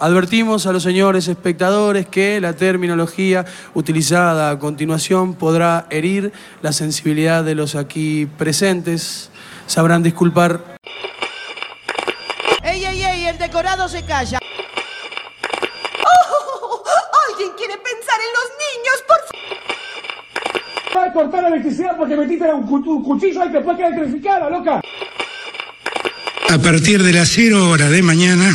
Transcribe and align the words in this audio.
Advertimos 0.00 0.66
a 0.66 0.72
los 0.72 0.82
señores 0.82 1.28
espectadores 1.28 2.06
que 2.06 2.40
la 2.40 2.54
terminología 2.54 3.44
utilizada 3.74 4.50
a 4.50 4.58
continuación 4.58 5.34
podrá 5.34 5.86
herir 5.90 6.32
la 6.62 6.72
sensibilidad 6.72 7.44
de 7.44 7.54
los 7.54 7.74
aquí 7.74 8.26
presentes. 8.38 9.30
Sabrán 9.66 10.02
disculpar. 10.02 10.62
¡Ey, 12.62 12.82
ey, 12.86 13.02
ey! 13.02 13.24
El 13.26 13.36
decorado 13.38 13.88
se 13.90 14.02
calla. 14.04 14.38
¡Oh! 16.02 16.82
¿Alguien 17.30 17.50
quiere 17.58 17.74
pensar 17.74 18.18
en 18.20 18.32
los 18.38 18.48
niños, 18.64 19.04
por 19.06 19.18
favor? 19.28 20.96
Va 20.96 21.04
a 21.04 21.12
cortar 21.12 21.42
la 21.42 21.48
electricidad 21.50 21.96
porque 21.98 22.16
metiste 22.16 22.44
un, 22.54 22.66
cu- 22.66 22.90
un 22.90 23.04
cuchillo 23.04 23.42
ahí 23.42 23.48
que 23.48 23.56
después 23.58 23.76
queda 23.76 23.88
electrificada, 23.88 24.48
loca. 24.48 24.80
A 26.48 26.58
partir 26.58 27.02
de 27.02 27.12
las 27.12 27.28
0 27.28 27.68
horas 27.68 27.90
de 27.90 28.02
mañana 28.02 28.50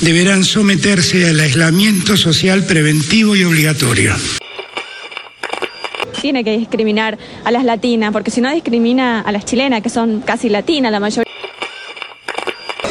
deberán 0.00 0.44
someterse 0.44 1.28
al 1.28 1.40
aislamiento 1.40 2.16
social 2.16 2.64
preventivo 2.64 3.36
y 3.36 3.44
obligatorio. 3.44 4.14
Tiene 6.20 6.44
que 6.44 6.56
discriminar 6.56 7.18
a 7.44 7.50
las 7.50 7.64
latinas, 7.64 8.12
porque 8.12 8.30
si 8.30 8.40
no 8.40 8.52
discrimina 8.52 9.20
a 9.20 9.32
las 9.32 9.44
chilenas, 9.44 9.82
que 9.82 9.88
son 9.88 10.20
casi 10.20 10.48
latinas 10.48 10.92
la 10.92 11.00
mayoría. 11.00 11.32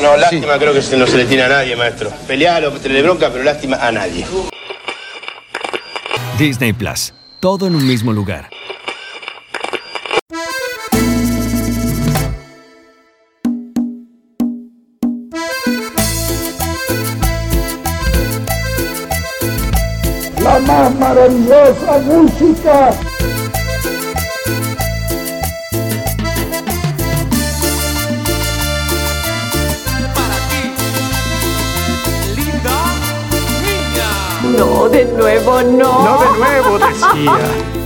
No, 0.02 0.16
lástima 0.18 0.58
creo 0.58 0.74
que 0.74 0.98
no 0.98 1.06
se 1.06 1.18
le 1.18 1.26
tiene 1.26 1.44
a 1.44 1.50
nadie, 1.50 1.76
maestro. 1.76 2.12
Pelear 2.26 2.66
o 2.66 2.72
tenerle 2.72 3.04
bronca, 3.04 3.30
pero 3.32 3.44
lástima 3.44 3.78
a 3.78 3.92
nadie. 3.92 4.26
Disney 6.38 6.74
Plus. 6.74 7.14
Todo 7.40 7.68
en 7.68 7.76
un 7.76 7.86
mismo 7.86 8.14
lugar. 8.14 8.50
La 20.60 20.66
más 20.66 20.96
maravillosa 20.96 22.00
música. 22.06 22.92
No, 34.58 34.90
de 34.90 35.06
nuevo 35.06 35.62
no. 35.64 36.04
No 36.04 36.20
de 36.20 36.40
nuevo, 36.40 36.80
decía. 36.80 37.80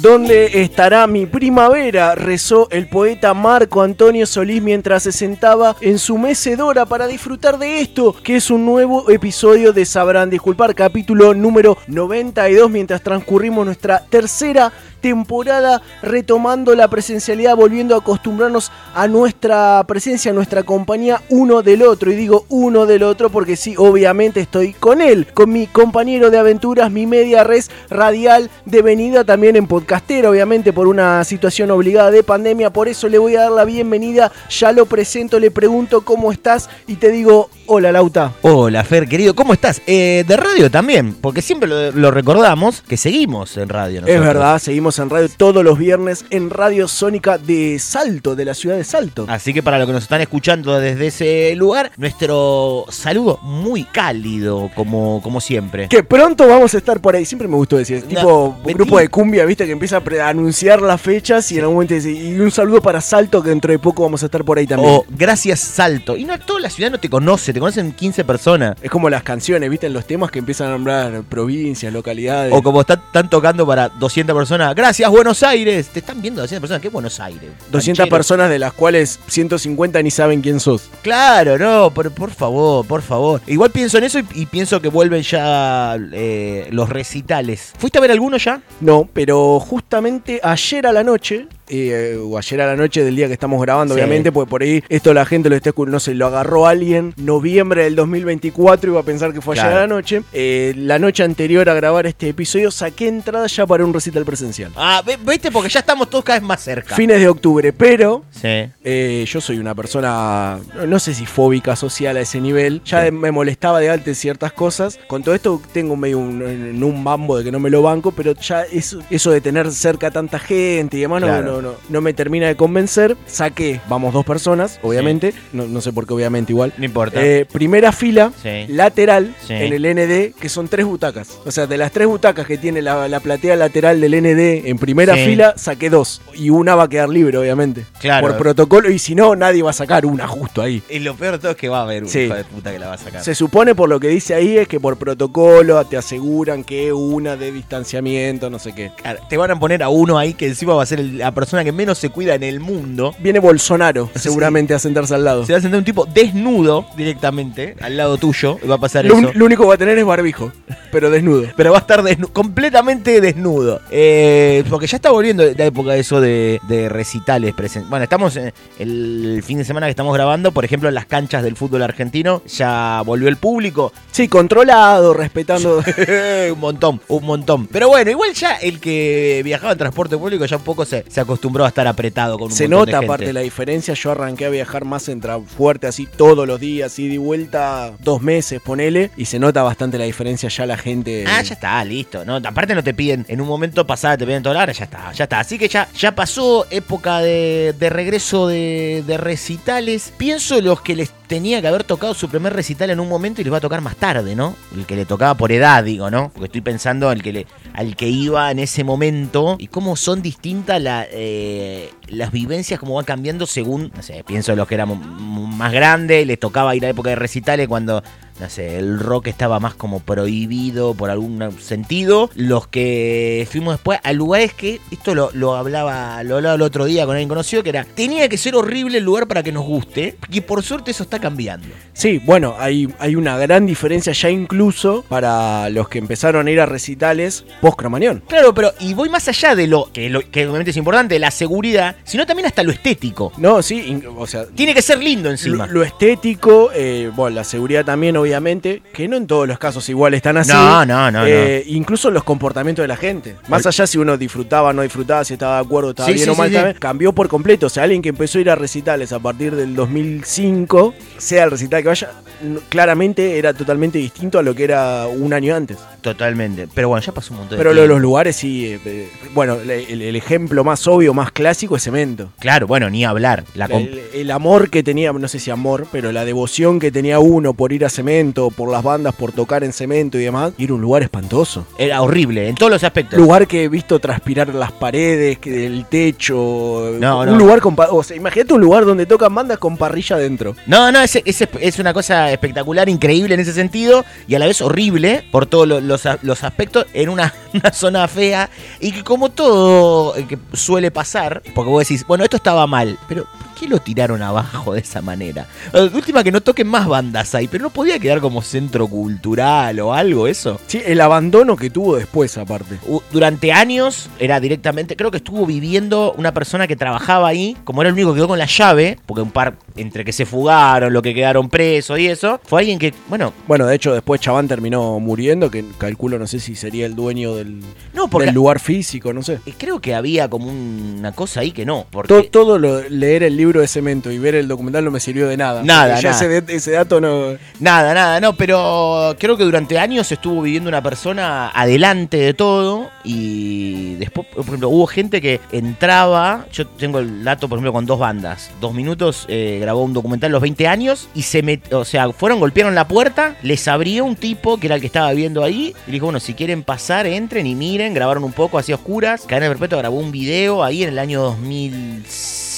¿Dónde 0.00 0.62
estará 0.62 1.06
mi 1.06 1.26
primavera? 1.26 2.14
rezó 2.14 2.68
el 2.70 2.88
poeta 2.88 3.34
Marco 3.34 3.82
Antonio 3.82 4.24
Solís 4.24 4.62
mientras 4.62 5.02
se 5.02 5.12
sentaba 5.12 5.76
en 5.82 5.98
su 5.98 6.16
mecedora 6.16 6.86
para 6.86 7.06
disfrutar 7.06 7.58
de 7.58 7.82
esto, 7.82 8.16
que 8.22 8.36
es 8.36 8.50
un 8.50 8.64
nuevo 8.64 9.10
episodio 9.10 9.74
de 9.74 9.84
Sabrán 9.84 10.30
Disculpar, 10.30 10.74
capítulo 10.74 11.34
número 11.34 11.76
92, 11.86 12.70
mientras 12.70 13.02
transcurrimos 13.02 13.66
nuestra 13.66 14.02
tercera 14.08 14.72
temporada 15.00 15.82
retomando 16.02 16.74
la 16.74 16.88
presencialidad, 16.88 17.56
volviendo 17.56 17.94
a 17.94 17.98
acostumbrarnos 17.98 18.70
a 18.94 19.08
nuestra 19.08 19.82
presencia, 19.86 20.30
a 20.30 20.34
nuestra 20.34 20.62
compañía 20.62 21.22
uno 21.28 21.62
del 21.62 21.82
otro. 21.82 22.12
Y 22.12 22.16
digo 22.16 22.44
uno 22.48 22.86
del 22.86 23.02
otro 23.02 23.30
porque 23.30 23.56
sí, 23.56 23.74
obviamente 23.76 24.40
estoy 24.40 24.72
con 24.72 25.00
él, 25.00 25.26
con 25.34 25.50
mi 25.50 25.66
compañero 25.66 26.30
de 26.30 26.38
aventuras, 26.38 26.90
mi 26.90 27.06
media 27.06 27.44
res 27.44 27.70
radial 27.88 28.50
de 28.64 28.82
venida 28.82 29.24
también 29.24 29.56
en 29.56 29.66
podcastera, 29.90 30.30
obviamente 30.30 30.72
por 30.72 30.86
una 30.86 31.24
situación 31.24 31.72
obligada 31.72 32.12
de 32.12 32.22
pandemia. 32.22 32.72
Por 32.72 32.86
eso 32.86 33.08
le 33.08 33.18
voy 33.18 33.34
a 33.34 33.40
dar 33.40 33.50
la 33.50 33.64
bienvenida, 33.64 34.30
ya 34.48 34.70
lo 34.70 34.86
presento, 34.86 35.40
le 35.40 35.50
pregunto 35.50 36.02
cómo 36.02 36.30
estás 36.30 36.70
y 36.86 36.94
te 36.94 37.10
digo, 37.10 37.50
hola 37.66 37.90
Lauta. 37.90 38.32
Hola 38.42 38.84
Fer, 38.84 39.08
querido, 39.08 39.34
¿cómo 39.34 39.52
estás? 39.52 39.82
Eh, 39.88 40.24
de 40.28 40.36
radio 40.36 40.70
también, 40.70 41.14
porque 41.14 41.42
siempre 41.42 41.68
lo, 41.68 41.90
lo 41.90 42.12
recordamos 42.12 42.82
que 42.82 42.96
seguimos 42.96 43.56
en 43.56 43.68
radio. 43.68 44.06
Es 44.06 44.20
verdad, 44.20 44.60
seguimos 44.60 44.96
en 45.00 45.10
radio 45.10 45.28
todos 45.36 45.64
los 45.64 45.76
viernes 45.76 46.24
en 46.30 46.50
Radio 46.50 46.86
Sónica 46.86 47.36
de 47.36 47.80
Salto, 47.80 48.36
de 48.36 48.44
la 48.44 48.54
ciudad 48.54 48.76
de 48.76 48.84
Salto. 48.84 49.26
Así 49.28 49.52
que 49.52 49.60
para 49.60 49.76
los 49.78 49.88
que 49.88 49.92
nos 49.94 50.04
están 50.04 50.20
escuchando 50.20 50.78
desde 50.78 51.08
ese 51.08 51.56
lugar, 51.56 51.90
nuestro 51.96 52.84
saludo 52.90 53.40
muy 53.42 53.82
cálido, 53.82 54.70
como, 54.76 55.20
como 55.20 55.40
siempre. 55.40 55.88
Que 55.88 56.04
pronto 56.04 56.46
vamos 56.46 56.74
a 56.74 56.78
estar 56.78 57.00
por 57.00 57.16
ahí. 57.16 57.24
Siempre 57.24 57.48
me 57.48 57.56
gustó 57.56 57.76
decir, 57.76 57.96
es 57.96 58.04
No, 58.04 58.08
tipo 58.08 58.56
un 58.62 58.72
grupo 58.74 59.00
de 59.00 59.08
cumbia, 59.08 59.44
viste, 59.44 59.66
que 59.66 59.79
empieza 59.80 60.02
a 60.22 60.28
anunciar 60.28 60.82
las 60.82 61.00
fechas 61.00 61.50
y 61.50 61.54
en 61.54 61.62
algún 61.62 61.76
momento 61.76 61.94
dice, 61.94 62.12
y 62.12 62.38
un 62.38 62.50
saludo 62.50 62.82
para 62.82 63.00
Salto, 63.00 63.42
que 63.42 63.48
dentro 63.48 63.72
de 63.72 63.78
poco 63.78 64.02
vamos 64.02 64.22
a 64.22 64.26
estar 64.26 64.44
por 64.44 64.58
ahí 64.58 64.66
también. 64.66 64.92
O 64.92 65.04
gracias 65.08 65.58
Salto. 65.60 66.18
Y 66.18 66.24
no 66.24 66.38
toda 66.38 66.60
la 66.60 66.68
ciudad 66.68 66.90
no 66.90 67.00
te 67.00 67.08
conoce, 67.08 67.54
te 67.54 67.60
conocen 67.60 67.92
15 67.92 68.24
personas. 68.24 68.76
Es 68.82 68.90
como 68.90 69.08
las 69.08 69.22
canciones, 69.22 69.70
viste, 69.70 69.86
en 69.86 69.94
los 69.94 70.04
temas 70.04 70.30
que 70.30 70.40
empiezan 70.40 70.68
a 70.68 70.70
nombrar 70.72 71.22
provincias, 71.22 71.90
localidades. 71.94 72.52
O 72.52 72.62
como 72.62 72.82
están, 72.82 73.00
están 73.06 73.30
tocando 73.30 73.66
para 73.66 73.88
200 73.88 74.36
personas. 74.36 74.74
Gracias 74.74 75.08
Buenos 75.08 75.42
Aires. 75.42 75.88
Te 75.88 76.00
están 76.00 76.20
viendo 76.20 76.42
200 76.42 76.60
personas. 76.60 76.82
¿Qué 76.82 76.90
Buenos 76.90 77.18
Aires? 77.18 77.50
200 77.70 78.02
Canchero. 78.02 78.14
personas 78.14 78.50
de 78.50 78.58
las 78.58 78.74
cuales 78.74 79.18
150 79.28 80.02
ni 80.02 80.10
saben 80.10 80.42
quién 80.42 80.60
sos. 80.60 80.90
Claro, 81.00 81.56
no, 81.56 81.90
por, 81.90 82.10
por 82.10 82.32
favor, 82.32 82.86
por 82.86 83.00
favor. 83.00 83.40
Igual 83.46 83.70
pienso 83.70 83.96
en 83.96 84.04
eso 84.04 84.18
y, 84.18 84.26
y 84.34 84.44
pienso 84.44 84.82
que 84.82 84.88
vuelven 84.88 85.22
ya 85.22 85.96
eh, 86.12 86.68
los 86.70 86.90
recitales. 86.90 87.72
¿Fuiste 87.78 87.96
a 87.96 88.02
ver 88.02 88.10
alguno 88.10 88.36
ya? 88.36 88.60
No, 88.82 89.08
pero 89.14 89.58
justamente 89.70 90.40
ayer 90.42 90.84
a 90.84 90.92
la 90.92 91.04
noche, 91.04 91.46
eh, 91.70 92.18
o 92.22 92.36
ayer 92.36 92.60
a 92.60 92.66
la 92.66 92.76
noche 92.76 93.02
del 93.04 93.16
día 93.16 93.26
que 93.28 93.32
estamos 93.32 93.60
grabando, 93.62 93.94
Sí. 93.94 94.00
obviamente, 94.00 94.32
porque 94.32 94.50
por 94.50 94.62
ahí 94.62 94.82
esto 94.88 95.14
la 95.14 95.24
gente 95.24 95.48
lo 95.48 95.56
está 95.56 95.70
no 95.86 96.00
sé, 96.00 96.14
lo 96.14 96.26
agarró 96.26 96.66
alguien 96.66 97.14
noviembre 97.16 97.84
del 97.84 97.94
2024 97.96 98.90
iba 98.90 99.00
a 99.00 99.02
pensar 99.04 99.32
que 99.32 99.40
fue 99.40 99.54
ayer 99.58 99.72
a 99.72 99.80
la 99.80 99.86
noche. 99.86 100.22
Eh, 100.32 100.74
la 100.76 100.98
noche 100.98 101.22
anterior 101.22 101.68
a 101.68 101.74
grabar 101.74 102.06
este 102.06 102.28
episodio 102.28 102.70
saqué 102.70 103.08
entrada 103.08 103.46
ya 103.46 103.66
para 103.66 103.84
un 103.84 103.94
recital 103.94 104.24
presencial. 104.24 104.72
Ah, 104.76 105.02
viste, 105.26 105.50
porque 105.50 105.68
ya 105.68 105.80
estamos 105.80 106.10
todos 106.10 106.24
cada 106.24 106.38
vez 106.40 106.46
más 106.48 106.60
cerca. 106.62 106.94
Fines 106.96 107.18
de 107.20 107.28
octubre, 107.28 107.72
pero 107.72 108.24
Sí. 108.30 108.68
eh, 108.84 109.24
yo 109.26 109.40
soy 109.40 109.58
una 109.58 109.74
persona, 109.74 110.58
no 110.86 110.98
sé 110.98 111.14
si 111.14 111.24
fóbica 111.26 111.76
social 111.76 112.16
a 112.16 112.20
ese 112.20 112.40
nivel. 112.40 112.82
Ya 112.84 113.04
Sí. 113.06 113.10
me 113.12 113.30
molestaba 113.30 113.80
de 113.80 113.90
antes 113.90 114.18
ciertas 114.18 114.52
cosas. 114.52 114.98
Con 115.06 115.22
todo 115.22 115.34
esto 115.34 115.60
tengo 115.72 115.96
medio 115.96 116.18
un, 116.18 116.42
un 116.82 117.04
bambo 117.04 117.38
de 117.38 117.44
que 117.44 117.52
no 117.52 117.60
me 117.60 117.70
lo 117.70 117.82
banco, 117.82 118.10
pero 118.12 118.34
ya 118.34 118.62
eso, 118.64 119.00
eso 119.10 119.30
de 119.30 119.40
tener 119.40 119.70
cerca 119.72 120.08
a 120.08 120.10
tanta 120.10 120.38
gente 120.38 120.96
y 120.96 121.00
demás 121.00 121.20
no- 121.20 121.26
Claro. 121.28 121.59
No, 121.60 121.70
no, 121.72 121.74
no 121.88 122.00
me 122.00 122.12
termina 122.14 122.46
de 122.46 122.56
convencer. 122.56 123.16
Saqué, 123.26 123.80
vamos, 123.88 124.12
dos 124.12 124.24
personas, 124.24 124.78
obviamente. 124.82 125.32
No, 125.52 125.66
no 125.66 125.80
sé 125.80 125.92
por 125.92 126.06
qué, 126.06 126.14
obviamente, 126.14 126.52
igual. 126.52 126.72
No 126.78 126.84
importa. 126.84 127.20
Eh, 127.24 127.46
primera 127.50 127.92
fila, 127.92 128.32
Sí. 128.42 128.66
lateral, 128.68 129.34
Sí. 129.46 129.54
en 129.54 129.72
el 129.72 129.84
ND, 129.84 130.32
que 130.40 130.48
son 130.48 130.68
tres 130.68 130.86
butacas. 130.86 131.38
O 131.44 131.50
sea, 131.50 131.66
de 131.66 131.76
las 131.76 131.92
tres 131.92 132.06
butacas 132.06 132.46
que 132.46 132.58
tiene 132.58 132.82
la, 132.82 133.08
la 133.08 133.20
platea 133.20 133.56
lateral 133.56 134.00
del 134.00 134.14
ND 134.14 134.68
en 134.68 134.78
primera 134.78 135.14
fila, 135.14 135.54
saqué 135.56 135.90
dos. 135.90 136.22
Y 136.34 136.50
una 136.50 136.74
va 136.74 136.84
a 136.84 136.88
quedar 136.88 137.08
libre, 137.08 137.38
obviamente. 137.38 137.84
Claro. 138.00 138.26
Por 138.28 138.38
protocolo, 138.38 138.90
y 138.90 138.98
si 138.98 139.14
no, 139.14 139.34
nadie 139.36 139.62
va 139.62 139.70
a 139.70 139.74
sacar 139.74 140.06
una 140.06 140.26
justo 140.26 140.62
ahí. 140.62 140.82
Y 140.88 141.00
lo 141.00 141.14
peor 141.16 141.32
de 141.34 141.38
todo 141.40 141.50
es 141.52 141.56
que 141.56 141.68
va 141.68 141.80
a 141.80 141.82
haber 141.82 142.04
un 142.04 142.08
Sí. 142.08 142.20
hijo 142.20 142.34
de 142.34 142.44
puta 142.44 142.72
que 142.72 142.78
la 142.78 142.88
va 142.88 142.94
a 142.94 142.98
sacar. 142.98 143.22
Se 143.22 143.34
supone 143.34 143.74
por 143.74 143.88
lo 143.88 144.00
que 144.00 144.08
dice 144.08 144.34
ahí 144.34 144.56
es 144.56 144.68
que 144.68 144.80
por 144.80 144.96
protocolo 144.96 145.84
te 145.86 145.96
aseguran 145.96 146.64
que 146.64 146.92
una 146.92 147.36
de 147.36 147.52
distanciamiento, 147.52 148.50
no 148.50 148.58
sé 148.58 148.72
qué. 148.74 148.90
Claro, 149.00 149.20
te 149.28 149.36
van 149.36 149.50
a 149.50 149.58
poner 149.58 149.82
a 149.82 149.88
uno 149.88 150.18
ahí 150.18 150.34
que 150.34 150.46
encima 150.46 150.74
va 150.74 150.82
a 150.82 150.86
ser 150.86 151.00
el- 151.00 151.18
la 151.18 151.32
persona 151.32 151.49
que 151.50 151.72
menos 151.72 151.98
se 151.98 152.10
cuida 152.10 152.34
en 152.34 152.42
el 152.42 152.60
mundo. 152.60 153.14
Viene 153.18 153.38
Bolsonaro 153.38 154.10
seguramente 154.14 154.74
a 154.74 154.78
sentarse 154.78 155.14
al 155.14 155.24
lado. 155.24 155.44
Se 155.44 155.52
va 155.52 155.58
a 155.58 155.62
sentar 155.62 155.78
un 155.78 155.84
tipo 155.84 156.06
desnudo 156.06 156.86
directamente 156.96 157.76
al 157.80 157.96
lado 157.96 158.16
tuyo. 158.16 158.58
y 158.62 158.66
Va 158.66 158.76
a 158.76 158.78
pasar 158.78 159.04
Lo, 159.04 159.18
eso. 159.18 159.30
lo 159.34 159.44
único 159.44 159.62
que 159.64 159.68
va 159.68 159.74
a 159.74 159.78
tener 159.78 159.98
es 159.98 160.04
barbijo, 160.04 160.52
pero 160.92 161.10
desnudo. 161.10 161.48
Pero 161.56 161.72
va 161.72 161.78
a 161.78 161.80
estar 161.80 162.02
completamente 162.32 163.20
desnudo. 163.20 163.80
Eh, 163.90 164.64
porque 164.70 164.86
ya 164.86 164.96
está 164.96 165.10
volviendo 165.10 165.44
la 165.44 165.64
época 165.66 165.92
de 165.92 166.00
eso 166.00 166.20
de, 166.20 166.60
de 166.68 166.88
recitales. 166.88 167.54
Bueno, 167.88 168.04
estamos 168.04 168.36
en 168.36 168.52
el 168.78 169.42
fin 169.44 169.58
de 169.58 169.64
semana 169.64 169.86
que 169.86 169.90
estamos 169.90 170.14
grabando, 170.14 170.52
por 170.52 170.64
ejemplo, 170.64 170.88
en 170.88 170.94
las 170.94 171.06
canchas 171.06 171.42
del 171.42 171.56
fútbol 171.56 171.82
argentino. 171.82 172.42
Ya 172.46 173.02
volvió 173.04 173.28
el 173.28 173.36
público. 173.36 173.92
Sí, 174.10 174.28
controlado, 174.28 175.12
respetando. 175.14 175.82
un 176.52 176.60
montón, 176.60 177.00
un 177.08 177.24
montón. 177.24 177.66
Pero 177.66 177.88
bueno, 177.88 178.10
igual 178.10 178.32
ya 178.32 178.56
el 178.56 178.80
que 178.80 179.42
viajaba 179.44 179.72
en 179.72 179.78
transporte 179.78 180.16
público 180.16 180.44
ya 180.44 180.56
un 180.56 180.62
poco 180.64 180.84
se, 180.84 181.04
se 181.08 181.20
acostumbró 181.20 181.39
a 181.64 181.68
estar 181.68 181.86
apretado 181.86 182.38
con 182.38 182.46
un 182.48 182.52
Se 182.52 182.64
de 182.64 182.68
nota 182.68 182.92
gente. 182.92 183.06
aparte 183.06 183.32
la 183.32 183.40
diferencia. 183.40 183.94
Yo 183.94 184.10
arranqué 184.12 184.46
a 184.46 184.50
viajar 184.50 184.84
más 184.84 185.08
en 185.08 185.20
fuerte, 185.46 185.86
así 185.86 186.06
todos 186.06 186.46
los 186.46 186.58
días, 186.58 186.98
y 186.98 187.16
vuelta, 187.18 187.92
dos 188.00 188.22
meses, 188.22 188.60
ponele. 188.60 189.10
Y 189.16 189.26
se 189.26 189.38
nota 189.38 189.62
bastante 189.62 189.98
la 189.98 190.04
diferencia 190.04 190.48
ya 190.48 190.66
la 190.66 190.76
gente. 190.76 191.24
Ah, 191.26 191.42
ya 191.42 191.54
está, 191.54 191.84
listo. 191.84 192.24
No, 192.24 192.36
aparte 192.36 192.74
no 192.74 192.82
te 192.82 192.94
piden, 192.94 193.24
en 193.28 193.40
un 193.40 193.48
momento 193.48 193.86
pasado 193.86 194.18
te 194.18 194.26
piden 194.26 194.42
la 194.42 194.62
hora, 194.62 194.72
ya 194.72 194.84
está, 194.84 195.12
ya 195.12 195.24
está. 195.24 195.40
Así 195.40 195.58
que 195.58 195.68
ya, 195.68 195.88
ya 195.96 196.14
pasó 196.14 196.66
época 196.70 197.20
de, 197.20 197.74
de 197.78 197.90
regreso 197.90 198.48
de, 198.48 199.04
de 199.06 199.16
recitales. 199.18 200.12
Pienso 200.16 200.60
los 200.60 200.80
que 200.80 200.96
les 200.96 201.10
tenía 201.30 201.60
que 201.60 201.68
haber 201.68 201.84
tocado 201.84 202.12
su 202.12 202.28
primer 202.28 202.52
recital 202.52 202.90
en 202.90 202.98
un 202.98 203.08
momento 203.08 203.40
y 203.40 203.44
les 203.44 203.52
va 203.52 203.58
a 203.58 203.60
tocar 203.60 203.80
más 203.80 203.94
tarde, 203.94 204.34
¿no? 204.34 204.56
El 204.74 204.84
que 204.84 204.96
le 204.96 205.04
tocaba 205.04 205.34
por 205.34 205.52
edad, 205.52 205.84
digo, 205.84 206.10
¿no? 206.10 206.30
Porque 206.34 206.46
estoy 206.46 206.60
pensando 206.60 207.08
al 207.08 207.22
que, 207.22 207.32
le, 207.32 207.46
al 207.74 207.96
que 207.96 208.08
iba 208.08 208.50
en 208.50 208.58
ese 208.58 208.84
momento 208.84 209.56
y 209.58 209.68
cómo 209.68 209.96
son 209.96 210.22
distintas 210.22 210.80
la, 210.80 211.06
eh, 211.10 211.90
las 212.10 212.32
vivencias, 212.32 212.80
cómo 212.80 212.94
van 212.94 213.04
cambiando 213.04 213.46
según, 213.46 213.90
no 213.94 214.02
sé, 214.02 214.24
pienso 214.24 214.52
en 214.52 214.58
los 214.58 214.68
que 214.68 214.74
éramos 214.74 214.98
más 215.00 215.72
grandes, 215.72 216.26
les 216.26 216.38
tocaba 216.38 216.74
ir 216.76 216.84
a 216.84 216.90
época 216.90 217.10
de 217.10 217.16
recitales 217.16 217.68
cuando 217.68 218.02
no 218.40 218.48
sé, 218.48 218.78
el 218.78 218.98
rock 218.98 219.28
estaba 219.28 219.60
más 219.60 219.74
como 219.74 220.00
prohibido 220.00 220.94
por 220.94 221.10
algún 221.10 221.52
sentido. 221.60 222.30
Los 222.34 222.66
que 222.66 223.46
fuimos 223.50 223.74
después 223.74 224.00
a 224.02 224.12
lugares 224.12 224.54
que, 224.54 224.80
esto 224.90 225.14
lo, 225.14 225.30
lo 225.34 225.56
hablaba, 225.56 226.22
lo 226.24 226.36
hablaba 226.36 226.54
el 226.54 226.62
otro 226.62 226.86
día 226.86 227.04
con 227.04 227.16
alguien 227.16 227.28
conocido, 227.28 227.62
que 227.62 227.68
era, 227.68 227.84
tenía 227.84 228.28
que 228.28 228.38
ser 228.38 228.54
horrible 228.54 228.98
el 228.98 229.04
lugar 229.04 229.28
para 229.28 229.42
que 229.42 229.52
nos 229.52 229.64
guste, 229.64 230.16
y 230.30 230.40
por 230.40 230.62
suerte 230.62 230.90
eso 230.90 231.02
está 231.02 231.18
cambiando. 231.18 231.68
Sí, 231.92 232.20
bueno, 232.24 232.56
hay, 232.58 232.88
hay 232.98 233.14
una 233.14 233.36
gran 233.36 233.66
diferencia 233.66 234.14
ya 234.14 234.30
incluso 234.30 235.04
para 235.08 235.68
los 235.68 235.88
que 235.88 235.98
empezaron 235.98 236.46
a 236.46 236.50
ir 236.50 236.60
a 236.60 236.66
recitales 236.66 237.44
post-Cromañón. 237.60 238.22
Claro, 238.26 238.54
pero 238.54 238.72
y 238.80 238.94
voy 238.94 239.10
más 239.10 239.28
allá 239.28 239.54
de 239.54 239.66
lo 239.66 239.90
que, 239.92 240.08
lo, 240.08 240.20
que 240.20 240.46
obviamente 240.46 240.70
es 240.70 240.76
importante, 240.78 241.18
la 241.18 241.30
seguridad, 241.30 241.96
sino 242.04 242.26
también 242.26 242.46
hasta 242.46 242.62
lo 242.62 242.72
estético. 242.72 243.32
No, 243.36 243.62
sí, 243.62 244.02
o 244.16 244.26
sea, 244.26 244.44
Tiene 244.46 244.74
que 244.74 244.82
ser 244.82 244.98
lindo 245.02 245.30
encima. 245.30 245.66
Lo, 245.66 245.72
lo 245.74 245.82
estético, 245.82 246.70
eh, 246.74 247.10
bueno, 247.14 247.36
la 247.36 247.44
seguridad 247.44 247.84
también, 247.84 248.16
obviamente, 248.16 248.82
que 248.92 249.08
no 249.08 249.16
en 249.16 249.26
todos 249.26 249.46
los 249.48 249.58
casos 249.58 249.88
igual 249.88 250.14
están 250.14 250.36
así. 250.36 250.52
No, 250.52 250.84
no, 250.86 251.10
no, 251.10 251.26
Eh, 251.26 251.62
Incluso 251.66 252.10
los 252.10 252.24
comportamientos 252.24 252.82
de 252.82 252.88
la 252.88 252.96
gente. 252.96 253.36
Más 253.48 253.64
allá 253.66 253.86
si 253.86 253.98
uno 253.98 254.16
disfrutaba, 254.16 254.72
no 254.72 254.82
disfrutaba, 254.82 255.24
si 255.24 255.34
estaba 255.34 255.56
de 255.56 255.64
acuerdo, 255.66 255.90
estaba 255.90 256.06
Sí, 256.08 256.14
bien 256.14 256.24
sí, 256.24 256.30
o 256.30 256.34
mal, 256.34 256.48
sí, 256.48 256.54
también, 256.54 256.76
cambió 256.78 257.12
por 257.12 257.28
completo. 257.28 257.66
O 257.66 257.70
sea, 257.70 257.84
alguien 257.84 258.02
que 258.02 258.08
empezó 258.10 258.38
a 258.38 258.40
ir 258.40 258.50
a 258.50 258.54
recitales 258.54 259.12
a 259.12 259.18
partir 259.18 259.54
del 259.54 259.74
2005, 259.74 260.94
sea 261.18 261.44
el 261.44 261.50
recital 261.50 261.82
que 261.82 261.88
vaya, 261.88 262.10
no- 262.42 262.60
claramente 262.68 263.38
era 263.38 263.52
totalmente 263.54 263.98
distinto 263.98 264.38
a 264.38 264.42
lo 264.42 264.54
que 264.54 264.64
era 264.64 265.06
un 265.06 265.32
año 265.32 265.54
antes. 265.54 265.78
Totalmente. 266.00 266.66
Pero 266.74 266.88
bueno, 266.88 267.04
ya 267.04 267.12
pasó 267.12 267.32
un 267.34 267.40
montón 267.40 267.56
de 267.56 267.62
Pero 267.62 267.70
lo 267.74 267.80
de 267.82 267.86
tiempo. 267.86 267.94
los 267.94 268.02
lugares 268.02 268.36
sí, 268.36 268.66
eh, 268.66 268.80
eh, 268.84 269.08
bueno, 269.34 269.56
el, 269.60 269.70
el 270.02 270.16
ejemplo 270.16 270.64
más 270.64 270.86
obvio, 270.86 271.12
más 271.14 271.30
clásico 271.32 271.76
es 271.76 271.86
Cemento. 271.90 272.30
Claro, 272.38 272.66
bueno, 272.66 272.88
ni 272.90 273.04
hablar. 273.04 273.44
La 273.54 273.66
El, 273.66 274.00
el 274.14 274.30
amor 274.30 274.70
que 274.70 274.82
tenía, 274.82 275.12
no 275.12 275.28
sé 275.28 275.38
si 275.38 275.50
amor, 275.50 275.86
pero 275.90 276.12
la 276.12 276.24
devoción 276.24 276.78
que 276.78 276.90
tenía 276.92 277.18
uno 277.18 277.54
por 277.54 277.72
ir 277.72 277.84
a 277.84 277.88
Cemento, 277.90 278.50
por 278.50 278.70
las 278.70 278.82
bandas, 278.82 279.14
por 279.14 279.32
tocar 279.32 279.64
en 279.64 279.72
Cemento 279.72 280.18
y 280.18 280.22
demás, 280.24 280.52
y 280.58 280.64
era 280.64 280.74
un 280.74 280.80
lugar 280.80 281.02
espantoso. 281.02 281.66
Era 281.78 282.00
horrible, 282.02 282.48
en 282.48 282.54
todos 282.54 282.70
los 282.72 282.84
aspectos. 282.84 283.18
Lugar 283.18 283.46
que 283.46 283.64
he 283.64 283.68
visto 283.68 283.98
transpirar 283.98 284.54
las 284.54 284.72
paredes, 284.72 285.38
que 285.38 285.50
del 285.50 285.86
techo. 285.86 286.92
No, 287.00 287.20
un 287.20 287.26
no. 287.26 287.36
lugar 287.36 287.60
con. 287.60 287.74
O 287.90 288.02
sea, 288.02 288.16
imagínate 288.16 288.54
un 288.54 288.60
lugar 288.60 288.84
donde 288.84 289.06
tocan 289.06 289.34
bandas 289.34 289.58
con 289.58 289.76
parrilla 289.76 290.16
adentro. 290.16 290.54
No, 290.66 290.92
no, 290.92 291.00
es, 291.00 291.16
es, 291.24 291.48
es 291.60 291.78
una 291.78 291.92
cosa 291.92 292.30
espectacular, 292.32 292.88
increíble 292.88 293.34
en 293.34 293.40
ese 293.40 293.52
sentido 293.52 294.04
y 294.28 294.34
a 294.34 294.38
la 294.38 294.46
vez 294.46 294.60
horrible 294.60 295.24
por 295.30 295.46
todos 295.46 295.66
lo- 295.66 295.80
los, 295.80 296.06
a- 296.06 296.18
los 296.22 296.44
aspectos 296.44 296.86
en 296.92 297.08
una, 297.08 297.32
una 297.54 297.72
zona 297.72 298.06
fea 298.08 298.48
y 298.80 298.92
que 298.92 299.02
como 299.02 299.30
todo 299.30 300.16
eh, 300.16 300.26
que 300.28 300.38
suele 300.52 300.90
pasar, 300.90 301.42
porque 301.54 301.70
vos 301.70 301.79
decís, 301.80 302.06
bueno, 302.06 302.24
esto 302.24 302.36
estaba 302.36 302.66
mal, 302.66 302.98
pero 303.08 303.24
¿por 303.24 303.49
qué 303.60 303.68
lo 303.68 303.78
tiraron 303.78 304.22
abajo 304.22 304.72
de 304.74 304.80
esa 304.80 305.02
manera? 305.02 305.46
Eh, 305.72 305.88
De 305.90 305.96
última 305.96 306.24
que 306.24 306.32
no 306.32 306.40
toquen 306.40 306.66
más 306.66 306.88
bandas 306.88 307.34
ahí, 307.34 307.46
pero 307.46 307.62
no 307.64 307.70
podía 307.70 307.98
quedar 307.98 308.20
como 308.20 308.40
centro 308.42 308.86
cultural 308.88 309.78
o 309.80 309.92
algo 309.92 310.26
eso. 310.26 310.58
Sí, 310.66 310.80
el 310.84 311.00
abandono 311.00 311.56
que 311.56 311.68
tuvo 311.70 311.96
después, 311.96 312.36
aparte. 312.38 312.78
Durante 313.12 313.52
años 313.52 314.08
era 314.18 314.40
directamente, 314.40 314.96
creo 314.96 315.10
que 315.10 315.18
estuvo 315.18 315.44
viviendo 315.46 316.12
una 316.16 316.32
persona 316.32 316.66
que 316.66 316.76
trabajaba 316.76 317.28
ahí, 317.28 317.56
como 317.64 317.82
era 317.82 317.88
el 317.88 317.94
único 317.94 318.12
que 318.12 318.18
quedó 318.18 318.28
con 318.28 318.38
la 318.38 318.46
llave, 318.46 318.98
porque 319.06 319.22
un 319.22 319.30
par, 319.30 319.56
entre 319.76 320.04
que 320.04 320.12
se 320.12 320.24
fugaron, 320.26 320.92
lo 320.92 321.02
que 321.02 321.12
quedaron 321.14 321.48
presos 321.50 321.98
y 321.98 322.06
eso, 322.06 322.40
fue 322.44 322.60
alguien 322.60 322.78
que, 322.78 322.94
bueno, 323.08 323.32
Bueno, 323.46 323.66
de 323.66 323.74
hecho, 323.76 323.92
después 323.92 324.20
Chabán 324.20 324.48
terminó 324.48 324.98
muriendo, 325.00 325.50
que 325.50 325.64
calculo, 325.78 326.18
no 326.18 326.26
sé 326.26 326.40
si 326.40 326.54
sería 326.54 326.86
el 326.86 326.94
dueño 326.94 327.34
del, 327.34 327.60
no, 327.94 328.08
porque 328.08 328.26
del 328.26 328.34
lugar 328.34 328.60
físico, 328.60 329.12
no 329.12 329.22
sé. 329.22 329.38
creo 329.58 329.80
que 329.80 329.94
había 329.94 330.28
como 330.28 330.50
una 330.50 331.12
cosa 331.12 331.40
ahí 331.40 331.50
que 331.50 331.66
no, 331.66 331.86
porque... 331.90 332.08
To- 332.14 332.24
todo 332.30 332.58
lo, 332.58 332.88
leer 332.88 333.22
el 333.24 333.36
libro 333.36 333.49
de 333.58 333.66
Cemento 333.66 334.12
y 334.12 334.18
ver 334.18 334.36
el 334.36 334.46
documental 334.46 334.84
no 334.84 334.92
me 334.92 335.00
sirvió 335.00 335.26
de 335.26 335.36
nada. 335.36 335.62
Nada, 335.64 336.00
nada. 336.00 336.42
Ese, 336.48 336.70
dato 336.70 337.00
no. 337.00 337.36
Nada, 337.58 337.92
nada, 337.92 338.20
no, 338.20 338.36
pero 338.36 339.16
creo 339.18 339.36
que 339.36 339.42
durante 339.42 339.78
años 339.78 340.12
estuvo 340.12 340.42
viviendo 340.42 340.68
una 340.68 340.82
persona 340.82 341.48
adelante 341.48 342.18
de 342.18 342.34
todo 342.34 342.90
y 343.02 343.94
después, 343.94 344.28
por 344.28 344.44
ejemplo, 344.44 344.68
hubo 344.68 344.86
gente 344.86 345.20
que 345.20 345.40
entraba, 345.50 346.46
yo 346.52 346.66
tengo 346.66 347.00
el 347.00 347.24
dato, 347.24 347.48
por 347.48 347.58
ejemplo, 347.58 347.72
con 347.72 347.86
dos 347.86 347.98
bandas, 347.98 348.50
dos 348.60 348.72
minutos 348.72 349.26
eh, 349.28 349.58
grabó 349.60 349.82
un 349.82 349.92
documental 349.92 350.30
a 350.30 350.32
los 350.32 350.42
20 350.42 350.68
años 350.68 351.08
y 351.14 351.22
se 351.22 351.42
met, 351.42 351.72
o 351.72 351.84
sea, 351.84 352.12
fueron, 352.12 352.38
golpearon 352.38 352.74
la 352.74 352.86
puerta, 352.86 353.36
les 353.42 353.66
abrió 353.66 354.04
un 354.04 354.16
tipo 354.16 354.58
que 354.58 354.66
era 354.66 354.76
el 354.76 354.80
que 354.80 354.86
estaba 354.86 355.10
viviendo 355.10 355.42
ahí 355.42 355.74
y 355.86 355.90
le 355.90 355.92
dijo, 355.92 356.06
bueno, 356.06 356.20
si 356.20 356.34
quieren 356.34 356.62
pasar, 356.62 357.06
entren 357.06 357.46
y 357.46 357.54
miren, 357.54 357.94
grabaron 357.94 358.24
un 358.24 358.32
poco 358.32 358.58
así 358.58 358.72
a 358.72 358.76
oscuras, 358.76 359.22
Cadena 359.26 359.48
Perpetua 359.48 359.78
grabó 359.78 359.98
un 359.98 360.12
video 360.12 360.62
ahí 360.62 360.82
en 360.82 360.90
el 360.90 360.98
año 360.98 361.22
2006, 361.22 362.49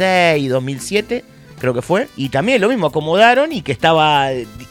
2007 0.00 1.22
creo 1.60 1.74
que 1.74 1.82
fue. 1.82 2.08
Y 2.16 2.30
también 2.30 2.60
lo 2.60 2.68
mismo, 2.68 2.86
acomodaron 2.88 3.52
y 3.52 3.62
que 3.62 3.72
estaba, 3.72 4.28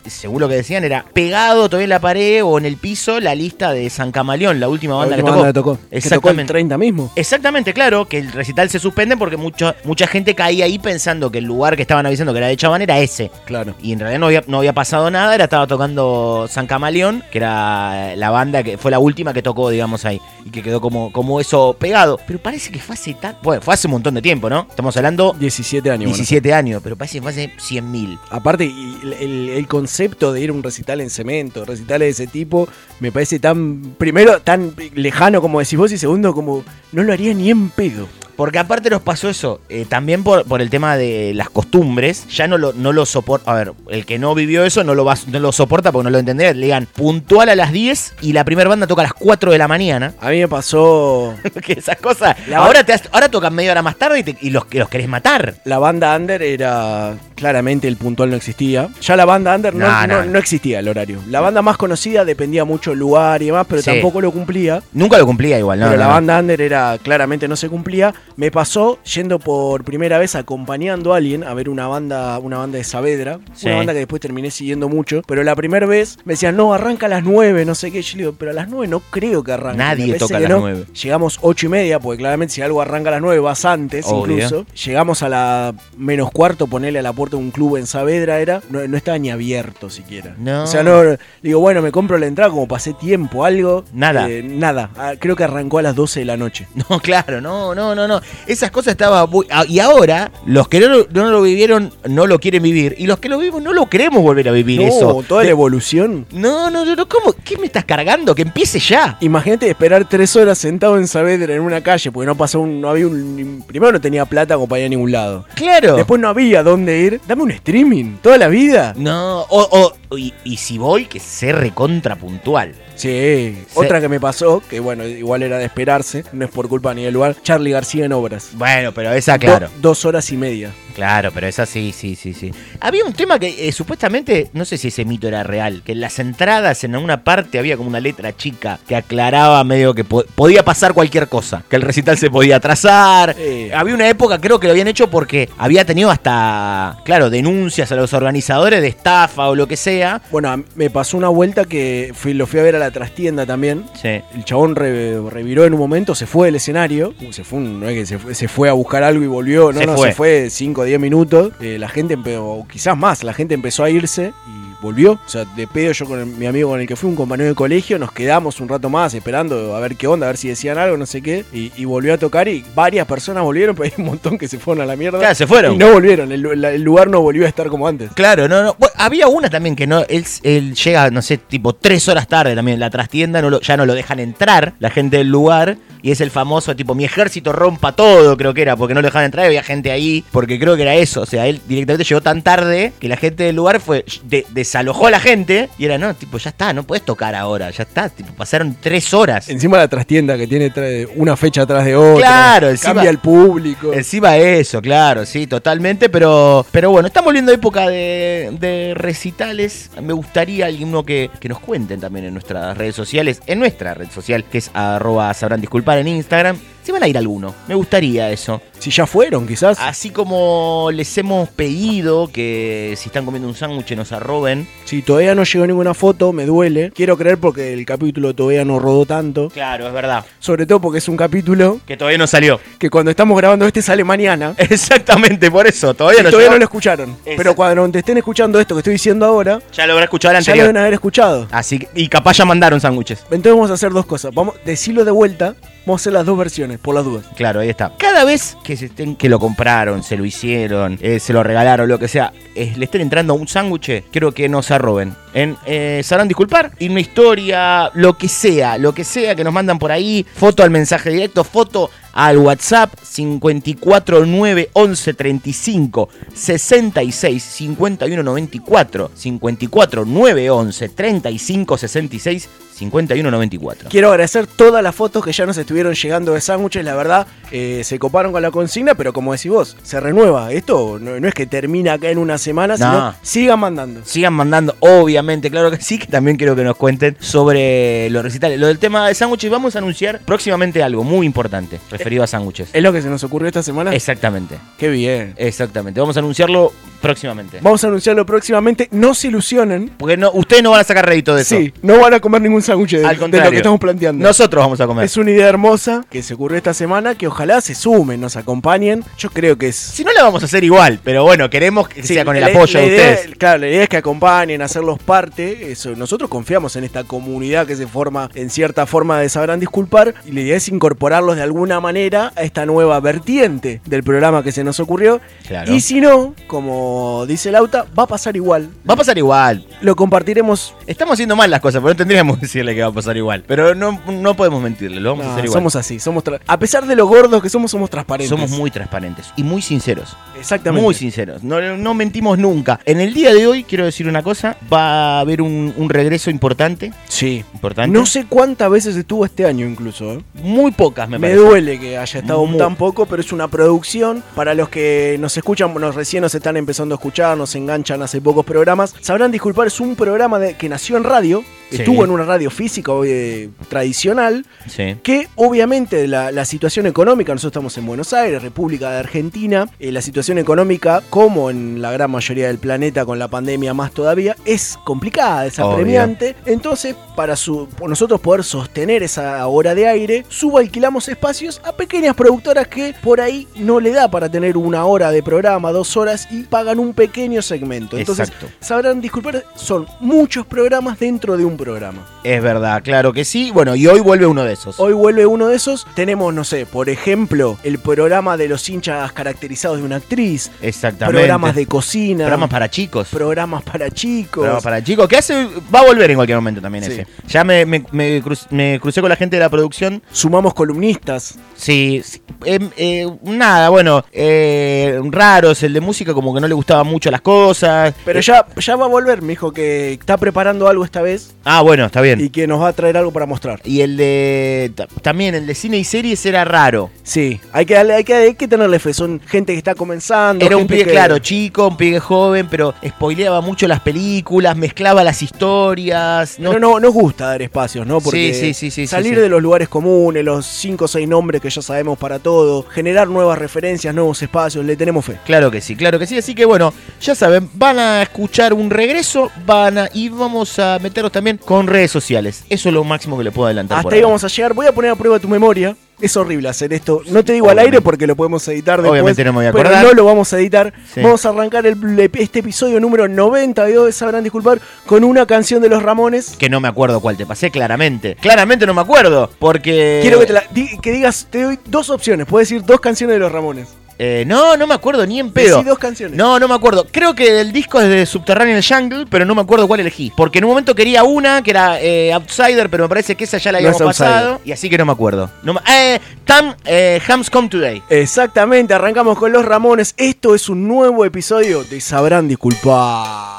según 0.07 0.41
lo 0.41 0.49
que 0.49 0.55
decían, 0.55 0.83
era 0.83 1.05
pegado 1.13 1.69
todavía 1.69 1.85
en 1.85 1.89
la 1.91 1.99
pared 1.99 2.43
o 2.43 2.57
en 2.57 2.65
el 2.65 2.75
piso 2.77 3.19
la 3.19 3.35
lista 3.35 3.71
de 3.71 3.89
San 3.89 4.11
Camaleón, 4.11 4.59
la 4.59 4.67
última 4.67 4.95
banda 4.95 5.11
La 5.11 5.15
que 5.17 5.21
última 5.23 5.35
tocó. 5.37 5.43
banda 5.43 5.49
que 5.49 5.53
tocó. 5.53 5.71
Que 5.71 5.79
tocó 5.79 5.91
el 5.91 5.97
Exactamente. 5.97 6.53
30 6.53 6.77
mismo. 6.77 7.11
Exactamente, 7.15 7.73
claro, 7.73 8.07
que 8.07 8.17
el 8.17 8.31
recital 8.31 8.69
se 8.69 8.79
suspende 8.79 9.15
porque 9.15 9.37
mucho, 9.37 9.73
mucha 9.83 10.07
gente 10.07 10.35
caía 10.35 10.65
ahí 10.65 10.79
pensando 10.79 11.31
que 11.31 11.37
el 11.37 11.45
lugar 11.45 11.75
que 11.75 11.83
estaban 11.83 12.05
avisando 12.05 12.33
que 12.33 12.39
era 12.39 12.47
de 12.47 12.57
Chabán 12.57 12.81
era 12.81 12.99
ese. 12.99 13.31
Claro. 13.45 13.75
Y 13.81 13.93
en 13.93 13.99
realidad 13.99 14.19
no 14.19 14.25
había, 14.27 14.43
no 14.47 14.57
había 14.59 14.73
pasado 14.73 15.09
nada, 15.11 15.35
era 15.35 15.45
estaba 15.45 15.67
tocando 15.67 16.47
San 16.49 16.67
Camaleón, 16.67 17.23
que 17.31 17.37
era 17.39 18.15
la 18.15 18.29
banda 18.29 18.63
que 18.63 18.77
fue 18.77 18.91
la 18.91 18.99
última 18.99 19.33
que 19.33 19.41
tocó, 19.41 19.69
digamos, 19.69 20.05
ahí. 20.05 20.19
Y 20.45 20.49
que 20.49 20.63
quedó 20.63 20.81
como, 20.81 21.11
como 21.11 21.39
eso 21.39 21.75
pegado. 21.79 22.19
Pero 22.27 22.39
parece 22.39 22.71
que 22.71 22.79
fue 22.79 22.95
hace 22.95 23.13
tan. 23.13 23.35
Bueno, 23.43 23.61
fue 23.61 23.73
hace 23.73 23.87
un 23.87 23.91
montón 23.91 24.13
de 24.15 24.21
tiempo, 24.21 24.49
¿no? 24.49 24.65
Estamos 24.69 24.95
hablando 24.97 25.35
17 25.39 25.89
años. 25.91 26.05
bueno. 26.05 26.17
17 26.17 26.53
pero 26.81 26.95
parece 26.95 27.21
fue 27.21 27.31
hace 27.31 27.51
100.000. 27.57 28.19
Aparte, 28.29 28.65
el, 28.65 29.13
el- 29.13 29.49
el 29.49 29.67
concepto 29.67 30.31
de 30.33 30.41
ir 30.41 30.49
a 30.49 30.53
un 30.53 30.63
recital 30.63 31.01
en 31.01 31.09
cemento, 31.09 31.65
recitales 31.65 32.17
de 32.17 32.23
ese 32.23 32.31
tipo, 32.31 32.67
me 32.99 33.11
parece 33.11 33.39
tan, 33.39 33.95
primero, 33.97 34.41
tan 34.41 34.73
lejano 34.95 35.41
como 35.41 35.59
decís 35.59 35.77
vos, 35.77 35.91
y 35.91 35.97
segundo, 35.97 36.33
como 36.33 36.63
no 36.91 37.03
lo 37.03 37.13
haría 37.13 37.33
ni 37.33 37.49
en 37.49 37.69
pedo. 37.69 38.07
Porque 38.39 38.57
aparte 38.57 38.89
nos 38.89 39.01
pasó 39.01 39.27
eso, 39.27 39.59
eh, 39.67 39.85
también 39.89 40.23
por, 40.23 40.45
por 40.45 40.61
el 40.61 40.69
tema 40.69 40.95
de 40.95 41.33
las 41.35 41.49
costumbres, 41.49 42.25
ya 42.29 42.47
no 42.47 42.57
lo, 42.57 42.71
no 42.71 42.93
lo 42.93 43.05
soporta. 43.05 43.51
A 43.51 43.53
ver, 43.53 43.73
el 43.89 44.05
que 44.05 44.17
no 44.17 44.33
vivió 44.33 44.63
eso 44.63 44.81
no 44.85 44.95
lo, 44.95 45.03
va, 45.03 45.15
no 45.27 45.39
lo 45.39 45.51
soporta 45.51 45.91
porque 45.91 46.05
no 46.05 46.09
lo 46.09 46.19
entendería. 46.19 46.53
Le 46.53 46.67
digan 46.67 46.85
puntual 46.85 47.49
a 47.49 47.55
las 47.57 47.73
10 47.73 48.13
y 48.21 48.31
la 48.31 48.45
primera 48.45 48.69
banda 48.69 48.87
toca 48.87 49.01
a 49.01 49.03
las 49.03 49.13
4 49.13 49.51
de 49.51 49.57
la 49.57 49.67
mañana. 49.67 50.13
A 50.21 50.29
mí 50.29 50.39
me 50.39 50.47
pasó. 50.47 51.35
que 51.65 51.73
esas 51.73 51.97
cosas. 51.97 52.37
La- 52.47 52.59
ahora, 52.59 52.85
te, 52.85 52.93
has- 52.93 53.09
ahora 53.11 53.27
tocan 53.29 53.53
media 53.53 53.71
hora 53.71 53.81
más 53.81 53.97
tarde 53.97 54.19
y, 54.19 54.23
te- 54.23 54.37
y 54.39 54.51
los, 54.51 54.63
los 54.71 54.87
querés 54.87 55.09
matar. 55.09 55.55
La 55.65 55.77
banda 55.77 56.15
under 56.15 56.41
era. 56.41 57.17
Claramente 57.35 57.87
el 57.89 57.97
puntual 57.97 58.29
no 58.29 58.35
existía. 58.37 58.87
Ya 59.01 59.15
la 59.17 59.25
banda 59.25 59.53
under 59.55 59.73
no, 59.75 60.07
No, 60.07 60.23
no- 60.25 60.39
existía 60.39 60.79
el 60.79 60.87
horario. 60.87 61.19
La 61.27 61.41
banda 61.41 61.61
más 61.61 61.75
conocida 61.77 62.23
dependía 62.25 62.63
mucho 62.63 62.91
del 62.91 62.99
lugar 62.99 63.41
y 63.41 63.47
demás, 63.47 63.65
pero 63.69 63.81
Sí. 63.81 63.91
tampoco 63.91 64.21
lo 64.21 64.31
cumplía. 64.31 64.81
Nunca 64.93 65.17
lo 65.17 65.25
cumplía 65.25 65.59
igual, 65.59 65.79
¿no? 65.79 65.87
pero 65.87 65.97
la 65.97 66.07
no. 66.07 66.11
banda 66.13 66.39
under 66.39 66.61
era 66.61 66.97
claramente 67.01 67.47
no 67.49 67.55
se 67.57 67.67
cumplía. 67.69 68.13
Me 68.39 68.51
pasó 68.51 68.99
yendo 69.03 69.37
por 69.37 69.83
primera 69.83 70.17
vez 70.17 70.33
acompañando 70.33 71.13
a 71.13 71.17
alguien 71.17 71.43
a 71.43 71.53
ver 71.53 71.67
una 71.67 71.87
banda, 71.87 72.39
una 72.39 72.57
banda 72.59 72.77
de 72.77 72.85
Saavedra, 72.85 73.41
Sí. 73.53 73.67
una 73.67 73.75
banda 73.75 73.91
que 73.91 73.99
después 73.99 74.21
terminé 74.21 74.49
siguiendo 74.49 74.87
mucho. 74.87 75.23
Pero 75.27 75.43
la 75.43 75.57
primera 75.57 75.85
vez 75.85 76.17
me 76.23 76.35
decían, 76.35 76.55
no, 76.55 76.73
arranca 76.73 77.07
a 77.07 77.09
las 77.09 77.25
9, 77.25 77.65
no 77.65 77.75
sé 77.75 77.91
qué. 77.91 78.01
Yo 78.01 78.15
le 78.15 78.23
digo, 78.23 78.35
pero 78.39 78.51
a 78.51 78.53
las 78.53 78.69
9 78.69 78.87
no 78.87 79.01
creo 79.01 79.43
que 79.43 79.51
arranque. 79.51 79.77
Nadie 79.79 80.13
toca 80.13 80.37
a 80.37 80.39
las 80.39 80.49
no. 80.51 80.59
9. 80.59 80.85
Llegamos 81.03 81.37
8 81.41 81.65
y 81.65 81.69
media, 81.69 81.99
porque 81.99 82.19
claramente 82.19 82.53
si 82.53 82.61
algo 82.61 82.81
arranca 82.81 83.09
a 83.09 83.11
las 83.11 83.21
9 83.21 83.41
vas 83.41 83.65
antes 83.65 84.05
Obvio. 84.07 84.35
incluso. 84.37 84.65
Llegamos 84.85 85.21
a 85.21 85.27
la 85.27 85.75
menos 85.97 86.31
cuarto, 86.31 86.67
ponerle 86.67 86.99
a 86.99 87.01
la 87.01 87.11
puerta 87.11 87.35
de 87.35 87.43
un 87.43 87.51
club 87.51 87.75
en 87.75 87.87
Saavedra, 87.87 88.39
era, 88.39 88.61
no, 88.69 88.87
no 88.87 88.95
estaba 88.95 89.17
ni 89.17 89.31
abierto 89.31 89.89
siquiera. 89.89 90.35
No. 90.37 90.63
O 90.63 90.67
sea, 90.67 90.81
no, 90.81 91.01
digo, 91.43 91.59
bueno, 91.59 91.81
me 91.81 91.91
compro 91.91 92.17
la 92.17 92.27
entrada 92.27 92.51
como 92.51 92.69
pasé 92.69 92.93
tiempo, 92.93 93.43
algo. 93.43 93.83
Nada. 93.91 94.29
Eh, 94.29 94.43
nada. 94.43 94.91
Ah, 94.95 95.15
creo 95.19 95.35
que 95.35 95.43
arrancó 95.43 95.79
a 95.79 95.81
las 95.81 95.93
12 95.95 96.21
de 96.21 96.25
la 96.25 96.37
noche. 96.37 96.67
No, 96.89 97.01
claro, 97.01 97.41
no, 97.41 97.75
no, 97.75 97.93
no, 97.93 98.07
no. 98.07 98.21
Esas 98.47 98.71
cosas 98.71 98.91
estaban 98.91 99.29
muy. 99.29 99.45
ah, 99.51 99.63
Y 99.67 99.79
ahora, 99.79 100.31
los 100.45 100.67
que 100.67 100.79
no 100.79 100.87
lo, 100.89 101.07
no 101.11 101.29
lo 101.29 101.41
vivieron 101.41 101.91
no 102.07 102.27
lo 102.27 102.39
quieren 102.39 102.63
vivir. 102.63 102.95
Y 102.97 103.07
los 103.07 103.19
que 103.19 103.29
lo 103.29 103.37
vivimos 103.37 103.61
no 103.61 103.73
lo 103.73 103.87
queremos 103.89 104.21
volver 104.23 104.49
a 104.49 104.51
vivir 104.51 104.81
No, 104.81 104.87
eso. 104.87 105.23
toda 105.27 105.43
la 105.43 105.49
evolución. 105.49 106.25
No, 106.31 106.69
no, 106.69 106.83
no, 106.85 107.07
¿cómo? 107.07 107.33
¿Qué 107.43 107.57
me 107.57 107.65
estás 107.67 107.85
cargando? 107.85 108.33
Que 108.35 108.41
empiece 108.43 108.79
ya. 108.79 109.17
Imagínate 109.21 109.69
esperar 109.69 110.07
tres 110.07 110.35
horas 110.35 110.57
sentado 110.57 110.97
en 110.97 111.07
Saavedra 111.07 111.53
en 111.53 111.61
una 111.61 111.81
calle, 111.81 112.11
porque 112.11 112.25
no 112.25 112.35
pasó 112.35 112.59
un, 112.61 112.81
no 112.81 112.89
había 112.89 113.07
un. 113.07 113.63
Primero 113.67 113.91
no 113.91 114.01
tenía 114.01 114.25
plata 114.25 114.55
como 114.55 114.67
para 114.67 114.79
ir 114.81 114.85
a 114.87 114.89
ningún 114.89 115.11
lado. 115.11 115.45
Claro. 115.55 115.95
Después 115.95 116.19
no 116.19 116.27
había 116.29 116.63
dónde 116.63 116.99
ir. 116.99 117.21
Dame 117.27 117.43
un 117.43 117.51
streaming, 117.51 118.17
toda 118.21 118.37
la 118.37 118.47
vida. 118.47 118.93
No, 118.97 119.41
o, 119.49 119.93
o 120.09 120.17
y, 120.17 120.33
y 120.43 120.57
si 120.57 120.77
voy, 120.77 121.05
que 121.05 121.19
sea 121.19 121.53
recontra 121.53 122.15
puntual. 122.15 122.73
Sí, 122.99 123.63
otra 123.75 124.01
que 124.01 124.09
me 124.09 124.19
pasó, 124.19 124.61
que 124.69 124.79
bueno, 124.79 125.05
igual 125.05 125.41
era 125.43 125.57
de 125.57 125.65
esperarse, 125.65 126.23
no 126.33 126.43
es 126.45 126.51
por 126.51 126.67
culpa 126.67 126.93
ni 126.93 127.03
del 127.05 127.13
lugar, 127.13 127.35
Charlie 127.41 127.71
García 127.71 128.05
en 128.05 128.11
obras. 128.13 128.49
Bueno, 128.53 128.93
pero 128.93 129.11
esa, 129.13 129.39
claro. 129.39 129.67
Do- 129.75 129.89
dos 129.89 130.05
horas 130.05 130.29
y 130.31 130.37
media. 130.37 130.71
Claro, 130.95 131.31
pero 131.33 131.47
esa 131.47 131.65
sí, 131.65 131.93
sí, 131.95 132.15
sí, 132.15 132.33
sí. 132.33 132.51
Había 132.79 133.03
un 133.05 133.13
tema 133.13 133.39
que 133.39 133.67
eh, 133.67 133.71
supuestamente, 133.71 134.49
no 134.53 134.65
sé 134.65 134.77
si 134.77 134.89
ese 134.89 135.05
mito 135.05 135.27
era 135.27 135.43
real, 135.43 135.81
que 135.85 135.93
en 135.93 136.01
las 136.01 136.19
entradas 136.19 136.83
en 136.83 136.95
alguna 136.95 137.23
parte 137.23 137.59
había 137.59 137.77
como 137.77 137.89
una 137.89 137.99
letra 137.99 138.35
chica 138.35 138.79
que 138.87 138.95
aclaraba 138.95 139.63
medio 139.63 139.93
que 139.93 140.03
po- 140.03 140.25
podía 140.35 140.63
pasar 140.63 140.93
cualquier 140.93 141.27
cosa, 141.27 141.63
que 141.69 141.75
el 141.75 141.81
recital 141.81 142.17
se 142.17 142.29
podía 142.29 142.57
atrasar. 142.57 143.35
Eh. 143.37 143.71
Había 143.73 143.95
una 143.95 144.09
época, 144.09 144.39
creo 144.39 144.59
que 144.59 144.67
lo 144.67 144.71
habían 144.71 144.87
hecho 144.87 145.09
porque 145.09 145.49
había 145.57 145.85
tenido 145.85 146.09
hasta, 146.11 146.97
claro, 147.05 147.29
denuncias 147.29 147.91
a 147.91 147.95
los 147.95 148.13
organizadores 148.13 148.81
de 148.81 148.87
estafa 148.87 149.47
o 149.49 149.55
lo 149.55 149.67
que 149.67 149.77
sea. 149.77 150.21
Bueno, 150.31 150.63
me 150.75 150.89
pasó 150.89 151.17
una 151.17 151.29
vuelta 151.29 151.65
que 151.65 152.11
fui, 152.13 152.33
lo 152.33 152.47
fui 152.47 152.59
a 152.59 152.63
ver 152.63 152.75
a 152.75 152.79
la 152.79 152.91
trastienda 152.91 153.45
también. 153.45 153.83
Sí. 154.01 154.21
El 154.35 154.43
chabón 154.45 154.75
re- 154.75 155.19
reviró 155.29 155.65
en 155.65 155.73
un 155.73 155.79
momento, 155.79 156.15
se 156.15 156.25
fue 156.25 156.47
del 156.47 156.55
escenario. 156.55 157.13
Uh, 157.21 157.31
Se 157.33 157.43
fue, 157.43 157.59
un- 157.59 157.79
no 157.79 157.87
es 157.87 157.95
que 157.95 158.05
se 158.05 158.17
fue, 158.19 158.35
se 158.35 158.47
fue 158.47 158.69
a 158.69 158.73
buscar 158.73 159.03
algo 159.03 159.23
y 159.23 159.27
volvió. 159.27 159.71
No, 159.71 159.79
Se 159.79 159.85
no, 159.85 159.95
fue. 159.95 160.09
se 160.09 160.15
fue 160.15 160.49
5 160.49 160.81
o 160.81 160.83
10 160.89 160.99
minutos. 160.99 161.53
Eh, 161.61 161.77
la 161.79 161.87
gente, 161.87 162.17
o 162.37 162.65
quizás 162.69 162.97
más, 162.97 163.23
la 163.23 163.33
gente 163.33 163.53
empezó 163.53 163.83
a 163.83 163.89
irse 163.89 164.33
y 164.47 164.68
volvió. 164.81 165.13
O 165.13 165.19
sea, 165.29 165.45
de 165.45 165.67
pedo 165.67 165.91
yo 165.91 166.05
con 166.05 166.19
el- 166.19 166.25
mi 166.25 166.45
amigo 166.45 166.69
con 166.69 166.79
el 166.81 166.87
que 166.87 166.95
fui, 166.95 167.09
un 167.09 167.15
compañero 167.15 167.49
de 167.49 167.55
colegio, 167.55 167.97
nos 167.99 168.11
quedamos 168.11 168.59
un 168.59 168.69
rato 168.69 168.89
más 168.89 169.13
esperando 169.13 169.75
a 169.75 169.79
ver 169.79 169.95
qué 169.95 170.07
onda, 170.07 170.27
a 170.27 170.29
ver 170.29 170.37
si 170.37 170.47
decían 170.47 170.77
algo, 170.77 170.97
no 170.97 171.05
sé 171.05 171.21
qué. 171.21 171.45
Y, 171.53 171.71
y 171.75 171.85
volvió 171.85 172.13
a 172.13 172.17
tocar 172.17 172.47
y 172.47 172.63
varias 172.75 173.05
personas 173.07 173.43
volvieron, 173.43 173.75
pero 173.77 173.85
hay 173.85 173.93
un 174.01 174.05
montón 174.05 174.37
que 174.37 174.47
se 174.47 174.59
fueron 174.59 174.83
a 174.83 174.85
la 174.85 174.95
mierda. 174.95 175.19
Claro, 175.19 175.35
se 175.35 175.47
fueron. 175.47 175.73
Y 175.73 175.77
no 175.77 175.91
volvieron, 175.91 176.31
el, 176.31 176.41
lu- 176.41 176.55
la- 176.55 176.71
el 176.71 176.81
lugar 176.81 177.09
no 177.09 177.21
volvió 177.21 177.45
a 177.45 177.49
estar 177.49 177.67
como 177.67 177.87
antes. 177.87 178.11
Claro, 178.13 178.47
no, 178.47 178.63
no. 178.63 178.75
Bueno, 178.79 178.93
había 178.97 179.27
una 179.27 179.49
también 179.49 179.75
que 179.75 179.87
no, 179.87 180.01
él, 180.07 180.25
él 180.43 180.75
llega, 180.75 181.09
no 181.09 181.21
sé, 181.21 181.37
tipo 181.37 181.73
tres 181.73 182.07
horas 182.07 182.27
tarde 182.27 182.55
también. 182.55 182.79
La 182.79 182.89
trastienda 182.89 183.41
no 183.41 183.49
lo- 183.49 183.61
ya 183.61 183.77
no 183.77 183.85
lo 183.85 183.93
dejan 183.95 184.19
entrar, 184.19 184.73
la 184.79 184.89
gente 184.89 185.17
del 185.17 185.27
lugar. 185.29 185.77
Y 186.01 186.11
es 186.11 186.21
el 186.21 186.31
famoso 186.31 186.73
tipo, 186.77 186.95
mi 186.95 187.03
ejército 187.03 187.51
rompa 187.51 187.91
todo, 187.91 188.37
creo 188.37 188.53
que 188.53 188.61
era, 188.61 188.77
porque 188.77 188.93
no 188.93 189.01
lo 189.01 189.07
dejaban 189.07 189.25
entrar 189.25 189.43
y 189.43 189.47
había 189.47 189.63
gente 189.63 189.91
ahí. 189.91 190.23
Porque 190.31 190.57
creo 190.57 190.77
que 190.77 190.83
era 190.83 190.95
eso. 190.95 191.19
O 191.21 191.25
sea, 191.25 191.45
él 191.45 191.59
directamente 191.67 192.05
llegó 192.05 192.21
tan 192.21 192.41
tarde 192.41 192.93
que 193.01 193.09
la 193.09 193.17
gente 193.17 193.43
del 193.43 193.57
lugar 193.57 193.81
fue, 193.81 194.05
de- 194.23 194.45
desalojó 194.69 195.07
a 195.07 195.11
la 195.11 195.19
gente. 195.19 195.69
Y 195.79 195.85
era, 195.85 195.97
no, 195.97 196.13
tipo, 196.13 196.37
ya 196.37 196.51
está, 196.51 196.71
no 196.73 196.83
puedes 196.83 197.03
tocar 197.03 197.33
ahora, 197.33 197.71
ya 197.71 197.83
está. 197.83 198.07
Tipo, 198.09 198.33
pasaron 198.33 198.77
tres 198.79 199.11
horas. 199.13 199.49
Encima 199.49 199.77
la 199.77 199.87
trastienda 199.87 200.37
que 200.37 200.45
tiene 200.47 200.71
una 201.15 201.35
fecha 201.35 201.63
atrás 201.63 201.85
de 201.85 201.95
otra. 201.95 202.19
Claro, 202.27 202.69
encima- 202.69 202.93
Cambia 202.93 203.09
el 203.09 203.17
público. 203.17 203.91
Encima 203.93 204.37
eso, 204.37 204.81
claro, 204.81 205.25
sí, 205.25 205.47
totalmente, 205.47 206.09
pero, 206.09 206.65
pero 206.71 206.91
bueno, 206.91 207.07
estamos 207.07 207.33
viendo 207.33 207.51
época 207.51 207.87
de, 207.87 208.49
de 208.59 208.93
recitales. 208.95 209.89
Me 210.01 210.13
gustaría 210.13 210.67
alguno 210.67 211.03
que, 211.03 211.29
que 211.39 211.49
nos 211.49 211.59
cuenten 211.59 211.99
también 211.99 212.25
en 212.25 212.33
nuestras 212.33 212.77
redes 212.77 212.95
sociales, 212.95 213.41
en 213.47 213.59
nuestra 213.59 213.93
red 213.95 214.09
social, 214.11 214.43
que 214.45 214.59
es 214.59 214.69
arroba 214.73 215.33
sabrán 215.33 215.61
disculpar 215.61 215.97
en 215.99 216.07
Instagram, 216.07 216.57
si 216.89 216.91
van 216.91 217.03
a 217.03 217.07
ir 217.07 217.19
alguno. 217.19 217.53
Me 217.67 217.75
gustaría 217.75 218.31
eso. 218.31 218.63
Si 218.79 218.89
ya 218.89 219.05
fueron, 219.05 219.45
quizás. 219.45 219.77
Así 219.79 220.09
como 220.09 220.89
les 220.91 221.15
hemos 221.19 221.47
pedido 221.49 222.31
que 222.33 222.95
si 222.97 223.09
están 223.09 223.25
comiendo 223.25 223.47
un 223.47 223.53
sándwich 223.53 223.91
nos 223.95 224.11
arroben. 224.11 224.67
Si 224.85 225.03
todavía 225.03 225.35
no 225.35 225.43
llegó 225.43 225.67
ninguna 225.67 225.93
foto, 225.93 226.33
me 226.33 226.47
duele. 226.47 226.89
Quiero 226.95 227.15
creer 227.15 227.37
porque 227.37 227.73
el 227.73 227.85
capítulo 227.85 228.33
todavía 228.33 228.65
no 228.65 228.79
rodó 228.79 229.05
tanto. 229.05 229.49
Claro, 229.49 229.85
es 229.85 229.93
verdad. 229.93 230.25
Sobre 230.39 230.65
todo 230.65 230.81
porque 230.81 230.97
es 230.97 231.07
un 231.07 231.15
capítulo 231.15 231.79
Que 231.85 231.95
todavía 231.95 232.17
no 232.17 232.25
salió. 232.25 232.59
que 232.79 232.89
cuando 232.89 233.11
estamos 233.11 233.37
grabando 233.37 233.67
este 233.67 233.83
sale 233.83 234.03
mañana. 234.03 234.55
Exactamente, 234.57 235.51
por 235.51 235.67
eso. 235.67 235.93
Todavía 235.93 236.23
no 236.23 236.31
todavía 236.31 236.49
no 236.49 236.57
lo 236.57 236.63
escucharon. 236.63 237.15
Pero 237.23 237.55
cuando 237.55 237.87
te 237.91 237.99
estén 237.99 238.17
escuchando 238.17 238.59
esto 238.59 238.73
que 238.73 238.79
estoy 238.79 238.93
diciendo 238.93 239.27
ahora, 239.27 239.61
Ya 239.73 239.85
lo 239.85 239.93
habrá 239.93 240.05
escuchado 240.05 240.35
el 240.35 240.43
ya 240.43 240.55
lo 240.55 240.61
deben 240.63 240.77
haber 240.77 240.93
escuchado. 240.93 241.47
Así 241.51 241.77
que, 241.77 241.89
y 241.93 242.07
capaz 242.07 242.37
ya 242.37 242.45
mandaron 242.45 242.81
sándwiches. 242.81 243.19
Entonces 243.25 243.51
vamos 243.53 243.69
a 243.69 243.75
hacer 243.75 243.91
dos 243.91 244.07
cosas. 244.07 244.33
Vamos 244.33 244.55
a 244.55 244.65
decirlo 244.65 245.05
de 245.05 245.11
vuelta. 245.11 245.53
Vamos 245.89 246.01
a 246.01 246.03
hacer 246.03 246.13
las 246.13 246.25
dos 246.27 246.37
versiones, 246.37 246.77
por 246.77 246.93
las 246.93 247.03
dudas. 247.03 247.25
Claro, 247.35 247.61
ahí 247.61 247.69
está. 247.69 247.91
Cada 247.97 248.23
vez 248.23 248.55
que 248.63 248.77
se 248.77 248.85
estén, 248.85 249.15
que 249.15 249.27
lo 249.27 249.39
compraron, 249.39 250.03
se 250.03 250.17
lo 250.17 250.23
hicieron, 250.23 250.99
eh, 251.01 251.19
se 251.19 251.33
lo 251.33 251.41
regalaron, 251.41 251.89
lo 251.89 251.97
que 251.97 252.07
sea, 252.07 252.31
le 252.53 252.85
estén 252.85 253.01
entrando 253.01 253.33
un 253.33 253.47
sándwich, 253.47 254.03
quiero 254.11 254.31
que 254.31 254.47
nos 254.49 254.69
arroben. 254.69 255.15
En, 255.33 255.57
eh, 255.65 256.01
sabrán 256.03 256.27
disculpar. 256.27 256.71
Y 256.79 256.89
una 256.89 257.01
historia, 257.01 257.91
lo 257.93 258.17
que 258.17 258.27
sea, 258.27 258.77
lo 258.77 258.93
que 258.93 259.03
sea 259.03 259.35
que 259.35 259.43
nos 259.43 259.53
mandan 259.53 259.77
por 259.79 259.91
ahí, 259.91 260.25
foto 260.35 260.63
al 260.63 260.69
mensaje 260.71 261.09
directo, 261.11 261.43
foto 261.43 261.89
al 262.13 262.37
WhatsApp 262.39 262.91
549 263.13 264.69
11 264.73 265.13
35 265.13 266.09
66 266.33 267.43
51 267.43 268.23
94 268.23 269.11
54 269.13 270.05
911 270.05 270.89
35 270.89 271.77
66 271.77 272.49
51 272.79 273.29
94. 273.31 273.89
Quiero 273.89 274.09
agradecer 274.09 274.47
todas 274.47 274.81
las 274.81 274.95
fotos 274.95 275.23
que 275.25 275.33
ya 275.33 275.45
nos 275.45 275.57
estuvieron 275.57 275.93
llegando 275.95 276.33
de 276.33 276.39
sándwiches. 276.39 276.85
La 276.85 276.95
verdad, 276.95 277.27
eh, 277.51 277.81
se 277.83 277.99
coparon 277.99 278.31
con 278.31 278.41
la 278.41 278.51
consigna, 278.51 278.95
pero 278.95 279.11
como 279.11 279.33
decís 279.33 279.51
vos, 279.51 279.75
se 279.83 279.99
renueva. 279.99 280.53
Esto 280.53 280.97
no, 280.97 281.19
no 281.19 281.27
es 281.27 281.33
que 281.33 281.45
termina 281.45 281.93
acá 281.93 282.09
en 282.09 282.17
una 282.17 282.37
semana, 282.37 282.77
No. 282.77 282.85
sino 282.85 283.15
sigan 283.21 283.59
mandando. 283.59 284.01
Sigan 284.05 284.33
mandando, 284.33 284.75
obviamente, 284.79 285.18
claro 285.51 285.71
que 285.71 285.77
sí, 285.81 285.99
que 285.99 286.07
también 286.07 286.37
quiero 286.37 286.55
que 286.55 286.63
nos 286.63 286.75
cuenten 286.75 287.15
sobre 287.19 288.09
los 288.09 288.23
recitales. 288.23 288.59
Lo 288.59 288.67
del 288.67 288.79
tema 288.79 289.07
de 289.07 289.15
sándwiches, 289.15 289.49
vamos 289.49 289.75
a 289.75 289.79
anunciar 289.79 290.19
próximamente 290.25 290.81
algo 290.83 291.03
muy 291.03 291.25
importante 291.25 291.79
referido 291.91 292.23
a 292.23 292.27
sándwiches. 292.27 292.69
¿Es 292.73 292.83
lo 292.83 292.91
que 292.93 293.01
se 293.01 293.09
nos 293.09 293.23
ocurrió 293.23 293.47
esta 293.47 293.63
semana? 293.63 293.93
Exactamente, 293.93 294.55
Qué 294.77 294.89
bien. 294.89 295.33
exactamente. 295.37 295.99
Vamos 295.99 296.15
a 296.17 296.19
anunciarlo 296.19 296.71
próximamente. 297.01 297.59
Vamos 297.61 297.83
a 297.83 297.87
anunciarlo 297.87 298.25
próximamente. 298.25 298.87
No 298.91 299.13
se 299.13 299.27
ilusionen. 299.27 299.91
Porque 299.97 300.17
no, 300.17 300.31
ustedes 300.31 300.63
no 300.63 300.71
van 300.71 300.81
a 300.81 300.83
sacar 300.83 301.05
rédito 301.05 301.35
de 301.35 301.41
eso. 301.41 301.57
Sí, 301.57 301.73
no 301.81 301.99
van 301.99 302.13
a 302.13 302.19
comer 302.19 302.41
ningún 302.41 302.61
sándwich 302.61 302.91
de, 302.91 303.01
lo 303.01 303.51
que 303.51 303.57
estamos 303.57 303.79
planteando. 303.79 304.23
Nosotros 304.25 304.63
vamos 304.63 304.81
a 304.81 304.87
comer. 304.87 305.05
Es 305.05 305.17
una 305.17 305.31
idea 305.31 305.47
hermosa 305.47 306.05
que 306.09 306.23
se 306.23 306.33
ocurrió 306.33 306.57
esta 306.57 306.73
semana, 306.73 307.15
que 307.15 307.27
ojalá 307.27 307.61
se 307.61 307.75
sumen, 307.75 308.19
nos 308.21 308.35
acompañen. 308.35 309.03
Yo 309.17 309.29
creo 309.29 309.57
que 309.57 309.69
es... 309.69 309.75
Si 309.75 310.03
no, 310.03 310.11
la 310.13 310.23
vamos 310.23 310.41
a 310.43 310.45
hacer 310.45 310.63
igual, 310.63 310.99
pero 311.03 311.23
bueno, 311.23 311.49
queremos 311.49 311.87
que 311.87 312.03
Sí, 312.03 312.13
sea 312.13 312.25
con 312.25 312.35
el 312.35 312.41
la- 312.41 312.47
apoyo 312.47 312.79
la 312.79 312.85
de 312.85 312.95
ustedes. 312.95 313.37
Claro, 313.37 313.59
la 313.59 313.67
idea 313.67 313.83
es 313.83 313.89
que 313.89 313.97
acompañen, 313.97 314.61
hacerlos 314.61 314.99
parte. 315.09 315.71
Eso, 315.71 315.95
nosotros 315.95 316.29
confiamos 316.29 316.75
en 316.75 316.83
esta 316.83 317.03
comunidad 317.03 317.65
que 317.65 317.75
se 317.75 317.87
forma 317.87 318.29
en 318.35 318.51
cierta 318.51 318.85
forma 318.85 319.19
de 319.19 319.27
sabrán 319.27 319.59
disculpar. 319.59 320.13
Y 320.23 320.31
la 320.33 320.41
idea 320.41 320.57
es 320.57 320.67
incorporarlos 320.69 321.35
de 321.35 321.41
alguna 321.41 321.79
manera 321.79 322.31
a 322.35 322.43
esta 322.43 322.67
nueva 322.67 322.99
vertiente 322.99 323.81
del 323.85 324.03
programa 324.03 324.43
que 324.43 324.51
se 324.51 324.63
nos 324.63 324.79
ocurrió. 324.79 325.19
Claro. 325.47 325.73
Y 325.73 325.81
si 325.81 325.99
no, 325.99 326.35
como 326.45 327.25
dice 327.27 327.51
Lauta, 327.51 327.87
va 327.97 328.03
a 328.03 328.07
pasar 328.07 328.35
igual. 328.35 328.69
Va 328.87 328.93
a 328.93 328.97
pasar 328.97 329.17
igual. 329.17 329.65
Lo 329.81 329.95
compartiremos. 329.95 330.75
Estamos 330.85 331.13
haciendo 331.13 331.35
mal 331.35 331.49
las 331.49 331.59
cosas, 331.59 331.81
pero 331.81 331.93
no 331.93 331.97
tendríamos 331.97 332.37
que 332.37 332.41
decirle 332.41 332.75
que 332.75 332.81
va 332.81 332.89
a 332.89 332.93
pasar 332.93 333.17
igual. 333.17 333.43
Pero 333.47 333.73
no, 333.73 333.99
no 334.11 334.35
podemos 334.35 334.61
mentirle, 334.61 335.01
lo 335.01 335.11
vamos 335.11 335.25
a 335.25 335.31
hacer 335.33 335.45
igual. 335.45 335.57
somos 335.57 335.75
así, 335.75 335.99
somos 335.99 336.23
a 336.45 336.59
pesar 336.59 336.85
de 336.85 336.95
lo 336.95 337.07
gordos 337.07 337.41
que 337.41 337.49
somos, 337.49 337.71
somos 337.71 337.89
transparentes. 337.89 338.29
Somos 338.29 338.51
muy 338.51 338.69
transparentes 338.69 339.33
y 339.35 339.41
muy 339.43 339.63
sinceros. 339.63 340.15
Exactamente. 340.37 340.83
Muy 340.83 340.93
sinceros. 340.93 341.43
No, 341.43 341.59
no 341.77 341.93
mentimos 341.95 342.37
nunca. 342.37 342.79
En 342.85 342.99
el 342.99 343.13
día 343.13 343.33
de 343.33 343.47
hoy, 343.47 343.63
quiero 343.63 343.85
decir 343.85 344.07
una 344.07 344.21
cosa: 344.21 344.57
va 344.71 344.98
a 344.99 345.19
haber 345.19 345.41
un, 345.41 345.73
un 345.77 345.89
regreso 345.89 346.29
importante. 346.29 346.91
Sí. 347.07 347.43
Importante. 347.53 347.97
No 347.97 348.05
sé 348.05 348.25
cuántas 348.27 348.69
veces 348.69 348.95
estuvo 348.95 349.25
este 349.25 349.45
año 349.45 349.65
incluso. 349.67 350.13
¿eh? 350.13 350.21
Muy 350.35 350.71
pocas, 350.71 351.09
me, 351.09 351.17
Me 351.19 351.27
parece. 351.29 351.39
duele 351.47 351.79
que 351.79 351.97
haya 351.97 352.19
estado 352.19 352.45
Mu- 352.45 352.57
tan 352.57 352.75
poco, 352.75 353.05
pero 353.05 353.21
es 353.21 353.31
una 353.31 353.47
producción. 353.47 354.23
Para 354.35 354.53
los 354.53 354.69
que 354.69 355.17
nos 355.19 355.35
escuchan, 355.37 355.73
nos 355.73 355.95
recién 355.95 356.21
nos 356.21 356.33
están 356.35 356.57
empezando 356.57 356.95
a 356.95 356.97
escuchar, 356.97 357.37
nos 357.37 357.55
enganchan 357.55 358.01
hace 358.01 358.21
pocos 358.21 358.45
programas. 358.45 358.95
Sabrán 359.01 359.31
disculpar, 359.31 359.67
es 359.67 359.79
un 359.79 359.95
programa 359.95 360.39
de- 360.39 360.55
que 360.55 360.69
nació 360.69 360.97
en 360.97 361.03
radio. 361.03 361.43
Sí. 361.69 361.77
Estuvo 361.77 362.03
en 362.03 362.09
una 362.11 362.23
radio 362.25 362.49
física 362.49 362.91
eh, 363.05 363.49
tradicional, 363.69 364.45
Sí. 364.67 364.95
que 365.03 365.27
obviamente 365.35 366.07
la, 366.07 366.31
la 366.31 366.43
situación 366.45 366.85
económica, 366.87 367.31
nosotros 367.33 367.51
estamos 367.51 367.77
en 367.77 367.85
Buenos 367.85 368.11
Aires, 368.13 368.41
República 368.41 368.89
de 368.91 368.97
Argentina, 368.97 369.67
eh, 369.79 369.91
la 369.91 370.01
situación 370.01 370.37
económica, 370.39 371.01
como 371.09 371.49
en 371.49 371.81
la 371.81 371.91
gran 371.91 372.09
mayoría 372.11 372.47
del 372.47 372.57
planeta 372.57 373.05
con 373.05 373.19
la 373.19 373.27
pandemia 373.27 373.73
más 373.73 373.91
todavía, 373.91 374.35
es 374.45 374.77
complicada, 374.83 375.45
es 375.45 375.59
Obvio. 375.59 375.71
apremiante. 375.73 376.35
Entonces, 376.45 376.95
para 377.15 377.35
su, 377.35 377.67
nosotros 377.87 378.19
poder 378.19 378.43
sostener 378.43 379.03
esa 379.03 379.45
hora 379.47 379.75
de 379.75 379.87
aire, 379.87 380.25
subalquilamos 380.29 381.07
espacios 381.07 381.61
a 381.63 381.71
pequeñas 381.73 382.15
productoras 382.15 382.67
que 382.67 382.95
por 383.03 383.21
ahí 383.21 383.47
no 383.55 383.79
le 383.79 383.91
da 383.91 384.09
para 384.09 384.29
tener 384.29 384.57
una 384.57 384.85
hora 384.85 385.11
de 385.11 385.21
programa, 385.21 385.71
dos 385.71 385.95
horas 385.97 386.27
y 386.31 386.43
pagan 386.43 386.79
un 386.79 386.93
pequeño 386.93 387.41
segmento. 387.41 387.97
Entonces, 387.97 388.29
Exacto. 388.29 388.47
sabrán 388.59 389.01
disculpar, 389.01 389.43
son 389.55 389.85
muchos 389.99 390.45
programas 390.45 390.97
dentro 390.99 391.37
de 391.37 391.45
un 391.45 391.58
programa. 391.63 391.99
Es 392.23 392.41
verdad, 392.41 392.81
claro 392.83 393.13
que 393.13 393.25
sí. 393.25 393.51
Bueno, 393.51 393.75
y 393.75 393.85
hoy 393.87 393.99
vuelve 393.99 394.25
uno 394.25 394.43
de 394.43 394.53
esos. 394.53 394.79
Hoy 394.79 394.93
vuelve 394.93 395.25
uno 395.25 395.47
de 395.47 395.55
esos. 395.57 395.85
Tenemos, 395.93 396.33
no 396.33 396.43
sé, 396.43 396.65
por 396.65 396.89
ejemplo, 396.89 397.57
el 397.63 397.77
programa 397.79 398.37
de 398.37 398.47
los 398.47 398.67
hinchas 398.69 399.11
caracterizados 399.11 399.77
de 399.79 399.83
una 399.83 399.97
actriz. 399.97 400.49
Exactamente. 400.61 401.19
Programas 401.19 401.55
de 401.55 401.65
cocina. 401.67 402.23
Programas 402.25 402.49
para 402.49 402.69
chicos. 402.69 403.07
Programas 403.11 403.63
para 403.63 403.91
chicos. 403.91 404.31
Programas 404.41 404.63
para 404.63 404.83
chicos. 404.83 405.07
Que 405.07 405.17
hace. 405.17 405.47
Va 405.73 405.79
a 405.81 405.85
volver 405.85 406.09
en 406.09 406.15
cualquier 406.15 406.37
momento 406.37 406.61
también 406.61 406.83
Sí. 406.85 406.91
ese. 406.93 407.07
Ya 407.27 407.43
me, 407.43 407.65
me- 407.65 407.85
me 407.91 408.23
cru- 408.23 408.47
me 408.51 408.79
crucé 408.81 409.01
con 409.01 409.09
la 409.09 409.15
gente 409.15 409.35
de 409.35 409.41
la 409.41 409.49
producción. 409.49 410.01
Sumamos 410.11 410.53
columnistas. 410.53 411.35
Sí. 411.55 412.01
sí, 412.05 412.21
em, 412.45 412.69
eh, 412.77 413.07
nada, 413.23 413.69
bueno. 413.69 414.03
eh, 414.11 414.99
raros. 415.11 415.61
El 415.63 415.73
de 415.73 415.81
música, 415.81 416.13
como 416.13 416.33
que 416.33 416.39
no 416.41 416.47
le 416.47 416.53
gustaban 416.53 416.87
mucho 416.87 417.11
las 417.11 417.21
cosas. 417.21 417.93
Pero 418.05 418.19
Eh, 418.19 418.21
ya, 418.21 418.45
ya 418.57 418.75
va 418.75 418.85
a 418.85 418.87
volver, 418.87 419.21
me 419.21 419.29
dijo 419.29 419.51
que 419.51 419.93
está 419.93 420.17
preparando 420.17 420.67
algo 420.67 420.85
esta 420.85 421.01
vez 421.01 421.33
Ah, 421.51 421.61
bueno, 421.61 421.85
está 421.85 421.99
bien. 422.01 422.21
y 422.21 422.29
que 422.29 422.45
nos 422.45 422.61
va 422.61 422.67
a 422.67 422.73
traer 422.73 422.95
algo 422.95 423.11
para 423.11 423.25
mostrar. 423.25 423.59
Y 423.63 423.81
el 423.81 423.97
de. 423.97 424.71
ta- 424.75 424.85
También 425.01 425.33
el 425.33 425.47
de 425.47 425.55
cine 425.55 425.79
y 425.79 425.83
series 425.83 426.23
era 426.27 426.45
raro. 426.45 426.91
Sí, 427.01 427.39
hay 427.51 427.65
que, 427.65 427.73
darle- 427.73 427.95
hay 427.95 428.03
que, 428.03 428.13
hay 428.13 428.35
que 428.35 428.47
tenerle 428.47 428.77
fe. 428.77 428.93
Son 428.93 429.19
gente 429.25 429.53
que 429.53 429.57
está 429.57 429.73
comenzando. 429.73 430.45
Era 430.45 430.57
un 430.57 430.67
pibe, 430.67 430.85
que- 430.85 430.91
claro, 430.91 431.17
chico, 431.17 431.69
un 431.69 431.75
pibe 431.77 431.99
joven, 431.99 432.47
pero 432.51 432.75
spoileaba 432.87 433.41
mucho 433.41 433.67
las 433.67 433.79
películas, 433.79 434.55
mezclaba 434.55 435.03
las 435.03 435.23
historias. 435.23 436.37
No, 436.39 436.51
Pero 436.51 436.59
no, 436.59 436.79
nos 436.79 436.93
gusta 436.93 437.25
dar 437.27 437.41
espacios, 437.41 437.87
¿no? 437.87 437.99
Porque 437.99 438.31
Sí, 438.33 438.39
sí, 438.39 438.53
sí, 438.53 438.69
sí, 438.71 438.85
salir 438.87 439.19
de 439.19 439.27
los 439.27 439.41
lugares 439.41 439.69
comunes, 439.69 440.23
los 440.23 440.45
5 440.45 440.85
o 440.85 440.87
6 440.87 441.07
nombres 441.07 441.41
que 441.41 441.49
ya 441.49 441.61
sabemos 441.63 441.97
para 441.97 442.19
todo, 442.19 442.63
generar 442.69 443.07
nuevas 443.07 443.39
referencias, 443.39 443.95
nuevos 443.95 444.21
espacios, 444.21 444.63
le 444.65 444.75
tenemos 444.75 445.03
fe. 445.03 445.17
Claro 445.25 445.49
que 445.49 445.61
sí, 445.61 445.75
claro 445.75 445.97
que 445.97 446.05
sí. 446.05 446.17
Así 446.17 446.35
que 446.35 446.45
bueno, 446.45 446.73
ya 447.01 447.15
saben, 447.15 447.49
van 447.55 447.79
a 447.79 448.01
escuchar 448.03 448.53
un 448.53 448.69
regreso, 448.69 449.31
van 449.47 449.77
a. 449.79 449.89
y 449.93 450.09
vamos 450.09 450.59
a 450.59 450.77
meternos 450.79 451.11
también 451.11 451.38
con 451.45 451.67
redes 451.67 451.91
sociales. 451.91 452.43
Eso 452.49 452.69
es 452.69 452.73
lo 452.73 452.83
máximo 452.83 453.17
que 453.17 453.23
le 453.23 453.31
puedo 453.31 453.47
adelantar. 453.47 453.77
por 453.81 453.87
Hasta 453.91 453.95
ahí 453.95 454.01
ahora. 454.01 454.07
vamos 454.09 454.23
a 454.23 454.27
llegar. 454.27 454.53
Voy 454.53 454.67
a 454.67 454.71
poner 454.71 454.91
a 454.91 454.95
prueba 454.95 455.19
tu 455.19 455.27
memoria. 455.27 455.75
Es 456.01 456.15
horrible 456.15 456.47
hacer 456.47 456.71
esto. 456.71 457.01
No 457.09 457.25
te 457.25 457.33
digo 457.33 457.49
al 457.49 457.59
aire 457.59 457.81
porque 457.81 458.07
lo 458.07 458.15
podemos 458.15 458.47
editar 458.47 458.77
después. 458.81 458.91
Obviamente 459.01 459.21
no 459.25 459.33
me 459.33 459.39
voy 459.39 459.45
a 459.47 459.51
pero 459.51 459.67
acordar. 459.67 459.85
no 459.85 459.93
lo 459.93 460.05
vamos 460.05 460.31
a 460.31 460.39
editar. 460.39 460.73
Sí. 460.93 461.01
Vamos 461.01 461.25
a 461.25 461.29
arrancar 461.29 461.65
el- 461.67 462.09
este 462.13 462.39
episodio 462.39 462.79
número 462.79 463.07
92, 463.09 463.93
sabrán 463.93 464.23
disculpar, 464.23 464.61
con 464.85 465.03
una 465.03 465.25
canción 465.25 465.61
de 465.61 465.67
los 465.67 465.83
Ramones. 465.83 466.37
Que 466.37 466.47
no 466.49 466.61
me 466.61 466.69
acuerdo 466.69 467.01
cuál 467.01 467.17
te 467.17 467.25
pasé, 467.25 467.51
claramente. 467.51 468.15
Claramente 468.15 468.65
no 468.65 468.73
me 468.73 468.79
acuerdo, 468.81 469.29
porque. 469.39 469.99
Quiero 470.01 470.19
que, 470.21 470.25
te 470.27 470.33
la- 470.33 470.43
que 470.81 470.91
digas, 470.93 471.27
te 471.29 471.41
doy 471.43 471.59
dos 471.65 471.89
opciones. 471.89 472.27
Puedes 472.27 472.47
decir 472.47 472.63
dos 472.65 472.79
canciones 472.79 473.15
de 473.15 473.19
los 473.19 473.31
Ramones. 473.33 473.67
Eh, 474.01 474.23
no, 474.25 474.55
no 474.55 474.65
me 474.65 474.73
acuerdo 474.73 475.05
ni 475.05 475.19
en 475.19 475.29
pedo. 475.33 475.57
Decí 475.57 475.67
dos 475.67 475.77
canciones. 475.77 476.17
No, 476.17 476.39
no 476.39 476.47
me 476.47 476.53
acuerdo. 476.55 476.87
Creo 476.89 477.13
que 477.13 477.41
el 477.41 477.51
disco 477.51 477.81
es 477.81 477.89
de 477.89 478.05
Subterranean 478.05 478.61
Jungle, 478.63 479.05
pero 479.09 479.25
no 479.25 479.35
me 479.35 479.41
acuerdo 479.41 479.67
cuál 479.67 479.81
elegí. 479.81 480.09
Porque 480.15 480.37
en 480.39 480.45
un 480.45 480.51
momento 480.51 480.73
quería 480.73 481.03
una, 481.03 481.41
que 481.43 481.51
era 481.51 481.81
eh, 481.81 482.13
Outsider, 482.13 482.69
pero 482.69 482.83
me 482.85 482.89
parece 482.89 483.15
que 483.15 483.25
esa 483.25 483.39
ya 483.39 483.51
la 483.51 483.59
No 483.59 483.67
habíamos 483.67 483.81
es 483.81 483.87
Outsider. 483.87 484.11
pasado. 484.13 484.41
Y 484.45 484.53
así 484.53 484.69
que 484.69 484.77
no 484.77 484.85
me 484.85 484.93
acuerdo. 484.93 485.29
No 485.43 485.53
me- 485.55 485.59
eh, 485.69 485.99
Tam, 486.23 486.55
eh, 486.63 487.01
Hams 487.05 487.29
Come 487.29 487.49
Today. 487.49 487.83
Exactamente, 487.89 488.73
arrancamos 488.73 489.17
con 489.19 489.33
los 489.33 489.43
Ramones. 489.43 489.93
Esto 489.97 490.33
es 490.33 490.47
un 490.47 490.65
nuevo 490.65 491.03
episodio 491.03 491.65
de 491.65 491.81
Sabrán 491.81 492.29
Disculpar. 492.29 493.37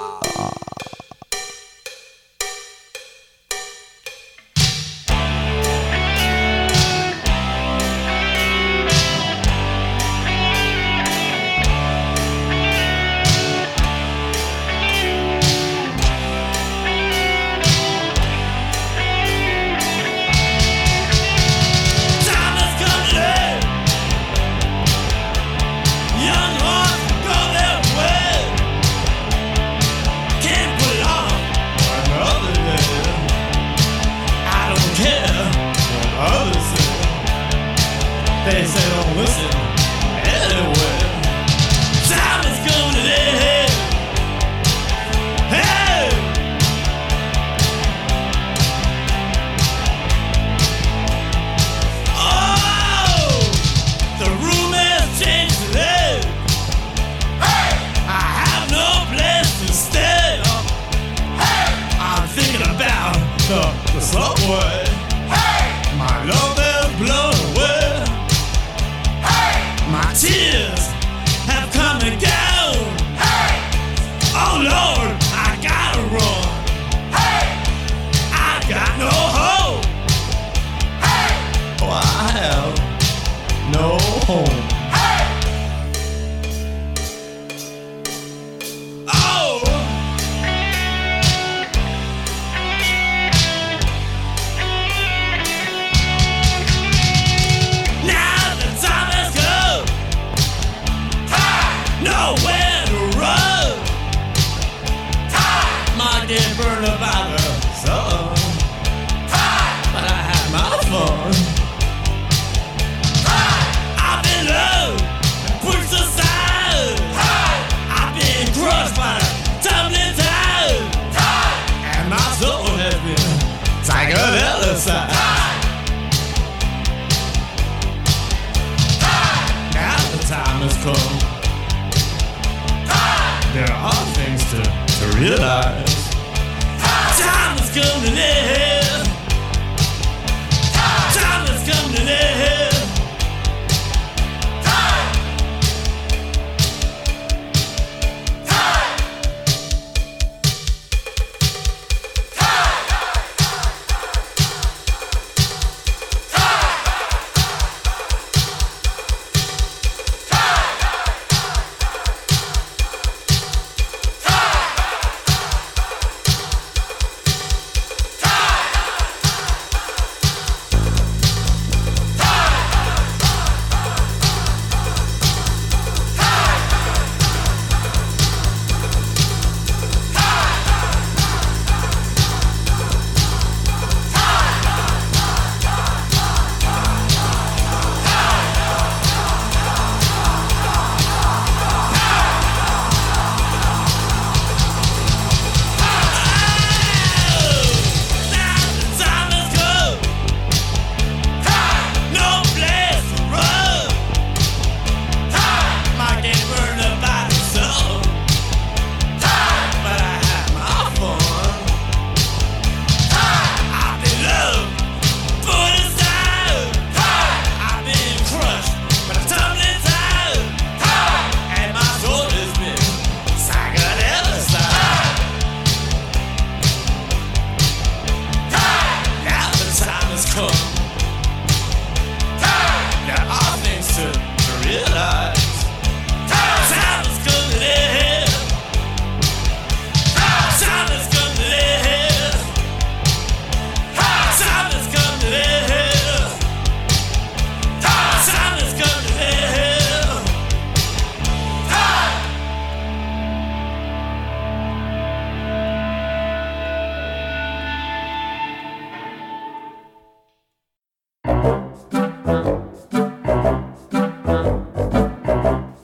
Home. 84.30 84.69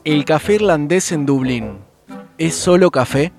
¿El 0.06 0.24
café 0.24 0.54
irlandés 0.54 1.10
en 1.10 1.26
Dublín 1.26 1.78
es 2.38 2.54
solo 2.54 2.92
café? 2.92 3.32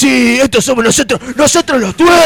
Sí. 0.00 0.40
Estos 0.40 0.64
somos 0.64 0.84
nosotros, 0.84 1.20
nosotros 1.36 1.80
los 1.80 1.94
tuercos. 1.94 2.16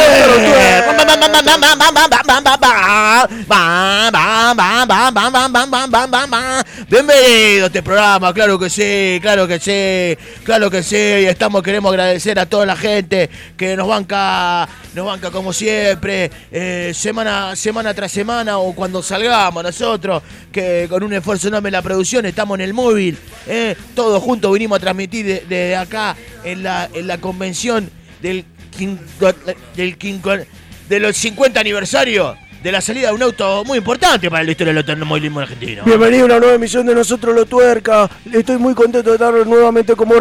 Bienvenido 6.89 7.65
a 7.65 7.67
este 7.69 7.83
programa, 7.83 8.33
claro 8.35 8.59
que 8.59 8.69
sí, 8.69 9.19
claro 9.23 9.49
que 9.49 9.59
sí, 9.59 10.23
claro 10.45 10.71
que 10.71 10.83
sí. 10.83 10.97
Estamos, 10.97 11.63
queremos 11.63 11.91
agradecer 11.91 12.39
a 12.39 12.45
toda 12.47 12.67
la 12.67 12.77
gente 12.77 13.31
que 13.57 13.75
nos 13.75 13.89
banca, 13.89 14.69
nos 14.95 15.07
banca 15.07 15.31
como 15.31 15.53
siempre, 15.55 16.31
eh, 16.53 16.93
semana, 16.95 17.57
semana 17.57 17.95
tras 17.95 18.13
semana 18.13 18.59
o 18.59 18.75
cuando 18.75 19.03
salgamos 19.03 19.63
nosotros, 19.63 20.23
que 20.53 20.87
con 20.91 21.03
un 21.03 21.15
esfuerzo 21.15 21.49
enorme 21.49 21.71
en 21.71 21.73
la 21.73 21.83
producción 21.83 22.27
estamos 22.27 22.57
en 22.59 22.61
el 22.65 22.75
móvil, 22.75 23.17
eh, 23.47 23.75
todos 23.95 24.23
juntos 24.23 24.53
vinimos 24.53 24.77
a 24.77 24.81
transmitir 24.81 25.25
de- 25.25 25.41
desde 25.49 25.77
acá 25.77 26.17
en 26.45 26.63
la, 26.63 26.89
en 26.93 27.07
la 27.07 27.19
convención 27.19 27.91
del, 28.21 28.45
quinto- 28.77 29.35
del 29.75 29.97
quinco- 29.99 30.45
de 30.89 31.01
los 31.01 31.17
50 31.17 31.61
aniversario 31.61 32.37
de 32.65 32.73
la 32.73 32.81
salida 32.81 33.09
de 33.09 33.15
un 33.15 33.23
auto 33.23 33.63
muy 33.67 33.77
importante 33.77 34.31
para 34.31 34.43
la 34.43 34.51
historia 34.51 34.73
del 34.73 34.79
automovilismo 34.79 35.41
argentino. 35.41 35.83
Bienvenido 35.85 36.23
a 36.23 36.27
una 36.27 36.39
nueva 36.39 36.55
emisión 36.55 36.87
de 36.87 36.95
Nosotros 36.95 37.35
los 37.35 37.47
Tuerca. 37.47 38.09
Estoy 38.33 38.57
muy 38.57 38.75
contento 38.75 39.11
de 39.11 39.17
estar 39.17 39.35
nuevamente 39.47 39.95
como 39.95 40.15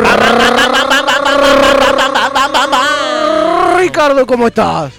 Ricardo, 3.78 4.28
¿cómo 4.28 4.48
estás? 4.48 4.92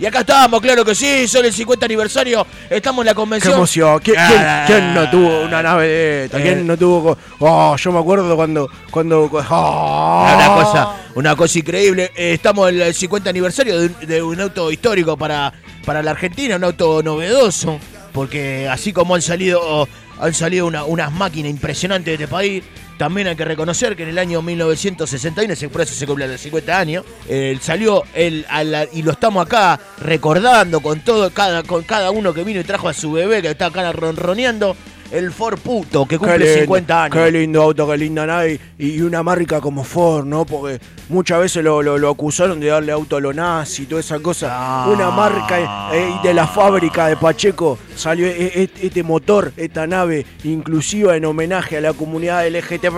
Y 0.00 0.06
acá 0.06 0.20
estamos, 0.20 0.60
claro 0.60 0.84
que 0.84 0.94
sí, 0.94 1.26
son 1.26 1.44
el 1.44 1.52
50 1.52 1.84
aniversario, 1.86 2.46
estamos 2.70 3.02
en 3.02 3.06
la 3.06 3.12
Qué 3.12 3.16
convención. 3.16 3.54
emoción. 3.54 3.98
¿Qui- 3.98 4.02
¿Quién, 4.14 4.18
Ah. 4.44 4.64
quién 4.66 4.94
no 4.94 5.10
tuvo 5.10 5.40
una 5.42 5.60
nave 5.62 5.88
de 5.88 6.24
esta? 6.26 6.40
¿Quién 6.40 6.60
Eh. 6.60 6.64
no 6.64 6.76
tuvo.? 6.76 7.18
Oh, 7.40 7.76
yo 7.76 7.92
me 7.92 7.98
acuerdo 7.98 8.36
cuando. 8.36 8.70
cuando 8.92 9.24
oh. 9.24 10.30
Una 10.36 10.46
cosa, 10.62 10.88
una 11.16 11.36
cosa 11.36 11.58
increíble. 11.58 12.12
Eh, 12.16 12.34
estamos 12.34 12.68
en 12.70 12.80
el 12.80 12.94
50 12.94 13.28
aniversario 13.30 13.78
de 13.80 13.86
un, 13.86 14.06
de 14.06 14.22
un 14.22 14.40
auto 14.40 14.70
histórico 14.70 15.16
para, 15.16 15.52
para 15.84 16.00
la 16.02 16.12
Argentina, 16.12 16.54
un 16.56 16.64
auto 16.64 17.02
novedoso, 17.02 17.78
porque 18.12 18.68
así 18.70 18.92
como 18.92 19.16
han 19.16 19.22
salido, 19.22 19.88
han 20.20 20.34
salido 20.34 20.66
una- 20.66 20.84
unas 20.84 21.12
máquinas 21.12 21.50
impresionantes 21.50 22.06
de 22.06 22.24
este 22.24 22.28
país, 22.28 22.62
también 22.96 23.28
hay 23.28 23.36
que 23.36 23.44
reconocer 23.44 23.94
que 23.96 24.02
en 24.02 24.08
el 24.10 24.18
año 24.18 24.42
1961, 24.42 25.52
ese- 25.52 25.68
por 25.68 25.82
eso 25.82 25.94
se 25.94 26.06
cumplen 26.06 26.30
los 26.32 26.40
50 26.40 26.78
años, 26.78 27.04
eh, 27.28 27.56
salió 27.60 28.02
el, 28.14 28.44
la- 28.64 28.86
y 28.92 29.02
lo 29.02 29.12
estamos 29.12 29.46
acá 29.46 29.78
recordando 30.00 30.80
con 30.80 31.00
todo, 31.00 31.30
cada, 31.30 31.62
con 31.62 31.84
cada 31.84 32.10
uno 32.10 32.34
que 32.34 32.42
vino 32.44 32.60
y 32.60 32.64
trajo 32.64 32.88
a 32.88 32.92
su 32.94 33.12
bebé 33.12 33.40
que 33.42 33.50
está 33.50 33.66
acá 33.66 33.92
ronroneando, 33.92 34.76
el 35.10 35.32
Ford 35.32 35.58
Puto, 35.58 36.06
que 36.06 36.18
cumple 36.18 36.38
lindo, 36.38 36.60
50 36.60 37.04
años. 37.04 37.16
Qué 37.16 37.30
lindo 37.32 37.62
auto, 37.62 37.88
qué 37.90 37.96
linda 37.98 38.26
nave. 38.26 38.60
Y, 38.78 38.90
y 38.96 39.00
una 39.02 39.22
marca 39.22 39.60
como 39.60 39.84
Ford, 39.84 40.24
¿no? 40.26 40.44
Porque 40.44 40.78
muchas 41.08 41.40
veces 41.40 41.64
lo, 41.64 41.82
lo- 41.82 41.98
lo 41.98 42.10
acusaron 42.10 42.60
de 42.60 42.66
darle 42.68 42.92
auto 42.92 43.16
a 43.16 43.20
lo 43.20 43.32
nazi 43.32 43.82
y 43.82 43.86
toda 43.86 44.00
esa 44.00 44.18
cosa. 44.20 44.48
Ah. 44.50 44.88
Una 44.92 45.10
marca 45.10 45.90
eh, 45.92 46.14
de 46.22 46.34
la 46.34 46.46
fábrica 46.46 47.06
de 47.08 47.16
Pacheco 47.16 47.78
salió 47.96 48.26
e- 48.26 48.62
e- 48.62 48.70
este 48.82 49.02
motor, 49.02 49.52
esta 49.56 49.86
nave 49.86 50.26
inclusiva 50.44 51.16
en 51.16 51.24
homenaje 51.24 51.76
a 51.78 51.80
la 51.80 51.92
comunidad 51.92 52.46
LGTB. 52.46 52.94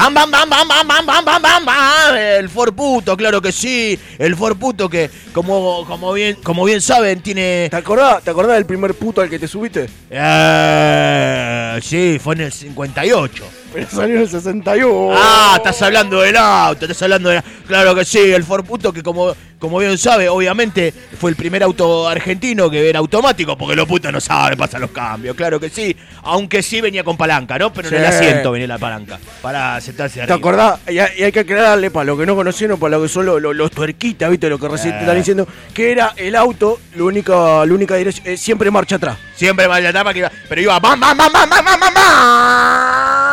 Bam, 0.00 0.14
bam, 0.14 0.30
bam, 0.30 0.48
bam, 0.48 0.66
bam, 0.66 0.86
bam, 0.88 1.06
bam, 1.06 1.24
bam, 1.26 1.42
bam, 1.42 1.64
bam. 1.66 2.16
El 2.16 2.48
Ford 2.48 2.72
puto, 2.72 3.14
claro 3.18 3.42
que 3.42 3.52
sí. 3.52 3.98
El 4.18 4.34
Ford 4.34 4.56
puto 4.56 4.88
que, 4.88 5.10
como, 5.34 5.84
como, 5.86 6.14
bien, 6.14 6.36
como 6.42 6.64
bien 6.64 6.80
saben, 6.80 7.20
tiene. 7.20 7.68
¿Te 7.70 7.76
acordás, 7.76 8.24
¿Te 8.24 8.30
acordás 8.30 8.54
del 8.54 8.64
primer 8.64 8.94
puto 8.94 9.20
al 9.20 9.28
que 9.28 9.38
te 9.38 9.46
subiste? 9.46 9.90
Eh, 10.08 11.78
sí, 11.82 12.18
fue 12.18 12.34
en 12.34 12.40
el 12.40 12.52
58. 12.52 13.44
Pero 13.72 13.86
salió 13.90 14.16
en 14.16 14.22
el 14.22 14.28
61. 14.28 15.14
Ah, 15.16 15.54
estás 15.56 15.80
hablando 15.82 16.20
del 16.22 16.36
auto, 16.36 16.84
estás 16.86 17.02
hablando 17.02 17.30
de 17.30 17.42
Claro 17.66 17.94
que 17.94 18.04
sí, 18.04 18.18
el 18.18 18.42
Ford 18.42 18.64
Puto 18.64 18.92
que 18.92 19.00
como, 19.00 19.32
como 19.60 19.78
bien 19.78 19.96
sabe, 19.96 20.28
obviamente 20.28 20.92
fue 21.20 21.30
el 21.30 21.36
primer 21.36 21.62
auto 21.62 22.08
argentino 22.08 22.68
que 22.68 22.88
era 22.88 22.98
automático, 22.98 23.56
porque 23.56 23.76
los 23.76 23.86
putos 23.86 24.12
no 24.12 24.20
saben 24.20 24.58
pasar 24.58 24.80
los 24.80 24.90
cambios, 24.90 25.36
claro 25.36 25.60
que 25.60 25.70
sí. 25.70 25.94
Aunque 26.24 26.64
sí 26.64 26.80
venía 26.80 27.04
con 27.04 27.16
palanca, 27.16 27.56
¿no? 27.60 27.72
Pero 27.72 27.88
en 27.90 27.94
el 27.94 28.06
asiento 28.06 28.50
venía 28.50 28.66
la 28.66 28.78
palanca, 28.78 29.20
para 29.40 29.80
sentarse 29.80 30.14
¿Te 30.16 30.22
arriba. 30.22 30.36
acordás? 30.36 30.80
Y 30.88 30.98
hay, 30.98 31.10
y 31.18 31.22
hay 31.22 31.30
que 31.30 31.40
aclararle 31.40 31.92
para 31.92 32.06
los 32.06 32.18
que 32.18 32.26
no 32.26 32.34
conocieron, 32.34 32.80
para 32.80 32.96
los 32.96 33.02
que 33.02 33.08
son 33.14 33.26
los, 33.26 33.40
los- 33.40 33.54
los 33.54 33.70
tuerquitas, 33.70 34.28
¿viste? 34.30 34.48
Lo 34.48 34.58
que 34.58 34.66
recién 34.68 34.94
te 34.94 35.00
están 35.00 35.14
Eh. 35.14 35.18
diciendo, 35.20 35.46
que 35.72 35.92
era 35.92 36.12
el 36.16 36.34
auto, 36.34 36.80
la 36.96 37.04
única, 37.04 37.64
la 37.64 37.72
única 37.72 37.94
dirección, 37.94 38.26
eh, 38.26 38.36
siempre 38.36 38.68
marcha 38.72 38.96
atrás. 38.96 39.16
Siempre 39.36 39.68
va 39.68 39.78
la 39.78 39.92
tapa 39.92 40.12
que 40.12 40.18
iba, 40.20 40.32
pero 40.48 40.60
iba 40.60 40.80
bam, 40.80 40.98
bam, 40.98 41.16
bam, 41.16 41.32
bam, 41.32 41.48
bam, 41.48 41.64
bam, 41.64 41.80
bam, 41.80 41.94
bam. 41.94 43.29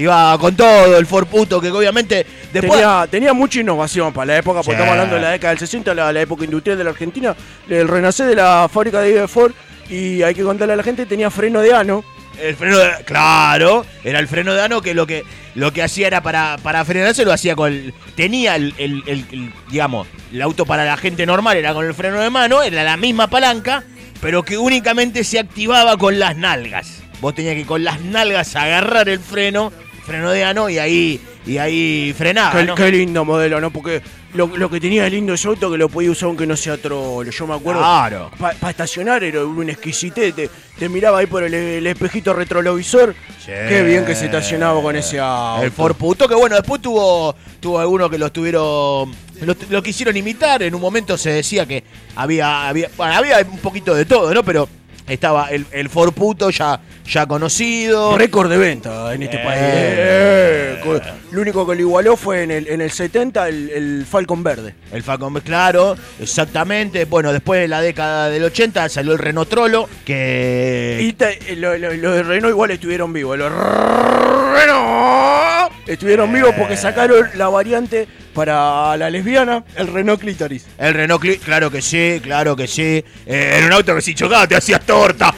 Iba 0.00 0.38
con 0.38 0.56
todo 0.56 0.96
el 0.98 1.06
Ford 1.06 1.26
puto 1.26 1.60
que 1.60 1.70
obviamente 1.70 2.26
después 2.52 2.72
Tenía, 2.80 3.06
tenía 3.10 3.32
mucha 3.32 3.60
innovación 3.60 4.12
para 4.12 4.26
la 4.26 4.38
época, 4.38 4.60
porque 4.62 4.72
estamos 4.72 4.92
hablando 4.92 5.14
de 5.16 5.20
la 5.22 5.30
década 5.30 5.50
del 5.50 5.58
60, 5.58 5.94
la, 5.94 6.12
la 6.12 6.20
época 6.20 6.44
industrial 6.44 6.78
de 6.78 6.84
la 6.84 6.90
Argentina, 6.90 7.34
el 7.68 7.86
renacer 7.88 8.26
de 8.26 8.36
la 8.36 8.68
fábrica 8.72 9.00
de 9.00 9.26
Ford, 9.28 9.52
y 9.88 10.22
hay 10.22 10.34
que 10.34 10.42
contarle 10.42 10.74
a 10.74 10.76
la 10.76 10.82
gente, 10.82 11.04
tenía 11.06 11.30
freno 11.30 11.60
de 11.60 11.74
ano. 11.74 12.04
el 12.40 12.56
freno 12.56 12.78
de, 12.78 12.90
claro, 13.04 13.84
era 14.02 14.18
el 14.18 14.26
freno 14.28 14.54
de 14.54 14.62
ano 14.62 14.80
que 14.80 14.94
lo 14.94 15.06
que 15.06 15.24
lo 15.56 15.72
que 15.72 15.82
hacía 15.82 16.06
era 16.06 16.22
para 16.22 16.56
para 16.62 16.82
frenarse 16.84 17.24
lo 17.24 17.32
hacía 17.32 17.54
con 17.56 17.70
el- 17.70 17.92
tenía 18.14 18.54
el- 18.56 18.72
el, 18.78 19.52
digamos, 19.70 20.06
el 20.32 20.40
auto 20.40 20.64
para 20.64 20.84
la 20.86 20.96
gente 20.96 21.26
normal 21.26 21.56
era 21.58 21.74
con 21.74 21.84
el 21.84 21.92
freno 21.92 22.18
de 22.20 22.30
mano, 22.30 22.62
era 22.62 22.82
la 22.84 22.96
misma 22.96 23.26
palanca, 23.28 23.82
pero 24.22 24.42
que 24.44 24.56
únicamente 24.56 25.24
se 25.24 25.38
activaba 25.40 25.98
con 25.98 26.18
las 26.18 26.36
nalgas. 26.36 27.02
Vos 27.20 27.34
tenías 27.34 27.56
que 27.56 27.66
con 27.66 27.84
las 27.84 28.00
nalgas 28.00 28.56
agarrar 28.56 29.08
el 29.10 29.18
freno, 29.20 29.70
freno 30.10 30.30
de 30.32 30.44
ano 30.44 30.68
y 30.68 30.78
ahí 30.78 31.20
y 31.46 31.58
ahí 31.58 32.14
frenaba, 32.18 32.52
qué, 32.52 32.64
¿no? 32.64 32.74
qué 32.74 32.90
lindo 32.90 33.24
modelo, 33.24 33.60
¿no? 33.60 33.70
Porque 33.70 34.02
lo, 34.34 34.48
lo 34.48 34.68
que 34.68 34.80
tenía 34.80 35.08
lindo 35.08 35.34
ese 35.34 35.46
auto 35.46 35.70
que 35.70 35.78
lo 35.78 35.88
podía 35.88 36.10
usar 36.10 36.26
aunque 36.26 36.46
no 36.46 36.56
sea 36.56 36.76
trolo. 36.76 37.30
Yo 37.30 37.46
me 37.46 37.54
acuerdo. 37.54 37.80
Claro. 37.80 38.30
Para 38.38 38.70
estacionar 38.70 39.22
era 39.22 39.44
un 39.44 39.70
exquisite. 39.70 40.32
Te, 40.32 40.50
te 40.78 40.88
miraba 40.88 41.18
ahí 41.18 41.26
por 41.26 41.44
el, 41.44 41.54
el 41.54 41.86
espejito 41.86 42.32
retrovisor. 42.34 43.14
Qué 43.46 43.82
bien 43.82 44.04
que 44.04 44.14
se 44.16 44.26
estacionaba 44.26 44.82
con 44.82 44.96
ese 44.96 45.18
auto. 45.20 45.62
El 45.62 45.70
Ford 45.70 45.94
Puto, 45.94 46.28
que 46.28 46.34
bueno, 46.34 46.56
después 46.56 46.82
tuvo, 46.82 47.34
tuvo 47.60 47.78
algunos 47.78 48.10
que 48.10 48.18
lo 48.18 48.30
tuvieron. 48.32 49.12
Lo, 49.42 49.56
lo 49.70 49.82
quisieron 49.82 50.16
imitar. 50.16 50.62
En 50.62 50.74
un 50.74 50.80
momento 50.80 51.16
se 51.16 51.30
decía 51.30 51.66
que 51.66 51.82
había, 52.16 52.68
había, 52.68 52.90
bueno, 52.96 53.14
había 53.14 53.38
un 53.50 53.58
poquito 53.58 53.94
de 53.94 54.04
todo, 54.04 54.34
¿no? 54.34 54.42
Pero 54.42 54.68
estaba 55.10 55.48
el, 55.50 55.66
el 55.72 55.88
Ford 55.88 56.12
Puto 56.12 56.50
ya, 56.50 56.80
ya 57.06 57.26
conocido. 57.26 58.16
Récord 58.16 58.50
de 58.50 58.58
venta 58.58 59.14
en 59.14 59.22
este 59.22 59.36
Eh. 59.36 59.44
país. 59.44 59.60
Eh, 59.62 60.80
co- 60.82 61.00
Lo 61.32 61.40
único 61.42 61.66
que 61.66 61.74
lo 61.74 61.80
igualó 61.80 62.16
fue 62.16 62.42
en 62.42 62.50
el, 62.50 62.68
en 62.68 62.80
el 62.80 62.90
70 62.90 63.48
el, 63.48 63.70
el 63.70 64.06
Falcon 64.08 64.42
Verde. 64.42 64.74
El 64.92 65.02
Falcon, 65.02 65.34
claro, 65.40 65.96
exactamente. 66.20 67.04
Bueno, 67.04 67.32
después 67.32 67.60
de 67.60 67.68
la 67.68 67.80
década 67.82 68.30
del 68.30 68.44
80 68.44 68.88
salió 68.88 69.12
el 69.12 69.18
Renault 69.18 69.48
Trollo, 69.48 69.88
que. 70.04 70.98
Y 71.00 71.12
te- 71.12 71.56
lo, 71.56 71.76
lo- 71.76 71.92
lo 71.94 72.12
de 72.12 72.22
Renault 72.22 72.52
igual 72.52 72.70
estuvieron 72.70 73.12
vivos. 73.12 73.38
Los 73.38 73.52
Renault 73.52 75.72
estuvieron 75.86 76.32
vivos 76.32 76.54
porque 76.56 76.76
sacaron 76.76 77.28
la 77.34 77.48
variante 77.48 78.06
para 78.34 78.96
la 78.96 79.10
lesbiana, 79.10 79.64
el 79.76 79.88
Renault 79.88 80.20
Clitoris. 80.20 80.66
El 80.78 80.94
Renault 80.94 81.20
Clitoris, 81.20 81.44
claro 81.44 81.70
que 81.70 81.82
sí, 81.82 82.20
claro 82.22 82.56
que 82.56 82.66
sí. 82.66 83.04
En 83.26 83.64
un 83.64 83.72
auto 83.72 83.94
que 83.94 84.02
si 84.02 84.14
chocaba 84.14 84.46
te 84.46 84.56
hacías 84.56 84.84
torta. 84.86 85.34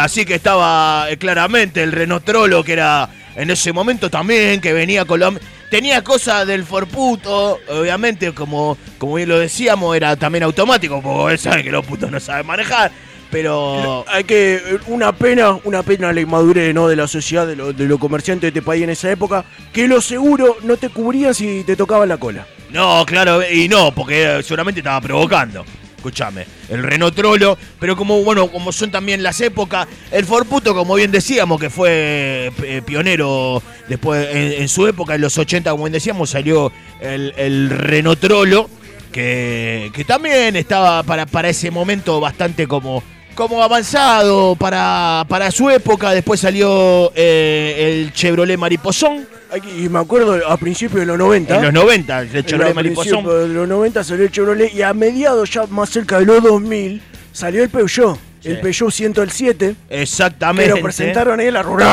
Así 0.00 0.24
que 0.24 0.34
estaba 0.34 1.06
claramente 1.18 1.82
el 1.82 1.92
Renault 1.92 2.24
Trolo 2.24 2.62
que 2.62 2.74
era 2.74 3.08
en 3.34 3.50
ese 3.50 3.72
momento 3.72 4.10
también, 4.10 4.60
que 4.60 4.72
venía 4.72 5.04
Colombia. 5.04 5.42
Tenía 5.70 6.04
cosas 6.04 6.46
del 6.46 6.64
Forputo, 6.64 7.58
obviamente, 7.68 8.32
como, 8.32 8.78
como 8.98 9.14
bien 9.14 9.28
lo 9.28 9.38
decíamos, 9.38 9.96
era 9.96 10.16
también 10.16 10.44
automático, 10.44 11.02
porque 11.02 11.34
él 11.34 11.38
sabe 11.38 11.64
que 11.64 11.72
los 11.72 11.84
putos 11.84 12.10
no 12.10 12.20
saben 12.20 12.46
manejar. 12.46 12.92
Pero. 13.30 14.04
Hay 14.08 14.24
que. 14.24 14.78
Una 14.86 15.12
pena, 15.12 15.58
una 15.64 15.82
pena 15.82 16.12
la 16.12 16.20
inmadurez 16.20 16.72
¿no? 16.72 16.88
de 16.88 16.96
la 16.96 17.08
sociedad, 17.08 17.46
de 17.46 17.56
los 17.56 17.76
de 17.76 17.86
los 17.86 17.98
comerciantes 17.98 18.42
de 18.42 18.58
este 18.58 18.62
país 18.62 18.84
en 18.84 18.90
esa 18.90 19.10
época, 19.10 19.44
que 19.72 19.88
los 19.88 20.04
seguros 20.04 20.62
no 20.62 20.76
te 20.76 20.88
cubrían 20.88 21.34
si 21.34 21.64
te 21.64 21.74
tocaban 21.74 22.08
la 22.08 22.18
cola. 22.18 22.46
No, 22.70 23.04
claro, 23.04 23.40
y 23.48 23.68
no, 23.68 23.92
porque 23.92 24.40
seguramente 24.42 24.80
estaba 24.80 25.00
provocando. 25.00 25.64
Escúchame, 26.06 26.46
el 26.68 26.84
Renault 26.84 27.16
Trollo, 27.16 27.58
pero 27.80 27.96
como 27.96 28.22
bueno, 28.22 28.46
como 28.46 28.70
son 28.70 28.92
también 28.92 29.24
las 29.24 29.40
épocas, 29.40 29.88
el 30.12 30.24
Forputo, 30.24 30.72
como 30.72 30.94
bien 30.94 31.10
decíamos, 31.10 31.60
que 31.60 31.68
fue 31.68 32.52
eh, 32.62 32.80
pionero 32.86 33.60
después 33.88 34.28
en, 34.30 34.62
en 34.62 34.68
su 34.68 34.86
época, 34.86 35.16
en 35.16 35.22
los 35.22 35.36
80, 35.36 35.68
como 35.72 35.82
bien 35.82 35.92
decíamos, 35.92 36.30
salió 36.30 36.70
el, 37.00 37.34
el 37.36 37.70
Renault 37.70 38.20
Trollo, 38.20 38.70
que, 39.10 39.90
que 39.92 40.04
también 40.04 40.54
estaba 40.54 41.02
para, 41.02 41.26
para 41.26 41.48
ese 41.48 41.72
momento 41.72 42.20
bastante 42.20 42.68
como, 42.68 43.02
como 43.34 43.60
avanzado 43.60 44.54
para, 44.54 45.24
para 45.28 45.50
su 45.50 45.68
época. 45.70 46.12
Después 46.12 46.38
salió 46.38 47.10
eh, 47.16 48.04
el 48.04 48.12
Chevrolet 48.12 48.56
Mariposón. 48.56 49.26
Y 49.64 49.88
me 49.88 49.98
acuerdo 49.98 50.46
a 50.48 50.56
principios 50.56 51.00
de 51.00 51.06
los 51.06 51.18
90. 51.18 51.56
En 51.56 51.62
los 51.62 51.72
90, 51.72 52.20
el 52.20 52.44
Chevrolet 52.44 52.70
a 52.70 52.74
Mariposón. 52.74 53.24
de 53.24 53.48
los 53.48 53.68
90 53.68 54.04
salió 54.04 54.24
el 54.24 54.30
Chevrolet 54.30 54.74
y 54.74 54.82
a 54.82 54.92
mediados, 54.92 55.50
ya 55.50 55.66
más 55.66 55.90
cerca 55.90 56.18
de 56.18 56.26
los 56.26 56.42
2000, 56.42 57.02
salió 57.32 57.62
el 57.62 57.70
Peugeot. 57.70 58.18
El 58.44 58.60
Peugeot 58.60 58.92
107. 58.92 59.74
Exactamente. 59.90 60.70
Que 60.70 60.76
lo 60.76 60.82
presentaron 60.82 61.40
ahí 61.40 61.48
en 61.48 61.54
la 61.54 61.62
rural. 61.62 61.88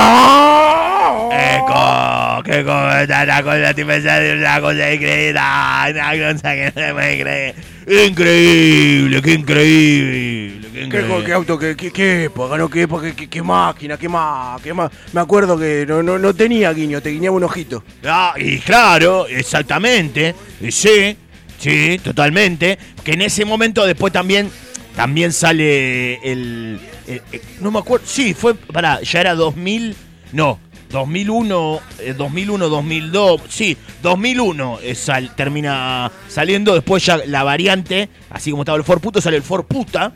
Eco, 1.32 2.43
qué 2.43 2.63
cosa, 2.63 3.23
una 3.23 3.43
cosa, 3.43 3.73
una 3.73 4.62
cosa 4.62 4.93
increíble, 4.93 5.32
una 5.32 6.34
cosa 6.34 6.54
que 6.54 6.71
no 6.76 6.82
se 6.82 6.93
puede 6.93 7.21
creer. 7.21 7.56
Increíble, 7.88 9.21
qué 9.21 9.34
increíble, 9.34 10.62
qué 10.73 10.89
¿Qué, 10.89 11.23
qué 11.25 11.33
auto? 11.33 11.57
¿Qué, 11.57 11.75
qué, 11.75 11.91
qué 11.91 12.23
época? 12.25 12.57
¿no? 12.57 12.69
¿Qué, 12.69 12.81
época? 12.81 13.13
¿Qué, 13.15 13.27
qué 13.29 13.41
máquina? 13.41 13.97
¿Qué 13.97 14.09
más? 14.09 14.62
¿Qué 14.62 14.73
más? 14.73 14.91
Me 15.13 15.21
acuerdo 15.21 15.57
que 15.57 15.86
no, 15.88 16.01
no, 16.03 16.17
no 16.17 16.33
tenía 16.33 16.71
guiño, 16.73 17.01
te 17.01 17.09
guiñaba 17.12 17.38
un 17.38 17.43
ojito. 17.43 17.83
Ah, 18.03 18.33
y 18.38 18.59
claro, 18.59 19.27
exactamente, 19.27 20.36
y 20.59 20.71
sí, 20.71 21.15
sí, 21.59 21.99
totalmente. 22.03 22.77
Que 23.03 23.12
en 23.13 23.21
ese 23.21 23.45
momento 23.45 23.86
después 23.86 24.12
también, 24.12 24.49
también 24.95 25.31
sale 25.33 26.15
el, 26.29 26.79
el- 27.07 27.21
el- 27.31 27.41
no 27.59 27.71
me 27.71 27.79
acuerdo, 27.79 28.05
sí, 28.07 28.33
fue, 28.33 28.55
pará, 28.55 29.01
ya 29.01 29.21
era 29.21 29.36
2000, 29.36 29.95
no, 30.31 30.59
2001, 30.89 31.79
eh, 31.99 32.13
2001, 32.15 32.69
2002, 32.69 33.41
sí, 33.49 33.75
2001 34.03 34.79
eh, 34.83 34.93
sal- 34.95 35.36
termina 35.36 36.12
saliendo, 36.27 36.73
después 36.75 37.03
ya 37.05 37.17
la 37.25 37.43
variante, 37.43 38.09
así 38.29 38.51
como 38.51 38.62
estaba 38.63 38.77
el 38.77 38.83
Ford 38.83 38.99
Puto, 39.01 39.19
sale 39.19 39.38
el 39.38 39.43
Ford 39.43 39.65
Puta, 39.65 40.13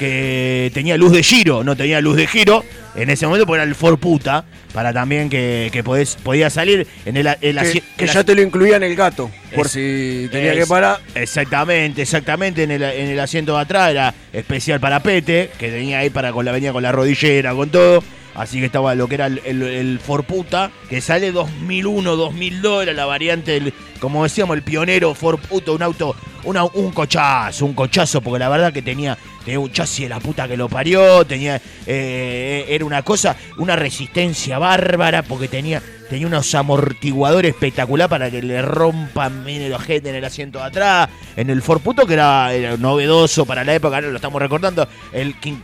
que 0.00 0.70
tenía 0.72 0.96
luz 0.96 1.12
de 1.12 1.22
giro, 1.22 1.62
no 1.62 1.76
tenía 1.76 2.00
luz 2.00 2.16
de 2.16 2.26
giro, 2.26 2.64
en 2.94 3.10
ese 3.10 3.26
momento 3.26 3.46
porque 3.46 3.58
era 3.60 3.68
el 3.68 3.74
Ford 3.74 3.98
Puta, 3.98 4.46
para 4.72 4.92
también 4.94 5.28
que, 5.28 5.68
que 5.72 5.84
podés- 5.84 6.16
podía 6.16 6.48
salir 6.48 6.86
en 7.04 7.18
el, 7.18 7.26
el 7.26 7.36
Que, 7.40 7.60
asi- 7.60 7.82
que 7.98 8.04
el 8.06 8.10
ya 8.10 8.24
te 8.24 8.34
lo 8.34 8.40
incluía 8.40 8.76
en 8.76 8.82
el 8.82 8.96
gato, 8.96 9.30
por 9.54 9.66
Es- 9.66 9.72
si 9.72 10.28
tenía 10.32 10.54
que 10.54 10.66
parar. 10.66 10.98
Exactamente, 11.14 12.00
exactamente. 12.02 12.62
En 12.62 12.70
el, 12.70 12.82
en 12.82 13.08
el 13.10 13.20
asiento 13.20 13.54
de 13.56 13.60
atrás 13.62 13.90
era 13.90 14.14
especial 14.32 14.80
para 14.80 15.02
Pete, 15.02 15.50
que 15.58 15.68
tenía 15.70 15.98
ahí 15.98 16.08
para 16.10 16.32
con 16.32 16.44
la 16.46 16.52
venía 16.52 16.72
con 16.72 16.82
la 16.82 16.92
rodillera, 16.92 17.52
con 17.54 17.68
todo. 17.68 18.02
Así 18.34 18.58
que 18.60 18.66
estaba 18.66 18.94
lo 18.94 19.06
que 19.06 19.16
era 19.16 19.26
el, 19.26 19.40
el, 19.44 19.62
el 19.62 19.98
Ford 20.00 20.24
Puta, 20.24 20.70
que 20.88 21.00
sale 21.02 21.30
2001, 21.30 22.16
2002, 22.16 22.84
era 22.84 22.92
la 22.94 23.04
variante, 23.04 23.50
del, 23.52 23.74
como 23.98 24.22
decíamos, 24.22 24.56
el 24.56 24.62
pionero 24.62 25.14
Ford 25.14 25.40
Puta, 25.40 25.72
un 25.72 25.82
auto, 25.82 26.14
una- 26.44 26.64
un 26.64 26.90
cochazo, 26.92 27.64
un 27.66 27.74
cochazo, 27.74 28.20
porque 28.20 28.38
la 28.38 28.48
verdad 28.48 28.72
que 28.72 28.82
tenía, 28.82 29.16
tenía 29.44 29.60
un 29.60 29.70
chasis 29.72 30.04
de 30.04 30.08
la 30.08 30.20
puta 30.20 30.46
que 30.48 30.56
lo 30.56 30.68
parió, 30.68 31.24
tenía, 31.24 31.60
eh, 31.86 32.66
era 32.68 32.84
una 32.84 33.02
cosa, 33.02 33.36
una 33.58 33.76
resistencia 33.76 34.58
bárbara, 34.58 35.22
porque 35.22 35.48
tenía, 35.48 35.82
tenía 36.08 36.26
unos 36.26 36.54
amortiguadores 36.54 37.52
espectacular 37.54 38.08
para 38.08 38.30
que 38.30 38.42
le 38.42 38.62
rompan 38.62 39.46
el 39.48 39.72
ojete 39.72 40.10
en 40.10 40.16
el 40.16 40.24
asiento 40.24 40.58
de 40.58 40.64
atrás, 40.64 41.08
en 41.36 41.50
el 41.50 41.62
Ford 41.62 41.80
Puto, 41.80 42.06
que 42.06 42.14
era, 42.14 42.50
novedoso 42.78 43.44
para 43.46 43.64
la 43.64 43.74
época, 43.74 43.96
ahora 43.96 44.08
lo 44.08 44.16
estamos 44.16 44.40
recordando, 44.40 44.88
el 45.12 45.34
King- 45.40 45.60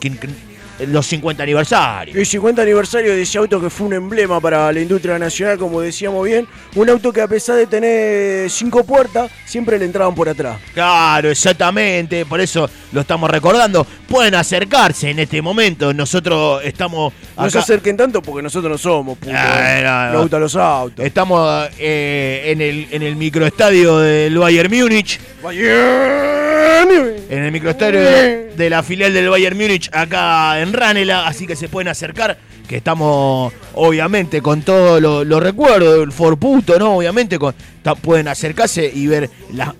King- 0.00 0.16
los 0.80 1.06
50 1.06 1.42
aniversarios. 1.42 2.16
El 2.16 2.26
50 2.26 2.62
aniversario 2.62 3.12
de 3.12 3.22
ese 3.22 3.38
auto 3.38 3.60
que 3.60 3.70
fue 3.70 3.86
un 3.86 3.94
emblema 3.94 4.40
para 4.40 4.72
la 4.72 4.80
industria 4.80 5.18
nacional, 5.18 5.58
como 5.58 5.80
decíamos 5.80 6.24
bien. 6.26 6.46
Un 6.74 6.90
auto 6.90 7.12
que 7.12 7.20
a 7.20 7.28
pesar 7.28 7.56
de 7.56 7.66
tener 7.66 8.50
cinco 8.50 8.84
puertas, 8.84 9.30
siempre 9.44 9.78
le 9.78 9.84
entraban 9.84 10.14
por 10.14 10.28
atrás. 10.28 10.58
Claro, 10.74 11.30
exactamente, 11.30 12.26
por 12.26 12.40
eso 12.40 12.68
lo 12.92 13.00
estamos 13.02 13.30
recordando. 13.30 13.86
Pueden 14.08 14.34
acercarse 14.34 15.10
en 15.10 15.18
este 15.18 15.40
momento, 15.42 15.92
nosotros 15.92 16.62
estamos 16.64 17.12
No 17.36 17.50
se 17.50 17.58
acerquen 17.58 17.96
tanto 17.96 18.22
porque 18.22 18.42
nosotros 18.42 18.70
no 18.70 18.78
somos, 18.78 19.18
puto. 19.18 19.32
Ah, 19.34 19.78
eh. 19.78 19.82
no, 19.82 20.06
no. 20.06 20.12
Nos 20.12 20.22
gustan 20.22 20.40
los 20.40 20.56
autos. 20.56 21.04
Estamos 21.04 21.68
eh, 21.78 22.42
en, 22.46 22.60
el, 22.60 22.88
en 22.90 23.02
el 23.02 23.16
microestadio 23.16 23.98
del 23.98 24.36
Bayern 24.38 24.70
Múnich. 24.72 25.20
En 27.30 27.44
el 27.44 27.52
microestadio 27.52 28.00
de, 28.00 28.52
de 28.56 28.70
la 28.70 28.82
filial 28.82 29.12
del 29.14 29.28
Bayern 29.28 29.56
Múnich 29.56 29.88
acá 29.92 30.60
en 30.60 30.61
Ranela, 30.70 31.26
así 31.26 31.46
que 31.46 31.56
se 31.56 31.68
pueden 31.68 31.88
acercar, 31.88 32.38
que 32.68 32.76
estamos 32.76 33.52
obviamente 33.74 34.42
con 34.42 34.62
todos 34.62 35.00
los 35.00 35.42
recuerdos 35.42 36.00
del 36.00 36.12
Ford 36.12 36.38
Puto, 36.38 36.78
¿no? 36.78 36.96
Obviamente 36.96 37.38
pueden 38.02 38.28
acercarse 38.28 38.90
y 38.94 39.06
ver, 39.06 39.30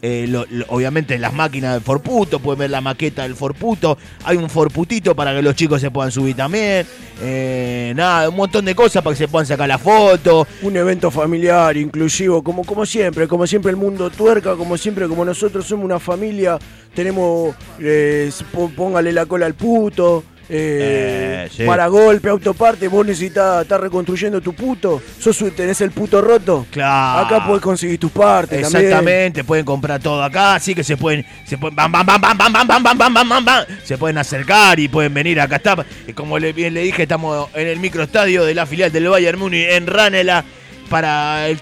eh, 0.00 0.64
obviamente 0.68 1.18
las 1.18 1.32
máquinas 1.32 1.74
del 1.74 1.82
Ford 1.82 2.00
Puto, 2.00 2.38
pueden 2.40 2.60
ver 2.60 2.70
la 2.70 2.80
maqueta 2.80 3.22
del 3.22 3.36
Ford 3.36 3.54
Puto, 3.54 3.98
hay 4.24 4.36
un 4.38 4.48
Ford 4.48 4.72
Putito 4.72 5.14
para 5.14 5.34
que 5.34 5.42
los 5.42 5.54
chicos 5.54 5.80
se 5.80 5.90
puedan 5.90 6.10
subir 6.10 6.34
también, 6.34 6.86
eh, 7.20 7.92
nada, 7.94 8.28
un 8.28 8.36
montón 8.36 8.64
de 8.64 8.74
cosas 8.74 9.02
para 9.02 9.14
que 9.14 9.18
se 9.18 9.28
puedan 9.28 9.46
sacar 9.46 9.68
la 9.68 9.78
foto. 9.78 10.46
Un 10.62 10.76
evento 10.76 11.10
familiar, 11.10 11.76
inclusivo, 11.76 12.42
como, 12.42 12.64
como 12.64 12.86
siempre, 12.86 13.28
como 13.28 13.46
siempre 13.46 13.70
el 13.70 13.76
mundo 13.76 14.10
tuerca, 14.10 14.56
como 14.56 14.76
siempre, 14.76 15.06
como 15.06 15.24
nosotros 15.24 15.66
somos 15.66 15.84
una 15.84 16.00
familia, 16.00 16.58
tenemos, 16.94 17.54
eh, 17.78 18.30
póngale 18.76 19.12
la 19.12 19.26
cola 19.26 19.46
al 19.46 19.54
puto, 19.54 20.24
eh, 20.54 21.46
Eh, 21.46 21.48
sí. 21.50 21.64
para 21.64 21.86
golpe, 21.88 22.28
autoparte, 22.28 22.86
vos 22.88 23.06
necesitas 23.06 23.62
estar 23.62 23.80
reconstruyendo 23.80 24.40
tu 24.40 24.52
puto, 24.52 25.00
sos, 25.18 25.42
tenés 25.56 25.80
el 25.80 25.90
puto 25.92 26.20
roto, 26.20 26.66
Claro. 26.70 27.26
acá 27.26 27.46
podés 27.46 27.62
conseguir 27.62 27.98
tus 27.98 28.10
partes 28.12 28.60
también. 28.62 28.84
Exactamente, 28.84 29.44
pueden 29.44 29.64
comprar 29.64 30.00
todo 30.00 30.22
acá, 30.22 30.54
así 30.56 30.74
que 30.74 30.84
se 30.84 30.96
pueden, 30.96 31.24
se 31.46 31.56
pueden, 31.58 31.74
bam, 31.74 31.90
bam, 31.90 32.04
bam, 32.04 32.20
bam, 32.20 32.36
bam, 32.38 32.52
bam, 32.52 32.66
bam, 32.66 32.82
bam, 32.82 32.98
bam, 32.98 33.14
bam, 33.14 33.28
bam, 33.28 33.44
bam, 33.44 33.64
se 33.82 33.96
pueden 33.96 34.18
acercar 34.18 34.78
y 34.78 34.88
pueden 34.88 35.14
venir 35.14 35.40
acá 35.40 35.56
está. 35.56 35.84
Como 36.14 36.38
le, 36.38 36.52
bien 36.52 36.74
le 36.74 36.82
dije, 36.82 37.02
estamos 37.02 37.48
en 37.54 37.68
el 37.68 37.78
microestadio 37.80 38.44
de 38.44 38.54
la 38.54 38.66
filial 38.66 38.92
del 38.92 39.08
Bayern 39.08 39.38
Múnich 39.38 39.66
en 39.70 39.86
Ranela 39.86 40.44
para 40.90 41.48
el, 41.48 41.60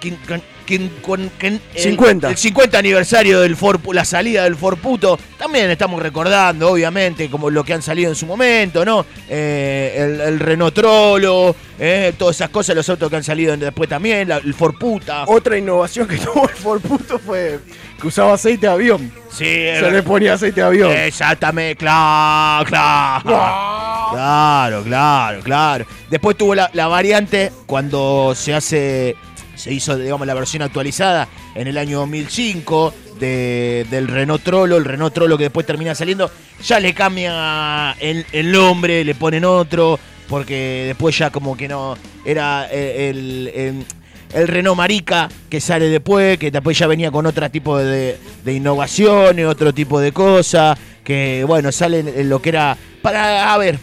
con- 1.02 1.30
el- 1.40 1.60
50. 1.74 2.30
el 2.30 2.36
50 2.36 2.78
aniversario 2.78 3.40
del 3.40 3.56
la 3.92 4.04
salida 4.04 4.44
del 4.44 4.56
Ford 4.56 4.78
Puto. 4.78 5.18
También 5.38 5.70
estamos 5.70 6.00
recordando, 6.02 6.70
obviamente, 6.72 7.28
como 7.30 7.50
lo 7.50 7.64
que 7.64 7.72
han 7.74 7.82
salido 7.82 8.10
en 8.10 8.16
su 8.16 8.26
momento, 8.26 8.84
¿no? 8.84 9.04
Eh, 9.28 9.94
el, 9.96 10.20
el 10.20 10.40
Renault 10.40 10.74
Trollo, 10.74 11.54
eh, 11.78 12.12
todas 12.18 12.36
esas 12.36 12.50
cosas, 12.50 12.76
los 12.76 12.88
autos 12.88 13.08
que 13.10 13.16
han 13.16 13.24
salido 13.24 13.56
después 13.56 13.88
también, 13.88 14.28
la- 14.28 14.36
el 14.38 14.54
Ford 14.54 14.74
Puta. 14.78 15.24
Otra 15.26 15.56
innovación 15.56 16.06
que 16.06 16.16
tuvo 16.18 16.48
el 16.48 16.54
Ford 16.54 16.80
puto 16.80 17.18
fue 17.18 17.58
que 18.00 18.06
usaba 18.06 18.34
aceite 18.34 18.66
de 18.66 18.72
avión. 18.72 19.12
Sí, 19.30 19.44
Se 19.44 19.90
le 19.90 20.02
ponía 20.02 20.34
aceite 20.34 20.60
de 20.60 20.66
avión. 20.66 20.90
Exactamente, 20.92 21.76
claro, 21.76 22.64
claro. 22.66 24.10
Claro, 24.12 24.82
claro, 24.82 25.40
claro. 25.42 25.86
Después 26.10 26.36
tuvo 26.36 26.54
la, 26.54 26.70
la 26.72 26.88
variante 26.88 27.52
cuando 27.66 28.32
se 28.34 28.54
hace, 28.54 29.16
se 29.60 29.72
hizo, 29.72 29.96
digamos, 29.96 30.26
la 30.26 30.34
versión 30.34 30.62
actualizada 30.62 31.28
en 31.54 31.68
el 31.68 31.78
año 31.78 31.98
2005 32.00 32.92
de- 33.20 33.86
del 33.90 34.08
Renault 34.08 34.42
Trollo, 34.42 34.76
el 34.76 34.84
Renault 34.84 35.14
Trollo 35.14 35.36
que 35.36 35.44
después 35.44 35.66
termina 35.66 35.94
saliendo, 35.94 36.30
ya 36.64 36.80
le 36.80 36.94
cambia 36.94 37.92
el, 38.00 38.24
el 38.32 38.50
nombre, 38.50 39.04
le 39.04 39.14
ponen 39.14 39.44
otro, 39.44 39.98
porque 40.28 40.84
después 40.86 41.16
ya 41.18 41.30
como 41.30 41.56
que 41.56 41.68
no, 41.68 41.96
era 42.24 42.66
eh, 42.70 43.10
el... 43.10 43.50
el- 43.54 43.84
Renault 44.32 44.76
Marica 44.76 45.28
que 45.48 45.60
sale 45.60 45.86
después, 45.88 46.38
que 46.38 46.52
después 46.52 46.78
ya 46.78 46.86
venía 46.86 47.10
con 47.10 47.26
otro 47.26 47.50
tipo 47.50 47.76
de, 47.78 48.16
de 48.44 48.52
innovaciones, 48.54 49.44
otro 49.44 49.74
tipo 49.74 49.98
de 49.98 50.12
cosas, 50.12 50.78
que 51.02 51.42
bueno, 51.48 51.72
salen 51.72 52.06
en 52.06 52.28
lo 52.28 52.40
que 52.40 52.50
era, 52.50 52.76
para, 53.02 53.52
a 53.52 53.58
ver, 53.58 53.80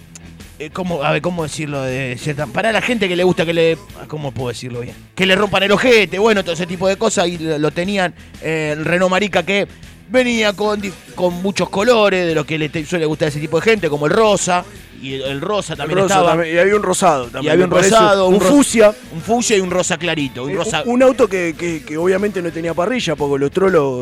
eh, 0.60 0.70
¿cómo, 0.72 1.04
a 1.04 1.12
ver, 1.12 1.22
¿cómo 1.22 1.43
decirlo? 1.43 1.82
De 1.82 2.17
cierta, 2.17 2.48
para 2.48 2.72
la 2.72 2.82
gente 2.82 3.08
que 3.08 3.15
le 3.15 3.24
gusta 3.24 3.46
que 3.46 3.54
le, 3.54 3.78
¿cómo 4.08 4.32
puedo 4.32 4.50
decirlo 4.50 4.82
bien? 4.82 4.96
Que 5.15 5.26
le 5.26 5.36
rompan 5.36 5.63
el 5.63 5.72
ojete, 5.72 6.20
bueno, 6.20 6.43
todo 6.43 6.54
ese 6.54 6.65
tipo 6.65 6.88
de 6.88 6.98
cosas, 6.98 7.28
y 7.28 7.38
lo, 7.38 7.72
tenían 7.72 8.13
eh, 8.41 8.76
Renault 8.80 9.12
Marica 9.12 9.43
que 9.43 9.67
venía 10.10 10.54
con, 10.54 10.82
con 11.15 11.34
muchos 11.41 11.70
colores, 11.70 12.26
de 12.28 12.36
los 12.36 12.46
que 12.46 12.58
le 12.58 12.86
suele 12.86 13.06
gustar 13.06 13.28
a 13.28 13.30
ese 13.30 13.39
tipo 13.39 13.60
de 13.60 13.63
gente, 13.63 13.89
como 13.89 14.06
el 14.08 14.13
rosa. 14.13 14.63
Y 15.00 15.13
el, 15.13 15.22
el 15.22 15.41
rosa 15.41 15.76
también 15.76 16.00
rosa 16.00 16.15
estaba. 16.15 16.30
también, 16.32 16.56
y 16.56 16.58
había 16.58 16.76
un 16.76 16.82
rosado 16.82 17.26
también. 17.26 17.46
y 17.46 17.50
había 17.54 17.65
un 17.65 17.72
rosado, 17.72 18.28
un 18.30 18.41
fusia. 18.41 18.91
Un 19.13 19.22
fusia 19.22 19.56
y 19.56 19.60
un 19.62 19.70
rosa 19.70 19.96
clarito. 19.98 20.43
Un 20.46 20.50
Eh, 20.52 20.56
rosa, 20.56 20.82
Un 20.88 21.04
auto 21.04 21.28
que, 21.28 21.54
que- 21.56 21.84
que 21.84 21.98
obviamente 22.00 22.41
no 22.41 22.52
tenía 22.52 22.74
parrilla, 22.74 23.15
porque 23.15 23.39
los 23.39 23.52
trolos. 23.52 23.93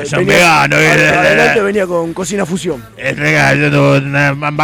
eh, 0.00 0.06
son 0.06 0.24
veganos, 0.24 0.78
eh, 0.78 0.94
eh, 0.96 1.08
Adelante 1.08 1.58
eh. 1.58 1.62
venía 1.62 1.86
con 1.88 2.14
cocina 2.14 2.46
fusión. 2.46 2.84
Regalo, 2.96 4.00
bam, 4.40 4.62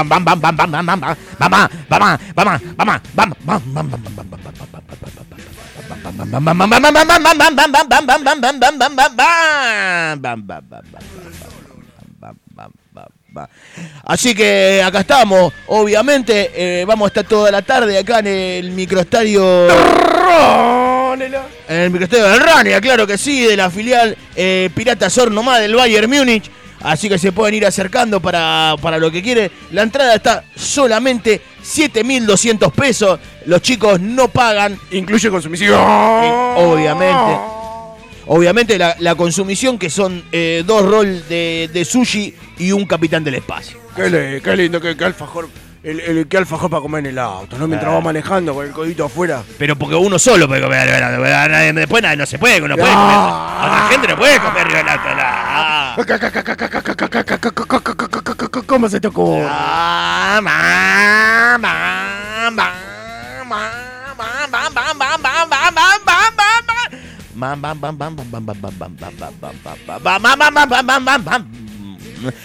Así 14.04 14.34
que 14.34 14.82
acá 14.84 15.00
estamos, 15.00 15.52
obviamente, 15.68 16.50
eh, 16.54 16.84
vamos 16.84 17.06
a 17.06 17.08
estar 17.08 17.24
toda 17.24 17.50
la 17.50 17.62
tarde 17.62 17.98
acá 17.98 18.18
en 18.18 18.26
el 18.26 18.70
microestadio. 18.72 19.68
En 21.68 21.76
el 21.76 21.90
microestadio 21.90 22.28
del 22.28 22.40
Rania, 22.40 22.80
claro 22.80 23.06
que 23.06 23.16
sí, 23.16 23.44
de 23.44 23.56
la 23.56 23.70
filial 23.70 24.16
eh, 24.34 24.70
Pirata 24.74 25.08
Sornomá 25.08 25.58
del 25.58 25.74
Bayern 25.74 26.10
Múnich. 26.10 26.50
Así 26.82 27.08
que 27.08 27.18
se 27.18 27.32
pueden 27.32 27.54
ir 27.56 27.66
acercando 27.66 28.20
para, 28.20 28.74
para 28.80 28.98
lo 28.98 29.10
que 29.10 29.22
quieren. 29.22 29.50
La 29.72 29.82
entrada 29.82 30.14
está 30.14 30.44
solamente 30.56 31.40
7.200 31.62 32.72
pesos. 32.72 33.20
Los 33.46 33.60
chicos 33.62 34.00
no 34.00 34.28
pagan. 34.28 34.78
Incluye 34.90 35.30
consumición. 35.30 35.78
Obviamente. 36.56 37.38
Obviamente 38.26 38.78
la, 38.78 38.94
la 39.00 39.14
consumición 39.16 39.76
que 39.78 39.90
son 39.90 40.22
eh, 40.30 40.62
dos 40.64 40.84
rolls 40.88 41.28
de, 41.28 41.68
de 41.72 41.84
sushi 41.84 42.32
y 42.58 42.70
un 42.72 42.86
capitán 42.86 43.24
del 43.24 43.34
espacio. 43.36 43.76
Qué, 43.96 44.08
le- 44.08 44.40
qué 44.40 44.56
lindo, 44.56 44.80
qué, 44.80 44.96
qué 44.96 45.04
alfajor. 45.04 45.48
El, 45.82 45.98
el- 46.00 46.28
qué 46.28 46.36
alfajor 46.36 46.68
para 46.68 46.82
comer 46.82 47.00
en 47.00 47.06
el 47.12 47.18
auto, 47.18 47.56
¿no? 47.56 47.66
Mientras 47.66 47.90
Ah. 47.90 47.94
va 47.94 48.00
manejando 48.02 48.54
con 48.54 48.66
el 48.66 48.72
codito 48.72 49.06
afuera. 49.06 49.42
Pero 49.58 49.76
porque 49.76 49.94
uno 49.96 50.18
solo 50.18 50.46
puede 50.46 50.60
comer 50.60 50.86
Después 51.74 52.02
no 52.18 52.26
se 52.26 52.38
puede, 52.38 52.60
no 52.60 52.76
puede 52.76 52.92
comer. 52.92 53.16
Otra 53.16 53.88
gente 53.90 54.08
no 54.08 54.16
puede 54.16 54.38
comer 54.40 54.60
arriba 54.66 54.78
del 54.78 54.88
auto. 54.88 55.02
Ah. 55.16 55.94
¿Cómo 58.66 58.88
se 58.88 59.00
te 59.00 59.08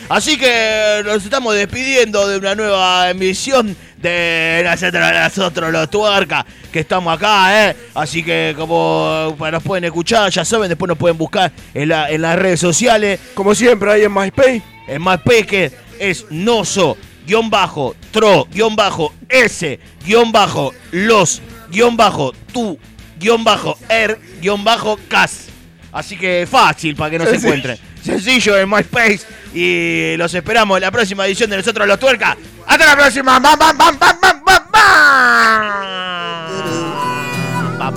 Así 0.10 0.38
que 0.38 1.02
nos 1.06 1.24
estamos 1.24 1.56
despidiendo 1.56 2.28
de 2.28 2.38
una 2.38 2.56
nueva 2.56 3.10
emisión 3.10 3.76
de 3.98 4.62
nosotros, 4.64 5.04
nosotros 5.14 5.72
los 5.72 5.90
tuercas 5.90 6.46
que 6.72 6.82
estamos 6.82 7.16
acá, 7.16 7.70
¿eh? 7.70 7.76
Así 7.94 8.24
que 8.24 8.54
como 8.58 9.36
pues, 9.38 9.52
nos 9.52 9.64
pueden 9.64 9.86
escuchar, 9.86 10.30
ya 10.32 10.46
saben, 10.46 10.70
después 10.70 10.88
nos 10.88 10.98
pueden 10.98 11.18
buscar 11.18 11.52
en, 11.74 11.90
las 11.90 12.36
redes 12.40 12.60
sociales. 12.60 13.20
Como 13.34 13.56
siempre, 13.56 13.92
ahí 13.92 14.04
en 14.04 14.14
MySpace. 14.14 14.62
En 14.88 15.04
MySpace 15.04 15.46
que 15.46 15.72
es 16.00 16.26
Noso, 16.30 16.98
guion 17.26 17.50
bajo, 17.50 17.96
tro, 18.12 18.48
guion 18.52 18.76
bajo, 18.76 19.14
s, 19.30 19.80
guion 20.06 20.32
bajo, 20.32 20.74
los, 20.92 21.42
guion 21.72 21.98
bajo, 21.98 22.34
tu, 22.54 22.78
guion 23.20 23.44
bajo, 23.44 23.78
er, 23.90 24.20
guion 24.42 24.64
bajo, 24.64 25.00
cas. 25.08 25.48
Así 25.92 26.18
que 26.18 26.46
fácil 26.50 26.96
para 26.96 27.10
que 27.10 27.20
nos 27.20 27.34
encuentren. 27.34 27.78
Sencillo 28.04 28.58
en 28.58 28.70
MySpace 28.70 29.22
y 29.56 30.18
los 30.18 30.34
esperamos 30.34 30.76
en 30.78 30.82
la 30.82 30.92
próxima 30.92 31.26
edición 31.26 31.50
de 31.50 31.56
Nosotros 31.56 31.88
los 31.88 31.98
Tuercas. 31.98 32.36
¡Hasta 32.68 32.86
la 32.86 32.96
próxima! 32.98 33.40
¡Bam, 33.40 33.58
bam, 33.58 33.78
bam, 33.78 33.98
bam, 33.98 34.20
bam, 34.20 34.20
bam, 34.20 34.44
bam! 34.44 34.72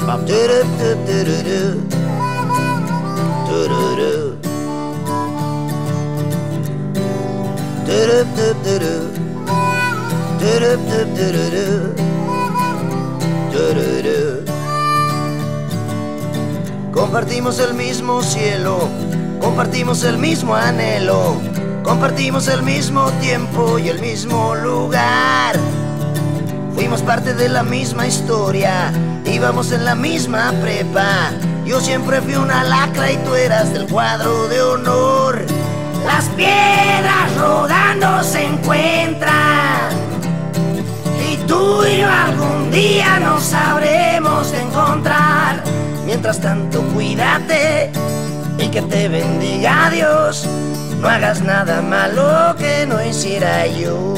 Bam. 0.06 0.24
Compartimos 16.92 17.58
el 17.58 17.74
mismo 17.74 18.22
cielo, 18.22 18.88
compartimos 19.48 20.04
el 20.04 20.18
mismo 20.18 20.54
anhelo, 20.54 21.40
compartimos 21.82 22.48
el 22.48 22.62
mismo 22.62 23.10
tiempo 23.12 23.78
y 23.78 23.88
el 23.88 23.98
mismo 23.98 24.54
lugar. 24.54 25.56
Fuimos 26.74 27.00
parte 27.00 27.32
de 27.32 27.48
la 27.48 27.62
misma 27.62 28.06
historia, 28.06 28.92
íbamos 29.24 29.72
en 29.72 29.86
la 29.86 29.94
misma 29.94 30.52
prepa. 30.60 31.30
Yo 31.64 31.80
siempre 31.80 32.20
fui 32.20 32.34
una 32.34 32.62
lacra 32.62 33.10
y 33.10 33.16
tú 33.16 33.34
eras 33.34 33.72
del 33.72 33.86
cuadro 33.86 34.48
de 34.48 34.60
honor. 34.60 35.46
Las 36.04 36.26
piedras 36.36 37.34
rodando 37.38 38.22
se 38.22 38.44
encuentran. 38.44 39.88
Y 41.26 41.36
tú 41.46 41.86
y 41.86 42.00
yo 42.00 42.06
algún 42.06 42.70
día 42.70 43.18
nos 43.18 43.44
sabremos 43.44 44.52
encontrar. 44.52 45.64
Mientras 46.04 46.38
tanto, 46.38 46.82
cuídate 46.92 47.90
que 48.70 48.82
te 48.82 49.08
bendiga. 49.08 49.90
Dios. 49.90 50.46
No 51.00 51.08
hagas 51.08 51.42
nada 51.42 51.80
malo 51.80 52.54
que 52.56 52.86
no 52.86 53.04
hiciera 53.04 53.66
yo. 53.66 54.14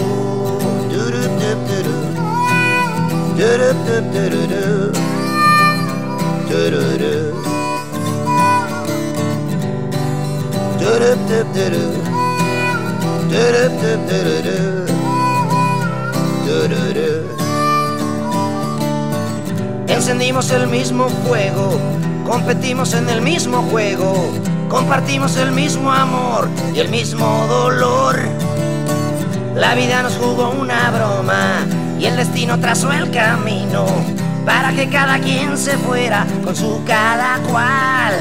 Encendimos 19.86 20.50
el 20.50 20.66
mismo 20.66 21.08
fuego, 21.08 21.78
competimos 22.30 22.94
en 22.94 23.10
el 23.10 23.22
mismo 23.22 23.60
juego, 23.72 24.14
compartimos 24.68 25.36
el 25.36 25.50
mismo 25.50 25.90
amor 25.90 26.48
y 26.72 26.78
el 26.78 26.88
mismo 26.88 27.26
dolor. 27.48 28.20
La 29.56 29.74
vida 29.74 30.04
nos 30.04 30.14
jugó 30.14 30.50
una 30.50 30.92
broma 30.92 31.66
y 31.98 32.04
el 32.04 32.14
destino 32.14 32.60
trazó 32.60 32.92
el 32.92 33.10
camino 33.10 33.84
para 34.46 34.72
que 34.72 34.88
cada 34.88 35.18
quien 35.18 35.58
se 35.58 35.76
fuera 35.76 36.24
con 36.44 36.54
su 36.54 36.80
cada 36.86 37.38
cual. 37.50 38.14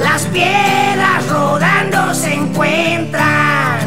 Las 0.00 0.22
piedras 0.24 1.28
rodando 1.30 2.14
se 2.14 2.34
encuentran 2.34 3.78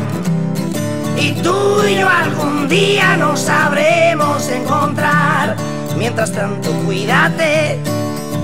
y 1.17 1.33
tú 1.41 1.83
y 1.85 1.99
yo 1.99 2.07
algún 2.07 2.69
día 2.69 3.17
nos 3.17 3.41
sabremos 3.41 4.47
encontrar. 4.47 5.57
Mientras 5.97 6.31
tanto, 6.31 6.71
cuídate 6.85 7.94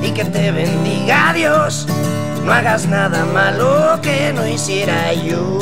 y 0.02 0.12
que 0.12 0.26
te 0.26 0.52
bendiga 0.52 1.34
Dios. 1.34 1.88
No 2.46 2.52
hagas 2.52 2.88
nada 2.88 3.26
malo 3.26 4.00
que 4.02 4.34
no 4.34 4.48
hiciera 4.48 5.14
yo. 5.14 5.60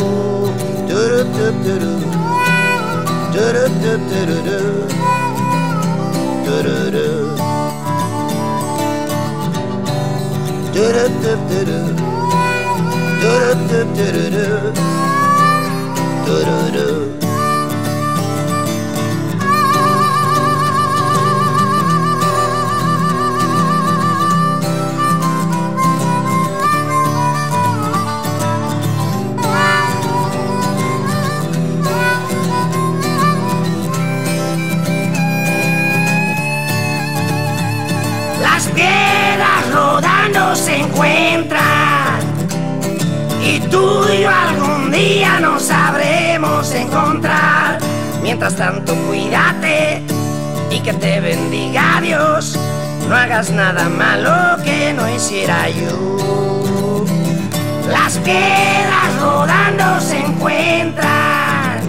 Encuentran 41.00 42.20
y 43.42 43.60
tú 43.72 44.04
y 44.14 44.22
yo 44.24 44.30
algún 44.30 44.92
día 44.92 45.40
nos 45.40 45.64
sabremos 45.64 46.74
encontrar. 46.74 47.80
Mientras 48.22 48.56
tanto, 48.58 48.94
cuídate 49.08 50.04
y 50.70 50.80
que 50.82 50.94
te 50.94 51.22
bendiga 51.22 52.02
Dios. 52.02 52.60
No 53.08 53.16
hagas 53.16 53.50
nada 53.50 53.88
malo 53.88 54.62
que 54.64 54.94
no 54.94 55.10
hiciera 55.10 55.70
yo. 55.70 57.06
Las 57.88 58.18
piedras 58.18 59.22
rodando 59.22 60.02
se 60.02 60.20
encuentran. 60.20 61.80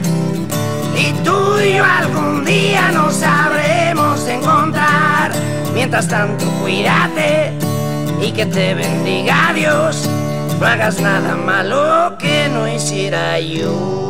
Y 0.96 1.12
tú 1.24 1.58
y 1.58 1.74
yo 1.74 1.84
algún 1.84 2.44
día 2.44 2.92
nos 2.92 3.16
sabremos 3.16 4.26
encontrar. 4.28 5.32
Mientras 5.74 6.06
tanto, 6.06 6.44
cuídate 6.62 7.59
y 8.22 8.32
que 8.32 8.46
te 8.46 8.74
bendiga 8.74 9.52
Dios. 9.54 10.08
No 10.60 10.66
hagas 10.66 11.00
nada 11.00 11.36
malo 11.36 12.18
que 12.18 12.48
no 12.48 12.68
hiciera 12.68 13.40
yo. 13.40 14.00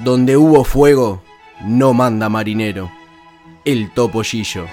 Donde 0.00 0.36
hubo 0.36 0.64
fuego, 0.64 1.22
no 1.62 1.94
manda 1.94 2.28
marinero. 2.28 2.90
El 3.64 3.90
topollillo. 3.90 4.66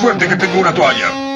Fuerte 0.00 0.28
que 0.28 0.36
tengo 0.36 0.60
una 0.60 0.74
toalla. 0.74 1.35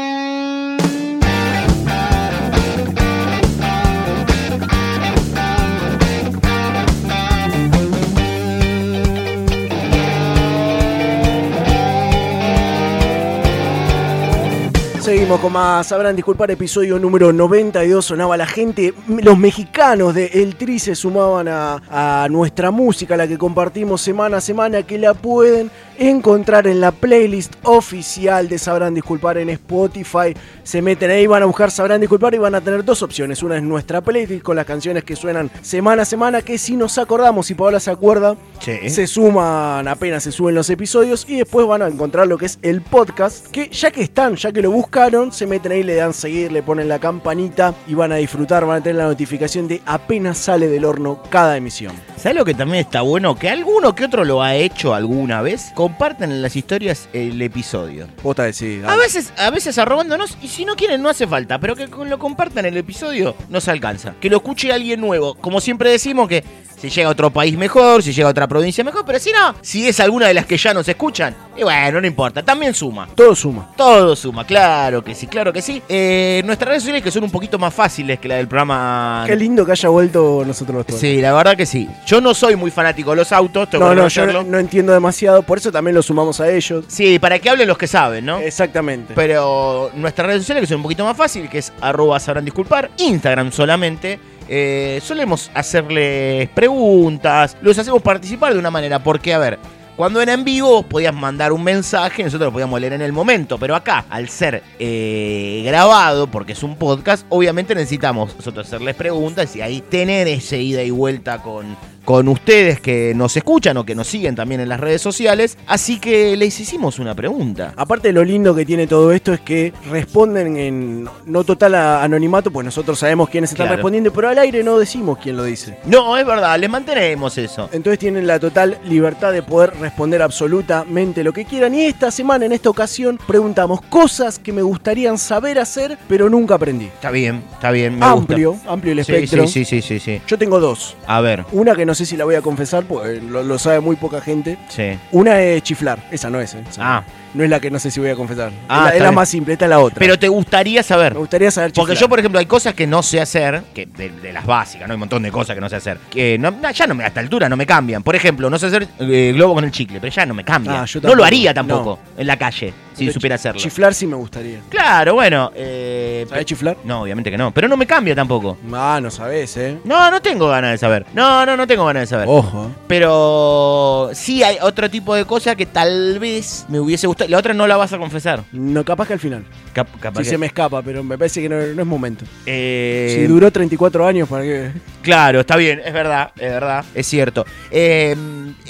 Seguimos 15.30 15.44
con 15.44 15.52
más, 15.52 15.86
sabrán 15.86 16.16
disculpar, 16.16 16.50
episodio 16.50 16.98
número 16.98 17.32
92, 17.32 18.04
sonaba 18.04 18.36
la 18.36 18.46
gente, 18.46 18.92
los 19.06 19.38
mexicanos 19.38 20.12
de 20.12 20.26
El 20.26 20.56
Tri 20.56 20.80
se 20.80 20.96
sumaban 20.96 21.46
a, 21.46 22.24
a 22.24 22.28
nuestra 22.28 22.72
música, 22.72 23.16
la 23.16 23.28
que 23.28 23.38
compartimos 23.38 24.00
semana 24.00 24.38
a 24.38 24.40
semana, 24.40 24.82
que 24.82 24.98
la 24.98 25.14
pueden 25.14 25.70
encontrar 26.00 26.66
en 26.66 26.80
la 26.80 26.92
playlist 26.92 27.54
oficial 27.62 28.48
de 28.48 28.58
Sabrán 28.58 28.94
Disculpar 28.94 29.36
en 29.38 29.50
Spotify. 29.50 30.34
Se 30.64 30.80
meten 30.80 31.10
ahí, 31.10 31.26
van 31.26 31.42
a 31.42 31.46
buscar 31.46 31.70
Sabrán 31.70 32.00
Disculpar 32.00 32.34
y 32.34 32.38
van 32.38 32.54
a 32.54 32.60
tener 32.60 32.84
dos 32.84 33.02
opciones. 33.02 33.42
Una 33.42 33.56
es 33.56 33.62
nuestra 33.62 34.00
playlist 34.00 34.42
con 34.42 34.56
las 34.56 34.64
canciones 34.64 35.04
que 35.04 35.14
suenan 35.14 35.50
semana 35.60 36.02
a 36.02 36.04
semana, 36.06 36.42
que 36.42 36.56
si 36.56 36.74
nos 36.74 36.96
acordamos, 36.96 37.46
si 37.46 37.54
Paola 37.54 37.78
se 37.80 37.90
acuerda, 37.90 38.36
se 38.60 39.06
suman 39.06 39.86
apenas 39.86 40.22
se 40.22 40.32
suben 40.32 40.54
los 40.54 40.70
episodios 40.70 41.26
y 41.28 41.36
después 41.36 41.66
van 41.66 41.82
a 41.82 41.86
encontrar 41.86 42.26
lo 42.26 42.38
que 42.38 42.46
es 42.46 42.58
el 42.62 42.80
podcast, 42.80 43.48
que 43.48 43.68
ya 43.68 43.90
que 43.90 44.02
están, 44.02 44.36
ya 44.36 44.52
que 44.52 44.62
lo 44.62 44.70
buscaron, 44.70 45.19
se 45.30 45.46
meten 45.46 45.72
ahí, 45.72 45.82
le 45.82 45.94
dan 45.94 46.14
seguir, 46.14 46.50
le 46.50 46.62
ponen 46.62 46.88
la 46.88 46.98
campanita 46.98 47.74
y 47.86 47.94
van 47.94 48.12
a 48.12 48.16
disfrutar, 48.16 48.64
van 48.64 48.78
a 48.78 48.82
tener 48.82 48.96
la 48.96 49.08
notificación 49.08 49.68
de 49.68 49.82
apenas 49.84 50.38
sale 50.38 50.68
del 50.68 50.84
horno 50.84 51.22
cada 51.28 51.56
emisión. 51.56 51.94
¿Sabes 52.16 52.36
lo 52.36 52.44
que 52.44 52.54
también 52.54 52.84
está 52.84 53.02
bueno? 53.02 53.38
Que 53.38 53.48
alguno 53.48 53.94
que 53.94 54.04
otro 54.04 54.24
lo 54.24 54.42
ha 54.42 54.54
hecho 54.54 54.94
alguna 54.94 55.42
vez. 55.42 55.72
Compartan 55.74 56.32
en 56.32 56.42
las 56.42 56.56
historias 56.56 57.08
el 57.12 57.40
episodio. 57.40 58.06
Vos 58.22 58.36
te 58.36 58.42
decís, 58.42 58.84
A 58.84 58.96
veces, 58.96 59.32
a 59.36 59.50
veces 59.50 59.78
arrobándonos, 59.78 60.36
y 60.42 60.48
si 60.48 60.64
no 60.64 60.76
quieren, 60.76 61.02
no 61.02 61.08
hace 61.08 61.26
falta, 61.26 61.58
pero 61.58 61.76
que 61.76 61.86
lo 61.86 62.18
compartan 62.18 62.66
el 62.66 62.76
episodio 62.76 63.34
nos 63.48 63.68
alcanza. 63.68 64.14
Que 64.20 64.30
lo 64.30 64.38
escuche 64.38 64.72
alguien 64.72 65.00
nuevo. 65.00 65.34
Como 65.34 65.60
siempre 65.60 65.90
decimos 65.90 66.28
que 66.28 66.44
si 66.80 66.88
llega 66.88 67.08
a 67.08 67.12
otro 67.12 67.30
país 67.30 67.58
mejor, 67.58 68.02
si 68.02 68.12
llega 68.12 68.28
a 68.28 68.30
otra 68.30 68.48
provincia 68.48 68.82
mejor, 68.82 69.04
pero 69.04 69.18
si 69.18 69.30
no, 69.32 69.54
si 69.60 69.86
es 69.86 70.00
alguna 70.00 70.28
de 70.28 70.34
las 70.34 70.46
que 70.46 70.56
ya 70.56 70.72
nos 70.72 70.88
escuchan, 70.88 71.36
y 71.56 71.62
bueno, 71.62 72.00
no 72.00 72.06
importa, 72.06 72.42
también 72.42 72.72
suma. 72.72 73.06
Todo 73.14 73.34
suma. 73.34 73.70
Todo 73.76 74.16
suma, 74.16 74.46
claro 74.46 75.04
que 75.04 75.09
sí, 75.14 75.26
claro 75.26 75.52
que 75.52 75.62
sí. 75.62 75.82
Eh, 75.88 76.42
nuestras 76.44 76.68
redes 76.68 76.82
sociales 76.82 77.02
que 77.02 77.10
son 77.10 77.24
un 77.24 77.30
poquito 77.30 77.58
más 77.58 77.72
fáciles 77.74 78.18
que 78.18 78.28
la 78.28 78.36
del 78.36 78.48
programa. 78.48 79.24
Qué 79.26 79.36
lindo 79.36 79.64
que 79.66 79.72
haya 79.72 79.88
vuelto 79.88 80.42
nosotros 80.46 80.76
los 80.76 80.86
dos. 80.86 81.00
Sí, 81.00 81.20
la 81.20 81.32
verdad 81.32 81.56
que 81.56 81.66
sí. 81.66 81.88
Yo 82.06 82.20
no 82.20 82.34
soy 82.34 82.56
muy 82.56 82.70
fanático 82.70 83.10
de 83.10 83.16
los 83.16 83.32
autos, 83.32 83.68
tengo 83.70 83.84
No, 83.86 83.90
que 83.90 83.96
no, 83.96 84.08
yo 84.08 84.26
no, 84.26 84.42
no 84.42 84.58
entiendo 84.58 84.92
demasiado, 84.92 85.42
por 85.42 85.58
eso 85.58 85.70
también 85.72 85.94
lo 85.94 86.02
sumamos 86.02 86.40
a 86.40 86.50
ellos. 86.50 86.84
Sí, 86.88 87.18
para 87.18 87.38
que 87.38 87.50
hablen 87.50 87.68
los 87.68 87.78
que 87.78 87.86
saben, 87.86 88.24
¿no? 88.24 88.38
Exactamente. 88.38 89.14
Pero 89.14 89.90
nuestras 89.94 90.26
redes 90.26 90.42
sociales 90.42 90.62
que 90.62 90.66
son 90.68 90.76
un 90.78 90.82
poquito 90.84 91.04
más 91.04 91.16
fácil, 91.16 91.48
que 91.48 91.58
es 91.58 91.72
arroba 91.80 92.18
sabrán 92.20 92.44
disculpar, 92.44 92.90
Instagram 92.98 93.52
solamente. 93.52 94.18
eh, 94.48 95.00
solemos 95.02 95.50
hacerles 95.54 96.48
preguntas, 96.50 97.56
los 97.62 97.78
hacemos 97.78 98.02
participar 98.02 98.52
de 98.52 98.58
una 98.58 98.70
manera, 98.70 98.98
porque 98.98 99.32
a 99.32 99.38
ver, 99.38 99.58
cuando 100.00 100.22
era 100.22 100.32
en 100.32 100.44
vivo 100.44 100.70
vos 100.70 100.86
podías 100.86 101.14
mandar 101.14 101.52
un 101.52 101.62
mensaje, 101.62 102.24
nosotros 102.24 102.46
lo 102.46 102.52
podíamos 102.52 102.80
leer 102.80 102.94
en 102.94 103.02
el 103.02 103.12
momento, 103.12 103.58
pero 103.58 103.76
acá, 103.76 104.06
al 104.08 104.30
ser 104.30 104.62
eh, 104.78 105.62
grabado, 105.66 106.26
porque 106.26 106.52
es 106.52 106.62
un 106.62 106.76
podcast, 106.76 107.26
obviamente 107.28 107.74
necesitamos 107.74 108.34
nosotros 108.34 108.66
hacerles 108.66 108.96
preguntas 108.96 109.54
y 109.56 109.60
ahí 109.60 109.82
tener 109.82 110.26
ese 110.26 110.58
ida 110.58 110.82
y 110.82 110.90
vuelta 110.90 111.42
con, 111.42 111.76
con 112.04 112.28
ustedes 112.28 112.80
que 112.80 113.12
nos 113.14 113.36
escuchan 113.36 113.76
o 113.76 113.84
que 113.84 113.94
nos 113.94 114.06
siguen 114.08 114.34
también 114.34 114.60
en 114.60 114.68
las 114.68 114.80
redes 114.80 115.00
sociales. 115.02 115.56
Así 115.66 115.98
que 116.00 116.36
les 116.36 116.58
hicimos 116.60 116.98
una 116.98 117.14
pregunta. 117.14 117.72
Aparte 117.76 118.12
lo 118.12 118.24
lindo 118.24 118.54
que 118.54 118.64
tiene 118.66 118.86
todo 118.86 119.12
esto 119.12 119.32
es 119.32 119.40
que 119.40 119.72
responden 119.90 120.56
en 120.56 121.08
no 121.26 121.44
total 121.44 121.74
a- 121.74 122.02
anonimato, 122.02 122.50
pues 122.50 122.64
nosotros 122.64 122.98
sabemos 122.98 123.28
quiénes 123.28 123.50
están 123.52 123.66
Claro. 123.66 123.76
respondiendo, 123.76 124.12
pero 124.12 124.28
al 124.28 124.38
aire 124.38 124.62
no 124.64 124.78
decimos 124.78 125.18
quién 125.22 125.36
lo 125.36 125.44
dice. 125.44 125.76
No, 125.84 126.16
es 126.16 126.26
verdad, 126.26 126.58
les 126.58 126.70
mantenemos 126.70 127.36
eso. 127.38 127.68
Entonces 127.72 127.98
tienen 127.98 128.26
la 128.26 128.38
total 128.40 128.78
libertad 128.84 129.32
de 129.32 129.42
poder 129.42 129.72
responder 129.80 130.22
absolutamente 130.22 131.22
lo 131.24 131.32
que 131.32 131.44
quieran. 131.44 131.74
Y 131.74 131.82
esta 131.84 132.10
semana, 132.10 132.46
en 132.46 132.52
esta 132.52 132.70
ocasión, 132.70 133.18
preguntamos 133.26 133.80
cosas 133.82 134.38
que 134.38 134.52
me 134.52 134.62
gustarían 134.62 135.18
saber 135.18 135.58
hacer, 135.58 135.98
pero 136.08 136.28
nunca 136.28 136.54
aprendí. 136.56 136.86
Está 136.86 137.10
bien, 137.10 137.42
está 137.52 137.70
bien, 137.70 137.98
me 137.98 138.04
amplio, 138.06 138.52
gusta. 138.52 138.72
amplio 138.72 138.92
el 138.92 138.98
espectro. 139.00 139.46
Sí, 139.46 139.64
sí, 139.64 139.80
sí, 139.82 139.82
sí, 139.82 140.00
sí. 140.00 140.20
Yo 140.26 140.38
tengo 140.38 140.60
dos. 140.60 140.96
A 141.06 141.20
ver, 141.20 141.44
Una 141.52 141.74
que 141.74 141.84
no 141.86 141.89
sé 141.94 142.06
si 142.06 142.16
la 142.16 142.24
voy 142.24 142.34
a 142.34 142.42
confesar, 142.42 142.84
porque 142.84 143.20
lo, 143.20 143.42
lo 143.42 143.58
sabe 143.58 143.80
muy 143.80 143.96
poca 143.96 144.20
gente. 144.20 144.58
sí. 144.68 144.98
Una 145.12 145.40
es 145.40 145.62
chiflar, 145.62 145.98
esa 146.10 146.30
no 146.30 146.40
es, 146.40 146.54
¿eh? 146.54 146.62
Ah. 146.78 147.02
No 147.34 147.44
es 147.44 147.50
la 147.50 147.60
que 147.60 147.70
no 147.70 147.78
sé 147.78 147.90
si 147.90 148.00
voy 148.00 148.10
a 148.10 148.16
confesar. 148.16 148.50
Ah, 148.68 148.90
es 148.94 149.00
la, 149.00 149.08
es 149.08 149.14
más 149.14 149.28
simple, 149.28 149.52
esta 149.52 149.66
es 149.66 149.68
la 149.70 149.78
otra. 149.78 149.98
Pero 149.98 150.18
te 150.18 150.28
gustaría 150.28 150.82
saber. 150.82 151.12
me 151.14 151.20
gustaría 151.20 151.50
saber 151.50 151.70
chiflar. 151.70 151.86
Porque 151.86 152.00
yo, 152.00 152.08
por 152.08 152.18
ejemplo, 152.18 152.38
hay 152.40 152.46
cosas 152.46 152.74
que 152.74 152.86
no 152.86 153.02
sé 153.02 153.20
hacer, 153.20 153.62
que 153.74 153.86
de, 153.86 154.10
de 154.10 154.32
las 154.32 154.44
básicas, 154.44 154.88
¿no? 154.88 154.92
Hay 154.92 154.96
un 154.96 155.00
montón 155.00 155.22
de 155.22 155.30
cosas 155.30 155.54
que 155.54 155.60
no 155.60 155.68
sé 155.68 155.76
hacer. 155.76 155.98
Que 156.10 156.38
no- 156.38 156.52
ya 156.72 156.86
no 156.86 156.94
me, 156.94 157.04
a 157.04 157.06
esta 157.08 157.20
altura 157.20 157.48
no 157.48 157.56
me 157.56 157.66
cambian. 157.66 158.02
Por 158.02 158.16
ejemplo, 158.16 158.50
no 158.50 158.58
sé 158.58 158.66
hacer 158.66 158.88
eh, 158.98 159.32
globo 159.34 159.54
con 159.54 159.64
el 159.64 159.70
chicle, 159.70 160.00
pero 160.00 160.12
ya 160.12 160.26
no 160.26 160.34
me 160.34 160.44
cambia. 160.44 160.82
Ah, 160.82 160.84
yo 160.86 161.00
no 161.00 161.14
lo 161.14 161.24
haría 161.24 161.54
tampoco 161.54 162.00
en 162.16 162.26
la 162.26 162.36
calle, 162.36 162.74
si 162.94 163.04
Pero 163.04 163.12
supiera 163.14 163.36
hacerlo. 163.36 163.60
Chiflar 163.60 163.94
sí 163.94 164.06
me 164.06 164.16
gustaría. 164.16 164.58
Claro, 164.68 165.14
bueno. 165.14 165.52
Eh, 165.54 166.26
¿Sabés 166.28 166.46
chiflar? 166.46 166.76
no, 166.84 167.02
obviamente 167.02 167.30
que 167.30 167.38
no. 167.38 167.52
Pero 167.52 167.68
no 167.68 167.76
me 167.76 167.86
cambia 167.86 168.14
tampoco. 168.14 168.58
Ah, 168.72 168.98
no 169.02 169.10
sabés, 169.10 169.56
¿eh? 169.56 169.78
No, 169.84 170.10
no 170.10 170.20
tengo 170.20 170.48
ganas 170.48 170.72
de 170.72 170.78
saber. 170.78 171.06
No, 171.14 171.46
no, 171.46 171.56
no 171.56 171.66
tengo 171.66 171.84
ganas 171.86 172.02
de 172.02 172.06
saber. 172.08 172.26
Ojo. 172.28 172.70
Pero 172.88 174.10
sí 174.14 174.42
hay 174.42 174.56
otro 174.60 174.90
tipo 174.90 175.14
de 175.14 175.24
cosas 175.24 175.56
que 175.56 175.66
tal 175.66 176.18
vez 176.18 176.64
me 176.68 176.80
hubiese 176.80 177.06
gustado. 177.06 177.19
La 177.28 177.38
otra 177.38 177.54
no 177.54 177.66
la 177.66 177.76
vas 177.76 177.92
a 177.92 177.98
confesar. 177.98 178.44
No, 178.52 178.84
capaz 178.84 179.06
que 179.08 179.12
al 179.14 179.18
final. 179.20 179.44
Cap- 179.72 179.88
capaz 180.00 180.18
Si 180.20 180.24
que- 180.24 180.30
se 180.30 180.38
me 180.38 180.46
escapa, 180.46 180.82
pero 180.82 181.02
me 181.04 181.16
parece 181.18 181.40
que 181.42 181.48
no, 181.48 181.56
no 181.56 181.82
es 181.82 181.86
momento. 181.86 182.24
Eh, 182.46 183.14
Si 183.20 183.26
duró 183.26 183.50
34 183.50 184.06
años, 184.06 184.28
¿para 184.28 184.42
qué? 184.44 184.70
Claro, 185.02 185.40
está 185.40 185.56
bien, 185.56 185.80
es 185.84 185.92
verdad, 185.92 186.32
es 186.36 186.50
verdad, 186.50 186.84
es 186.94 187.06
cierto. 187.06 187.44
Eh, 187.70 188.16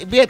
voy, 0.07 0.19
a, 0.21 0.27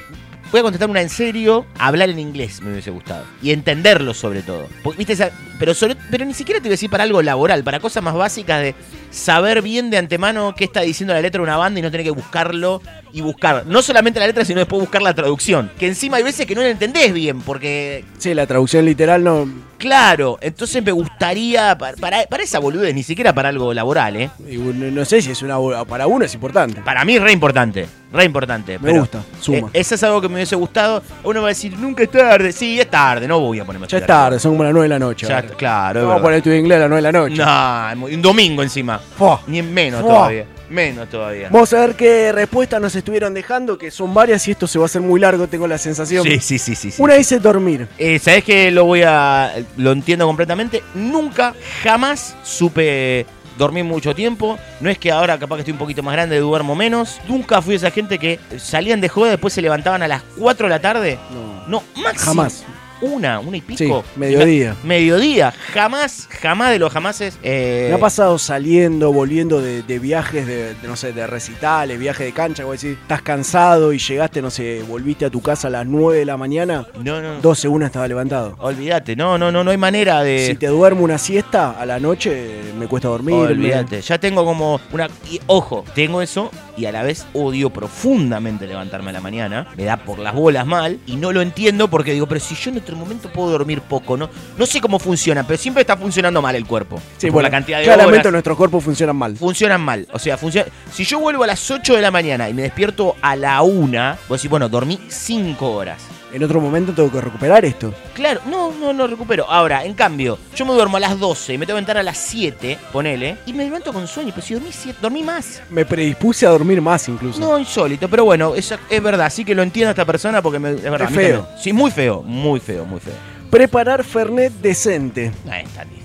voy 0.51 0.59
a 0.59 0.63
contestar 0.63 0.89
una 0.89 1.01
en 1.01 1.09
serio. 1.09 1.65
Hablar 1.78 2.09
en 2.09 2.19
inglés 2.19 2.61
me 2.61 2.72
hubiese 2.72 2.91
gustado. 2.91 3.26
Y 3.41 3.51
entenderlo 3.51 4.13
sobre 4.13 4.41
todo. 4.41 4.67
Porque, 4.84 4.97
¿viste? 4.99 5.13
esa- 5.13 5.32
pero, 5.59 5.74
sobre- 5.74 5.95
pero 6.09 6.26
ni 6.26 6.34
siquiera 6.34 6.59
te 6.59 6.63
voy 6.63 6.72
a 6.72 6.78
decir 6.78 6.89
para 6.89 7.03
algo 7.03 7.22
laboral, 7.22 7.63
para 7.63 7.80
cosas 7.80 8.01
más 8.03 8.13
básicas 8.15 8.61
de 8.61 8.76
saber 9.11 9.61
bien 9.61 9.89
de 9.89 9.97
antemano 9.97 10.53
qué 10.55 10.63
está 10.63 10.82
diciendo 10.82 11.13
la 11.13 11.22
letra 11.22 11.39
de 11.39 11.43
una 11.43 11.57
banda 11.57 11.80
y 11.80 11.84
no 11.84 11.91
tener 11.91 12.05
que 12.05 12.11
buscarlo 12.11 12.82
y 13.14 13.22
buscar. 13.22 13.66
No 13.68 13.82
solamente 13.82 14.20
la 14.20 14.28
letra, 14.28 14.45
sino 14.45 14.59
después 14.59 14.80
buscar 14.82 15.01
la 15.01 15.14
traducción. 15.14 15.72
Que 15.78 15.88
encima 15.88 16.18
hay 16.18 16.24
veces 16.24 16.45
que 16.45 16.55
no 16.55 16.62
la 16.62 16.70
entendés 16.70 17.14
bien, 17.14 17.41
porque 17.41 18.05
Sí, 18.18 18.34
la 18.34 18.45
traducción 18.47 18.86
literal 18.86 19.24
no. 19.24 19.47
Claro, 19.78 20.38
entonces 20.41 20.84
me 20.84 20.91
gustaría, 20.91 21.76
para, 21.76 21.97
para, 21.97 22.24
para 22.28 22.43
esa 22.43 22.59
boludez, 22.59 22.93
ni 22.93 23.01
siquiera 23.01 23.34
para 23.34 23.49
algo 23.49 23.74
laboral, 23.74 24.16
¿eh? 24.16 24.30
y 24.47 24.57
no 24.57 24.91
no 24.91 25.05
sé 25.05 25.24
si 25.24 25.32
es 25.32 25.41
una. 25.41 25.57
Para 25.86 26.05
uno 26.05 26.24
es 26.26 26.34
importante. 26.36 26.82
Para 26.82 27.03
mí 27.03 27.16
es 27.16 27.22
re 27.24 27.32
importante, 27.32 27.88
re 28.14 28.24
importante. 28.26 28.74
Me 28.78 28.89
pero, 28.89 28.99
gusta, 28.99 29.24
suma. 29.39 29.70
eh, 29.74 29.80
eso 29.80 29.95
es 29.95 30.03
algo 30.03 30.22
que 30.22 30.28
me 30.30 30.36
hubiese 30.36 30.55
gustado. 30.55 31.01
Uno 31.24 31.41
va 31.41 31.47
a 31.47 31.49
decir, 31.49 31.76
nunca 31.80 32.03
es 32.03 32.12
tarde. 32.12 32.51
Sí, 32.51 32.80
es 32.80 32.91
tarde, 32.91 33.28
no 33.28 33.39
voy 33.39 33.59
a 33.59 33.66
ponerme 33.66 33.88
Ya 33.88 33.97
es 33.97 34.05
tarde, 34.05 34.39
son 34.39 34.51
como 34.51 34.64
las 34.66 34.74
9 34.74 34.84
de 34.86 34.89
la 34.89 34.99
noche. 34.99 35.26
Ya 35.28 35.41
claro, 35.41 35.99
es 36.01 36.05
Vamos 36.05 36.20
a 36.20 36.24
poner 36.24 36.38
estudio 36.38 36.57
inglés 36.57 36.78
a 36.78 36.82
las 36.82 36.89
9 36.89 36.97
de 37.01 37.12
la 37.12 37.20
noche. 37.20 37.95
No, 37.97 38.05
un 38.05 38.22
domingo 38.22 38.62
encima. 38.62 38.99
Fua. 38.99 39.41
Ni 39.47 39.57
en 39.59 39.74
menos 39.74 40.01
Fua. 40.01 40.09
todavía. 40.09 40.45
Menos 40.72 41.09
todavía. 41.09 41.49
Vamos 41.51 41.74
a 41.74 41.82
ver 41.82 41.95
qué 41.95 42.32
respuestas 42.32 42.82
nos 42.82 42.95
estuvieron 42.95 43.34
dejando, 43.34 43.78
que 43.78 43.91
son 43.91 44.13
varias 44.13 44.47
y 44.47 44.51
esto 44.51 44.67
se 44.67 44.80
va 44.80 44.86
a 44.86 44.88
hacer 44.88 45.01
muy 45.01 45.19
largo, 45.19 45.47
tengo 45.47 45.67
la 45.67 45.78
sensación. 45.78 46.24
Sí, 46.24 46.39
sí, 46.39 46.57
sí, 46.57 46.76
sí. 46.76 46.91
sí. 46.91 47.01
Una 47.01 47.15
dice 47.15 47.39
dormir. 47.39 47.88
Eh, 47.97 48.19
¿Sabés 48.19 48.45
que 48.45 48.72
lo 48.72 48.86
voy 48.86 49.03
a. 49.05 49.53
lo 49.76 49.91
entiendo 49.91 50.26
completamente? 50.26 50.82
Nunca, 50.95 51.53
jamás 51.84 52.38
supe 52.43 53.26
dormí 53.57 53.84
mucho 53.84 54.15
tiempo. 54.15 54.57
No 54.80 54.89
es 54.89 54.97
que 54.97 55.11
ahora 55.11 55.38
capaz 55.38 55.57
que 55.57 55.61
estoy 55.61 55.74
un 55.74 55.78
poquito 55.78 56.01
más 56.03 56.13
grande 56.13 56.39
duermo 56.39 56.74
menos. 56.74 57.19
Nunca 57.28 57.61
fui 57.61 57.76
esa 57.76 57.91
gente 57.91 58.17
que 58.17 58.39
salían 58.57 59.01
de 59.01 59.09
joda, 59.09 59.32
después 59.32 59.53
se 59.53 59.61
levantaban 59.61 60.01
a 60.01 60.07
las 60.07 60.24
4 60.39 60.67
de 60.67 60.69
la 60.69 60.82
tarde. 60.82 61.19
No, 61.67 61.84
máximo. 61.95 62.26
Jamás. 62.26 62.65
Una, 63.02 63.39
una 63.39 63.58
y 63.58 63.62
pico. 63.62 64.04
Sí, 64.06 64.20
mediodía. 64.20 64.76
Mediodía. 64.84 65.54
Jamás, 65.74 66.28
jamás 66.41 66.72
de 66.72 66.80
los 66.80 66.91
jamases. 66.93 67.38
eh, 67.43 67.88
Me 67.89 67.95
ha 67.95 67.99
pasado 67.99 68.38
saliendo, 68.38 69.12
volviendo 69.12 69.62
de, 69.62 69.82
de 69.84 69.99
viajes 69.99 70.45
de, 70.45 70.76
de, 70.76 70.88
no 70.88 70.95
sé, 70.95 71.12
de 71.14 71.26
recitales, 71.28 71.99
viajes 71.99 72.26
de 72.28 72.32
cancha, 72.34 72.64
como 72.64 72.74
decir, 72.74 72.97
estás 73.02 73.22
cansado 73.22 73.91
y 73.93 73.97
llegaste, 73.99 74.41
no 74.41 74.49
sé, 74.52 74.84
volviste 74.88 75.26
a 75.26 75.30
tu 75.30 75.41
casa 75.41 75.68
a 75.68 75.72
las 75.72 75.86
9 75.86 76.20
de 76.20 76.26
la 76.26 76.38
mañana, 76.38 76.86
No, 77.04 77.22
no. 77.22 77.41
12 77.41 77.68
una 77.68 77.88
estaba 77.88 78.08
levantado. 78.08 78.56
Olvídate, 78.60 79.16
no, 79.16 79.38
no, 79.38 79.52
no, 79.52 79.64
no 79.64 79.72
hay 79.72 79.78
manera 79.78 80.22
de. 80.24 80.45
Si 80.47 80.56
te 80.56 80.68
duermo 80.68 81.04
una 81.04 81.18
siesta 81.18 81.72
a 81.72 81.86
la 81.86 81.99
noche, 81.99 82.60
me 82.78 82.88
cuesta 82.88 83.08
dormir. 83.08 83.36
Olvídate, 83.36 84.02
ya 84.02 84.18
tengo 84.20 84.45
como 84.45 84.80
una. 84.91 85.08
Y, 85.30 85.39
ojo, 85.47 85.84
tengo 85.95 86.22
eso 86.22 86.52
y 86.78 86.86
a 86.86 86.91
la 86.91 87.03
vez 87.03 87.26
odio 87.34 87.69
profundamente 87.69 88.67
levantarme 88.67 89.09
a 89.09 89.13
la 89.13 89.22
mañana. 89.22 89.67
Me 89.76 89.84
da 89.84 89.97
por 89.97 90.19
las 90.19 90.34
bolas 90.34 90.65
mal 90.65 90.99
y 91.05 91.15
no 91.15 91.32
lo 91.32 91.41
entiendo 91.41 91.89
porque 91.89 92.13
digo, 92.13 92.28
pero 92.28 92.39
si 92.39 92.55
yo 92.55 92.72
en 92.72 92.78
otro 92.78 92.95
momento 92.95 93.30
puedo 93.32 93.51
dormir 93.51 93.82
poco, 93.82 94.17
¿no? 94.17 94.30
No 94.57 94.65
sé 94.65 94.82
cómo 94.82 94.99
funciona, 94.99 95.45
pero 95.45 95.57
siempre 95.57 95.82
está 95.82 95.97
funcionando 95.97 96.41
mal 96.41 96.55
el 96.55 96.65
cuerpo. 96.65 96.99
Sí, 97.17 97.28
por 97.28 97.36
bueno, 97.36 97.47
la 97.47 97.51
cantidad 97.51 97.80
de 97.80 97.86
claramente 97.86 98.19
horas. 98.19 98.32
nuestros 98.34 98.57
cuerpos 98.57 98.84
funcionan 98.84 99.15
mal. 99.15 99.36
Funcionan 99.36 99.82
mal. 99.82 100.07
O 100.11 100.19
sea, 100.19 100.38
funciona. 100.38 100.69
Si 100.91 101.03
yo 101.03 101.19
vuelvo 101.19 101.43
a 101.43 101.47
las 101.47 101.69
8 101.69 101.95
de 101.95 102.01
la 102.01 102.11
mañana 102.11 102.49
y 102.49 102.53
me 102.53 102.63
despierto 102.63 103.15
a 103.22 103.36
la 103.36 103.61
1, 103.61 104.17
vos 104.28 104.39
decís, 104.39 104.49
bueno, 104.49 104.69
dormí 104.69 104.99
5 105.07 105.72
horas. 105.72 106.20
En 106.34 106.44
otro 106.44 106.62
momento 106.62 106.94
tengo 106.94 107.12
que 107.12 107.20
recuperar 107.20 107.66
esto. 107.66 107.94
Claro, 108.14 108.42
no, 108.46 108.72
no 108.72 108.94
lo 108.94 109.08
recupero. 109.08 109.46
Ahora, 109.50 109.84
en 109.84 109.94
cambio, 109.94 110.38
yo 110.56 110.66
me 110.66 110.74
duermo 110.74 110.98
a 110.98 111.00
las 111.00 111.20
12 111.20 111.54
y 111.54 111.58
me 111.58 111.66
tengo 111.66 111.76
que 111.76 111.82
levantar 111.82 111.98
a 111.98 112.04
las 112.04 112.18
7, 112.18 112.78
ponele, 112.94 113.38
y 113.46 113.54
me 113.54 113.64
levanto 113.66 113.92
con 113.92 114.08
sueño, 114.08 114.32
pero 114.34 114.46
si 114.46 114.54
dormí 114.54 114.70
7, 114.72 115.00
dormí 115.02 115.24
más. 115.24 115.62
Me 115.70 115.86
predispuse 115.86 116.46
a 116.46 116.50
dormir 116.52 116.82
más 116.82 117.08
incluso. 117.10 117.40
No, 117.40 117.60
insólito, 117.60 118.08
pero 118.08 118.24
bueno, 118.26 118.56
es, 118.56 118.74
es 118.90 119.04
verdad, 119.04 119.30
sí 119.30 119.44
que 119.44 119.54
lo 119.54 119.64
entiendo 119.64 119.90
a 119.90 119.92
esta 119.92 120.06
persona 120.06 120.42
porque 120.42 120.60
me, 120.60 120.72
es 120.72 120.84
verdad. 120.84 121.10
Es 121.10 121.16
feo. 121.16 121.48
Sí, 121.60 121.74
muy 121.74 121.92
feo, 121.92 122.22
muy 122.24 122.60
feo, 122.60 122.86
muy 122.86 123.00
feo. 123.00 123.14
Preparar 123.50 124.04
Fernet 124.04 124.54
decente. 124.54 125.32
No 125.46 125.54
es 125.54 125.70
tan 125.70 126.01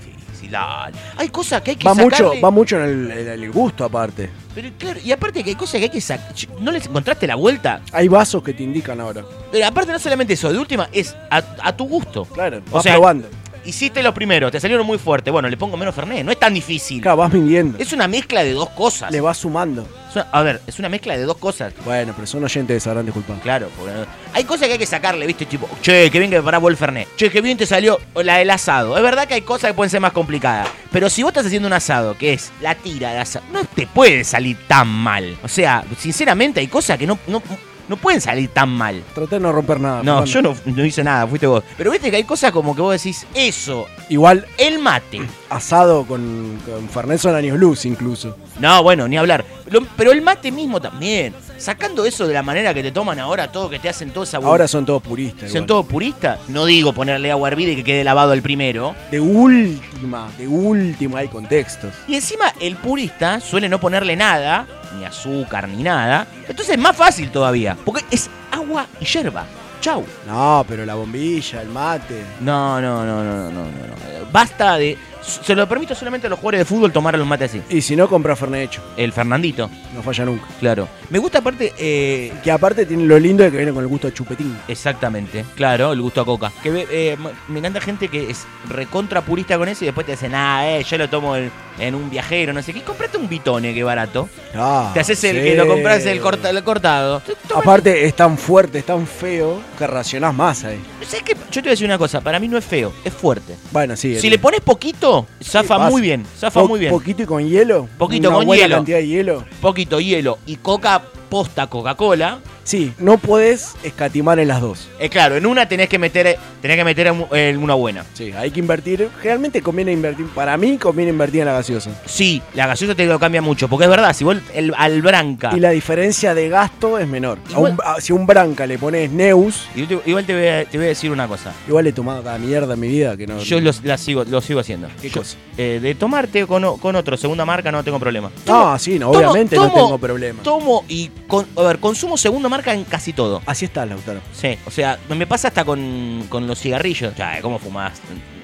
Hay 1.17 1.29
cosas 1.29 1.61
que 1.61 1.71
hay 1.71 1.77
que 1.77 1.87
Va 1.87 1.93
mucho, 1.93 2.33
va 2.43 2.51
mucho 2.51 2.77
en 2.77 2.83
el, 2.83 3.11
en 3.11 3.27
el 3.43 3.51
gusto 3.51 3.83
aparte. 3.85 4.29
Pero 4.55 4.69
claro, 4.77 4.99
y 5.03 5.11
aparte 5.11 5.43
que 5.43 5.51
hay 5.51 5.55
cosas 5.55 5.79
que 5.79 5.83
hay 5.85 5.89
que 5.89 6.01
sacar. 6.01 6.33
¿No 6.59 6.71
les 6.71 6.87
encontraste 6.87 7.27
la 7.27 7.35
vuelta? 7.35 7.81
Hay 7.91 8.07
vasos 8.07 8.41
que 8.41 8.53
te 8.53 8.63
indican 8.63 8.99
ahora. 8.99 9.23
Pero 9.51 9.65
aparte 9.65 9.91
no 9.91 9.99
solamente 9.99 10.33
eso, 10.33 10.51
de 10.51 10.57
última 10.57 10.89
es 10.91 11.15
a, 11.29 11.43
a 11.61 11.75
tu 11.75 11.85
gusto. 11.87 12.25
Claro, 12.25 12.61
O 12.71 12.75
vas 12.75 12.83
sea, 12.83 12.93
probando. 12.93 13.27
Hiciste 13.67 14.01
los 14.01 14.13
primeros, 14.13 14.51
te 14.51 14.59
salieron 14.59 14.85
muy 14.85 14.97
fuerte. 14.97 15.29
Bueno, 15.31 15.49
le 15.49 15.57
pongo 15.57 15.77
menos 15.77 15.93
Fernet, 15.93 16.23
no 16.25 16.31
es 16.31 16.39
tan 16.39 16.53
difícil. 16.53 17.01
Claro, 17.01 17.17
vas 17.17 17.31
midiendo. 17.33 17.77
Es 17.77 17.93
una 17.93 18.07
mezcla 18.07 18.43
de 18.43 18.53
dos 18.53 18.69
cosas. 18.69 19.11
Le 19.11 19.21
vas 19.21 19.37
sumando. 19.37 19.87
Es 20.09 20.15
una- 20.15 20.27
a 20.31 20.41
ver, 20.41 20.61
es 20.65 20.79
una 20.79 20.89
mezcla 20.89 21.15
de 21.17 21.23
dos 21.23 21.37
cosas. 21.37 21.73
Bueno, 21.85 22.13
pero 22.15 22.25
son 22.25 22.43
oyentes, 22.43 22.81
sabrán 22.83 23.05
disculpar. 23.05 23.37
Claro, 23.39 23.69
porque 23.77 23.93
no- 23.93 24.05
hay 24.33 24.43
cosas 24.45 24.67
que 24.67 24.73
hay 24.73 24.79
que 24.79 24.85
sacarle, 24.85 25.27
¿viste? 25.27 25.45
Tipo, 25.45 25.69
che, 25.81 26.09
qué 26.09 26.19
bien 26.19 26.31
que 26.31 26.37
preparás 26.37 26.61
vos 26.61 26.71
el 26.71 26.77
Fernet. 26.77 27.07
Che, 27.17 27.29
qué 27.29 27.41
bien 27.41 27.57
te 27.57 27.65
salió 27.65 27.99
la 28.15 28.37
del 28.37 28.49
asado. 28.49 28.97
Es 28.97 29.03
verdad 29.03 29.27
que 29.27 29.33
hay 29.35 29.41
cosas 29.41 29.69
que 29.71 29.73
pueden 29.75 29.89
ser 29.91 29.99
más 30.01 30.13
complicadas. 30.13 30.67
Pero 30.91 31.09
si 31.09 31.21
vos 31.23 31.31
estás 31.31 31.45
haciendo 31.45 31.67
un 31.67 31.73
asado, 31.73 32.17
que 32.17 32.33
es 32.33 32.51
la 32.61 32.73
tira 32.75 33.11
de 33.11 33.19
asado, 33.19 33.45
no 33.51 33.63
te 33.65 33.85
puede 33.87 34.23
salir 34.23 34.57
tan 34.67 34.87
mal. 34.87 35.37
O 35.43 35.47
sea, 35.47 35.83
sinceramente 35.99 36.59
hay 36.61 36.67
cosas 36.67 36.97
que 36.97 37.05
no, 37.05 37.19
no, 37.27 37.41
no 37.87 37.97
pueden 37.97 38.21
salir 38.21 38.49
tan 38.49 38.69
mal. 38.69 39.03
Traté 39.15 39.35
de 39.35 39.39
no 39.41 39.51
romper 39.51 39.79
nada. 39.79 40.03
No, 40.03 40.25
yo 40.25 40.41
no, 40.41 40.55
no 40.65 40.85
hice 40.85 41.03
nada, 41.03 41.25
fuiste 41.27 41.47
vos. 41.47 41.63
Pero 41.77 41.91
viste 41.91 42.09
que 42.09 42.17
hay 42.17 42.23
cosas 42.23 42.51
como 42.51 42.75
que 42.75 42.81
vos 42.81 42.93
decís, 42.93 43.25
eso, 43.33 43.85
Igual 44.09 44.45
el 44.57 44.79
mate. 44.79 45.21
asado 45.49 46.05
con, 46.05 46.59
con 46.65 46.87
Fernet 46.89 47.19
son 47.19 47.35
años 47.35 47.57
luz 47.57 47.85
incluso. 47.85 48.37
No, 48.59 48.81
bueno, 48.83 49.07
ni 49.07 49.17
hablar. 49.17 49.45
Lo- 49.69 49.85
pero 49.97 50.11
el 50.11 50.21
mate 50.21 50.51
mismo 50.51 50.79
también. 50.81 51.33
Sacando 51.57 52.05
eso 52.05 52.27
de 52.27 52.33
la 52.35 52.43
manera 52.43 52.71
que 52.73 52.83
te 52.83 52.91
toman 52.91 53.19
ahora, 53.19 53.51
todo 53.51 53.67
que 53.69 53.79
te 53.79 53.89
hacen 53.89 54.11
toda 54.11 54.25
esa 54.25 54.37
Ahora 54.37 54.67
son 54.67 54.85
todos 54.85 55.01
puristas. 55.01 55.49
¿Son 55.49 55.57
igual. 55.63 55.65
todos 55.65 55.85
puristas? 55.87 56.39
No 56.49 56.65
digo 56.65 56.93
ponerle 56.93 57.31
agua 57.31 57.47
hervida 57.47 57.71
y 57.71 57.75
que 57.77 57.83
quede 57.83 58.03
lavado 58.03 58.33
el 58.33 58.43
primero. 58.43 58.93
De 59.09 59.19
última, 59.19 60.29
de 60.37 60.47
última 60.47 61.19
hay 61.19 61.27
contextos. 61.27 61.93
Y 62.07 62.13
encima 62.15 62.53
el 62.59 62.75
purista 62.75 63.39
suele 63.39 63.69
no 63.69 63.79
ponerle 63.79 64.15
nada, 64.15 64.67
ni 64.95 65.05
azúcar, 65.05 65.67
ni 65.67 65.83
nada. 65.83 66.27
Entonces 66.47 66.69
es 66.69 66.79
más 66.79 66.95
fácil 66.95 67.31
todavía, 67.31 67.77
porque 67.85 68.05
es 68.11 68.29
agua 68.51 68.87
y 68.99 69.05
yerba. 69.05 69.45
Chau. 69.81 70.03
No, 70.25 70.65
pero 70.67 70.85
la 70.85 70.95
bombilla, 70.95 71.61
el 71.61 71.69
mate. 71.69 72.25
No, 72.41 72.81
no, 72.81 73.05
no, 73.05 73.23
no, 73.23 73.51
no, 73.51 73.51
no, 73.51 73.65
no. 73.65 74.31
Basta 74.31 74.77
de... 74.77 74.97
Se 75.27 75.53
lo 75.55 75.67
permito 75.67 75.93
solamente 75.93 76.27
a 76.27 76.29
los 76.29 76.39
jugadores 76.39 76.61
de 76.61 76.65
fútbol 76.65 76.91
tomar 76.93 77.17
los 77.17 77.27
mates 77.27 77.51
así. 77.51 77.61
Y 77.69 77.81
si 77.81 77.95
no, 77.95 78.07
compra 78.07 78.35
Fernet 78.35 78.63
hecho. 78.69 78.81
El 78.95 79.11
Fernandito, 79.11 79.69
No 79.93 80.01
falla 80.01 80.23
nunca. 80.25 80.45
claro. 80.59 80.87
Me 81.09 81.19
gusta 81.19 81.39
aparte... 81.39 81.73
eh, 81.77 82.33
Que 82.43 82.51
aparte 82.51 82.85
tiene 82.85 83.03
lo 83.05 83.19
lindo 83.19 83.43
de 83.43 83.51
que 83.51 83.57
viene 83.57 83.73
con 83.73 83.81
el 83.83 83.87
gusto 83.87 84.07
de 84.07 84.13
chupetín. 84.13 84.57
Exactamente, 84.67 85.43
claro, 85.55 85.91
el 85.91 86.01
gusto 86.01 86.21
a 86.21 86.25
coca. 86.25 86.51
Que 86.63 86.69
ve- 86.71 86.87
eh, 86.89 87.11
m- 87.13 87.29
me 87.49 87.59
encanta 87.59 87.81
gente 87.81 88.07
que 88.07 88.29
es 88.29 88.45
recontra 88.69 89.21
purista 89.21 89.57
con 89.57 89.67
eso 89.67 89.83
y 89.83 89.87
después 89.87 90.05
te 90.05 90.13
dicen, 90.13 90.33
ah, 90.35 90.69
eh, 90.69 90.83
yo 90.83 90.97
lo 90.97 91.09
tomo 91.09 91.35
en, 91.35 91.51
en 91.79 91.95
un 91.95 92.09
viajero, 92.09 92.53
no 92.53 92.61
sé 92.61 92.73
qué. 92.73 92.81
Comprate 92.81 93.17
un 93.17 93.27
bitone, 93.27 93.73
que 93.73 93.83
barato. 93.83 94.29
Ah, 94.55 94.91
Te 94.93 94.99
haces 95.01 95.21
el 95.25 95.37
sí. 95.37 95.43
que 95.43 95.55
lo 95.55 95.67
compras 95.67 96.05
el, 96.05 96.19
corta- 96.21 96.49
el 96.49 96.63
cortado. 96.63 97.21
Aparte 97.55 98.05
es 98.05 98.15
tan 98.15 98.37
fuerte, 98.37 98.79
es 98.79 98.85
tan 98.85 99.05
feo 99.07 99.61
que 99.77 99.87
racionás 99.87 100.33
más 100.33 100.63
ahí. 100.63 100.79
¿Sabes 101.05 101.23
qué? 101.23 101.33
Yo 101.35 101.39
te 101.51 101.61
voy 101.61 101.69
a 101.69 101.71
decir 101.71 101.85
una 101.85 101.97
cosa, 101.97 102.21
para 102.21 102.39
mí 102.39 102.47
no 102.47 102.57
es 102.57 102.65
feo, 102.65 102.93
es 103.03 103.13
fuerte. 103.13 103.55
Bueno, 103.71 103.95
sí. 103.95 104.19
Si 104.19 104.29
le 104.29 104.39
pones 104.39 104.59
poquito, 104.61 105.16
zafa 105.41 105.89
muy 105.89 106.01
bien, 106.01 106.25
zafa 106.37 106.61
po- 106.61 106.67
muy 106.67 106.79
bien. 106.79 106.91
Poquito 106.91 107.23
y 107.23 107.25
con 107.25 107.47
hielo. 107.47 107.87
Poquito 107.97 108.29
una 108.29 108.37
con 108.37 108.45
buena 108.45 108.63
hielo. 108.63 108.75
cantidad 108.77 108.97
de 108.97 109.07
hielo. 109.07 109.45
Poquito 109.61 109.99
hielo 109.99 110.37
y 110.45 110.57
coca 110.57 111.01
posta 111.29 111.67
Coca-Cola. 111.67 112.39
Sí, 112.67 112.91
no 112.99 113.17
podés 113.17 113.75
escatimar 113.81 114.39
en 114.39 114.49
las 114.49 114.59
dos. 114.59 114.89
Eh, 114.99 115.07
claro, 115.07 115.37
en 115.37 115.45
una 115.45 115.69
tenés 115.69 115.87
que 115.87 115.97
meter, 115.97 116.37
tenés 116.61 116.75
que 116.75 116.83
meter 116.83 117.13
en 117.31 117.57
una 117.63 117.75
buena. 117.75 118.03
Sí, 118.13 118.33
hay 118.35 118.51
que 118.51 118.59
invertir. 118.59 119.07
Realmente 119.23 119.61
conviene 119.61 119.93
invertir. 119.93 120.25
Para 120.35 120.57
mí 120.57 120.77
conviene 120.77 121.11
invertir 121.11 121.39
en 121.39 121.45
la 121.47 121.53
gaseosa. 121.53 121.91
Sí, 122.05 122.41
la 122.55 122.67
gaseosa 122.67 122.93
te 122.93 123.05
lo 123.05 123.17
cambia 123.19 123.41
mucho, 123.41 123.69
porque 123.69 123.85
es 123.85 123.89
verdad, 123.89 124.13
si 124.13 124.25
vos 124.25 124.35
el, 124.53 124.73
al 124.77 125.01
branca. 125.01 125.51
Y 125.55 125.61
la 125.61 125.69
diferencia 125.69 126.33
de 126.33 126.49
gasto 126.49 126.99
es 126.99 127.07
menor. 127.07 127.37
A 127.47 127.51
Igual- 127.53 127.71
un- 127.71 127.79
a- 127.85 128.01
si 128.01 128.11
a 128.11 128.15
un 128.17 128.25
branca 128.27 128.67
le 128.67 128.77
pones 128.77 129.11
Neus, 129.11 129.65
Igual 130.05 130.25
te 130.25 130.33
voy, 130.37 130.47
a, 130.47 130.65
te 130.65 130.77
voy 130.77 130.87
a 130.87 130.89
decir 130.89 131.09
una 131.09 131.25
cosa. 131.25 131.53
igual 131.69 131.87
he 131.87 131.93
tomado 131.93 132.21
cada 132.21 132.37
mierda 132.37 132.73
en 132.73 132.79
mi 132.81 132.89
vida 132.89 133.15
que 133.15 133.27
no. 133.27 133.39
Yo 133.39 133.61
los, 133.61 133.81
la 133.85 133.97
sigo, 133.97 134.25
lo 134.25 134.41
sigo 134.41 134.59
haciendo. 134.59 134.89
¿Qué 135.01 135.09
Yo, 135.09 135.21
cosa? 135.21 135.37
eh, 135.57 135.79
de 135.81 135.95
tomarte 135.95 136.45
con, 136.45 136.77
con 136.79 136.97
otro, 136.97 137.15
segunda 137.15 137.45
marca, 137.45 137.71
no 137.71 137.81
tengo 137.85 137.97
problema. 137.97 138.29
No, 138.45 138.77
sí, 138.77 138.99
no, 138.99 139.11
tomo- 139.13 139.19
obviamente 139.19 139.55
no 139.55 139.71
tengo 139.71 139.97
problema. 139.97 140.43
Tomo 140.43 140.83
y, 140.89 141.09
con, 141.27 141.45
a 141.55 141.61
ver, 141.61 141.79
consumo 141.79 142.17
segunda 142.17 142.49
marca 142.49 142.56
en 142.65 142.83
casi 142.85 143.13
todo. 143.13 143.41
Así 143.45 143.65
está, 143.65 143.85
Lautaro. 143.85 144.19
Sí, 144.33 144.57
o 144.65 144.71
sea, 144.71 144.97
me 145.09 145.27
pasa 145.27 145.47
hasta 145.49 145.63
con, 145.65 146.25
con 146.29 146.47
los 146.47 146.59
cigarrillos. 146.59 147.13
O 147.13 147.15
sea, 147.15 147.39
¿cómo 147.41 147.59
fumás? 147.59 147.93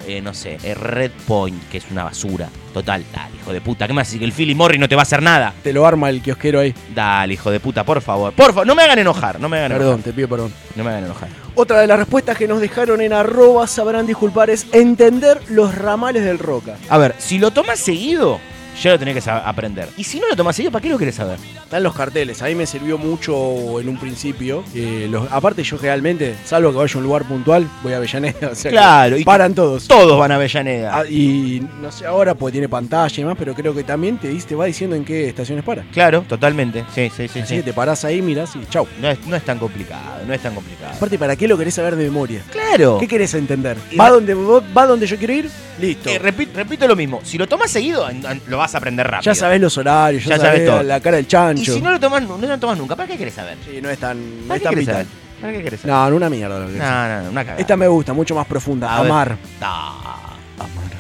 Eh, 0.06 0.20
no 0.22 0.34
sé, 0.34 0.58
eh, 0.64 0.74
Red 0.74 1.12
Point, 1.26 1.70
que 1.70 1.78
es 1.78 1.86
una 1.90 2.04
basura. 2.04 2.50
Total, 2.74 3.06
dale, 3.14 3.36
hijo 3.42 3.54
de 3.54 3.62
puta. 3.62 3.88
¿Qué 3.88 3.94
más? 3.94 4.08
Si 4.08 4.20
que 4.20 4.26
el 4.26 4.34
Philly 4.34 4.54
Morris 4.54 4.80
no 4.80 4.90
te 4.90 4.96
va 4.96 5.02
a 5.02 5.04
hacer 5.04 5.22
nada. 5.22 5.54
Te 5.64 5.72
lo 5.72 5.88
arma 5.88 6.10
el 6.10 6.22
kiosquero 6.22 6.60
ahí. 6.60 6.76
Dale, 6.94 7.34
hijo 7.36 7.50
de 7.52 7.62
puta, 7.62 7.86
por 7.86 8.02
favor. 8.02 8.34
Por 8.34 8.48
favor, 8.48 8.68
no 8.68 8.76
me 8.76 8.84
hagan 8.84 9.00
enojar, 9.00 9.40
no 9.40 9.48
me 9.48 9.58
hagan 9.60 9.72
Perdón, 9.72 9.88
enojar. 9.94 10.04
te 10.04 10.14
pido 10.14 10.28
perdón. 10.28 10.54
No 10.76 10.84
me 10.84 10.90
hagan 10.90 11.06
enojar. 11.06 11.30
Otra 11.56 11.80
de 11.80 11.88
las 11.88 11.98
respuestas 12.00 12.38
que 12.38 12.48
nos 12.50 12.60
dejaron 12.60 13.00
en 13.00 13.14
arroba 13.14 13.66
sabrán 13.68 14.06
disculpar 14.06 14.50
es 14.50 14.66
entender 14.74 15.40
los 15.50 15.74
ramales 15.74 16.26
del 16.26 16.40
roca. 16.40 16.76
A 16.90 16.98
ver, 16.98 17.16
si 17.18 17.40
lo 17.40 17.52
tomas 17.52 17.80
seguido, 17.80 18.40
ya 18.82 18.92
lo 18.92 19.00
tenés 19.00 19.24
que 19.24 19.30
aprender. 19.30 19.90
Y 19.98 20.04
si 20.04 20.20
no 20.20 20.28
lo 20.30 20.36
tomas 20.36 20.56
seguido, 20.56 20.72
¿para 20.72 20.82
qué 20.84 20.90
lo 20.90 20.98
querés 20.98 21.16
saber? 21.16 21.38
Están 21.64 21.84
los 21.84 21.96
carteles, 21.96 22.42
a 22.42 22.46
mí 22.46 22.56
me 22.56 22.66
sirvió 22.66 22.98
mucho 22.98 23.80
en 23.80 23.90
un 23.90 23.98
principio. 23.98 24.64
eh, 24.76 25.08
los- 25.10 25.32
aparte 25.32 25.64
yo 25.64 25.78
realmente, 25.78 26.36
salvo 26.46 26.72
que 26.72 26.78
vaya 26.78 26.94
a 26.94 26.98
un 26.98 27.04
lugar 27.04 27.24
puntual, 27.24 27.68
voy 27.84 27.94
a 27.94 27.98
Avellaneda. 27.98 28.50
O 28.52 28.56
sea 28.56 28.70
que 28.72 28.76
Claro, 28.78 29.18
y 29.18 29.24
paran 29.24 29.54
todos. 29.54 29.88
Todos 29.88 30.18
van 30.20 30.32
a 30.32 30.36
Avellaneda. 30.36 31.00
Ah, 31.00 31.06
y 31.08 31.62
no 31.82 31.92
sé 31.92 32.06
ahora 32.06 32.34
porque 32.36 32.54
tiene 32.54 32.70
pantalla 32.70 33.14
y 33.14 33.18
demás, 33.22 33.36
pero 33.38 33.54
creo 33.54 33.74
que 33.74 33.84
también 33.84 34.18
te, 34.18 34.34
te 34.34 34.56
va 34.56 34.66
diciendo 34.66 34.96
en 34.96 35.04
qué 35.06 35.28
estaciones 35.30 35.64
para. 35.64 35.84
Claro, 35.92 36.24
totalmente. 36.28 36.86
Sí, 36.94 37.10
sí, 37.16 37.28
sí. 37.28 37.40
Así 37.40 37.48
sí. 37.50 37.56
que 37.58 37.64
te 37.64 37.74
parás 37.74 38.04
ahí, 38.06 38.22
mirás 38.22 38.56
y 38.56 38.66
chau. 38.70 38.88
No, 39.02 39.10
es, 39.10 39.26
no 39.26 39.36
es 39.36 39.44
tan 39.44 39.58
complicado, 39.60 40.02
no 40.28 40.34
es 40.34 40.42
tan 40.42 40.54
complicado. 40.54 40.94
Aparte, 40.96 41.18
¿para 41.18 41.36
qué 41.36 41.48
lo 41.48 41.58
querés 41.58 41.74
saber 41.74 41.96
de 41.96 42.04
memoria? 42.06 42.42
Claro. 42.52 42.98
¿Qué 43.00 43.08
querés 43.08 43.34
entender? 43.34 43.78
¿Va 44.00 44.10
donde, 44.10 44.34
¿Va 44.34 44.86
donde 44.86 45.08
yo 45.08 45.18
quiero 45.18 45.34
ir? 45.34 45.50
Listo. 45.82 46.08
Eh, 46.10 46.20
repi- 46.22 46.48
repito 46.54 46.88
lo 46.88 46.96
mismo. 46.96 47.20
Si 47.24 47.38
lo 47.38 47.48
tomas 47.48 47.72
seguido, 47.72 48.08
lo 48.48 48.58
vas 48.58 48.63
a 48.74 48.78
aprender 48.78 49.06
rápido. 49.08 49.32
ya 49.32 49.36
sabés 49.36 49.60
los 49.62 49.78
horarios, 49.78 50.24
ya, 50.24 50.30
Ya 50.32 50.38
sabés 50.38 50.52
sabés 50.62 50.70
todo. 50.70 50.84
la 50.84 51.00
cara 51.00 51.18
del 51.18 51.26
Y 51.26 51.28
chancho. 51.30 51.74
si 51.74 51.82
no 51.82 51.92
lo 51.92 52.00
tomas, 52.00 52.24
no 52.24 52.38
lo 52.38 52.60
tomas 52.60 52.78
nunca, 52.78 52.96
¿para 52.96 53.08
qué 53.08 53.18
querés 53.18 53.34
saber? 53.34 53.58
Sí, 53.66 53.80
no 53.82 53.90
es 53.90 53.98
tan, 54.00 54.42
no 54.42 54.48
¿Para 54.48 54.58
es 54.58 54.64
tan 54.64 54.76
vital. 54.76 54.94
saber? 54.96 55.08
¿Para 55.42 55.54
qué 55.54 55.64
querés 55.64 55.80
saber? 55.82 55.96
No, 55.96 56.10
no 56.10 56.16
una 56.16 56.30
mierda 56.30 56.60
lo 56.60 56.68
que 56.68 56.78
No, 56.78 57.08
no, 57.08 57.24
no, 57.24 57.30
una 57.32 57.44
cagada. 57.44 57.60
Esta 57.62 57.76
me 57.78 57.88
gusta, 57.88 58.14
mucho 58.14 58.34
más 58.36 58.48
profunda. 58.48 58.96
A 58.96 59.02
ver. 59.02 59.12
Amar. 59.12 59.38
Ah, 59.62 60.16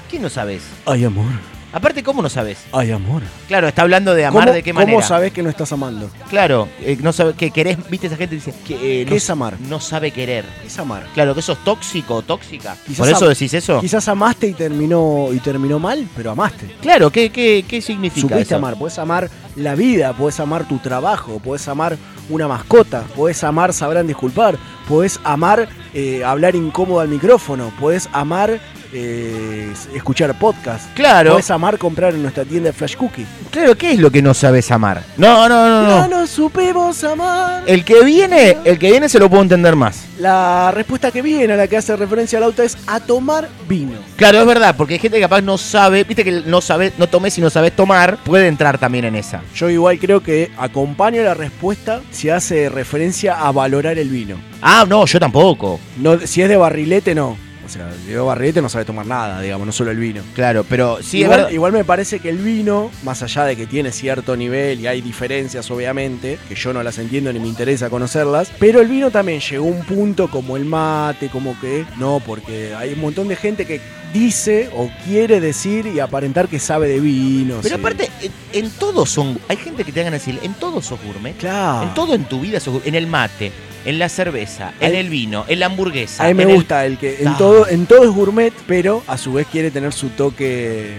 ¿Qué 0.10 0.20
no 0.20 0.30
sabes? 0.30 0.64
Ay, 0.86 1.06
amor. 1.06 1.26
Aparte, 1.74 2.04
¿cómo 2.04 2.22
no 2.22 2.30
sabes? 2.30 2.60
Ay, 2.72 2.92
amor. 2.92 3.24
Claro, 3.48 3.68
está 3.68 3.82
hablando 3.82 4.14
de 4.14 4.26
amar 4.26 4.44
¿Cómo, 4.44 4.54
de 4.54 4.62
qué 4.64 4.74
cómo 4.74 4.86
manera. 4.86 5.02
sabes 5.02 5.34
que 5.34 5.42
no 5.42 5.50
estás 5.50 5.72
amando? 5.74 6.08
Claro, 6.30 6.68
eh, 6.80 6.98
no 7.02 7.12
sabe, 7.12 7.34
que 7.34 7.50
querés, 7.50 7.78
viste 7.90 8.06
esa 8.08 8.16
gente 8.16 8.36
dice 8.36 8.54
que 8.66 8.76
eh, 9.02 9.06
¿Qué 9.06 9.10
no, 9.10 9.16
es 9.16 9.30
amar? 9.32 9.60
no 9.60 9.80
sabe 9.80 10.12
querer. 10.12 10.46
¿Qué 10.62 10.68
es 10.68 10.78
amar? 10.78 11.08
Claro, 11.16 11.34
que 11.34 11.42
sos 11.42 11.58
tóxico 11.64 12.16
o 12.16 12.22
tóxica. 12.22 12.78
Quizás 12.86 13.00
¿Por 13.00 13.10
eso 13.10 13.28
decís 13.28 13.54
eso? 13.56 13.82
Quizás 13.82 14.08
amaste 14.08 14.48
y 14.48 14.54
terminó 14.54 15.30
y 15.34 15.40
terminó 15.40 15.80
mal, 15.80 16.08
pero 16.16 16.30
amaste. 16.32 16.68
Claro, 16.80 17.10
¿qué, 17.10 17.32
qué, 17.32 17.66
qué 17.68 17.82
significa 17.82 18.22
Supiste 18.36 18.54
eso? 18.54 18.56
amar, 18.58 18.78
puedes 18.78 19.00
amar 19.00 19.30
la 19.56 19.74
vida, 19.74 20.14
puedes 20.14 20.40
amar 20.40 20.68
tu 20.68 20.78
trabajo, 20.78 21.40
puedes 21.44 21.68
amar 21.68 21.98
una 22.30 22.48
mascota, 22.48 23.04
puedes 23.16 23.44
amar 23.44 23.74
sabrán 23.74 24.06
disculpar, 24.08 24.58
puedes 24.88 25.20
amar 25.24 25.68
eh, 25.96 26.24
hablar 26.24 26.56
incómodo 26.56 27.00
al 27.00 27.08
micrófono, 27.10 27.72
puedes 27.80 28.08
amar 28.14 28.60
eh, 28.94 29.74
escuchar 29.96 30.38
podcast, 30.38 30.94
Claro. 30.96 31.32
puedes 31.32 31.50
amar 31.52 31.78
comprar 31.78 32.14
en 32.14 32.22
nuestra 32.22 32.46
tienda 32.46 32.70
de 32.70 32.74
Flash 32.74 32.96
Cookie. 32.96 33.26
Claro, 33.52 33.76
¿qué 33.78 33.92
es 33.92 34.00
lo 34.00 34.12
que 34.12 34.22
no 34.22 34.34
sabes 34.34 34.70
amar? 34.72 35.04
No, 35.18 35.50
no, 35.50 35.68
no, 35.68 35.82
No 35.84 36.08
no. 36.08 36.20
nos 36.20 36.30
supimos 36.30 37.04
amar. 37.04 37.64
El 37.66 37.84
que 37.84 38.04
viene, 38.04 38.58
el 38.64 38.78
que 38.80 38.92
viene 38.92 39.10
se 39.10 39.20
lo 39.20 39.30
puedo 39.30 39.42
entender 39.42 39.76
más. 39.76 40.06
La 40.20 40.72
respuesta 40.72 41.12
que 41.12 41.22
viene, 41.22 41.54
a 41.54 41.58
la 41.58 41.68
que 41.68 41.78
hace 41.78 41.96
referencia 41.96 42.38
al 42.38 42.44
auto, 42.46 42.64
es 42.64 42.78
a 42.88 43.00
tomar 43.00 43.50
vino. 43.68 43.98
Claro, 44.16 44.40
es 44.40 44.46
verdad, 44.46 44.76
porque 44.78 44.94
hay 44.94 45.00
gente 45.00 45.18
que 45.18 45.24
capaz 45.24 45.42
no 45.42 45.58
sabe, 45.58 46.04
viste 46.04 46.24
que 46.24 46.44
no 46.46 46.62
sabes, 46.62 46.94
no 46.98 47.08
tomes 47.08 47.38
y 47.38 47.42
no 47.42 47.50
sabes 47.50 47.76
tomar, 47.76 48.18
puede 48.24 48.48
entrar 48.48 48.78
también 48.78 49.06
en 49.06 49.16
esa. 49.16 49.42
Yo 49.56 49.70
igual 49.70 49.98
creo 50.00 50.22
que 50.22 50.52
acompaño 50.58 51.22
la 51.24 51.34
respuesta 51.34 52.02
si 52.12 52.30
hace 52.30 52.70
referencia 52.70 53.40
a 53.40 53.52
valorar 53.52 53.98
el 53.98 54.10
vino. 54.10 54.38
Ah, 54.62 54.86
no, 54.88 55.06
yo 55.06 55.20
tampoco. 55.20 55.80
No, 55.98 56.20
si 56.20 56.42
es 56.42 56.48
de 56.50 56.56
barrilete, 56.56 57.14
no. 57.16 57.36
O 57.66 57.70
sea, 57.70 57.88
de 57.88 58.18
barrilete 58.18 58.62
no 58.62 58.70
sabe 58.70 58.86
tomar 58.86 59.06
nada, 59.06 59.42
digamos, 59.42 59.66
no 59.66 59.72
solo 59.72 59.92
el 59.92 59.98
vino. 59.98 60.22
Claro, 60.36 60.66
pero 60.68 61.00
sí 61.02 61.26
igual, 61.52 61.72
me 61.72 61.86
parece 61.86 62.20
que 62.20 62.30
el 62.30 62.38
vino, 62.38 62.92
más 63.04 63.24
allá 63.24 63.46
de 63.46 63.56
que 63.56 63.66
tiene 63.66 63.92
cierto 63.92 64.36
nivel 64.36 64.82
y 64.82 64.88
hay 64.88 65.02
diferencias 65.02 65.70
obviamente, 65.72 66.38
que 66.48 66.56
yo 66.56 66.74
no 66.74 66.84
las 66.84 66.98
entiendo 66.98 67.32
ni 67.32 67.40
me 67.40 67.48
interesa 67.48 67.90
conocerlas, 67.90 68.52
pero 68.60 68.82
el 68.82 68.88
vino 68.88 69.12
también 69.12 69.40
llegó 69.40 69.66
a 69.66 69.72
un 69.72 69.84
punto 69.86 70.30
como 70.30 70.58
el 70.58 70.66
mate, 70.66 71.30
como 71.30 71.60
que 71.60 71.86
no, 71.98 72.22
porque 72.26 72.74
hay 72.76 72.94
un 72.94 73.02
montón 73.02 73.28
de 73.28 73.36
gente 73.36 73.66
que 73.66 73.80
dice 74.14 74.70
o 74.76 74.90
quiere 75.06 75.40
decir 75.40 75.88
y 75.88 76.00
aparentar 76.00 76.48
que 76.48 76.60
sabe 76.60 76.88
de 76.88 77.00
vino. 77.00 77.60
Pero 77.62 77.76
sí. 77.76 77.82
aparte, 77.82 78.10
en, 78.22 78.66
en 78.66 78.72
todo 78.72 79.06
son. 79.06 79.40
Hay 79.48 79.58
gente 79.58 79.84
que 79.84 79.92
te 79.92 80.02
hagan 80.02 80.14
decir, 80.14 80.40
en 80.44 80.54
todo 80.54 80.82
sos 80.82 81.00
gourmet. 81.04 81.36
Claro. 81.38 81.88
En 81.88 81.94
todo 81.94 82.14
en 82.14 82.26
tu 82.26 82.40
vida 82.40 82.60
sos 82.60 82.74
gourmet. 82.74 82.88
En 82.88 82.96
el 82.96 83.08
mate, 83.08 83.52
en 83.86 84.00
la 84.00 84.10
cerveza, 84.10 84.74
en 84.80 84.96
el 84.96 85.10
vino, 85.10 85.46
en 85.48 85.60
la 85.60 85.66
hamburguesa. 85.68 86.24
A 86.24 86.28
mí 86.28 86.34
me 86.34 86.44
en 86.44 86.50
el- 86.50 86.56
gusta 86.56 86.86
el 86.86 86.98
que 86.98 87.22
en 87.22 87.28
Ah. 87.30 87.36
todo, 87.38 87.68
en 87.68 87.86
todo 87.86 88.04
es 88.04 88.10
gourmet, 88.12 88.54
pero 88.68 89.04
a 89.08 89.18
su 89.18 89.34
vez 89.34 89.48
quiere 89.52 89.72
tener 89.72 89.92
su 89.94 90.10
toque 90.10 90.94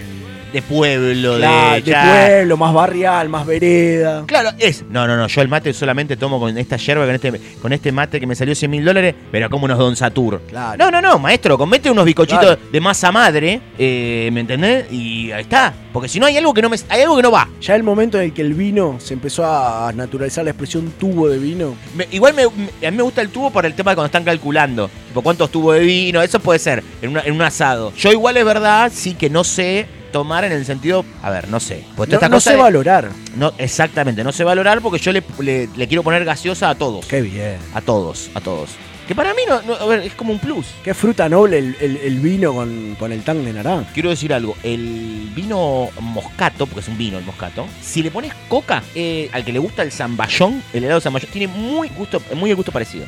de 0.55 0.61
pueblo, 0.61 1.35
claro, 1.37 1.75
de. 1.75 1.81
de 1.81 1.95
pueblo, 1.95 2.57
más 2.57 2.73
barrial, 2.73 3.29
más 3.29 3.45
vereda. 3.45 4.23
Claro, 4.25 4.51
es. 4.57 4.83
No, 4.89 5.05
no, 5.07 5.17
no. 5.17 5.27
Yo 5.27 5.41
el 5.41 5.47
mate 5.49 5.73
solamente 5.73 6.15
tomo 6.17 6.39
con 6.39 6.57
esta 6.57 6.77
yerba, 6.77 7.05
con 7.05 7.15
este, 7.15 7.41
con 7.61 7.73
este 7.73 7.91
mate 7.91 8.19
que 8.19 8.25
me 8.27 8.35
salió 8.35 8.55
100 8.55 8.71
mil 8.71 8.85
dólares, 8.85 9.13
pero 9.31 9.49
como 9.49 9.65
unos 9.65 9.77
Don 9.77 9.95
Satur. 9.95 10.41
Claro. 10.47 10.77
No, 10.77 10.89
no, 10.91 11.01
no, 11.01 11.19
maestro, 11.19 11.57
comete 11.57 11.89
unos 11.91 12.05
bizcochitos 12.05 12.39
Claro. 12.45 12.59
de 12.71 12.79
masa 12.81 13.11
madre, 13.11 13.59
eh, 13.77 14.29
¿me 14.31 14.39
entendés? 14.41 14.91
Y 14.91 15.31
ahí 15.31 15.41
está. 15.41 15.73
Porque 15.91 16.07
si 16.09 16.19
no 16.19 16.25
hay 16.25 16.37
algo 16.37 16.53
que 16.53 16.61
no 16.61 16.69
me, 16.69 16.77
hay 16.89 17.01
algo 17.01 17.15
que 17.15 17.21
no 17.23 17.31
va. 17.31 17.47
Ya 17.61 17.75
el 17.75 17.83
momento 17.83 18.17
en 18.17 18.25
el 18.25 18.33
que 18.33 18.41
el 18.41 18.53
vino 18.53 18.95
se 18.99 19.13
empezó 19.13 19.45
a 19.45 19.91
naturalizar 19.93 20.43
la 20.43 20.51
expresión 20.51 20.93
tubo 20.99 21.27
de 21.29 21.37
vino. 21.39 21.75
Me- 21.95 22.07
igual 22.11 22.33
me, 22.33 22.43
me- 22.45 22.87
a 22.87 22.91
mí 22.91 22.97
me 22.97 23.03
gusta 23.03 23.21
el 23.21 23.29
tubo 23.29 23.49
por 23.51 23.65
el 23.65 23.73
tema 23.73 23.91
de 23.91 23.95
cuando 23.95 24.05
están 24.07 24.23
calculando. 24.23 24.89
Tipo, 25.09 25.21
cuántos 25.21 25.49
tubos 25.51 25.75
de 25.75 25.81
vino, 25.81 26.21
eso 26.21 26.39
puede 26.39 26.59
ser 26.59 26.83
en, 27.01 27.11
una- 27.11 27.21
en 27.21 27.33
un 27.33 27.41
asado. 27.41 27.93
Yo 27.97 28.11
igual 28.11 28.35
es 28.37 28.45
verdad, 28.45 28.91
sí 28.93 29.13
que 29.15 29.29
no 29.29 29.43
sé 29.43 29.85
tomar 30.15 30.45
en 30.45 30.53
el 30.53 30.65
sentido, 30.65 31.03
a 31.21 31.29
ver, 31.29 31.49
no 31.49 31.59
sé. 31.59 31.83
Pues 31.97 32.07
No, 32.07 32.29
no 32.29 32.39
sé 32.39 32.51
valorar. 32.55 33.09
No, 33.35 33.51
exactamente, 33.57 34.23
no 34.23 34.31
sé 34.31 34.45
valorar 34.45 34.79
porque 34.79 34.97
yo 34.97 35.11
le, 35.11 35.21
le- 35.39 35.67
le 35.75 35.87
quiero 35.89 36.03
poner 36.03 36.23
gaseosa 36.23 36.69
a 36.69 36.75
todos. 36.75 37.05
Qué 37.05 37.21
bien. 37.21 37.57
A 37.73 37.81
todos, 37.81 38.29
a 38.33 38.39
todos. 38.39 38.69
Que 39.09 39.13
para 39.13 39.33
mí 39.33 39.41
no, 39.45 39.61
no- 39.63 39.73
a 39.75 39.85
ver, 39.87 39.99
es 39.99 40.13
como 40.13 40.31
un 40.31 40.39
plus. 40.39 40.67
Qué 40.85 40.93
fruta 40.93 41.27
noble 41.27 41.57
el, 41.59 41.75
el- 41.81 41.97
el 41.97 42.19
vino 42.21 42.53
con, 42.53 42.95
con 42.97 43.11
el 43.11 43.23
tang 43.23 43.43
de 43.43 43.51
naranja. 43.51 43.91
Quiero 43.93 44.09
decir 44.09 44.33
algo, 44.33 44.55
el 44.63 45.29
vino 45.35 45.89
moscato, 45.99 46.65
porque 46.65 46.79
es 46.79 46.87
un 46.87 46.97
vino 46.97 47.17
el 47.17 47.25
moscato, 47.25 47.67
si 47.81 48.01
le 48.01 48.09
pones 48.09 48.31
coca, 48.47 48.81
eh, 48.95 49.29
al 49.33 49.43
que 49.43 49.51
le 49.51 49.59
gusta 49.59 49.83
el 49.83 49.91
zamballón, 49.91 50.63
el 50.71 50.85
helado 50.85 51.01
zamballón, 51.01 51.29
tiene 51.29 51.47
muy 51.53 51.89
gusto, 51.89 52.21
muy 52.35 52.49
el 52.51 52.55
gusto 52.55 52.71
parecido. 52.71 53.05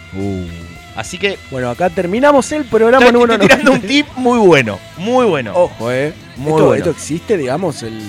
Así 0.98 1.18
que 1.18 1.38
Bueno, 1.52 1.70
acá 1.70 1.90
terminamos 1.90 2.52
el 2.52 2.66
programa 2.66 3.06
estoy, 3.06 3.14
número 3.22 3.34
estoy 3.34 3.48
tirando 3.48 3.72
un 3.72 3.78
90. 3.82 3.88
tip 3.88 4.18
muy 4.18 4.40
bueno, 4.40 4.78
muy 4.98 5.26
bueno. 5.26 5.54
Ojo, 5.56 5.92
eh. 5.92 6.14
Muy 6.36 6.52
esto, 6.52 6.66
bueno. 6.66 6.76
esto 6.76 6.90
existe, 6.90 7.38
digamos, 7.38 7.84
el 7.84 8.02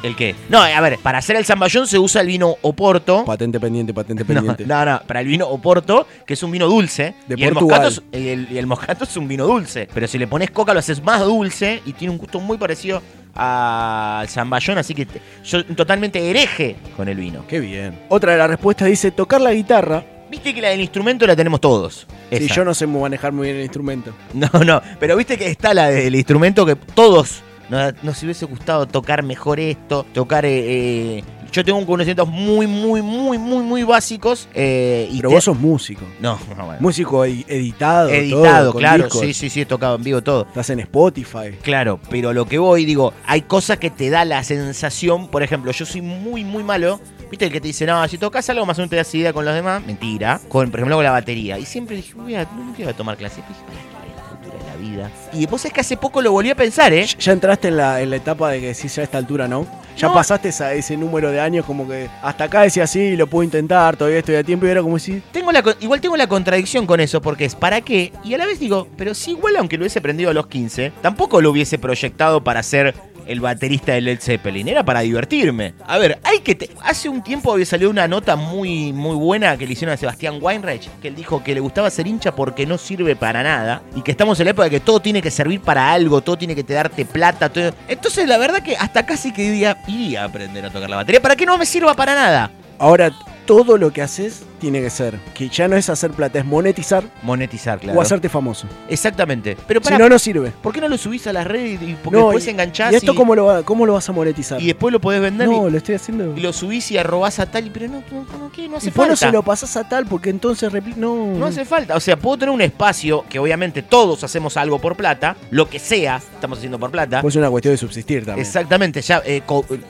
¿El 0.00 0.14
qué? 0.14 0.36
No, 0.48 0.60
a 0.62 0.80
ver, 0.80 0.96
para 1.02 1.18
hacer 1.18 1.34
el 1.34 1.44
zamballón 1.44 1.88
se 1.88 1.98
usa 1.98 2.20
el 2.20 2.28
vino 2.28 2.54
Oporto. 2.62 3.24
patente 3.24 3.58
pendiente, 3.58 3.92
patente 3.92 4.24
pendiente. 4.24 4.64
no, 4.64 4.84
no, 4.84 5.00
para 5.04 5.20
el 5.22 5.26
vino 5.26 5.48
Oporto, 5.48 6.06
que 6.24 6.34
es 6.34 6.42
un 6.44 6.52
vino 6.52 6.68
dulce. 6.68 7.14
De 7.26 7.34
y 7.36 7.42
el 7.42 7.52
Portugal. 7.54 7.82
moscato, 7.82 8.06
es, 8.12 8.22
y 8.22 8.28
el, 8.28 8.56
el 8.56 8.66
moscato 8.68 9.02
es 9.02 9.16
un 9.16 9.26
vino 9.26 9.44
dulce. 9.44 9.88
Pero 9.92 10.06
si 10.06 10.16
le 10.18 10.28
pones 10.28 10.52
coca 10.52 10.72
lo 10.72 10.78
haces 10.78 11.02
más 11.02 11.20
dulce 11.24 11.82
y 11.84 11.94
tiene 11.94 12.12
un 12.12 12.18
gusto 12.18 12.38
muy 12.38 12.56
parecido 12.58 13.02
al 13.34 14.28
zamballón. 14.28 14.78
Así 14.78 14.94
que 14.94 15.06
te- 15.06 15.20
yo 15.44 15.64
totalmente 15.66 16.30
hereje 16.30 16.76
con 16.96 17.08
el 17.08 17.16
vino. 17.16 17.44
Qué 17.48 17.58
bien. 17.58 17.98
Otra 18.08 18.32
de 18.32 18.38
las 18.38 18.48
respuestas 18.48 18.86
dice 18.86 19.10
tocar 19.10 19.40
la 19.40 19.52
guitarra. 19.52 20.04
Viste 20.30 20.54
que 20.54 20.60
la 20.60 20.68
del 20.68 20.80
instrumento 20.80 21.26
la 21.26 21.34
tenemos 21.34 21.60
todos. 21.60 22.06
Sí, 22.30 22.48
yo 22.48 22.64
no 22.64 22.74
sé 22.74 22.86
manejar 22.86 23.32
muy 23.32 23.46
bien 23.46 23.56
el 23.58 23.62
instrumento. 23.64 24.12
No, 24.34 24.48
no, 24.64 24.82
pero 25.00 25.16
viste 25.16 25.36
que 25.38 25.46
está 25.50 25.72
la 25.74 25.88
del 25.88 26.14
instrumento 26.14 26.66
que 26.66 26.76
todos 26.76 27.42
nos, 27.70 27.94
nos 28.02 28.22
hubiese 28.22 28.44
gustado 28.46 28.86
tocar 28.86 29.22
mejor 29.22 29.58
esto, 29.60 30.04
tocar... 30.12 30.44
eh, 30.44 31.18
eh, 31.18 31.24
yo 31.50 31.64
tengo 31.64 31.84
conocimientos 31.86 32.28
muy, 32.28 32.66
muy, 32.66 33.00
muy, 33.00 33.38
muy, 33.38 33.62
muy 33.62 33.82
básicos. 33.82 34.48
eh, 34.52 35.08
y 35.10 35.16
Pero 35.16 35.30
te- 35.30 35.34
vos 35.36 35.44
sos 35.44 35.58
músico. 35.58 36.02
No, 36.20 36.38
no, 36.54 36.66
bueno. 36.66 36.76
Músico 36.80 37.24
edi- 37.24 37.46
editado. 37.48 38.10
Editado, 38.10 38.70
todo, 38.72 38.78
claro, 38.78 39.04
discos. 39.04 39.22
sí, 39.22 39.32
sí, 39.32 39.48
sí, 39.48 39.62
he 39.62 39.66
tocado 39.66 39.96
en 39.96 40.02
vivo 40.04 40.20
todo. 40.22 40.42
Estás 40.46 40.68
en 40.68 40.80
Spotify. 40.80 41.52
Claro, 41.62 42.00
pero 42.10 42.34
lo 42.34 42.44
que 42.44 42.58
voy, 42.58 42.84
digo, 42.84 43.14
hay 43.26 43.40
cosas 43.42 43.78
que 43.78 43.88
te 43.88 44.10
da 44.10 44.26
la 44.26 44.44
sensación, 44.44 45.28
por 45.28 45.42
ejemplo, 45.42 45.72
yo 45.72 45.86
soy 45.86 46.02
muy, 46.02 46.44
muy 46.44 46.62
malo. 46.62 47.00
¿Viste 47.30 47.44
el 47.46 47.52
que 47.52 47.60
te 47.60 47.68
dice, 47.68 47.86
no, 47.86 48.06
si 48.08 48.18
tocas 48.18 48.48
algo 48.50 48.64
más 48.66 48.78
o 48.78 48.80
menos 48.82 48.90
te 48.90 48.96
das 48.96 49.14
idea 49.14 49.32
con 49.32 49.44
los 49.44 49.54
demás? 49.54 49.84
Mentira. 49.86 50.40
Con, 50.48 50.70
por 50.70 50.80
ejemplo, 50.80 50.96
con 50.96 51.04
la 51.04 51.10
batería. 51.12 51.58
Y 51.58 51.66
siempre 51.66 51.96
dije, 51.96 52.14
voy 52.14 52.34
a, 52.34 52.44
no 52.44 52.72
quiero 52.74 52.94
tomar 52.94 53.16
clases. 53.16 53.38
Dije, 53.48 53.60
"Ay, 53.68 54.12
la 54.16 54.22
cultura 54.28 54.58
de 54.58 54.70
la 54.70 54.76
vida. 54.76 55.10
Y 55.32 55.46
vos 55.46 55.64
es 55.64 55.72
que 55.72 55.80
hace 55.80 55.96
poco 55.96 56.22
lo 56.22 56.32
volví 56.32 56.50
a 56.50 56.54
pensar, 56.54 56.92
¿eh? 56.92 57.04
Ya 57.18 57.32
entraste 57.32 57.68
en 57.68 57.76
la, 57.76 58.00
en 58.00 58.10
la 58.10 58.16
etapa 58.16 58.50
de 58.50 58.60
que 58.60 58.66
decís 58.68 58.94
ya 58.94 59.02
a 59.02 59.04
esta 59.04 59.18
altura 59.18 59.46
no. 59.46 59.66
Ya 59.96 60.06
No. 60.06 60.14
pasaste 60.14 60.50
esa- 60.50 60.72
ese 60.74 60.96
número 60.96 61.32
de 61.32 61.40
años 61.40 61.64
como 61.66 61.86
que 61.88 62.08
hasta 62.22 62.44
acá 62.44 62.62
decía 62.62 62.86
sí, 62.86 63.16
lo 63.16 63.26
puedo 63.26 63.42
intentar, 63.42 63.96
todavía 63.96 64.20
estoy 64.20 64.36
a 64.36 64.44
tiempo 64.44 64.64
y 64.64 64.68
era 64.70 64.80
como 64.80 64.96
si 65.00 65.20
Tengo 65.32 65.50
la, 65.50 65.64
igual 65.80 66.00
tengo 66.00 66.16
la 66.16 66.28
contradicción 66.28 66.86
con 66.86 67.00
eso, 67.00 67.20
porque 67.20 67.44
es 67.46 67.56
¿para 67.56 67.80
qué? 67.80 68.12
Y 68.22 68.32
a 68.32 68.38
la 68.38 68.46
vez 68.46 68.60
digo, 68.60 68.86
pero 68.96 69.12
si 69.12 69.32
igual 69.32 69.56
aunque 69.56 69.76
lo 69.76 69.82
hubiese 69.82 69.98
aprendido 69.98 70.30
a 70.30 70.34
los 70.34 70.46
15, 70.46 70.92
tampoco 71.02 71.40
lo 71.40 71.50
hubiese 71.50 71.78
proyectado 71.80 72.44
para 72.44 72.62
ser 72.62 72.94
el 73.28 73.40
baterista 73.40 73.92
de 73.92 74.00
Led 74.00 74.18
Zeppelin, 74.20 74.66
era 74.68 74.82
para 74.84 75.00
divertirme. 75.00 75.74
A 75.86 75.98
ver, 75.98 76.18
hay 76.24 76.40
que... 76.40 76.54
te- 76.54 76.70
Hace 76.82 77.08
un 77.08 77.22
tiempo 77.22 77.52
había 77.52 77.66
salido 77.66 77.90
una 77.90 78.08
nota 78.08 78.34
muy, 78.36 78.92
muy 78.92 79.14
buena 79.16 79.56
que 79.56 79.66
le 79.66 79.74
hicieron 79.74 79.92
a 79.94 79.96
Sebastián 79.96 80.38
Weinreich, 80.40 80.88
que 81.02 81.08
él 81.08 81.14
dijo 81.14 81.44
que 81.44 81.54
le 81.54 81.60
gustaba 81.60 81.90
ser 81.90 82.06
hincha 82.06 82.34
porque 82.34 82.66
no 82.66 82.78
sirve 82.78 83.14
para 83.14 83.42
nada, 83.42 83.82
y 83.94 84.02
que 84.02 84.10
estamos 84.10 84.40
en 84.40 84.46
la 84.46 84.50
época 84.52 84.64
de 84.64 84.70
que 84.70 84.80
todo 84.80 85.00
tiene 85.00 85.20
que 85.22 85.30
servir 85.30 85.60
para 85.60 85.92
algo, 85.92 86.20
todo 86.22 86.36
tiene 86.38 86.54
que 86.54 86.64
te 86.64 86.72
darte 86.74 87.04
plata. 87.04 87.50
Entonces 87.86 88.26
la 88.26 88.38
verdad 88.38 88.62
que 88.62 88.76
hasta 88.76 89.04
casi 89.06 89.32
que 89.32 89.44
iría 89.44 89.76
a 90.20 90.24
aprender 90.24 90.64
a 90.64 90.70
tocar 90.70 90.88
la 90.90 90.96
batería, 90.96 91.20
para 91.22 91.36
que 91.36 91.46
no 91.46 91.58
me 91.58 91.66
sirva 91.66 91.94
para 91.94 92.14
nada. 92.14 92.50
ahora 92.78 93.10
todo 93.46 93.76
lo 93.78 93.92
que 93.92 94.02
haces 94.02 94.42
tiene 94.58 94.80
que 94.80 94.90
ser 94.90 95.18
que 95.34 95.48
ya 95.48 95.68
no 95.68 95.76
es 95.76 95.88
hacer 95.88 96.10
plata, 96.10 96.38
es 96.38 96.44
monetizar 96.44 97.04
Monetizar, 97.22 97.78
claro. 97.78 97.98
o 97.98 98.02
hacerte 98.02 98.28
famoso. 98.28 98.66
Exactamente. 98.88 99.56
Pero 99.66 99.80
Si 99.82 99.94
no, 99.96 100.08
no 100.08 100.18
sirve. 100.18 100.52
¿Por 100.62 100.72
qué 100.72 100.80
no 100.80 100.88
lo 100.88 100.98
subís 100.98 101.26
a 101.26 101.32
las 101.32 101.46
redes 101.46 101.80
y 101.82 101.94
porque 102.02 102.18
No, 102.18 102.26
después 102.26 102.46
y- 102.46 102.50
enganchás 102.50 102.92
¿Y 102.92 102.96
esto 102.96 103.12
y, 103.12 103.14
cómo 103.16 103.34
lo, 103.34 103.46
va- 103.46 103.62
cómo 103.62 103.86
lo 103.86 103.94
vas 103.94 104.08
a 104.08 104.12
monetizar? 104.12 104.60
y 104.60 104.66
después 104.66 104.92
lo 104.92 105.00
podés 105.00 105.20
vender 105.20 105.48
no, 105.48 105.68
y, 105.68 105.70
lo 105.70 105.76
estoy 105.78 105.94
haciendo. 105.94 106.34
y 106.36 106.40
lo 106.40 106.52
subís 106.52 106.90
y 106.90 106.98
arrobás 106.98 107.38
a 107.38 107.46
tal 107.50 107.70
pero 107.72 107.88
no, 107.88 108.02
no, 108.10 108.38
no, 108.38 108.50
¿qué? 108.52 108.68
no 108.68 108.76
hace 108.78 108.88
Y 108.88 108.90
vos 108.90 108.96
no 108.98 109.02
falta. 109.04 109.16
se 109.16 109.32
lo 109.32 109.42
pasás 109.42 109.76
a 109.76 109.88
tal 109.88 110.06
porque 110.06 110.30
entonces 110.30 110.70
no. 110.96 111.26
No 111.38 111.46
hace 111.46 111.64
falta. 111.64 111.96
O 111.96 112.00
sea, 112.00 112.16
puedo 112.16 112.38
tener 112.38 112.54
un 112.54 112.60
espacio 112.62 113.24
que 113.28 113.38
obviamente 113.38 113.82
todos 113.82 114.24
hacemos 114.24 114.56
algo 114.56 114.78
por 114.80 114.96
plata, 114.96 115.36
lo 115.50 115.68
que 115.68 115.78
sea, 115.78 116.16
estamos 116.16 116.58
haciendo 116.58 116.78
por 116.78 116.90
plata. 116.90 117.20
Pues 117.20 117.34
es 117.34 117.38
una 117.38 117.50
cuestión 117.50 117.74
de 117.74 117.78
subsistir 117.78 118.24
también. 118.24 118.44
Exactamente, 118.46 119.00
ya 119.02 119.22
eh, 119.24 119.42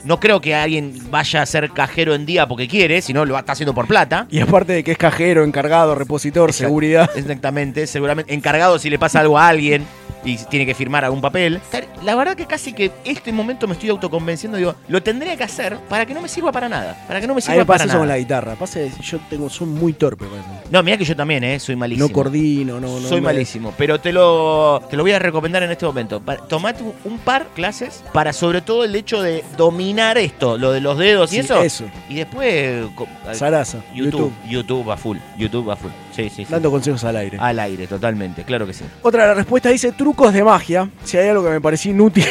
no 0.04 0.20
creo 0.20 0.40
que 0.40 0.54
alguien 0.54 0.92
vaya 1.10 1.42
a 1.42 1.46
ser 1.46 1.70
cajero 1.70 2.14
en 2.14 2.26
día 2.26 2.46
porque 2.46 2.68
quiere, 2.68 3.00
sino 3.02 3.24
lo 3.24 3.38
está 3.38 3.52
haciendo 3.52 3.74
por 3.74 3.86
plata. 3.86 4.26
Y 4.30 4.40
aparte 4.40 4.57
de 4.66 4.84
que 4.84 4.92
es 4.92 4.98
cajero, 4.98 5.44
encargado, 5.44 5.94
repositor, 5.94 6.52
seguridad. 6.52 7.11
Exactamente, 7.16 7.86
seguramente 7.86 8.34
encargado 8.34 8.78
si 8.78 8.90
le 8.90 8.98
pasa 8.98 9.20
algo 9.20 9.38
a 9.38 9.48
alguien. 9.48 9.86
y 10.24 10.36
tiene 10.36 10.66
que 10.66 10.74
firmar 10.74 11.04
algún 11.04 11.20
papel. 11.20 11.61
La 12.02 12.14
verdad 12.14 12.36
que 12.36 12.46
casi 12.46 12.72
que 12.72 12.92
este 13.04 13.32
momento 13.32 13.66
me 13.66 13.74
estoy 13.74 13.88
autoconvenciendo, 13.88 14.59
digo, 14.59 14.74
lo 14.88 15.02
tendría 15.02 15.36
que 15.36 15.44
hacer 15.44 15.76
para 15.88 16.06
que 16.06 16.14
no 16.14 16.20
me 16.20 16.28
sirva 16.28 16.52
para 16.52 16.68
nada. 16.68 16.96
Para 17.06 17.20
que 17.20 17.26
no 17.26 17.34
me 17.34 17.40
sirva 17.40 17.59
me 17.59 17.66
pasa 17.66 17.78
para 17.78 17.84
eso 17.84 17.92
nada. 17.94 18.00
con 18.00 18.09
la 18.09 18.18
guitarra. 18.18 18.54
Pasa 18.54 18.80
yo 19.02 19.18
tengo, 19.30 19.48
soy 19.48 19.66
muy 19.66 19.92
torpe 19.92 20.26
eso. 20.26 20.34
No, 20.70 20.82
mira 20.82 20.96
que 20.96 21.04
yo 21.04 21.16
también, 21.16 21.42
¿eh? 21.44 21.59
Soy 21.59 21.76
malísimo. 21.76 22.09
No 22.09 22.12
coordino, 22.12 22.80
no, 22.80 23.00
no. 23.00 23.09
Soy 23.09 23.20
malísimo, 23.20 23.74
pero 23.76 24.00
te 24.00 24.12
lo, 24.12 24.82
te 24.88 24.96
lo 24.96 25.02
voy 25.02 25.12
a 25.12 25.18
recomendar 25.18 25.62
en 25.62 25.70
este 25.70 25.86
momento. 25.86 26.22
Tomate 26.48 26.82
un, 27.04 27.18
par 27.18 27.48
clases 27.54 28.04
para 28.12 28.32
sobre 28.32 28.62
todo 28.62 28.84
el 28.84 28.94
hecho 28.94 29.20
de 29.20 29.44
dominar 29.56 30.18
esto, 30.18 30.56
lo 30.56 30.72
de 30.72 30.80
los 30.80 30.96
dedos 30.96 31.32
y 31.32 31.38
eso. 31.38 31.61
eso. 31.62 31.84
Y 32.09 32.14
después... 32.16 32.86
Sarasa, 33.32 33.82
YouTube, 33.94 34.14
YouTube, 34.14 34.32
a 34.92 34.96
full. 34.96 35.18
YouTube 35.36 35.70
a 35.70 35.76
full. 35.76 35.90
Sí, 36.14 36.24
sí, 36.30 36.44
sí. 36.44 36.46
Dando 36.49 36.70
consejos 36.70 37.05
al 37.05 37.16
aire. 37.16 37.38
Al 37.40 37.59
aire, 37.61 37.86
totalmente, 37.86 38.44
claro 38.44 38.66
que 38.66 38.72
sí. 38.72 38.84
Otra 39.03 39.22
de 39.22 39.28
las 39.28 39.36
respuestas 39.38 39.72
dice 39.72 39.92
trucos 39.92 40.32
de 40.32 40.42
magia. 40.44 40.88
Si 41.05 41.16
hay 41.16 41.28
algo 41.28 41.44
que 41.44 41.51
me 41.51 41.61
pareció 41.61 41.90
inútil. 41.90 42.24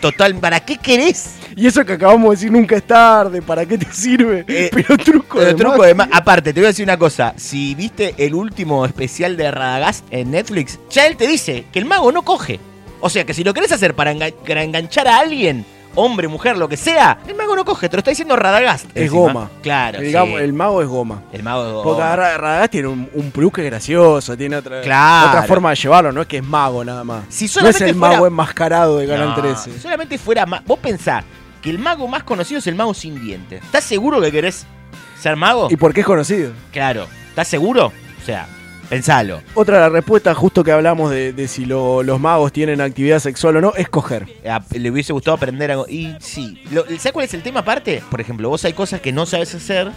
Total, 0.00 0.34
¿para 0.36 0.60
qué 0.60 0.76
querés? 0.78 1.36
Y 1.56 1.68
eso 1.68 1.84
que 1.84 1.92
acabamos 1.92 2.30
de 2.30 2.36
decir 2.36 2.50
nunca 2.50 2.74
es 2.74 2.82
tarde, 2.82 3.40
¿para 3.40 3.64
qué 3.64 3.78
te 3.78 3.86
sirve? 3.92 4.44
Pero 4.72 4.96
truco 4.98 5.38
Pero 5.38 5.46
de 5.50 5.54
truco 5.54 5.76
magia. 5.78 5.86
de 5.86 5.94
ma- 5.94 6.08
Aparte, 6.10 6.52
te 6.52 6.58
voy 6.58 6.64
a 6.64 6.68
decir 6.70 6.84
una 6.84 6.96
cosa. 6.98 7.32
Si 7.36 7.76
viste 7.76 8.12
el 8.18 8.34
último 8.34 8.84
especial 8.84 9.36
de 9.36 9.48
Radagast 9.52 10.04
en 10.10 10.32
Netflix, 10.32 10.80
ya 10.90 11.06
él 11.06 11.16
te 11.16 11.28
dice 11.28 11.66
que 11.72 11.78
el 11.78 11.84
mago 11.84 12.10
no 12.10 12.22
coge. 12.22 12.58
O 13.00 13.08
sea, 13.08 13.24
que 13.24 13.34
si 13.34 13.44
lo 13.44 13.54
querés 13.54 13.70
hacer 13.70 13.94
para 13.94 14.10
enganchar 14.10 15.06
a 15.06 15.18
alguien, 15.20 15.64
hombre, 15.94 16.28
mujer, 16.28 16.56
lo 16.56 16.68
que 16.68 16.76
sea, 16.76 17.18
el 17.26 17.34
mago 17.34 17.54
no 17.56 17.64
coge. 17.64 17.88
Te 17.88 17.96
lo 17.96 17.98
está 17.98 18.10
diciendo 18.10 18.36
Radagast. 18.36 18.86
Es 18.94 19.04
encima. 19.04 19.20
goma. 19.20 19.50
Claro, 19.62 20.00
Digamos, 20.00 20.38
sí. 20.38 20.44
el 20.44 20.52
mago 20.52 20.82
es 20.82 20.88
goma. 20.88 21.22
El 21.32 21.42
mago 21.42 21.66
es 21.66 21.72
goma. 21.72 21.82
Porque 21.84 22.02
Ra- 22.02 22.36
Radagast 22.38 22.70
tiene 22.72 22.88
un, 22.88 23.08
un 23.14 23.30
plus 23.30 23.52
que 23.52 23.62
es 23.62 23.66
gracioso, 23.70 24.36
tiene 24.36 24.56
otra, 24.56 24.80
Claro. 24.82 25.28
otra 25.28 25.42
forma 25.44 25.70
de 25.70 25.76
llevarlo, 25.76 26.12
no 26.12 26.22
es 26.22 26.26
que 26.26 26.38
es 26.38 26.44
mago 26.44 26.84
nada 26.84 27.04
más. 27.04 27.24
Si 27.28 27.44
no 27.44 27.46
es 27.46 27.52
solamente 27.52 27.84
el 27.90 27.96
fuera- 27.96 28.14
mago 28.14 28.26
enmascarado 28.26 28.98
de 28.98 29.06
Canal 29.06 29.28
No, 29.30 29.34
13. 29.36 29.72
Si 29.72 29.78
solamente 29.78 30.18
fuera 30.18 30.46
ma- 30.46 30.62
Vos 30.66 30.78
pensás 30.78 31.24
que 31.62 31.70
el 31.70 31.78
mago 31.78 32.06
más 32.08 32.22
conocido 32.24 32.58
es 32.58 32.66
el 32.66 32.74
mago 32.74 32.92
sin 32.94 33.20
dientes. 33.24 33.62
¿Estás 33.64 33.84
seguro 33.84 34.20
que 34.20 34.30
querés 34.30 34.66
ser 35.20 35.36
mago? 35.36 35.68
¿Y 35.70 35.76
por 35.76 35.94
qué 35.94 36.00
es 36.00 36.06
conocido? 36.06 36.52
Claro. 36.72 37.06
¿Estás 37.30 37.48
seguro? 37.48 37.86
O 37.86 38.24
sea, 38.26 38.46
pensalo. 38.94 39.42
Otra 39.54 39.76
de 39.76 39.82
las 39.82 39.92
respuestas, 39.92 40.36
justo 40.36 40.62
que 40.64 40.72
hablamos 40.72 41.10
de, 41.10 41.32
de 41.32 41.48
si 41.48 41.64
lo- 41.66 42.02
los 42.02 42.20
magos 42.20 42.52
tienen 42.52 42.80
actividad 42.80 43.18
sexual 43.18 43.56
o 43.56 43.60
no, 43.60 43.72
es 43.76 43.88
coger. 43.88 44.26
Eh, 44.42 44.50
a- 44.50 44.64
Le 44.72 44.90
hubiese 44.90 45.12
gustado 45.12 45.36
aprender 45.36 45.70
algo. 45.70 45.86
Y 45.88 46.14
sí. 46.20 46.62
Lo- 46.70 46.84
¿Sabes 46.84 47.12
cuál 47.12 47.24
es 47.24 47.34
el 47.34 47.42
tema 47.42 47.60
aparte? 47.60 48.02
Por 48.10 48.20
ejemplo, 48.20 48.48
vos 48.48 48.64
hay 48.64 48.72
cosas 48.72 49.00
que 49.00 49.12
no 49.12 49.26
sabes 49.26 49.54
hacer, 49.54 49.90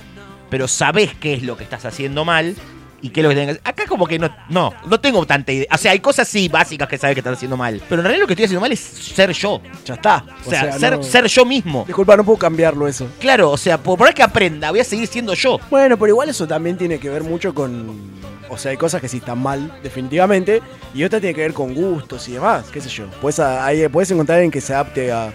pero 0.50 0.68
sabés 0.68 1.14
qué 1.16 1.34
es 1.36 1.44
lo 1.44 1.58
que 1.58 1.64
estás 1.64 1.86
haciendo 1.86 2.26
mal 2.26 2.56
y 3.02 3.10
qué 3.10 3.20
es 3.20 3.24
lo 3.24 3.30
que 3.30 3.36
tenés 3.36 3.48
que 3.56 3.60
hacer. 3.60 3.74
Acá 3.74 3.86
como 3.88 4.08
que 4.08 4.18
no, 4.20 4.30
no, 4.50 4.74
no 4.86 5.00
tengo 5.00 5.26
tanta 5.26 5.52
idea. 5.52 5.68
O 5.74 5.78
sea, 5.78 5.92
hay 5.92 6.00
cosas 6.00 6.28
sí 6.28 6.48
básicas 6.50 6.88
que 6.88 6.98
sabes 6.98 7.14
que 7.16 7.20
estás 7.20 7.34
haciendo 7.34 7.58
mal. 7.58 7.82
Pero 7.88 8.02
en 8.02 8.06
realidad 8.06 8.22
lo 8.22 8.28
que 8.28 8.34
estoy 8.34 8.46
haciendo 8.46 8.62
mal 8.62 8.72
es 8.72 8.80
ser 8.80 9.32
yo. 9.32 9.62
Ya 9.86 9.94
está. 9.96 10.24
O 10.46 10.50
sea, 10.50 10.62
sea, 10.64 10.80
ser, 10.80 10.98
no- 10.98 11.04
ser 11.04 11.26
yo 11.28 11.46
mismo. 11.46 11.84
Disculpa, 11.86 12.18
no 12.18 12.24
puedo 12.24 12.38
cambiarlo 12.40 12.88
eso. 12.88 13.08
Claro, 13.20 13.52
o 13.52 13.58
sea, 13.58 13.78
por 13.78 13.98
por 13.98 14.08
más 14.08 14.16
que 14.16 14.24
aprenda, 14.24 14.70
voy 14.72 14.80
a 14.80 14.84
seguir 14.84 15.08
siendo 15.08 15.34
yo. 15.34 15.60
Bueno, 15.70 15.98
pero 15.98 16.10
igual 16.10 16.30
eso 16.30 16.48
también 16.48 16.78
tiene 16.78 17.00
que 17.00 17.10
ver 17.10 17.24
mucho 17.24 17.54
con. 17.54 18.18
O 18.50 18.58
sea, 18.58 18.72
hay 18.72 18.78
cosas 18.78 19.02
que 19.02 19.10
sí 19.10 19.18
están 19.18 19.40
mal, 19.40 19.78
definitivamente, 19.84 20.62
y 20.94 21.04
otra 21.04 21.20
tiene 21.20 21.36
que 21.36 21.42
ver 21.42 21.54
con 21.54 21.74
gustos 21.74 22.30
y 22.30 22.32
demás, 22.34 22.64
qué 22.72 22.80
sé 22.80 22.88
yo. 22.88 23.08
Puedes, 23.22 23.40
ahí 23.42 23.86
puedes 23.90 24.10
encontrar 24.12 24.38
alguien 24.38 24.52
que 24.52 24.62
se 24.62 24.74
adapte 24.74 25.12
a, 25.12 25.24
a, 25.26 25.30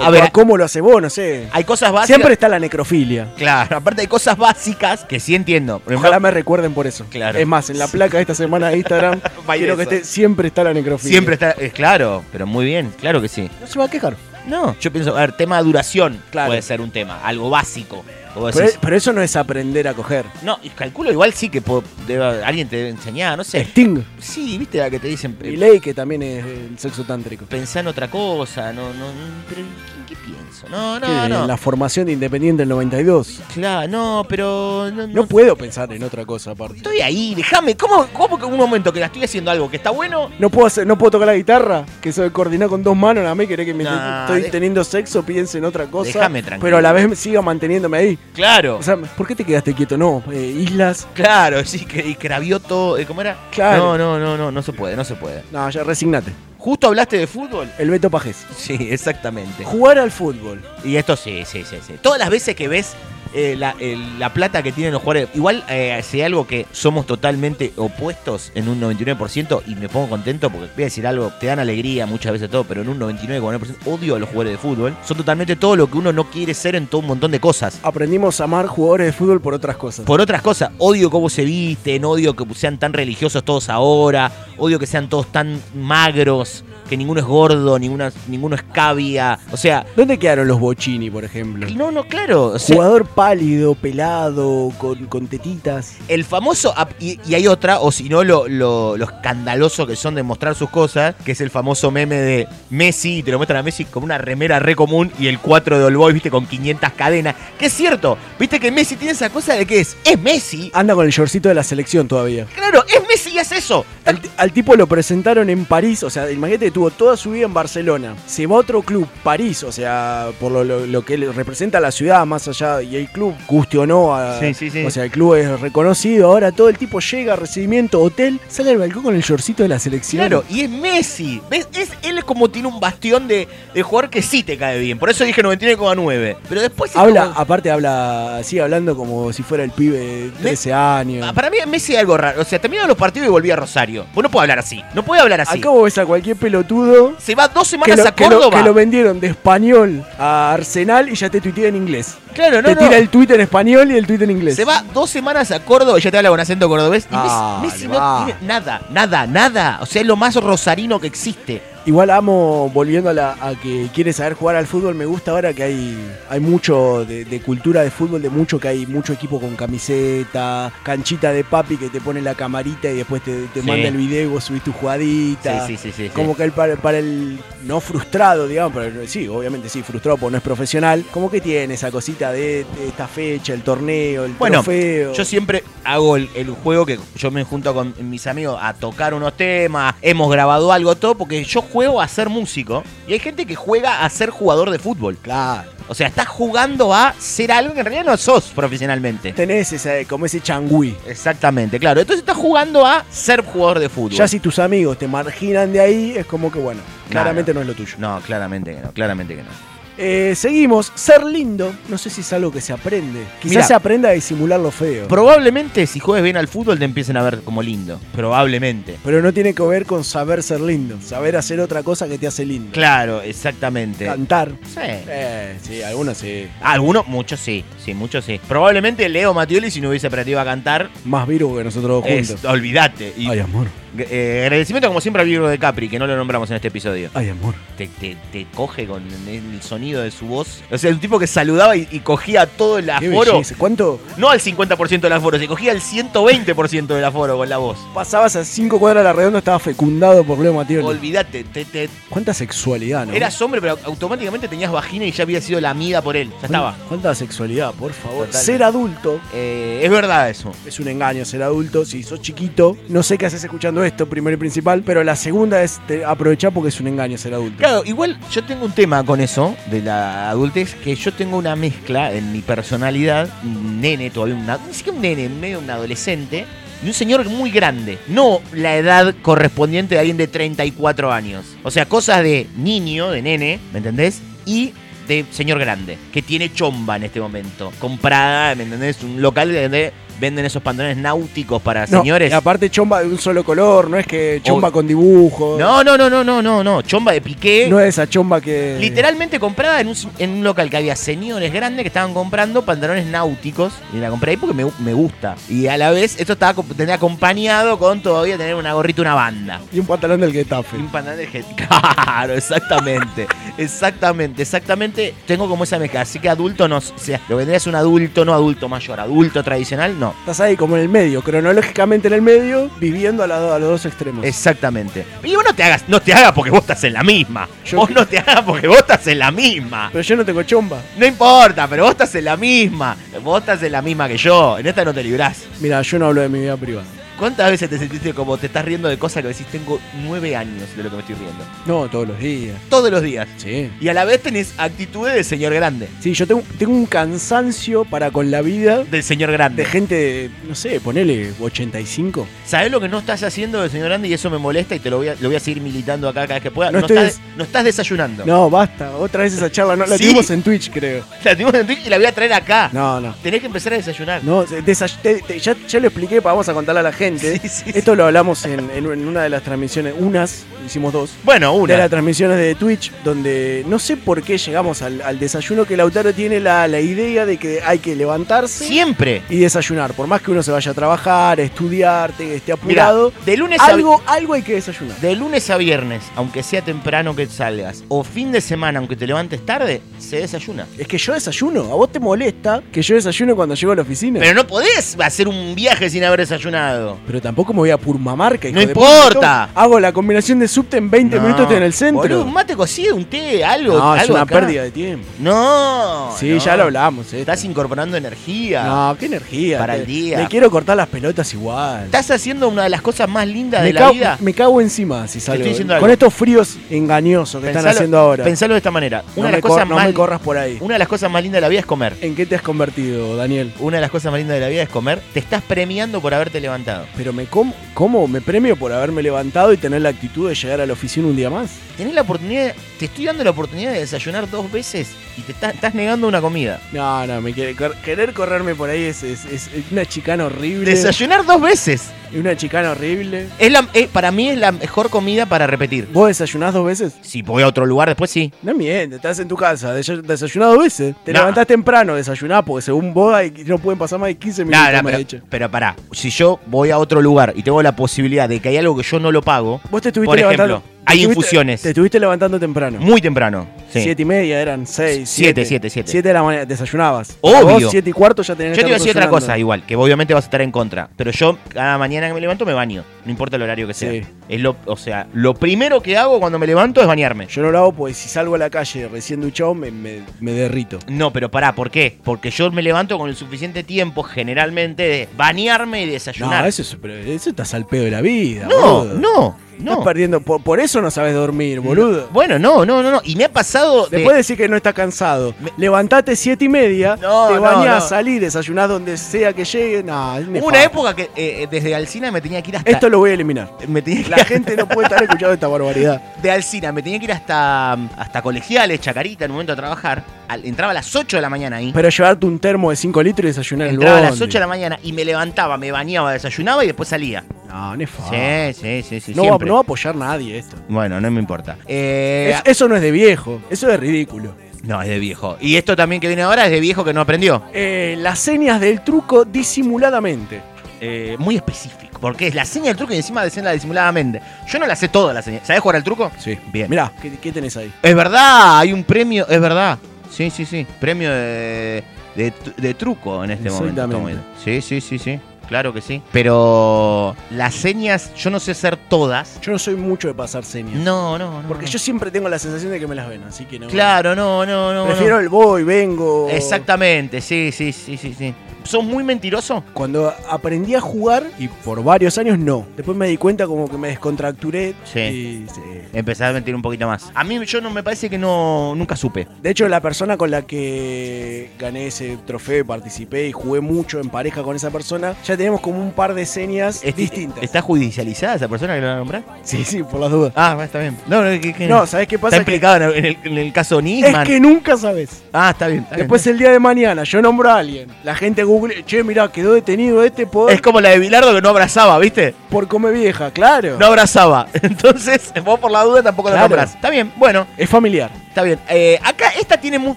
a- 0.00 0.06
A 0.06 0.10
ver, 0.10 0.32
cómo 0.32 0.56
lo 0.56 0.64
hace 0.64 0.80
vos, 0.80 1.02
no 1.02 1.10
sé. 1.10 1.50
Hay 1.52 1.64
cosas 1.64 1.92
básicas. 1.92 2.06
Siempre 2.06 2.32
está 2.32 2.48
la 2.48 2.58
necrofilia. 2.58 3.30
Claro, 3.36 3.76
aparte 3.76 4.00
hay 4.00 4.06
cosas 4.06 4.38
básicas 4.38 5.04
que 5.04 5.20
sí 5.20 5.34
entiendo. 5.34 5.82
Ojalá 5.94 6.18
me 6.18 6.30
recuerden 6.30 6.72
por 6.72 6.86
eso. 6.86 6.95
Claro. 7.10 7.38
Es 7.38 7.46
más, 7.46 7.70
en 7.70 7.78
la 7.78 7.88
placa 7.88 8.16
de 8.16 8.22
esta 8.22 8.34
semana 8.34 8.68
de 8.70 8.78
Instagram, 8.78 9.20
quiero 9.56 9.76
que 9.76 9.82
esté, 9.84 10.04
siempre 10.04 10.48
está 10.48 10.64
la 10.64 10.72
necrofilia. 10.74 11.12
siempre 11.12 11.34
está. 11.34 11.50
Es 11.52 11.72
claro, 11.72 12.24
pero 12.32 12.46
muy 12.46 12.64
bien, 12.66 12.92
claro 12.98 13.20
que 13.20 13.28
sí. 13.28 13.48
No 13.60 13.66
se 13.66 13.78
va 13.78 13.84
a 13.86 13.90
quejar. 13.90 14.16
No, 14.46 14.76
yo 14.80 14.92
pienso, 14.92 15.16
a 15.16 15.20
ver, 15.20 15.32
tema 15.32 15.58
de 15.58 15.64
duración 15.64 16.22
Claro. 16.30 16.48
puede 16.50 16.62
ser 16.62 16.80
un 16.80 16.90
tema, 16.92 17.20
algo 17.24 17.50
básico. 17.50 18.04
Pero, 18.52 18.68
pero 18.82 18.96
eso 18.96 19.14
no 19.14 19.22
es 19.22 19.34
aprender 19.34 19.88
a 19.88 19.94
coger. 19.94 20.26
no, 20.42 20.58
y 20.62 20.68
calculo 20.68 21.10
igual 21.10 21.32
sí 21.32 21.48
que 21.48 21.62
puedo- 21.62 21.82
debe- 22.06 22.44
alguien 22.44 22.68
te 22.68 22.76
debe 22.76 22.90
enseñar, 22.90 23.36
no 23.38 23.42
sé. 23.42 23.62
Sting. 23.62 23.98
Sí, 24.20 24.58
viste 24.58 24.76
la 24.78 24.90
que 24.90 24.98
te 25.00 25.08
dicen, 25.08 25.38
eh, 25.42 25.52
Y 25.52 25.56
ley 25.56 25.80
que 25.80 25.94
también 25.94 26.22
es 26.22 26.44
el 26.44 26.78
sexo 26.78 27.02
tántrico. 27.04 27.46
pensá 27.46 27.80
en 27.80 27.86
otra 27.88 28.08
cosa, 28.10 28.74
no, 28.74 28.92
no, 28.92 29.06
no, 29.06 29.44
pero 29.48 29.62
¿en 29.62 29.95
qué 30.06 30.14
pienso? 30.16 30.68
No, 30.70 31.00
Que 31.00 31.06
no, 31.06 31.24
en 31.24 31.30
no. 31.30 31.46
La 31.46 31.56
formación 31.56 32.06
de 32.06 32.12
Independiente 32.12 32.62
del 32.62 32.68
92. 32.70 33.40
Claro, 33.52 33.88
no, 33.88 34.26
pero 34.28 34.90
no, 34.92 35.06
No 35.06 35.12
no- 35.12 35.26
puedo 35.26 35.56
pensar 35.56 35.92
en 35.92 36.02
otra 36.02 36.24
cosa 36.24 36.52
aparte. 36.52 36.76
estoy 36.78 37.00
ahí, 37.00 37.34
déjame, 37.34 37.76
¿cómo, 37.76 38.06
¿cómo 38.12 38.38
que 38.38 38.46
en 38.46 38.52
un 38.52 38.58
momento 38.58 38.92
que 38.92 39.00
la 39.00 39.06
estoy 39.06 39.24
haciendo 39.24 39.50
algo 39.50 39.70
que 39.70 39.76
está 39.76 39.90
bueno? 39.90 40.30
No 40.38 40.48
puedo, 40.50 40.66
hacer, 40.66 40.86
no 40.86 40.96
puedo 40.96 41.10
tocar 41.12 41.26
la 41.28 41.34
guitarra, 41.34 41.84
que 42.00 42.12
soy 42.12 42.30
coordinar 42.30 42.68
con 42.68 42.82
dos 42.82 42.96
manos, 42.96 43.22
nada 43.22 43.34
más 43.34 43.46
querés 43.46 43.66
que 43.66 43.74
Nah, 43.74 44.22
estoy 44.24 44.42
de- 44.42 44.50
teniendo 44.50 44.82
sexo 44.84 45.22
piense 45.24 45.58
en 45.58 45.64
otra 45.64 45.86
cosa. 45.86 46.06
Déjame 46.12 46.42
tranquilo. 46.42 46.64
Pero 46.64 46.76
a 46.78 46.82
la 46.82 46.92
vez 46.92 47.18
siga 47.18 47.42
manteniéndome 47.42 47.98
ahí. 47.98 48.18
Claro. 48.34 48.78
O 48.78 48.82
sea, 48.82 48.96
¿por 48.96 49.26
qué 49.26 49.34
te 49.34 49.44
quedaste 49.44 49.74
quieto? 49.74 49.96
No, 49.98 50.22
eh, 50.32 50.54
islas. 50.58 51.06
Claro, 51.14 51.64
sí, 51.64 51.84
que 51.84 52.06
y 52.06 52.14
Cravioto, 52.14 52.96
eh, 52.96 53.04
¿cómo 53.06 53.20
era? 53.20 53.36
Claro. 53.50 53.96
No, 53.96 53.98
no, 53.98 54.18
no, 54.18 54.36
no, 54.36 54.50
no 54.50 54.62
se 54.62 54.72
puede, 54.72 54.96
no 54.96 55.04
se 55.04 55.14
puede. 55.14 55.42
No, 55.52 55.68
ya 55.70 55.82
resignate. 55.84 56.32
Justo 56.66 56.88
hablaste 56.88 57.16
de 57.16 57.28
fútbol. 57.28 57.70
El 57.78 57.90
Beto 57.90 58.10
Pajés. 58.10 58.44
Sí, 58.56 58.76
exactamente. 58.90 59.62
Jugar 59.62 60.00
al 60.00 60.10
fútbol. 60.10 60.60
Y 60.82 60.96
esto 60.96 61.14
sí, 61.14 61.44
sí, 61.46 61.62
sí, 61.62 61.76
sí. 61.86 61.94
Todas 62.02 62.18
las 62.18 62.28
veces 62.28 62.56
que 62.56 62.66
ves 62.66 62.96
eh, 63.34 63.54
la, 63.58 63.74
el- 63.78 64.18
la 64.18 64.32
plata 64.32 64.62
que 64.62 64.72
tienen 64.72 64.92
los 64.92 65.02
jugadores, 65.02 65.28
igual 65.34 65.64
eh, 65.68 66.00
si 66.02 66.18
hay 66.18 66.26
algo 66.26 66.46
que 66.46 66.66
somos 66.72 67.06
totalmente 67.06 67.72
opuestos 67.76 68.52
en 68.54 68.68
un 68.68 68.80
99% 68.80 69.62
y 69.66 69.74
me 69.74 69.88
pongo 69.88 70.08
contento 70.08 70.50
porque 70.50 70.68
voy 70.74 70.82
a 70.84 70.86
decir 70.86 71.06
algo, 71.06 71.32
te 71.40 71.46
dan 71.46 71.58
alegría 71.58 72.06
muchas 72.06 72.32
veces 72.32 72.50
todo, 72.50 72.64
pero 72.64 72.82
en 72.82 72.88
un 72.88 72.98
99,9% 73.00 73.76
odio 73.86 74.14
a 74.16 74.18
los 74.18 74.28
jugadores 74.28 74.52
de 74.52 74.58
fútbol. 74.58 74.96
Son 75.04 75.16
totalmente 75.16 75.56
todo 75.56 75.76
lo 75.76 75.90
que 75.90 75.98
uno 75.98 76.12
no 76.12 76.30
quiere 76.30 76.54
ser 76.54 76.74
en 76.76 76.86
todo 76.86 77.00
un 77.00 77.08
montón 77.08 77.30
de 77.30 77.40
cosas. 77.40 77.78
Aprendimos 77.82 78.40
a 78.40 78.44
amar 78.44 78.66
jugadores 78.66 79.06
de 79.06 79.12
fútbol 79.12 79.40
por 79.40 79.54
otras 79.54 79.76
cosas. 79.76 80.04
Por 80.04 80.20
otras 80.20 80.42
cosas, 80.42 80.70
odio 80.78 81.10
cómo 81.10 81.28
se 81.28 81.44
visten, 81.44 82.04
odio 82.04 82.34
que 82.34 82.44
sean 82.54 82.78
tan 82.78 82.92
religiosos 82.92 83.44
todos 83.44 83.68
ahora, 83.68 84.30
odio 84.58 84.78
que 84.78 84.86
sean 84.86 85.08
todos 85.08 85.30
tan 85.32 85.60
magros, 85.74 86.64
que 86.86 86.96
ninguno 86.96 87.20
es 87.20 87.26
gordo, 87.26 87.78
ninguna, 87.78 88.12
ninguno 88.28 88.54
es 88.56 88.62
cavia. 88.62 89.38
O 89.52 89.56
sea, 89.56 89.84
¿Dónde 89.96 90.18
quedaron 90.18 90.48
los 90.48 90.58
Bocini, 90.60 91.10
por 91.10 91.24
ejemplo? 91.24 91.66
no, 91.74 91.90
no, 91.90 92.04
claro. 92.04 92.46
o 92.46 92.58
sea, 92.58 92.76
Jugador 92.76 93.06
pálido, 93.06 93.74
pelado, 93.74 94.72
con, 94.78 95.06
con 95.06 95.26
tetitas. 95.26 95.94
el 96.08 96.24
famoso, 96.24 96.74
y, 97.00 97.18
y 97.26 97.34
hay 97.34 97.46
otra, 97.46 97.80
o 97.80 97.90
si 97.92 98.08
no, 98.08 98.24
lo, 98.24 98.48
lo, 98.48 98.96
lo 98.96 99.04
escandaloso 99.04 99.86
que 99.86 99.96
son 99.96 100.14
de 100.14 100.22
mostrar 100.22 100.54
sus 100.54 100.70
cosas, 100.70 101.14
que 101.24 101.32
es 101.32 101.40
el 101.40 101.50
famoso 101.50 101.90
meme 101.90 102.16
de 102.16 102.48
Messi, 102.70 103.18
y 103.18 103.22
te 103.22 103.30
lo 103.30 103.38
muestran 103.38 103.60
a 103.60 103.62
Messi 103.62 103.84
con 103.84 104.02
una 104.04 104.18
remera 104.18 104.58
re 104.58 104.74
común 104.76 105.10
y 105.18 105.26
el 105.28 105.38
4 105.38 105.78
de 105.78 105.84
All 105.84 105.96
Boys, 105.96 106.14
viste, 106.14 106.30
con 106.30 106.46
500 106.46 106.92
cadenas. 106.92 107.34
Que 107.58 107.66
es 107.66 107.72
cierto, 107.72 108.16
viste 108.38 108.60
que 108.60 108.70
Messi 108.70 108.96
tiene 108.96 109.12
esa 109.12 109.30
cosa 109.30 109.54
de 109.54 109.66
que 109.66 109.80
es, 109.80 109.96
es 110.04 110.18
Messi. 110.20 110.70
Anda 110.74 110.94
con 110.94 111.06
el 111.06 111.12
shortcito 111.12 111.48
de 111.48 111.54
la 111.54 111.62
selección 111.64 112.08
todavía. 112.08 112.46
Claro, 112.54 112.84
es 112.86 113.02
Messi 113.08 113.30
y 113.30 113.38
es 113.38 113.52
eso. 113.52 113.84
Al, 114.04 114.20
al 114.36 114.52
tipo 114.52 114.76
lo 114.76 114.86
presentaron 114.86 115.50
en 115.50 115.64
París, 115.64 116.02
o 116.02 116.10
sea, 116.10 116.30
imagínate 116.30 116.70
que 116.76 116.80
tuvo 116.80 116.90
toda 116.90 117.16
su 117.16 117.30
vida 117.30 117.46
en 117.46 117.54
Barcelona. 117.54 118.14
Se 118.26 118.46
va 118.46 118.56
a 118.56 118.58
otro 118.58 118.82
club, 118.82 119.08
París, 119.22 119.62
o 119.62 119.72
sea, 119.72 120.26
por 120.38 120.52
lo, 120.52 120.62
lo- 120.62 120.84
lo 120.86 121.02
que 121.04 121.16
representa 121.16 121.80
la 121.80 121.90
ciudad 121.90 122.26
más 122.26 122.46
allá, 122.48 122.82
y 122.82 122.96
el 122.96 123.08
club 123.08 123.34
guste 123.48 123.78
o 123.78 123.86
no, 123.86 124.14
a- 124.14 124.38
Sí, 124.40 124.52
sí, 124.52 124.68
sí. 124.70 124.84
o 124.84 124.90
sea, 124.90 125.04
el 125.04 125.10
club 125.10 125.36
es 125.36 125.58
reconocido, 125.60 126.26
ahora 126.28 126.52
todo 126.52 126.68
el 126.68 126.76
tipo 126.76 127.00
llega, 127.00 127.34
recibimiento, 127.34 128.00
hotel, 128.02 128.38
sale 128.48 128.72
al 128.72 128.76
balcón 128.78 129.04
con 129.04 129.14
el 129.16 129.22
shortcito 129.22 129.62
de 129.62 129.70
la 129.70 129.78
selección. 129.78 130.20
Claro, 130.20 130.44
y 130.50 130.60
es 130.62 130.70
Messi. 130.70 131.40
¿Ves? 131.48 131.66
Es, 131.72 131.90
él 132.02 132.18
es 132.18 132.24
como 132.24 132.48
tiene 132.50 132.68
un 132.68 132.78
bastión 132.78 133.26
de, 133.26 133.48
de 133.72 133.82
jugador 133.82 134.10
que 134.10 134.20
sí 134.20 134.42
te 134.42 134.58
cae 134.58 134.78
bien. 134.78 134.98
Por 134.98 135.08
eso 135.08 135.24
dije 135.24 135.42
99,9. 135.42 136.36
Pero 136.48 136.60
después 136.60 136.90
es 136.90 136.96
Habla, 136.98 137.28
como- 137.28 137.40
aparte 137.40 137.70
habla, 137.70 138.40
sigue 138.44 138.60
hablando 138.62 138.96
como 138.96 139.32
si 139.32 139.42
fuera 139.42 139.64
el 139.64 139.70
pibe 139.70 139.98
de 139.98 140.30
13 140.42 140.72
años. 140.74 141.26
Ah, 141.26 141.32
Para 141.32 141.48
mí 141.48 141.56
Messi 141.66 141.94
es 141.94 142.00
algo 142.00 142.16
raro. 142.18 142.40
O 142.40 142.44
sea, 142.44 142.58
terminaba 142.58 142.86
los 142.88 142.96
partidos 142.98 143.28
y 143.28 143.30
volvía 143.30 143.54
a 143.54 143.56
Rosario. 143.56 144.06
Vos 144.14 144.22
no 144.22 144.30
puede 144.30 144.42
hablar 144.44 144.58
así. 144.58 144.82
No 144.94 145.02
puede 145.04 145.22
hablar 145.22 145.40
así. 145.40 145.58
Acá 145.58 145.70
vos 145.70 145.84
ves 145.84 145.96
a 145.98 146.04
cualquier 146.06 146.36
pelotudo 146.66 147.14
Se 147.18 147.34
va 147.34 147.48
dos 147.48 147.66
semanas 147.68 147.96
lo, 147.98 148.08
a 148.08 148.12
que 148.14 148.24
lo- 148.24 148.30
Córdoba. 148.36 148.58
que 148.58 148.64
lo 148.64 148.74
vendieron 148.74 149.20
de 149.20 149.28
español 149.28 150.04
a 150.18 150.52
Arsenal 150.52 151.08
y 151.08 151.14
ya 151.14 151.30
te 151.30 151.40
tuitea 151.40 151.68
en 151.68 151.76
inglés. 151.76 152.14
Claro, 152.34 152.60
no, 152.60 152.68
te 152.68 152.74
no. 152.74 152.80
tira 152.82 152.98
el 152.98 153.08
tweet 153.08 153.30
en 153.34 153.40
español 153.40 153.90
y 153.90 153.96
el 153.96 154.06
tweet 154.06 154.22
en 154.22 154.30
inglés. 154.30 154.56
Se 154.56 154.64
va 154.64 154.84
dos 154.92 155.08
semanas 155.10 155.50
a 155.50 155.60
Córdoba 155.60 155.98
y 155.98 156.02
ya 156.02 156.10
te 156.10 156.18
habla 156.18 156.30
con 156.30 156.40
acento 156.40 156.68
cordobés. 156.68 157.06
Y 157.10 157.14
Messi- 157.14 157.18
Ah, 157.28 157.58
Messi, 157.62 157.88
no 157.88 158.24
tiene 158.26 158.40
nada, 158.46 158.82
nada, 158.90 159.26
nada. 159.26 159.78
O 159.80 159.86
sea, 159.86 160.02
es 160.02 160.06
lo 160.08 160.16
más 160.16 160.34
rosarino 160.36 161.00
que 161.00 161.06
existe. 161.06 161.62
Igual 161.86 162.10
amo, 162.10 162.68
volviendo 162.74 163.10
a, 163.10 163.12
la- 163.12 163.36
a 163.40 163.54
que 163.54 163.88
quiere 163.94 164.12
saber 164.12 164.34
jugar 164.34 164.56
al 164.56 164.66
fútbol, 164.66 164.96
me 164.96 165.06
gusta 165.06 165.30
ahora 165.30 165.54
que 165.54 165.62
hay, 165.62 165.96
hay 166.28 166.40
mucho 166.40 167.04
de, 167.04 167.24
de 167.24 167.40
cultura 167.40 167.82
de 167.82 167.92
fútbol, 167.92 168.20
de 168.20 168.28
mucho 168.28 168.58
que 168.58 168.66
hay 168.66 168.86
mucho 168.86 169.12
equipo 169.12 169.38
con 169.40 169.54
camiseta, 169.54 170.72
canchita 170.82 171.30
de 171.32 171.44
papi 171.44 171.76
que 171.76 171.88
te 171.88 172.00
pone 172.00 172.20
la 172.22 172.34
camarita 172.34 172.90
y 172.90 172.96
después 172.96 173.22
te, 173.22 173.46
te 173.54 173.60
Sí. 173.60 173.66
manda 173.68 173.86
el 173.86 173.96
video 173.96 174.24
y 174.24 174.26
vos 174.26 174.42
subís 174.42 174.64
tu 174.64 174.72
jugadita. 174.72 175.64
Sí, 175.64 175.76
sí, 175.76 175.92
sí, 175.92 175.92
sí, 175.96 176.04
sí. 176.08 176.10
Como 176.12 176.36
que 176.36 176.42
el, 176.42 176.50
para, 176.50 176.74
para 176.74 176.98
el 176.98 177.38
no 177.64 177.78
frustrado, 177.80 178.48
digamos, 178.48 178.72
pero 178.74 179.06
sí, 179.06 179.28
obviamente 179.28 179.68
sí, 179.68 179.84
frustrado 179.84 180.18
porque 180.18 180.32
no 180.32 180.38
es 180.38 180.42
profesional, 180.42 181.04
como 181.12 181.30
que 181.30 181.40
tiene 181.40 181.74
esa 181.74 181.92
cosita 181.92 182.32
de, 182.32 182.66
de 182.76 182.88
esta 182.88 183.06
fecha, 183.06 183.54
el 183.54 183.62
torneo, 183.62 184.24
el 184.24 184.32
Bueno, 184.32 184.54
trofeo. 184.56 185.12
yo 185.12 185.24
siempre 185.24 185.62
hago 185.84 186.16
el, 186.16 186.28
el 186.34 186.50
juego 186.50 186.84
que 186.84 186.98
yo 187.16 187.30
me 187.30 187.44
junto 187.44 187.72
con 187.72 187.94
mis 188.00 188.26
amigos 188.26 188.58
a 188.60 188.74
tocar 188.74 189.14
unos 189.14 189.36
temas, 189.36 189.94
hemos 190.02 190.28
grabado 190.32 190.72
algo, 190.72 190.96
todo, 190.96 191.16
porque 191.16 191.44
yo 191.44 191.62
juego 191.62 191.75
a 191.82 192.08
ser 192.08 192.28
músico 192.28 192.82
y 193.06 193.12
hay 193.12 193.18
gente 193.18 193.46
que 193.46 193.54
juega 193.54 194.04
a 194.04 194.10
ser 194.10 194.30
jugador 194.30 194.70
de 194.70 194.78
fútbol. 194.78 195.16
Claro. 195.20 195.70
O 195.88 195.94
sea, 195.94 196.08
estás 196.08 196.26
jugando 196.26 196.92
a 196.92 197.14
ser 197.18 197.52
algo 197.52 197.72
que 197.72 197.80
en 197.80 197.86
realidad 197.86 198.04
no 198.04 198.16
sos 198.16 198.46
profesionalmente. 198.46 199.32
Tenés 199.32 199.72
ese, 199.72 200.04
como 200.06 200.26
ese 200.26 200.40
changüí. 200.40 200.96
Exactamente, 201.06 201.78
claro. 201.78 202.00
Entonces 202.00 202.20
estás 202.20 202.36
jugando 202.36 202.84
a 202.84 203.04
ser 203.08 203.44
jugador 203.44 203.78
de 203.78 203.88
fútbol. 203.88 204.12
Ya 204.12 204.26
si 204.26 204.40
tus 204.40 204.58
amigos 204.58 204.98
te 204.98 205.06
marginan 205.06 205.72
de 205.72 205.80
ahí, 205.80 206.14
es 206.16 206.26
como 206.26 206.50
que 206.50 206.58
bueno, 206.58 206.80
claramente 207.08 207.54
no 207.54 207.60
es 207.60 207.66
lo 207.66 207.74
tuyo. 207.74 207.94
No, 207.98 208.20
claramente 208.20 208.74
que 208.74 208.80
no, 208.80 208.92
claramente 208.92 209.36
que 209.36 209.42
no. 209.42 209.75
Eh, 209.98 210.34
seguimos, 210.36 210.92
ser 210.94 211.24
lindo, 211.24 211.74
no 211.88 211.96
sé 211.96 212.10
si 212.10 212.20
es 212.20 212.32
algo 212.32 212.50
que 212.52 212.60
se 212.60 212.72
aprende. 212.72 213.24
Quizás 213.40 213.50
Mirá. 213.56 213.66
se 213.66 213.74
aprenda 213.74 214.08
a 214.10 214.12
disimular 214.12 214.60
lo 214.60 214.70
feo. 214.70 215.08
Probablemente 215.08 215.86
si 215.86 216.00
juegues 216.00 216.22
bien 216.22 216.36
al 216.36 216.48
fútbol 216.48 216.78
te 216.78 216.84
empiecen 216.84 217.16
a 217.16 217.22
ver 217.22 217.40
como 217.40 217.62
lindo. 217.62 217.98
Probablemente. 218.14 218.98
Pero 219.04 219.22
no 219.22 219.32
tiene 219.32 219.54
que 219.54 219.62
ver 219.62 219.86
con 219.86 220.04
saber 220.04 220.42
ser 220.42 220.60
lindo, 220.60 220.98
saber 221.00 221.36
hacer 221.36 221.60
otra 221.60 221.82
cosa 221.82 222.06
que 222.08 222.18
te 222.18 222.26
hace 222.26 222.44
lindo. 222.44 222.72
Claro, 222.72 223.22
exactamente. 223.22 224.04
Cantar. 224.04 224.50
Sí. 224.66 224.80
Eh, 224.82 225.56
sí, 225.62 225.82
algunos 225.82 226.18
sí. 226.18 226.46
Algunos, 226.60 227.06
muchos 227.08 227.40
sí, 227.40 227.64
sí, 227.84 227.94
muchos 227.94 228.24
sí. 228.24 228.38
Probablemente 228.46 229.08
Leo 229.08 229.32
Matioli, 229.32 229.70
si 229.70 229.80
no 229.80 229.88
hubiese 229.88 230.08
aprendido 230.08 230.40
a 230.40 230.44
cantar, 230.44 230.90
Más 231.04 231.26
vivo 231.26 231.56
que 231.56 231.64
nosotros 231.64 232.02
dos 232.02 232.10
es- 232.10 232.28
juntos. 232.28 232.50
olvídate. 232.50 233.14
Y, 233.16 233.28
Ay, 233.30 233.38
amor. 233.40 233.66
Eh, 233.98 234.42
agradecimiento 234.44 234.88
como 234.88 235.00
siempre 235.00 235.22
al 235.22 235.28
Virgo 235.28 235.48
de 235.48 235.58
Capri, 235.58 235.88
que 235.88 235.98
no 235.98 236.06
lo 236.06 236.16
nombramos 236.16 236.50
en 236.50 236.56
este 236.56 236.68
episodio. 236.68 237.10
Ay, 237.14 237.28
amor. 237.28 237.54
Te, 237.76 237.86
te- 237.88 238.16
te 238.32 238.46
coge 238.54 238.86
con 238.86 239.02
el 239.28 239.62
sonido 239.62 240.02
de 240.02 240.10
su 240.10 240.26
voz. 240.26 240.62
O 240.70 240.78
sea, 240.78 240.90
un 240.90 240.98
tipo 241.00 241.18
que 241.18 241.26
saludaba 241.26 241.76
y, 241.76 241.86
y 241.90 242.00
cogía 242.00 242.46
todo 242.46 242.78
el 242.78 242.88
aforo. 242.90 243.32
belleza. 243.32 243.54
¿Cuánto 243.58 244.00
No 244.16 244.30
al 244.30 244.40
50% 244.40 245.00
del 245.00 245.12
aforo, 245.12 245.38
se 245.38 245.46
cogía 245.48 245.72
el 245.72 245.80
120% 245.80 246.86
del 246.86 247.04
aforo 247.04 247.36
con 247.36 247.48
la 247.48 247.58
voz. 247.58 247.78
pasabas 247.94 248.36
a 248.36 248.44
cinco 248.44 248.78
cuadras 248.78 249.00
a 249.02 249.04
la 249.04 249.12
redonda? 249.12 249.38
Estaba 249.38 249.58
fecundado 249.58 250.24
por 250.24 250.38
Leo. 250.38 250.56
Olvídate, 250.86 251.44
te, 251.44 251.64
te- 251.64 251.88
¿Cuánta 252.08 252.32
sexualidad, 252.34 253.06
no? 253.06 253.12
eras 253.12 253.40
hombre, 253.42 253.60
pero 253.60 253.78
automáticamente 253.84 254.48
tenías 254.48 254.70
vagina 254.72 255.04
y 255.04 255.12
ya 255.12 255.22
había 255.24 255.40
sido 255.40 255.60
lamida 255.60 256.02
por 256.02 256.16
él. 256.16 256.30
Ya 256.40 256.46
estaba. 256.46 256.76
¿Cuánta 256.88 257.14
sexualidad, 257.14 257.72
por 257.74 257.92
favor? 257.92 258.28
Ser 258.32 258.62
adulto 258.62 259.20
Eh, 259.34 259.80
es 259.82 259.90
verdad 259.90 260.30
eso. 260.30 260.52
es 260.66 260.80
un 260.80 260.88
engaño 260.88 261.24
ser 261.24 261.42
adulto. 261.42 261.84
Si 261.84 262.02
sos 262.02 262.20
chiquito, 262.22 262.76
no 262.88 263.02
sé 263.02 263.18
qué 263.18 263.26
haces 263.26 263.42
escuchando 263.44 263.84
esto, 263.86 264.06
primero 264.06 264.34
y 264.34 264.38
principal, 264.38 264.82
pero 264.84 265.02
la 265.04 265.16
segunda 265.16 265.62
es 265.62 265.80
aprovechar 266.06 266.52
porque 266.52 266.68
es 266.68 266.80
un 266.80 266.88
engaño 266.88 267.16
ser 267.18 267.34
adulto. 267.34 267.58
Claro, 267.58 267.82
igual 267.84 268.18
yo 268.30 268.44
tengo 268.44 268.64
un 268.64 268.72
tema 268.72 269.04
con 269.04 269.20
eso 269.20 269.56
de 269.70 269.82
la 269.82 270.30
adultez, 270.30 270.74
que 270.74 270.94
yo 270.94 271.12
tengo 271.12 271.36
una 271.36 271.56
mezcla 271.56 272.12
en 272.12 272.32
mi 272.32 272.40
personalidad, 272.40 273.28
un 273.42 273.80
nene 273.80 274.10
todavía, 274.10 274.36
una, 274.36 274.58
ni 274.66 274.74
siquiera 274.74 274.96
un 274.96 275.02
nene, 275.02 275.28
medio 275.28 275.58
un 275.58 275.70
adolescente, 275.70 276.44
y 276.82 276.88
un 276.88 276.94
señor 276.94 277.28
muy 277.28 277.50
grande. 277.50 277.98
No 278.08 278.40
la 278.52 278.76
edad 278.76 279.14
correspondiente 279.22 279.94
de 279.94 280.00
alguien 280.00 280.16
de 280.16 280.28
34 280.28 281.12
años. 281.12 281.44
O 281.62 281.70
sea, 281.70 281.86
cosas 281.86 282.22
de 282.22 282.46
niño, 282.56 283.10
de 283.10 283.22
nene, 283.22 283.60
¿me 283.72 283.78
entendés? 283.78 284.20
Y 284.44 284.72
de 285.08 285.24
señor 285.30 285.58
grande, 285.58 285.98
que 286.12 286.22
tiene 286.22 286.52
chomba 286.52 286.96
en 286.96 287.04
este 287.04 287.20
momento. 287.20 287.72
Comprada, 287.78 288.54
¿me 288.54 288.64
entendés? 288.64 289.02
Un 289.02 289.22
local 289.22 289.52
donde 289.54 289.92
venden 290.20 290.44
esos 290.44 290.62
pantalones 290.62 290.96
náuticos 290.96 291.60
para 291.62 291.86
No, 291.86 292.00
señores. 292.00 292.30
y 292.30 292.34
aparte 292.34 292.70
chomba 292.70 293.02
de 293.02 293.08
un 293.08 293.18
solo 293.18 293.44
color, 293.44 293.88
no 293.90 293.96
es 293.98 294.06
que 294.06 294.40
chomba 294.42 294.68
O- 294.68 294.72
con 294.72 294.86
dibujo. 294.86 295.56
No, 295.58 295.82
no, 295.84 295.96
no, 295.98 296.08
no, 296.10 296.22
no, 296.24 296.42
no, 296.42 296.62
no. 296.64 296.82
Chomba 296.82 297.12
de 297.12 297.20
piqué. 297.20 297.66
No 297.68 297.80
es 297.80 297.88
esa 297.90 298.08
chomba 298.08 298.40
que. 298.40 298.76
Literalmente 298.80 299.38
comprada 299.40 299.80
en 299.80 299.88
un, 299.88 299.96
en 300.18 300.30
un 300.30 300.44
local 300.44 300.70
que 300.70 300.76
había 300.76 300.96
señores 300.96 301.52
grandes 301.52 301.82
que 301.82 301.88
estaban 301.88 302.14
comprando 302.14 302.64
pantalones 302.64 303.06
náuticos. 303.06 303.72
Y 303.92 303.98
la 303.98 304.10
compré 304.10 304.32
ahí 304.32 304.36
porque 304.36 304.54
me, 304.54 304.70
me 304.80 304.92
gusta. 304.94 305.36
Y 305.48 305.66
a 305.66 305.76
la 305.76 305.90
vez, 305.90 306.18
esto 306.18 306.32
estaba 306.34 306.62
tenía 306.76 306.94
acompañado 306.94 307.78
con 307.78 308.02
todavía 308.02 308.36
tener 308.36 308.54
una 308.54 308.72
gorrita, 308.72 309.02
una 309.02 309.14
banda. 309.14 309.60
Y 309.72 309.78
un 309.80 309.86
pantalón 309.86 310.20
del 310.20 310.32
Getafe. 310.32 310.76
Y 310.76 310.80
un 310.80 310.88
pantalón 310.88 311.18
de 311.18 311.26
gente. 311.26 311.66
Claro, 312.16 312.34
exactamente. 312.34 313.26
exactamente, 313.58 314.42
exactamente. 314.42 315.14
Tengo 315.26 315.48
como 315.48 315.64
esa 315.64 315.78
mezcla. 315.78 316.00
Así 316.02 316.18
que 316.18 316.28
adulto 316.28 316.66
no. 316.68 316.78
O 316.78 316.80
sea, 316.80 317.20
lo 317.28 317.36
vendría 317.36 317.56
es 317.58 317.66
un 317.66 317.74
adulto, 317.74 318.24
no 318.24 318.32
adulto 318.32 318.68
mayor. 318.68 319.00
Adulto 319.00 319.42
tradicional, 319.42 319.98
no. 319.98 320.05
Estás 320.20 320.40
ahí 320.40 320.56
como 320.56 320.76
en 320.76 320.82
el 320.82 320.88
medio, 320.88 321.22
cronológicamente 321.22 322.08
en 322.08 322.14
el 322.14 322.22
medio, 322.22 322.70
viviendo 322.78 323.22
a, 323.22 323.26
la- 323.26 323.54
a 323.54 323.58
los 323.58 323.68
dos 323.70 323.86
extremos. 323.86 324.24
Exactamente. 324.24 325.04
Y 325.22 325.34
vos 325.34 325.44
no 325.44 325.54
te 325.54 325.62
hagas, 325.62 325.84
no 325.88 326.00
te 326.00 326.12
hagas 326.12 326.32
porque 326.32 326.50
vos 326.50 326.60
estás 326.60 326.82
en 326.84 326.92
la 326.92 327.02
misma. 327.02 327.48
Yo- 327.64 327.78
Vos 327.78 327.90
no 327.90 328.06
te 328.06 328.18
hagas 328.18 328.42
porque 328.42 328.68
vos 328.68 328.78
estás 328.78 329.06
en 329.06 329.18
la 329.18 329.30
misma. 329.30 329.88
Pero 329.92 330.02
yo 330.02 330.16
no 330.16 330.24
tengo 330.24 330.42
chomba. 330.42 330.78
No 330.98 331.06
importa, 331.06 331.66
pero 331.68 331.82
vos 331.84 331.92
estás 331.92 332.14
en 332.14 332.24
la 332.24 332.36
misma. 332.36 332.96
Vos 333.22 333.40
estás 333.40 333.62
en 333.62 333.72
la 333.72 333.82
misma 333.82 334.08
que 334.08 334.16
yo. 334.16 334.58
En 334.58 334.66
esta 334.66 334.84
no 334.84 334.92
te 334.94 335.02
librás. 335.02 335.44
Mira, 335.60 335.80
yo 335.82 335.98
no 335.98 336.06
hablo 336.06 336.20
de 336.22 336.28
mi 336.28 336.40
vida 336.40 336.56
privada. 336.56 336.86
¿Cuántas 337.18 337.50
veces 337.50 337.70
te 337.70 337.78
sentiste 337.78 338.12
como 338.12 338.36
te 338.36 338.46
estás 338.46 338.64
riendo 338.64 338.88
de 338.88 338.98
cosas 338.98 339.22
que 339.22 339.28
decís 339.28 339.46
tengo 339.46 339.80
nueve 340.04 340.36
años 340.36 340.64
de 340.76 340.82
lo 340.82 340.90
que 340.90 340.96
me 340.96 341.00
estoy 341.02 341.16
riendo? 341.16 341.44
No, 341.64 341.88
todos 341.88 342.08
los 342.08 342.18
días. 342.18 342.56
Todos 342.68 342.90
los 342.90 343.00
días. 343.02 343.26
Sí. 343.38 343.70
Y 343.80 343.88
a 343.88 343.94
la 343.94 344.04
vez 344.04 344.22
tenés 344.22 344.52
actitudes 344.58 345.14
de 345.14 345.24
señor 345.24 345.54
grande. 345.54 345.88
Sí, 346.00 346.12
yo 346.12 346.26
tengo, 346.26 346.42
tengo 346.58 346.72
un 346.74 346.84
cansancio 346.86 347.84
para 347.86 348.10
con 348.10 348.30
la 348.30 348.42
vida 348.42 348.84
Del 348.84 349.02
señor 349.02 349.32
grande. 349.32 349.62
de 349.62 349.68
gente 349.68 349.94
de, 349.94 350.30
no 350.46 350.54
sé, 350.54 350.78
ponele 350.80 351.32
85. 351.40 352.26
¿Sabés 352.46 352.70
lo 352.70 352.80
que 352.80 352.88
no 352.88 352.98
estás 352.98 353.22
haciendo 353.22 353.62
del 353.62 353.70
señor 353.70 353.88
grande? 353.88 354.08
Y 354.08 354.12
eso 354.12 354.28
me 354.28 354.38
molesta 354.38 354.74
y 354.74 354.80
te 354.80 354.90
lo 354.90 354.98
voy 354.98 355.08
a, 355.08 355.14
lo 355.18 355.28
voy 355.28 355.36
a 355.36 355.40
seguir 355.40 355.62
militando 355.62 356.08
acá 356.08 356.22
cada 356.22 356.34
vez 356.34 356.42
que 356.42 356.50
pueda. 356.50 356.70
No 356.70 356.80
No, 356.80 356.86
estoy 356.86 356.98
estás, 357.06 357.20
no 357.36 357.44
estás 357.44 357.64
desayunando. 357.64 358.26
No, 358.26 358.50
basta. 358.50 358.94
Otra 358.96 359.22
vez 359.22 359.32
esa 359.32 359.50
charla. 359.50 359.74
No, 359.76 359.86
la 359.86 359.96
Sí. 359.96 360.04
tuvimos 360.04 360.30
en 360.30 360.42
Twitch, 360.42 360.70
creo. 360.70 361.02
La 361.24 361.32
tuvimos 361.32 361.54
en 361.54 361.66
Twitch 361.66 361.86
y 361.86 361.88
la 361.88 361.96
voy 361.96 362.06
a 362.06 362.12
traer 362.12 362.34
acá. 362.34 362.68
No, 362.72 363.00
no. 363.00 363.14
Tenés 363.22 363.40
que 363.40 363.46
empezar 363.46 363.72
a 363.72 363.76
desayunar. 363.76 364.22
No, 364.22 364.44
desay- 364.46 364.96
te- 365.00 365.22
te- 365.22 365.38
ya, 365.38 365.56
ya 365.66 365.80
lo 365.80 365.86
expliqué, 365.88 366.20
vamos 366.20 366.46
a 366.48 366.52
contarle 366.54 366.80
a 366.80 366.82
la 366.82 366.92
gente. 366.92 367.05
Sí, 367.18 367.40
sí, 367.48 367.64
Esto 367.74 367.94
lo 367.94 368.04
hablamos 368.06 368.44
en, 368.44 368.68
una 368.86 369.22
de 369.22 369.28
las 369.28 369.42
transmisiones, 369.42 369.94
unas, 369.98 370.44
hicimos 370.66 370.92
dos. 370.92 371.10
Bueno, 371.24 371.52
De 371.52 371.58
una. 371.60 371.76
las 371.78 371.90
transmisiones 371.90 372.38
de 372.38 372.54
Twitch, 372.54 372.92
donde 373.04 373.64
no 373.68 373.78
sé 373.78 373.96
por 373.96 374.22
qué 374.22 374.38
llegamos 374.38 374.82
al, 374.82 375.00
al 375.02 375.18
desayuno, 375.18 375.64
que 375.64 375.76
Lautaro 375.76 376.12
tiene 376.12 376.40
la, 376.40 376.66
la 376.68 376.80
idea 376.80 377.24
de 377.26 377.36
que 377.36 377.60
hay 377.64 377.78
que 377.78 377.94
levantarse 377.94 378.64
Siempre. 378.66 379.22
y 379.30 379.38
desayunar. 379.38 379.92
Por 379.94 380.06
más 380.06 380.22
que 380.22 380.30
uno 380.30 380.42
se 380.42 380.50
vaya 380.50 380.70
a 380.70 380.74
trabajar, 380.74 381.38
a 381.38 381.42
estudiar, 381.42 382.12
te- 382.12 382.34
esté 382.36 382.52
apurado, 382.52 383.12
de 383.24 383.36
lunes 383.36 383.60
a 383.60 383.66
algo, 383.66 384.02
algo 384.06 384.34
hay 384.34 384.42
que 384.42 384.54
desayunar. 384.54 384.96
De 385.00 385.14
lunes 385.16 385.48
a 385.50 385.56
viernes, 385.56 386.02
aunque 386.16 386.42
sea 386.42 386.62
temprano 386.62 387.14
que 387.14 387.26
salgas, 387.26 387.84
o 387.88 388.02
fin 388.04 388.32
de 388.32 388.40
semana, 388.40 388.78
aunque 388.78 388.96
te 388.96 389.06
levantes 389.06 389.44
tarde, 389.46 389.80
se 389.98 390.16
desayuna. 390.20 390.66
Es 390.78 390.86
que 390.88 390.98
yo 390.98 391.12
desayuno. 391.14 391.62
¿A 391.64 391.74
vos 391.76 391.90
te 391.92 392.00
molesta 392.00 392.62
que 392.72 392.82
yo 392.82 392.94
desayuno 392.94 393.36
cuando 393.36 393.54
llego 393.54 393.72
a 393.72 393.76
la 393.76 393.82
oficina? 393.82 394.20
Pero 394.20 394.34
no 394.34 394.46
podés 394.46 394.96
hacer 395.00 395.28
un 395.28 395.54
viaje 395.54 395.88
sin 395.90 396.04
haber 396.04 396.20
desayunado. 396.20 396.95
Pero 397.06 397.20
tampoco 397.20 397.52
me 397.52 397.58
voy 397.60 397.70
a 397.70 397.78
Purmamarca, 397.78 398.48
hijo 398.48 398.54
No 398.54 398.60
de 398.60 398.66
importa. 398.72 399.50
Hago 399.54 399.78
la 399.80 399.92
combinación 399.92 400.38
de 400.38 400.48
subte 400.48 400.76
en 400.76 400.90
20 400.90 401.20
minutos 401.20 401.42
estoy 401.42 401.56
en 401.56 401.62
el 401.62 401.72
centro. 401.72 402.02
Boludo, 402.02 402.24
un 402.24 402.32
mate 402.32 402.56
cocido, 402.56 402.94
un 402.96 403.04
té, 403.04 403.44
algo. 403.44 403.78
no, 403.78 403.96
es 403.96 404.08
una 404.08 404.22
acá. 404.22 404.34
pérdida 404.40 404.62
de 404.62 404.70
tiempo. 404.70 405.06
No. 405.18 406.12
Sí, 406.18 406.30
no. 406.30 406.36
ya 406.38 406.56
lo 406.56 406.64
hablamos. 406.64 407.12
eh. 407.12 407.20
Estás 407.20 407.44
incorporando 407.44 407.96
energía. 407.96 408.64
No, 408.64 408.96
qué 408.98 409.06
energía. 409.06 409.58
Para 409.58 409.74
Te- 409.74 409.80
el 409.80 409.86
día. 409.86 410.18
Le 410.18 410.28
quiero 410.28 410.50
cortar 410.50 410.76
las 410.76 410.88
pelotas 410.88 411.32
igual. 411.34 411.84
Estás 411.84 412.10
haciendo 412.10 412.48
una 412.48 412.64
de 412.64 412.68
las 412.70 412.82
cosas 412.82 413.08
más 413.08 413.26
lindas 413.26 413.60
me, 413.62 413.68
de 413.68 413.72
la 413.74 413.90
vida. 413.90 414.16
me 414.20 414.32
cago 414.34 414.60
encima 414.60 415.06
si 415.08 415.20
salgo. 415.20 415.36
estoy 415.36 415.50
diciendo 415.50 415.74
Con 415.74 415.84
algo. 415.84 415.92
estos 415.92 416.14
fríos 416.14 416.56
engañosos 416.70 417.42
que 417.42 417.48
están 417.48 417.66
haciendo 417.66 417.98
ahora. 417.98 418.24
Pensalo 418.24 418.54
de 418.54 418.58
esta 418.58 418.70
manera. 418.70 419.02
Una 419.16 419.26
de 419.28 419.32
las 419.32 419.40
cosas 419.40 419.68
no 419.68 419.74
más 419.76 419.86
me 419.86 419.94
corras 419.94 420.20
por 420.20 420.36
ahí. 420.38 420.58
Una 420.60 420.74
de 420.74 420.78
las 420.78 420.88
cosas 420.88 421.10
más 421.10 421.22
lindas 421.22 421.36
de 421.38 421.42
la 421.42 421.48
vida 421.48 421.60
es 421.60 421.66
comer. 421.66 421.94
¿En 422.00 422.14
qué 422.14 422.26
te 422.26 422.34
has 422.36 422.42
convertido, 422.42 423.16
Daniel? 423.16 423.52
Una 423.60 423.76
de 423.76 423.80
las 423.82 423.90
cosas 423.90 424.10
más 424.12 424.18
lindas 424.18 424.34
de 424.36 424.40
la 424.40 424.48
vida 424.48 424.62
es 424.62 424.68
comer. 424.68 425.00
Te 425.12 425.20
estás 425.20 425.42
premiando 425.42 426.00
por 426.00 426.14
haberte 426.14 426.40
levantado. 426.40 426.85
Pero 426.96 427.12
me 427.12 427.26
com- 427.26 427.52
¿cómo 427.74 428.06
me 428.08 428.20
premio 428.20 428.56
por 428.56 428.72
haberme 428.72 429.02
levantado 429.02 429.52
y 429.52 429.56
tener 429.56 429.82
la 429.82 429.90
actitud 429.90 430.28
de 430.28 430.34
llegar 430.34 430.60
a 430.60 430.66
la 430.66 430.72
oficina 430.72 431.06
un 431.06 431.16
día 431.16 431.30
más? 431.30 431.50
Tenés 431.76 431.94
la 431.94 432.02
oportunidad, 432.02 432.54
te 432.78 432.86
estoy 432.86 433.06
dando 433.06 433.24
la 433.24 433.30
oportunidad 433.30 433.72
de 433.72 433.80
desayunar 433.80 434.28
dos 434.30 434.50
veces 434.50 434.88
y 435.16 435.22
te 435.22 435.32
estás, 435.32 435.54
estás 435.54 435.74
negando 435.74 436.06
una 436.08 436.20
comida. 436.20 436.60
No, 436.72 437.06
no, 437.06 437.20
me 437.20 437.32
quiere, 437.32 437.56
querer 437.84 438.12
correrme 438.12 438.54
por 438.54 438.68
ahí 438.70 438.82
es, 438.84 439.02
es- 439.02 439.24
es 439.26 439.48
una 439.70 439.84
chicana 439.86 440.26
horrible. 440.26 440.70
Desayunar 440.70 441.24
dos 441.24 441.40
veces. 441.40 441.90
Una 442.14 442.36
chicana 442.36 442.70
horrible. 442.70 443.26
Es 443.38 443.50
la, 443.50 443.66
es- 443.72 443.88
para 443.88 444.10
mí 444.12 444.28
es 444.28 444.38
la 444.38 444.52
mejor 444.52 444.90
comida 444.90 445.26
para 445.26 445.46
repetir. 445.46 445.88
¿Vos 445.92 446.08
desayunás 446.08 446.54
dos 446.54 446.64
veces? 446.64 446.94
Si 447.02 447.22
voy 447.22 447.42
a 447.42 447.46
otro 447.48 447.66
lugar 447.66 447.88
después 447.88 448.10
sí. 448.10 448.32
No 448.42 448.54
mientes, 448.54 448.96
estás 448.96 449.18
en 449.18 449.28
tu 449.28 449.36
casa, 449.36 449.74
desa- 449.76 450.00
desayunás 450.02 450.50
dos 450.50 450.58
veces. 450.62 450.94
Te 451.04 451.12
No. 451.12 451.20
levantás 451.20 451.46
temprano, 451.46 451.94
desayunás, 451.94 452.44
porque 452.44 452.62
según 452.62 452.94
vos 452.94 453.14
hay- 453.14 453.32
no 453.46 453.58
pueden 453.58 453.78
pasar 453.78 453.98
más 453.98 454.08
de 454.08 454.16
15 454.16 454.44
minutos. 454.44 454.70
Pero, 455.10 455.24
pero 455.28 455.50
pará, 455.50 455.76
si 455.92 456.10
yo 456.10 456.38
voy 456.46 456.70
a 456.70 456.78
otro 456.78 457.02
lugar 457.02 457.32
y 457.36 457.42
tengo 457.42 457.62
la 457.62 457.74
posibilidad 457.74 458.28
de 458.28 458.40
que 458.40 458.50
hay 458.50 458.56
algo 458.58 458.76
que 458.76 458.82
yo 458.84 459.00
no 459.00 459.10
lo 459.10 459.22
pago, 459.22 459.60
Vos 459.70 459.82
te 459.82 459.88
estuviste 459.88 460.08
por 460.10 460.18
levantando. 460.18 460.62
Hay 460.86 461.04
infusiones. 461.04 461.62
Te 461.62 461.70
estuviste 461.70 461.98
levantando 461.98 462.38
temprano. 462.38 462.78
Muy 462.80 463.00
temprano. 463.00 463.46
Sí. 463.70 463.82
Siete 463.82 464.02
y 464.02 464.04
media 464.04 464.40
eran, 464.40 464.66
seis, 464.66 465.08
Siete, 465.08 465.44
siete. 465.44 465.44
siete, 465.44 465.70
siete. 465.70 465.90
Siete 465.90 466.08
de 466.08 466.14
la 466.14 466.22
mañana, 466.22 466.44
desayunabas. 466.44 467.18
Obvio. 467.20 467.60
Vos, 467.60 467.70
siete 467.70 467.90
y 467.90 467.92
cuarto 467.92 468.22
ya 468.22 468.34
tenías 468.34 468.56
Yo 468.56 468.62
te 468.62 468.68
iba 468.68 468.76
a 468.76 468.78
decir 468.78 468.96
otra 468.96 469.08
cosa 469.08 469.36
igual, 469.36 469.66
que 469.66 469.76
obviamente 469.76 470.14
vas 470.14 470.24
a 470.24 470.26
estar 470.28 470.40
en 470.40 470.52
contra. 470.52 470.88
Pero 470.96 471.10
yo 471.10 471.36
cada 471.52 471.76
mañana 471.76 472.08
que 472.08 472.14
me 472.14 472.20
levanto 472.20 472.46
me 472.46 472.52
baño. 472.52 472.84
No 473.04 473.10
importa 473.10 473.36
el 473.36 473.42
horario 473.42 473.66
que 473.66 473.74
sea. 473.74 473.90
Sí. 473.90 474.02
Es 474.28 474.40
lo, 474.40 474.56
o 474.66 474.76
sea, 474.76 475.06
lo 475.12 475.34
primero 475.34 475.82
que 475.82 475.96
hago 475.96 476.20
cuando 476.20 476.38
me 476.38 476.46
levanto 476.46 476.80
es 476.80 476.86
bañarme. 476.86 477.26
Yo 477.26 477.42
no 477.42 477.50
lo 477.50 477.58
hago 477.58 477.72
porque 477.72 477.94
si 477.94 478.08
salgo 478.08 478.36
a 478.36 478.38
la 478.38 478.50
calle 478.50 478.88
recién 478.88 479.20
duchado 479.20 479.54
me, 479.54 479.70
me, 479.70 480.00
me 480.20 480.32
derrito. 480.32 480.78
No, 480.88 481.12
pero 481.12 481.30
pará, 481.30 481.54
¿por 481.54 481.70
qué? 481.70 481.98
Porque 482.04 482.30
yo 482.30 482.50
me 482.52 482.62
levanto 482.62 482.96
con 482.98 483.08
el 483.10 483.16
suficiente 483.16 483.64
tiempo, 483.64 484.02
generalmente, 484.02 484.84
de 484.84 485.08
bañarme 485.16 485.82
y 485.82 485.86
desayunar. 485.90 486.42
No, 486.42 486.48
eso, 486.48 486.62
es, 486.62 486.76
pero 486.80 486.94
eso 486.94 487.30
estás 487.30 487.54
al 487.54 487.66
pedo 487.66 487.84
de 487.84 487.90
la 487.90 488.00
vida. 488.00 488.46
No, 488.48 488.84
boludo. 488.84 488.98
no, 488.98 489.36
Estás 489.58 489.78
no. 489.78 489.84
perdiendo. 489.84 490.20
Por, 490.20 490.42
por 490.42 490.60
eso 490.60 490.80
no 490.82 490.90
sabes 490.90 491.14
dormir, 491.14 491.60
boludo. 491.60 492.08
Bueno, 492.12 492.38
no, 492.38 492.64
no, 492.64 492.82
no, 492.82 492.90
no. 492.90 493.00
Y 493.04 493.16
me 493.16 493.24
ha 493.24 493.32
pasado. 493.32 493.86
de- 493.86 493.96
Después 493.98 494.14
de 494.14 494.18
decir 494.18 494.36
que 494.36 494.48
no 494.48 494.56
estás 494.56 494.74
cansado, 494.74 495.34
levantate 495.56 496.14
siete 496.16 496.44
y 496.44 496.48
media, 496.48 496.96
No, 497.00 497.28
te 497.28 497.34
no, 497.34 497.40
bañás, 497.40 497.82
no. 497.84 497.88
salís, 497.88 498.20
desayunás 498.20 498.68
donde 498.68 498.96
sea 498.96 499.32
que 499.32 499.44
llegue. 499.44 499.82
No, 499.82 500.16
Hubo 500.16 500.46
una 500.48 500.62
época 500.62 500.94
que 500.94 501.10
eh, 501.16 501.46
desde 501.50 501.74
Alcina 501.74 502.10
me 502.10 502.20
tenía 502.20 502.42
que 502.42 502.50
ir 502.50 502.56
hasta. 502.56 502.70
Esto 502.70 502.88
lo 502.88 502.98
voy 502.98 503.10
a 503.10 503.14
eliminar. 503.14 503.50
me 503.68 503.82
tenía 503.82 504.04
que 504.04 504.10
La 504.10 504.18
gente 504.24 504.56
no 504.56 504.66
puede 504.68 504.86
estar 504.88 505.02
escuchando 505.02 505.34
esta 505.34 505.48
barbaridad. 505.48 506.00
de 506.22 506.30
Alcina, 506.30 506.72
me 506.72 506.82
tenía 506.82 506.98
que 506.98 507.04
ir 507.06 507.12
hasta, 507.12 507.72
hasta 507.72 508.22
colegiales, 508.22 508.80
Chacarita, 508.80 509.24
en 509.24 509.30
un 509.30 509.36
momento 509.36 509.52
a 509.52 509.56
trabajar. 509.56 510.04
Al- 510.28 510.44
entraba 510.44 510.72
a 510.72 510.74
las 510.74 510.94
8 510.94 511.16
de 511.16 511.20
la 511.20 511.30
mañana 511.30 511.56
ahí. 511.58 511.70
Pero 511.72 511.88
llevarte 511.88 512.26
un 512.26 512.38
termo 512.40 512.70
de 512.70 512.76
5 512.76 513.00
litros 513.02 513.24
y 513.24 513.28
desayunar 513.28 513.68
en 513.68 513.74
el 513.74 513.80
entraba 513.80 513.98
a 513.98 514.00
las 514.02 514.10
bondi. 514.10 514.24
8 514.24 514.32
de 514.32 514.40
la 514.40 514.46
mañana 514.48 514.78
y 514.82 514.92
me 514.92 515.04
levantaba, 515.04 515.56
me 515.56 515.70
bañaba, 515.70 516.12
desayunaba 516.12 516.64
y 516.64 516.66
después 516.66 516.88
salía. 516.88 517.24
No, 517.48 517.76
nefasto. 517.76 518.12
Sí, 518.12 518.52
sí, 518.60 518.82
sí, 518.82 519.00
sí. 519.00 519.14
no, 519.14 519.24
va, 519.30 519.38
siempre. 519.46 519.48
no 519.48 519.54
va 519.54 519.60
a 519.60 519.62
apoyar 519.62 519.96
nadie 519.96 520.38
esto. 520.38 520.56
Bueno, 520.68 521.00
no 521.00 521.10
me 521.10 521.20
importa. 521.20 521.56
Eh, 521.66 522.32
Es- 522.34 522.42
eso 522.52 522.68
no 522.68 522.76
es 522.76 522.82
de 522.82 522.90
viejo, 522.90 523.40
eso 523.50 523.70
es 523.70 523.78
ridículo. 523.80 524.34
No, 524.62 524.82
es 524.82 524.88
de 524.88 524.98
viejo. 524.98 525.36
Y 525.40 525.56
esto 525.56 525.76
también 525.76 526.00
que 526.00 526.08
viene 526.08 526.22
ahora 526.22 526.44
es 526.46 526.50
de 526.50 526.58
viejo 526.60 526.84
que 526.84 526.92
no 526.92 527.00
aprendió. 527.00 527.42
Eh, 527.54 527.94
las 527.98 528.18
señas 528.18 528.60
del 528.60 528.82
truco 528.82 529.24
disimuladamente. 529.24 530.40
Eh, 530.80 531.16
muy 531.18 531.36
específico. 531.36 531.98
Porque 532.00 532.26
es 532.26 532.34
la 532.34 532.44
seña 532.44 532.66
del 532.66 532.76
truco 532.76 532.92
y 532.92 532.96
encima 532.96 533.22
decirla 533.24 533.52
disimuladamente. 533.52 534.20
Yo 534.48 534.58
no 534.58 534.66
la 534.66 534.76
sé 534.76 534.88
toda 534.88 535.14
la 535.14 535.22
seña. 535.22 535.40
¿Sabés 535.42 535.62
jugar 535.62 535.76
al 535.76 535.84
truco? 535.84 536.10
Sí. 536.18 536.36
Bien. 536.52 536.68
Mirá, 536.68 536.92
¿qué, 537.00 537.12
qué 537.18 537.32
tenés 537.32 537.56
ahí? 537.56 537.72
Es 537.82 537.94
verdad, 537.94 538.58
hay 538.58 538.72
un 538.72 538.84
premio, 538.84 539.26
es 539.28 539.40
verdad. 539.40 539.78
Sí, 540.10 540.28
sí, 540.30 540.44
sí. 540.44 540.66
Premio 540.78 541.10
de, 541.10 541.82
de, 542.14 542.32
de 542.58 542.74
truco 542.74 543.24
en 543.24 543.30
este 543.30 543.50
momento. 543.50 544.20
Sí, 544.44 544.60
sí, 544.60 544.80
sí, 544.80 544.98
sí. 544.98 545.18
Claro 545.48 545.72
que 545.72 545.80
sí. 545.80 546.02
Pero 546.12 547.14
las 547.30 547.54
señas, 547.54 548.14
yo 548.14 548.30
no 548.30 548.40
sé 548.40 548.52
hacer 548.52 548.76
todas. 548.76 549.40
Yo 549.40 549.52
no 549.52 549.58
soy 549.58 549.76
mucho 549.76 550.08
de 550.08 550.14
pasar 550.14 550.44
señas. 550.44 550.74
No, 550.76 551.18
no, 551.18 551.42
no. 551.42 551.48
Porque 551.48 551.66
no. 551.66 551.70
yo 551.70 551.78
siempre 551.78 552.10
tengo 552.10 552.28
la 552.28 552.38
sensación 552.38 552.72
de 552.72 552.80
que 552.80 552.86
me 552.86 552.94
las 552.94 553.08
ven, 553.08 553.22
así 553.24 553.44
que 553.44 553.58
no. 553.58 553.68
Claro, 553.68 554.14
no, 554.14 554.44
no, 554.44 554.74
no. 554.74 554.86
Prefiero 554.86 555.16
no. 555.16 555.20
el 555.20 555.28
voy, 555.28 555.62
vengo. 555.64 556.28
Exactamente, 556.30 557.20
sí, 557.20 557.50
sí, 557.52 557.72
sí, 557.72 557.96
sí, 557.96 558.14
sí. 558.14 558.34
¿Sos 558.64 558.82
muy 558.82 559.04
mentiroso? 559.04 559.62
Cuando 559.72 560.12
aprendí 560.28 560.74
a 560.74 560.80
jugar, 560.80 561.24
y 561.38 561.46
por 561.46 561.84
varios 561.84 562.18
años 562.18 562.36
no. 562.36 562.66
Después 562.76 562.98
me 562.98 563.06
di 563.06 563.16
cuenta 563.16 563.46
como 563.46 563.68
que 563.70 563.78
me 563.78 563.88
descontracturé. 563.88 564.74
Sí. 564.82 564.98
y- 565.00 565.46
sí. 565.48 565.60
Empezás 565.92 566.30
a 566.30 566.32
mentir 566.32 566.52
un 566.54 566.62
poquito 566.62 566.86
más. 566.88 567.10
A 567.14 567.22
mí 567.22 567.38
yo 567.46 567.60
no 567.60 567.70
me 567.70 567.84
parece 567.84 568.10
que 568.10 568.18
no 568.18 568.74
nunca 568.74 568.96
supe. 568.96 569.28
De 569.40 569.50
hecho, 569.50 569.68
la 569.68 569.80
persona 569.80 570.16
con 570.16 570.32
la 570.32 570.42
que 570.42 571.50
gané 571.60 571.86
ese 571.86 572.18
trofeo, 572.26 572.66
participé 572.66 573.28
y 573.28 573.32
jugué 573.32 573.60
mucho 573.60 574.00
en 574.00 574.08
pareja 574.08 574.42
con 574.42 574.56
esa 574.56 574.70
persona, 574.70 575.14
ya 575.24 575.35
tenemos 575.36 575.60
como 575.60 575.80
un 575.80 575.92
par 575.92 576.14
de 576.14 576.26
señas 576.26 576.80
Es- 576.82 576.96
distintas. 576.96 577.42
¿Está 577.42 577.60
judicializada 577.62 578.34
esa 578.36 578.48
persona 578.48 578.74
que 578.74 578.80
lo 578.80 578.86
va 578.86 578.92
a 578.94 578.96
nombrar? 578.96 579.22
Sí, 579.42 579.64
sí, 579.64 579.82
por 579.82 580.00
las 580.00 580.10
dudas. 580.10 580.32
Ah, 580.36 580.56
está 580.62 580.78
bien. 580.80 580.96
No, 581.06 581.22
no, 581.22 581.30
que- 581.40 581.52
que- 581.54 581.66
No, 581.66 581.86
¿sabés 581.86 582.08
qué 582.08 582.18
pasa? 582.18 582.36
Está 582.36 582.42
implicado 582.50 582.92
en 582.92 583.04
el, 583.04 583.18
en 583.24 583.38
el 583.38 583.52
caso 583.52 583.78
es 583.78 583.84
Nisman. 583.84 584.26
que 584.26 584.40
nunca 584.40 584.76
sabes. 584.76 585.22
Ah, 585.32 585.50
está 585.50 585.68
bien. 585.68 585.80
está 585.84 585.96
bien. 585.96 586.04
Después 586.06 586.26
el 586.26 586.38
día 586.38 586.50
de 586.50 586.58
mañana 586.58 587.02
yo 587.04 587.20
nombro 587.22 587.50
a 587.50 587.58
alguien. 587.58 587.88
La 588.04 588.14
gente 588.14 588.42
google, 588.44 588.84
che, 588.84 589.02
mirá, 589.04 589.30
quedó 589.30 589.54
detenido 589.54 590.02
este 590.02 590.26
por, 590.26 590.50
Es 590.50 590.60
como 590.60 590.80
la 590.80 590.90
de 590.90 590.98
Bilardo 590.98 591.34
que 591.34 591.42
no 591.42 591.48
abrazaba, 591.50 591.98
¿viste? 591.98 592.34
por 592.50 592.68
come 592.68 592.90
vieja, 592.90 593.30
claro. 593.32 593.76
No 593.78 593.86
abrazaba. 593.86 594.46
Entonces, 594.62 595.32
vos 595.44 595.58
por 595.60 595.70
la 595.70 595.82
duda 595.84 596.02
tampoco 596.02 596.28
lo 596.30 596.34
Claro. 596.36 596.48
nombrás. 596.48 596.74
Está 596.74 596.88
bien, 596.90 597.12
bueno, 597.16 597.46
Es 597.56 597.68
familiar. 597.68 598.10
está 598.28 598.42
bien. 598.42 598.58
Eh, 598.68 598.98
acá 599.04 599.30
esta 599.38 599.58
tiene 599.58 599.76
un 599.78 599.94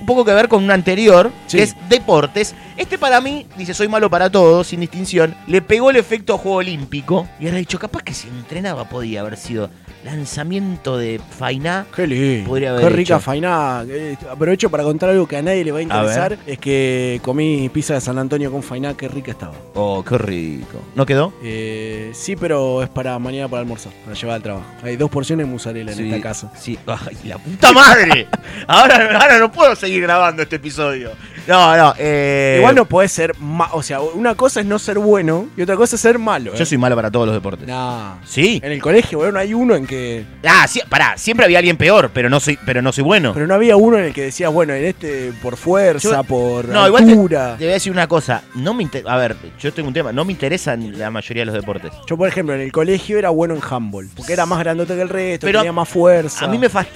poco 0.05 0.25
que 0.25 0.33
ver 0.33 0.47
con 0.49 0.63
una 0.63 0.73
anterior, 0.73 1.31
Sí. 1.47 1.57
que 1.57 1.63
es 1.63 1.75
deportes. 1.87 2.53
Este 2.75 2.97
para 2.97 3.21
mí, 3.21 3.45
dice, 3.57 3.73
soy 3.73 3.87
malo 3.87 4.09
para 4.09 4.29
todo, 4.29 4.63
sin 4.63 4.79
distinción. 4.81 5.28
Le 5.47 5.61
pegó 5.61 5.89
el 5.89 5.95
efecto 5.97 6.37
juego 6.37 6.57
olímpico. 6.57 7.27
Y 7.39 7.45
ahora 7.45 7.57
dicho, 7.57 7.79
capaz 7.79 8.03
que 8.03 8.13
si 8.13 8.27
entrenaba 8.27 8.85
podía 8.89 9.21
haber 9.21 9.37
sido 9.37 9.69
lanzamiento 10.03 10.97
de 10.97 11.19
Fainá. 11.37 11.85
Qué 11.95 12.07
lindo. 12.07 12.49
Podría 12.49 12.71
haber 12.71 12.83
Qué 12.83 12.89
rica 12.89 13.15
hecho. 13.15 13.19
fainá. 13.23 13.83
Eh, 13.87 14.15
Aprovecho 14.31 14.69
para 14.69 14.83
contar 14.83 15.09
algo 15.09 15.27
que 15.27 15.37
a 15.37 15.41
nadie 15.41 15.63
le 15.63 15.71
va 15.71 15.79
a 15.79 15.81
interesar. 15.81 16.29
ver. 16.31 16.39
es 16.47 16.57
que 16.57 17.19
comí 17.23 17.69
pizza 17.73 17.93
de 17.95 18.01
San 18.01 18.17
Antonio 18.17 18.51
con 18.51 18.63
fainá. 18.63 18.95
Qué 18.95 19.07
rica 19.07 19.31
estaba. 19.31 19.53
Oh, 19.75 20.03
qué 20.07 20.17
rico. 20.17 20.81
¿No 20.95 21.05
quedó? 21.05 21.33
Eh, 21.43 22.11
sí, 22.13 22.35
pero 22.35 22.81
es 22.83 22.89
para 22.89 23.17
mañana 23.19 23.47
para 23.47 23.61
almorzar, 23.61 23.91
para 24.05 24.15
llevar 24.15 24.35
al 24.37 24.43
trabajo. 24.43 24.65
Hay 24.83 24.95
dos 24.95 25.09
porciones 25.09 25.45
de 25.45 25.51
mozzarella 25.51 25.91
en 25.91 26.05
esta 26.05 26.21
casa. 26.21 26.51
Sí. 26.57 26.77
Ay, 26.85 27.17
la 27.25 27.37
puta 27.37 27.71
madre. 27.73 28.27
ahora, 28.67 29.19
ahora 29.19 29.37
no 29.39 29.51
puedo 29.51 29.75
seguir 29.75 30.01
grabando 30.03 30.43
este 30.43 30.55
episodio. 30.57 31.11
No, 31.49 31.75
no. 31.75 31.93
Eh, 31.97 32.55
Igual 32.59 32.75
no 32.75 32.85
puede 32.85 33.07
ser 33.09 33.35
O 33.71 33.83
sea, 33.83 33.99
una 34.01 34.35
cosa 34.35 34.59
es 34.61 34.65
no 34.65 34.79
ser 34.79 34.99
bueno 34.99 35.47
y 35.57 35.61
otra 35.63 35.75
cosa 35.75 35.95
es 35.95 36.01
ser 36.01 36.17
malo. 36.19 36.53
Yo 36.55 36.63
¿eh? 36.63 36.65
soy 36.65 36.77
malo 36.77 36.95
para 36.95 37.11
todos 37.11 37.25
los 37.25 37.35
deportes. 37.35 37.67
Nah. 37.67 38.15
Sí. 38.25 38.61
En 38.63 38.71
el 38.71 38.81
colegio, 38.81 39.17
bueno, 39.19 39.39
hay 39.39 39.53
uno 39.53 39.75
en 39.75 39.85
que. 39.87 40.25
Ah, 40.47 40.67
sí, 40.67 40.81
pará, 40.89 41.17
siempre 41.17 41.45
había 41.45 41.57
alguien 41.59 41.75
peor, 41.77 42.11
pero 42.13 42.29
no 42.29 42.39
soy, 42.39 42.57
pero 42.65 42.81
no 42.81 42.91
soy 42.91 43.03
bueno. 43.03 43.33
Pero 43.33 43.47
no 43.47 43.53
había 43.55 43.75
uno 43.75 43.97
en 43.97 44.05
el 44.05 44.13
que 44.13 44.23
decías, 44.23 44.51
bueno, 44.53 44.73
en 44.73 44.85
este 44.85 45.31
por 45.41 45.57
fuerza, 45.57 46.09
Yo- 46.17 46.23
por 46.23 46.67
no, 46.69 46.85
igual 46.87 47.05
te, 47.05 47.11
altura. 47.11 47.55
te 47.57 47.63
voy 47.65 47.71
a 47.71 47.73
decir 47.73 47.91
una 47.91 48.07
cosa. 48.07 48.43
No 48.55 48.73
me 48.73 48.83
inter- 48.83 49.03
a 49.07 49.17
ver, 49.17 49.35
yo 49.59 49.73
tengo 49.73 49.87
un 49.87 49.93
tema. 49.93 50.11
No 50.11 50.23
me 50.25 50.31
interesan 50.33 50.97
la 50.97 51.09
mayoría 51.09 51.41
de 51.41 51.45
los 51.47 51.55
deportes. 51.55 51.91
Yo, 52.07 52.15
por 52.17 52.27
ejemplo, 52.27 52.53
en 52.53 52.61
el 52.61 52.71
colegio 52.71 53.17
era 53.17 53.29
bueno 53.29 53.55
en 53.55 53.61
handball, 53.67 54.07
porque 54.15 54.33
era 54.33 54.45
más 54.45 54.59
grandote 54.59 54.95
que 54.95 55.01
el 55.01 55.09
resto, 55.09 55.47
Pero 55.47 55.59
tenía 55.59 55.73
más 55.73 55.89
fuerza. 55.89 56.45
A 56.45 56.47
mí 56.47 56.57
me 56.57 56.69
fast- 56.69 56.87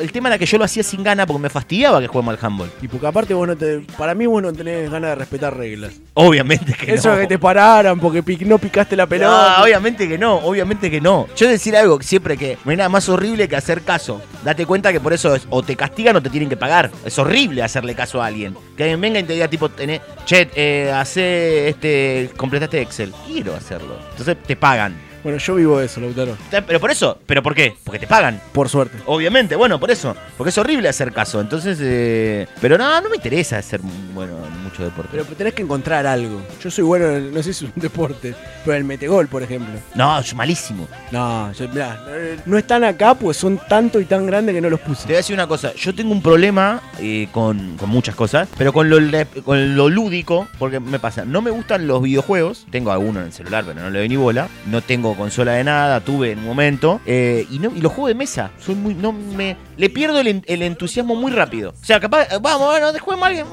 El 0.00 0.12
tema 0.12 0.28
era 0.28 0.38
que 0.38 0.46
yo 0.46 0.56
lo 0.58 0.64
hacía 0.64 0.82
sin 0.82 1.02
gana 1.02 1.26
porque 1.26 1.42
me 1.42 1.50
fastidiaba 1.50 2.00
que 2.00 2.06
juguemos 2.06 2.38
al 2.38 2.44
handball. 2.46 2.70
Y 2.80 2.88
porque 2.88 3.06
aparte 3.06 3.34
vos 3.34 3.46
no 3.46 3.56
te. 3.56 3.84
Para 3.96 4.14
mí 4.14 4.26
vos 4.26 4.42
no 4.42 4.52
tenés 4.52 4.90
ganas 4.90 5.10
de 5.10 5.14
respetar 5.16 5.56
reglas. 5.56 5.92
Obviamente 6.14 6.72
que 6.74 6.94
Eso 6.94 7.10
no. 7.10 7.16
de 7.16 7.22
que 7.22 7.28
te 7.28 7.38
pararan 7.38 7.98
porque 8.00 8.22
pic- 8.24 8.46
no 8.46 8.58
picaste 8.58 8.96
la 8.96 9.06
pelota. 9.06 9.56
No, 9.58 9.64
obviamente 9.64 10.08
que 10.08 10.18
no, 10.18 10.36
obviamente 10.36 10.90
que 10.90 11.00
no. 11.00 11.26
Yo 11.36 11.48
decir 11.48 11.76
algo 11.76 12.00
siempre 12.02 12.36
que 12.36 12.56
no 12.64 12.70
hay 12.70 12.76
nada 12.76 12.88
más 12.88 13.08
horrible 13.08 13.48
que 13.48 13.56
hacer 13.56 13.82
caso. 13.82 14.20
Date 14.44 14.66
cuenta 14.66 14.92
que 14.92 15.00
por 15.00 15.12
eso 15.12 15.34
es, 15.34 15.46
o 15.50 15.62
te 15.62 15.76
castigan 15.76 16.16
o 16.16 16.22
te 16.22 16.30
tienen 16.30 16.48
que 16.48 16.56
pagar. 16.56 16.90
Es 17.04 17.18
horrible 17.18 17.62
hacerle 17.62 17.94
caso 17.94 18.22
a 18.22 18.26
alguien. 18.26 18.56
Que 18.76 18.84
alguien 18.84 19.00
venga 19.00 19.18
y 19.20 19.24
te 19.24 19.34
diga 19.34 19.48
tipo, 19.48 19.68
tenés, 19.68 20.00
che, 20.24 20.48
eh, 20.54 20.92
hace 20.94 21.68
este, 21.68 22.30
completaste 22.36 22.80
Excel. 22.80 23.12
Quiero 23.26 23.54
hacerlo. 23.54 23.96
Entonces 24.12 24.36
te 24.46 24.56
pagan. 24.56 25.09
Bueno, 25.22 25.38
yo 25.38 25.54
vivo 25.54 25.78
de 25.78 25.86
eso, 25.86 26.00
Lautaro. 26.00 26.36
Te- 26.50 26.62
Pero 26.62 26.80
por 26.80 26.90
eso, 26.90 27.18
¿pero 27.26 27.42
por 27.42 27.54
qué? 27.54 27.74
Porque 27.84 27.98
te 27.98 28.06
pagan. 28.06 28.40
Por 28.52 28.68
suerte. 28.68 28.96
Obviamente, 29.06 29.54
bueno, 29.56 29.78
por 29.78 29.90
eso. 29.90 30.16
Porque 30.36 30.48
es 30.50 30.58
horrible 30.58 30.88
hacer 30.88 31.12
caso. 31.12 31.40
Entonces, 31.40 31.78
eh, 31.80 32.46
pero 32.60 32.78
no, 32.78 33.00
no 33.00 33.08
me 33.10 33.16
interesa 33.16 33.58
hacer 33.58 33.80
bueno 34.14 34.32
en 34.46 34.62
mucho 34.62 34.82
deporte. 34.82 35.10
Pero 35.12 35.24
tenés 35.24 35.54
que 35.54 35.62
encontrar 35.62 36.06
algo. 36.06 36.40
Yo 36.62 36.70
soy 36.70 36.84
bueno, 36.84 37.06
en, 37.10 37.34
no 37.34 37.42
sé 37.42 37.52
si 37.52 37.64
es 37.66 37.72
un 37.74 37.80
deporte, 37.82 38.34
pero 38.64 38.72
en 38.76 38.78
el 38.78 38.84
metegol, 38.84 39.26
por 39.28 39.42
ejemplo. 39.42 39.74
No, 39.94 40.20
yo 40.22 40.34
malísimo. 40.36 40.88
No, 41.10 41.52
yo- 41.52 41.68
mirá, 41.68 42.02
eh, 42.08 42.38
no 42.46 42.56
están 42.58 42.84
acá 42.84 43.14
pues 43.14 43.36
son 43.36 43.58
tanto 43.68 44.00
y 44.00 44.04
tan 44.06 44.26
grandes 44.26 44.54
que 44.54 44.60
no 44.60 44.70
los 44.70 44.80
Te 44.80 44.86
puse. 44.86 45.04
voy 45.06 45.14
a 45.14 45.16
decir 45.18 45.34
una 45.34 45.46
cosa, 45.46 45.74
yo 45.74 45.94
tengo 45.94 46.12
un 46.12 46.22
problema 46.22 46.80
eh, 46.98 47.28
con, 47.32 47.76
con 47.76 47.90
muchas 47.90 48.14
cosas, 48.14 48.48
pero 48.56 48.72
con 48.72 48.88
lo, 48.88 48.98
le- 49.00 49.26
con 49.26 49.76
lo 49.76 49.88
lúdico, 49.88 50.48
porque 50.58 50.80
me 50.80 50.98
pasa, 50.98 51.24
no 51.24 51.42
me 51.42 51.50
gustan 51.50 51.86
los 51.86 52.00
videojuegos, 52.02 52.66
tengo 52.70 52.90
alguno 52.92 53.20
en 53.20 53.26
el 53.26 53.32
celular, 53.32 53.64
pero 53.66 53.80
no 53.80 53.90
le 53.90 53.98
doy 53.98 54.08
ni 54.08 54.16
bola, 54.16 54.48
no 54.66 54.80
tengo 54.82 55.09
consola 55.16 55.52
de 55.52 55.64
nada, 55.64 56.00
tuve 56.00 56.32
en 56.32 56.38
un 56.40 56.44
momento, 56.46 57.00
eh, 57.06 57.46
y, 57.50 57.58
no, 57.58 57.72
y 57.74 57.80
los 57.80 57.92
juegos 57.92 58.08
de 58.08 58.14
mesa, 58.14 58.50
soy 58.58 58.74
muy, 58.74 58.94
no 58.94 59.12
me, 59.12 59.56
le 59.76 59.90
pierdo 59.90 60.20
el, 60.20 60.26
en- 60.28 60.44
el 60.46 60.62
entusiasmo 60.62 61.14
muy 61.14 61.32
rápido. 61.32 61.70
O 61.80 61.84
sea, 61.84 62.00
capaz, 62.00 62.22
eh, 62.24 62.38
vamos, 62.40 62.66
bueno, 62.68 62.86
juguemos 62.98 63.24
a 63.24 63.28
alguien, 63.28 63.46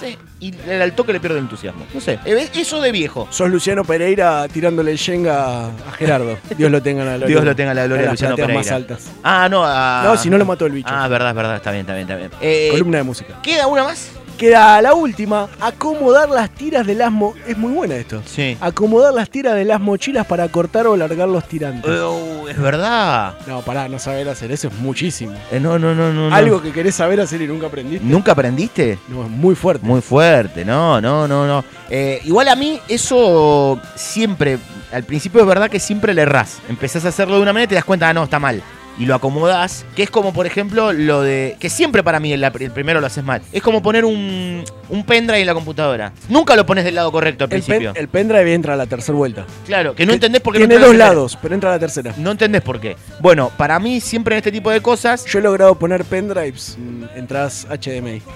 sí, 0.00 0.16
y 0.40 0.54
al 0.70 0.92
toque 0.94 1.12
le 1.12 1.20
pierdo 1.20 1.36
el 1.38 1.44
entusiasmo. 1.44 1.86
No 1.94 2.00
sé, 2.00 2.18
eh, 2.24 2.48
eso 2.54 2.80
de 2.80 2.92
viejo. 2.92 3.26
Sos 3.30 3.48
Luciano 3.50 3.84
Pereira 3.84 4.46
tirándole 4.48 4.90
el 4.92 4.98
Shenga 4.98 5.66
a 5.66 5.92
Gerardo. 5.96 6.36
Dios 6.56 6.70
lo 6.70 6.82
tenga 6.82 7.02
en 7.02 7.06
la 7.08 7.16
gloria. 7.16 7.34
Dios 7.34 7.44
lo 7.44 7.56
tenga 7.56 7.70
en 7.70 7.76
la 7.76 7.84
gloria, 7.86 8.04
las 8.06 8.12
Luciano 8.12 8.36
Pereira. 8.36 8.54
más 8.60 8.70
altas. 8.70 9.10
Ah, 9.22 9.48
no, 9.50 9.64
No, 10.04 10.16
si 10.16 10.30
no 10.30 10.38
lo 10.38 10.44
mató 10.44 10.66
el 10.66 10.72
bicho. 10.72 10.88
Ah, 10.90 11.08
verdad, 11.08 11.34
verdad, 11.34 11.56
está 11.56 11.70
bien, 11.70 11.82
está 11.82 11.94
bien, 11.94 12.06
está 12.08 12.16
bien. 12.16 12.30
Eh, 12.40 12.68
Columna 12.72 12.98
de 12.98 13.04
música. 13.04 13.34
¿Queda 13.42 13.66
una 13.66 13.84
más? 13.84 14.10
Queda 14.38 14.82
la 14.82 14.94
última, 14.94 15.48
acomodar 15.60 16.28
las 16.28 16.50
tiras 16.50 16.86
de 16.86 16.94
las 16.94 17.12
mo 17.12 17.34
Es 17.46 17.56
muy 17.56 17.72
buena 17.72 17.94
esto. 17.94 18.22
Sí. 18.26 18.56
Acomodar 18.60 19.14
las 19.14 19.30
tiras 19.30 19.54
de 19.54 19.64
las 19.64 19.80
mochilas 19.80 20.26
para 20.26 20.48
cortar 20.48 20.86
o 20.86 20.96
largar 20.96 21.28
los 21.28 21.46
tirantes. 21.46 21.90
Oh, 21.90 22.48
es 22.48 22.58
verdad. 22.58 23.36
No, 23.46 23.62
pará, 23.62 23.88
no 23.88 23.98
saber 23.98 24.28
hacer 24.28 24.50
eso 24.50 24.68
es 24.68 24.74
muchísimo. 24.74 25.34
Eh, 25.52 25.60
no, 25.60 25.78
no, 25.78 25.94
no, 25.94 26.12
no. 26.12 26.30
no. 26.30 26.34
Algo 26.34 26.60
que 26.60 26.72
querés 26.72 26.96
saber 26.96 27.20
hacer 27.20 27.42
y 27.42 27.46
nunca 27.46 27.66
aprendiste. 27.68 28.04
¿Nunca 28.04 28.32
aprendiste? 28.32 28.98
No, 29.08 29.24
es 29.24 29.30
muy 29.30 29.54
fuerte. 29.54 29.86
Muy 29.86 30.00
fuerte, 30.00 30.64
no, 30.64 31.00
no, 31.00 31.28
no, 31.28 31.46
no. 31.46 31.64
Eh, 31.88 32.20
igual 32.24 32.48
a 32.48 32.56
mí 32.56 32.80
eso 32.88 33.80
siempre, 33.94 34.58
al 34.92 35.04
principio 35.04 35.40
es 35.40 35.46
verdad 35.46 35.70
que 35.70 35.78
siempre 35.78 36.12
le 36.12 36.22
errás. 36.22 36.58
Empezás 36.68 37.04
a 37.04 37.08
hacerlo 37.08 37.36
de 37.36 37.42
una 37.42 37.52
manera 37.52 37.66
y 37.66 37.68
te 37.68 37.74
das 37.76 37.84
cuenta, 37.84 38.08
ah, 38.08 38.14
no, 38.14 38.24
está 38.24 38.38
mal. 38.38 38.62
Y 38.98 39.06
lo 39.06 39.14
acomodás, 39.16 39.84
que 39.96 40.04
es 40.04 40.10
como, 40.10 40.32
por 40.32 40.46
ejemplo, 40.46 40.92
lo 40.92 41.22
de. 41.22 41.56
que 41.58 41.68
siempre 41.68 42.02
para 42.04 42.20
mí 42.20 42.32
el, 42.32 42.42
el 42.44 42.70
primero 42.70 43.00
lo 43.00 43.06
haces 43.06 43.24
mal. 43.24 43.42
Es 43.52 43.62
como 43.62 43.82
poner 43.82 44.04
un, 44.04 44.62
un 44.88 45.04
pendrive 45.04 45.40
en 45.40 45.46
la 45.46 45.54
computadora. 45.54 46.12
Nunca 46.28 46.54
lo 46.54 46.64
pones 46.64 46.84
del 46.84 46.94
lado 46.94 47.10
correcto 47.10 47.44
al 47.44 47.48
El, 47.52 47.62
principio. 47.62 47.92
pen- 47.92 48.00
el 48.02 48.08
pendrive 48.08 48.54
entra 48.54 48.74
a 48.74 48.76
la 48.76 48.86
tercera 48.86 49.16
vuelta. 49.18 49.44
Claro, 49.66 49.94
que 49.94 50.06
no 50.06 50.12
entendés 50.12 50.40
por 50.42 50.52
qué 50.52 50.60
Tiene 50.60 50.78
dos 50.78 50.94
la 50.94 51.06
lados, 51.08 51.36
pero 51.42 51.54
entra 51.54 51.70
a 51.70 51.72
la 51.74 51.78
tercera. 51.80 52.14
No 52.18 52.30
entendés 52.30 52.62
por 52.62 52.80
qué. 52.80 52.96
Bueno, 53.20 53.50
para 53.56 53.78
mí, 53.80 54.00
siempre 54.00 54.34
en 54.34 54.38
este 54.38 54.52
tipo 54.52 54.70
de 54.70 54.80
cosas. 54.80 55.24
Yo 55.26 55.40
he 55.40 55.42
logrado 55.42 55.74
poner 55.76 56.04
pendrives 56.04 56.76
en 56.78 57.08
entradas 57.16 57.66
HDMI. 57.70 58.22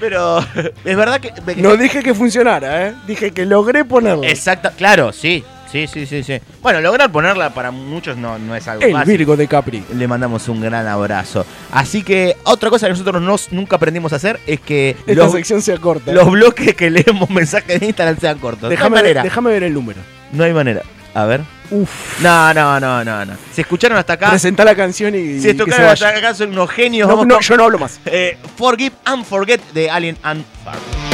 Pero 0.00 0.38
es 0.38 0.96
verdad 0.96 1.20
que. 1.20 1.32
No 1.56 1.76
dije 1.76 2.02
que 2.02 2.14
funcionara, 2.14 2.86
¿eh? 2.88 2.94
Dije 3.06 3.32
que 3.32 3.44
logré 3.44 3.84
ponerlo. 3.84 4.22
Exacto, 4.24 4.70
claro, 4.76 5.12
sí. 5.12 5.42
Sí, 5.70 5.86
sí, 5.86 6.06
sí, 6.06 6.22
sí. 6.22 6.40
Bueno, 6.62 6.80
lograr 6.80 7.12
ponerla 7.12 7.50
para 7.50 7.70
muchos 7.70 8.16
no, 8.16 8.38
no 8.38 8.56
es 8.56 8.66
algo 8.68 8.82
El 8.84 8.92
fácil. 8.92 9.18
Virgo 9.18 9.36
de 9.36 9.46
Capri. 9.46 9.84
Le 9.94 10.08
mandamos 10.08 10.48
un 10.48 10.60
gran 10.62 10.86
abrazo. 10.86 11.44
Así 11.72 12.02
que 12.02 12.36
otra 12.44 12.70
cosa 12.70 12.86
que 12.86 12.92
nosotros 12.92 13.20
nos- 13.20 13.52
nunca 13.52 13.76
aprendimos 13.76 14.12
a 14.12 14.16
hacer 14.16 14.40
es 14.46 14.60
que 14.60 14.96
Esta 15.06 15.12
los, 15.24 15.32
sección 15.32 15.60
sea 15.60 15.76
corta. 15.76 16.12
los 16.12 16.30
bloques 16.30 16.74
que 16.74 16.90
leemos 16.90 17.28
mensajes 17.30 17.80
de 17.80 17.86
Instagram 17.86 18.18
sean 18.18 18.38
cortos. 18.38 18.70
Déjame 18.70 18.90
no 18.90 18.96
hay 18.96 19.02
manera. 19.02 19.22
déjame 19.22 19.50
ver 19.50 19.62
el 19.64 19.74
número. 19.74 20.00
No 20.32 20.44
hay 20.44 20.52
manera. 20.54 20.82
A 21.14 21.24
ver. 21.24 21.40
Uf. 21.70 22.20
No, 22.22 22.54
no, 22.54 22.80
no, 22.80 23.04
no, 23.04 23.24
no. 23.26 23.34
Si 23.52 23.60
escucharon 23.60 23.98
hasta 23.98 24.14
acá. 24.14 24.30
Presentá 24.30 24.64
la 24.64 24.74
canción 24.74 25.14
y, 25.14 25.38
Si 25.40 25.50
escucharon 25.50 25.88
hasta 25.90 26.08
acá 26.10 26.32
son 26.34 26.50
unos 26.52 26.70
genios. 26.70 27.06
No, 27.08 27.14
Vamos 27.14 27.26
no, 27.26 27.34
con- 27.36 27.44
yo 27.44 27.56
no 27.58 27.64
hablo 27.64 27.78
más. 27.78 28.00
Eh, 28.06 28.38
Forgive 28.56 28.94
and 29.04 29.24
Forget 29.24 29.60
de 29.74 29.90
Alien 29.90 30.16
and 30.22 30.44
Farm. 30.64 31.07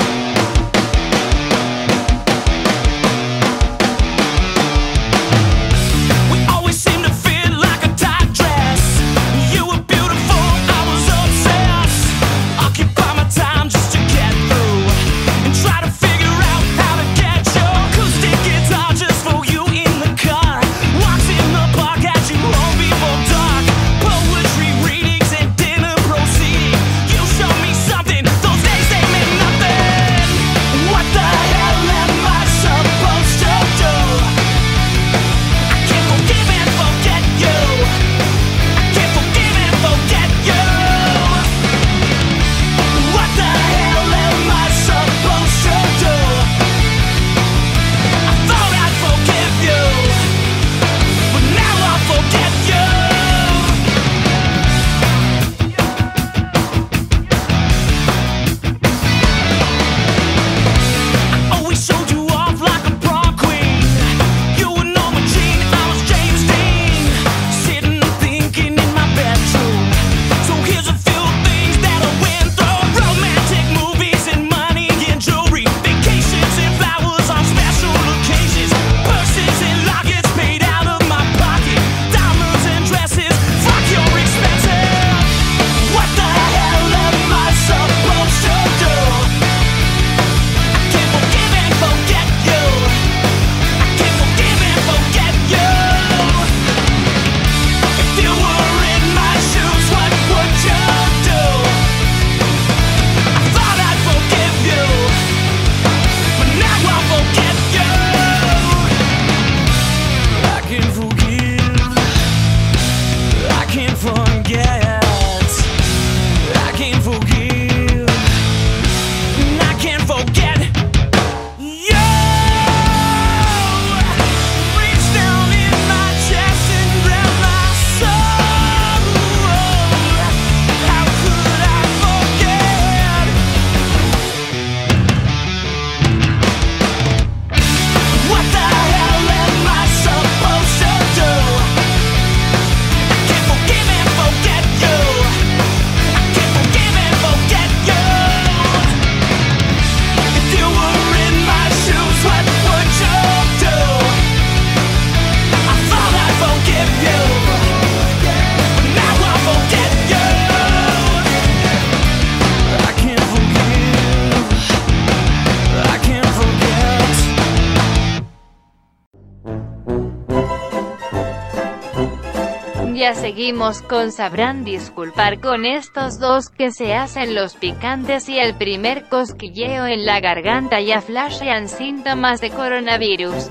Ya 173.05 173.15
seguimos 173.15 173.83
con 173.83 174.13
sabrán 174.13 174.65
disculpar 174.65 175.39
con 175.39 175.67
estos 175.67 176.19
dos 176.19 176.49
que 176.49 176.71
se 176.71 176.95
hacen 176.95 177.35
los 177.35 177.55
picantes 177.55 178.31
y 178.31 178.39
el 178.39 178.55
primer 178.57 179.11
cosquilleo 179.11 179.87
en 179.87 180.07
la 180.07 180.21
garganta 180.21 180.81
ya 180.81 181.03
flashean 181.03 181.69
síntomas 181.69 182.41
de 182.41 182.49
coronavirus. 182.49 183.51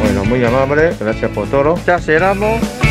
Bueno, 0.00 0.24
muy 0.26 0.44
amable, 0.44 0.94
gracias 1.00 1.30
por 1.32 1.50
todo. 1.50 1.74
Ya 1.84 1.98
cerramos. 1.98 2.85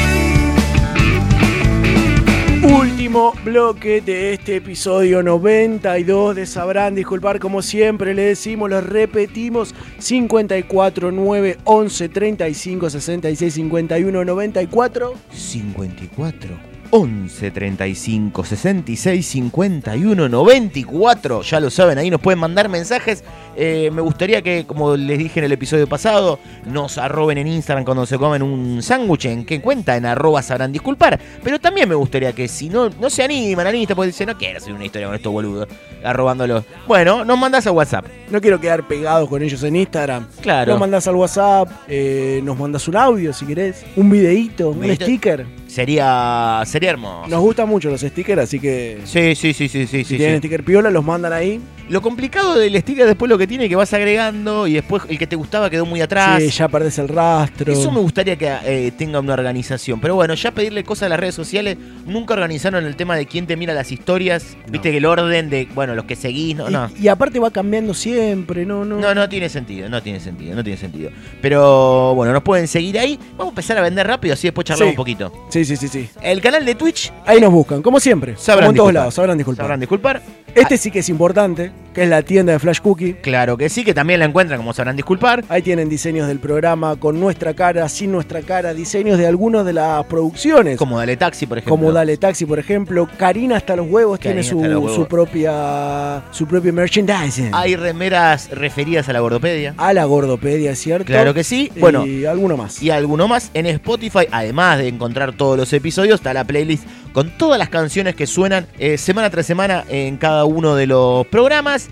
Último 3.15 3.45
bloque 3.45 4.01
de 4.01 4.33
este 4.33 4.57
episodio 4.57 5.23
92 5.23 6.35
de 6.35 6.45
Sabrán 6.45 6.95
Disculpar. 6.95 7.39
Como 7.39 7.61
siempre 7.61 8.13
le 8.13 8.23
decimos, 8.23 8.69
lo 8.69 8.81
repetimos: 8.81 9.73
54 9.99 11.13
9 11.13 11.57
11 11.63 12.09
35 12.09 12.89
66 12.89 13.53
51 13.53 14.25
94. 14.25 15.13
54 15.31 16.75
11 16.89 17.51
35 17.51 18.43
66 18.43 19.25
51 19.25 20.27
94. 20.27 21.41
Ya 21.41 21.59
lo 21.61 21.69
saben, 21.69 21.97
ahí 21.97 22.09
nos 22.09 22.19
pueden 22.19 22.39
mandar 22.39 22.67
mensajes 22.67 23.23
Eh, 23.55 23.89
me 23.93 24.01
gustaría 24.01 24.41
que, 24.41 24.65
como 24.65 24.95
les 24.95 25.17
dije 25.17 25.39
en 25.39 25.45
el 25.45 25.51
episodio 25.51 25.87
pasado, 25.87 26.39
nos 26.65 26.97
arroben 26.97 27.37
en 27.37 27.47
Instagram 27.47 27.85
cuando 27.85 28.05
se 28.05 28.17
comen 28.17 28.41
un 28.41 28.81
sándwich. 28.81 29.25
¿En 29.25 29.45
qué 29.45 29.61
cuenta? 29.61 29.95
En 29.95 30.05
arroba 30.05 30.41
sabrán 30.41 30.71
disculpar. 30.71 31.19
Pero 31.43 31.59
también 31.59 31.87
me 31.87 31.95
gustaría 31.95 32.33
que 32.33 32.47
si 32.47 32.69
no, 32.69 32.89
no 32.89 33.09
se 33.09 33.23
animan 33.23 33.67
a 33.67 33.75
Insta, 33.75 33.95
porque 33.95 34.07
dicen, 34.07 34.27
no 34.27 34.37
quiero 34.37 34.57
hacer 34.57 34.73
una 34.73 34.85
historia 34.85 35.07
con 35.07 35.15
estos 35.15 35.31
boludos, 35.31 35.67
arrobándolos. 36.03 36.63
Bueno, 36.87 37.23
nos 37.25 37.37
mandás 37.37 37.65
a 37.67 37.71
WhatsApp. 37.71 38.05
No 38.29 38.41
quiero 38.41 38.59
quedar 38.59 38.87
pegados 38.87 39.29
con 39.29 39.41
ellos 39.41 39.61
en 39.63 39.75
Instagram. 39.75 40.27
Claro. 40.41 40.71
Nos 40.71 40.79
mandás 40.79 41.07
al 41.07 41.15
WhatsApp, 41.15 41.69
eh, 41.87 42.41
nos 42.43 42.57
mandás 42.57 42.87
un 42.87 42.95
audio 42.95 43.31
si 43.33 43.45
querés, 43.45 43.85
un 43.95 44.09
videíto, 44.09 44.69
un 44.69 44.83
sticker. 44.95 45.45
Sería, 45.67 46.61
sería 46.65 46.91
hermoso. 46.91 47.27
Nos 47.29 47.41
gustan 47.41 47.67
mucho 47.67 47.89
los 47.89 48.01
stickers, 48.01 48.43
así 48.43 48.59
que 48.59 49.01
Sí, 49.03 49.35
sí, 49.35 49.53
sí, 49.53 49.67
sí, 49.67 49.85
sí. 49.85 49.87
si 49.87 50.03
sí, 50.05 50.17
tienen 50.17 50.35
sí. 50.35 50.47
sticker 50.47 50.63
piola, 50.63 50.89
los 50.89 51.03
mandan 51.03 51.33
ahí. 51.33 51.59
Lo 51.89 52.01
complicado 52.01 52.55
del 52.55 52.79
sticker 52.81 53.05
después 53.05 53.29
lo 53.29 53.37
que 53.37 53.44
tiene 53.47 53.67
que 53.69 53.75
vas 53.75 53.93
agregando 53.93 54.67
y 54.67 54.73
después 54.73 55.03
el 55.09 55.17
que 55.17 55.27
te 55.27 55.35
gustaba 55.35 55.69
quedó 55.69 55.85
muy 55.85 56.01
atrás. 56.01 56.41
Sí, 56.41 56.49
ya 56.49 56.67
perdés 56.67 56.97
el 56.99 57.07
rastro. 57.07 57.71
Eso 57.71 57.91
me 57.91 57.99
gustaría 57.99 58.35
que 58.35 58.51
eh, 58.65 58.91
tenga 58.97 59.19
una 59.19 59.33
organización. 59.33 59.99
Pero 59.99 60.15
bueno, 60.15 60.33
ya 60.33 60.51
pedirle 60.51 60.83
cosas 60.83 61.03
a 61.07 61.09
las 61.09 61.19
redes 61.19 61.35
sociales. 61.35 61.77
Nunca 62.05 62.33
organizaron 62.33 62.85
el 62.85 62.95
tema 62.95 63.15
de 63.15 63.25
quién 63.25 63.47
te 63.47 63.55
mira 63.57 63.73
las 63.73 63.91
historias. 63.91 64.55
Viste 64.69 64.91
que 64.91 64.97
el 64.97 65.05
orden 65.05 65.49
de, 65.49 65.67
bueno, 65.75 65.95
los 65.95 66.05
que 66.05 66.15
seguís, 66.15 66.55
no, 66.55 66.69
Y- 66.69 66.73
no. 66.73 66.89
Y, 66.99 67.07
aparte 67.07 67.39
va 67.39 67.51
cambiando 67.51 67.93
siempre, 67.93 68.65
no, 68.65 68.85
no. 68.85 68.97
No, 68.99 69.13
no 69.15 69.27
tiene 69.29 69.49
sentido, 69.49 69.89
no 69.89 70.01
tiene 70.01 70.19
sentido, 70.19 70.55
no 70.55 70.63
tiene 70.63 70.77
sentido. 70.77 71.11
Pero 71.41 72.13
bueno, 72.15 72.33
nos 72.33 72.43
pueden 72.43 72.67
seguir 72.67 72.97
ahí. 72.99 73.19
Vamos 73.31 73.47
a 73.47 73.49
empezar 73.49 73.77
a 73.77 73.81
vender 73.81 74.07
rápido, 74.07 74.33
así 74.33 74.47
después 74.47 74.65
charlamos 74.65 74.91
Sí. 74.91 74.93
un 74.93 74.95
poquito. 74.97 75.31
Sí, 75.49 75.65
sí, 75.65 75.75
sí, 75.77 75.87
sí. 75.87 76.09
El 76.21 76.41
canal 76.41 76.65
de 76.65 76.75
Twitch, 76.75 77.11
Ahí 77.25 77.39
nos 77.39 77.51
buscan, 77.51 77.81
como 77.81 77.99
siempre. 77.99 78.35
Sabrán 78.37 78.67
como 78.67 78.71
en 78.71 78.77
todos 78.77 78.93
lados, 78.93 79.13
sabrán 79.13 79.37
disculpar. 79.37 79.63
sabrán 79.63 79.79
disculpar. 79.79 80.21
Este 80.53 80.77
sí 80.77 80.91
que 80.91 80.99
es 80.99 81.09
importante, 81.09 81.71
que 81.95 82.03
es 82.03 82.09
la 82.09 82.21
tienda 82.23 82.51
de 82.51 82.59
Flash 82.59 82.81
Cookie. 82.81 83.13
Claro 83.21 83.55
que 83.57 83.69
sí, 83.69 83.85
que 83.85 83.93
también 83.93 84.19
la 84.19 84.25
encuentran 84.25 84.59
como 84.59 84.73
sabrán 84.73 84.97
disculpar. 84.97 85.45
Ahí 85.47 85.61
tienen 85.61 85.87
diseños 85.87 86.27
del 86.27 86.39
programa 86.39 86.97
con 86.97 87.17
nuestra 87.21 87.53
cara, 87.53 87.87
sin 87.87 88.11
nuestra 88.11 88.41
cara, 88.41 88.73
diseños 88.73 89.17
de 89.17 89.25
algunas 89.25 89.65
de 89.65 89.71
las 89.71 90.03
producciones. 90.05 90.77
Como 90.77 90.99
Dale 90.99 91.15
Taxi, 91.15 91.45
por 91.47 91.57
ejemplo. 91.57 91.77
Como 91.77 91.93
Dale 91.93 92.17
Taxi, 92.17 92.45
por 92.45 92.59
ejemplo. 92.59 93.07
Karina 93.17 93.55
hasta 93.55 93.77
los 93.77 93.89
huevos 93.89 94.19
Karina 94.19 94.41
tiene 94.41 94.43
su, 94.43 94.59
huevos. 94.59 94.93
su 94.93 95.07
propia 95.07 96.21
su 96.31 96.45
propio 96.45 96.73
merchandising. 96.73 97.51
Hay 97.53 97.77
remeras 97.77 98.49
referidas 98.51 99.07
a 99.07 99.13
la 99.13 99.21
gordopedia. 99.21 99.73
A 99.77 99.93
la 99.93 100.03
gordopedia, 100.03 100.75
¿cierto? 100.75 101.05
Claro 101.05 101.33
que 101.33 101.45
sí. 101.45 101.71
Bueno, 101.79 102.05
Y 102.05 102.25
alguno 102.25 102.57
más. 102.57 102.83
y 102.83 102.89
alguno 102.89 103.29
más 103.29 103.51
en 103.53 103.67
Spotify, 103.67 104.27
además 104.31 104.79
de 104.79 104.89
encontrar 104.89 105.31
todos 105.33 105.57
los 105.57 105.71
episodios, 105.71 106.15
está 106.19 106.33
la 106.33 106.43
playlist 106.43 106.83
con 107.13 107.29
todas 107.37 107.57
las 107.57 107.69
canciones 107.69 108.13
que 108.13 108.27
suenan 108.27 108.67
eh, 108.77 108.97
semana 108.97 109.29
tras 109.29 109.45
semana 109.45 109.85
en 109.87 110.17
cada 110.17 110.43
uno 110.43 110.75
de 110.75 110.85
los 110.85 111.25
programas. 111.27 111.84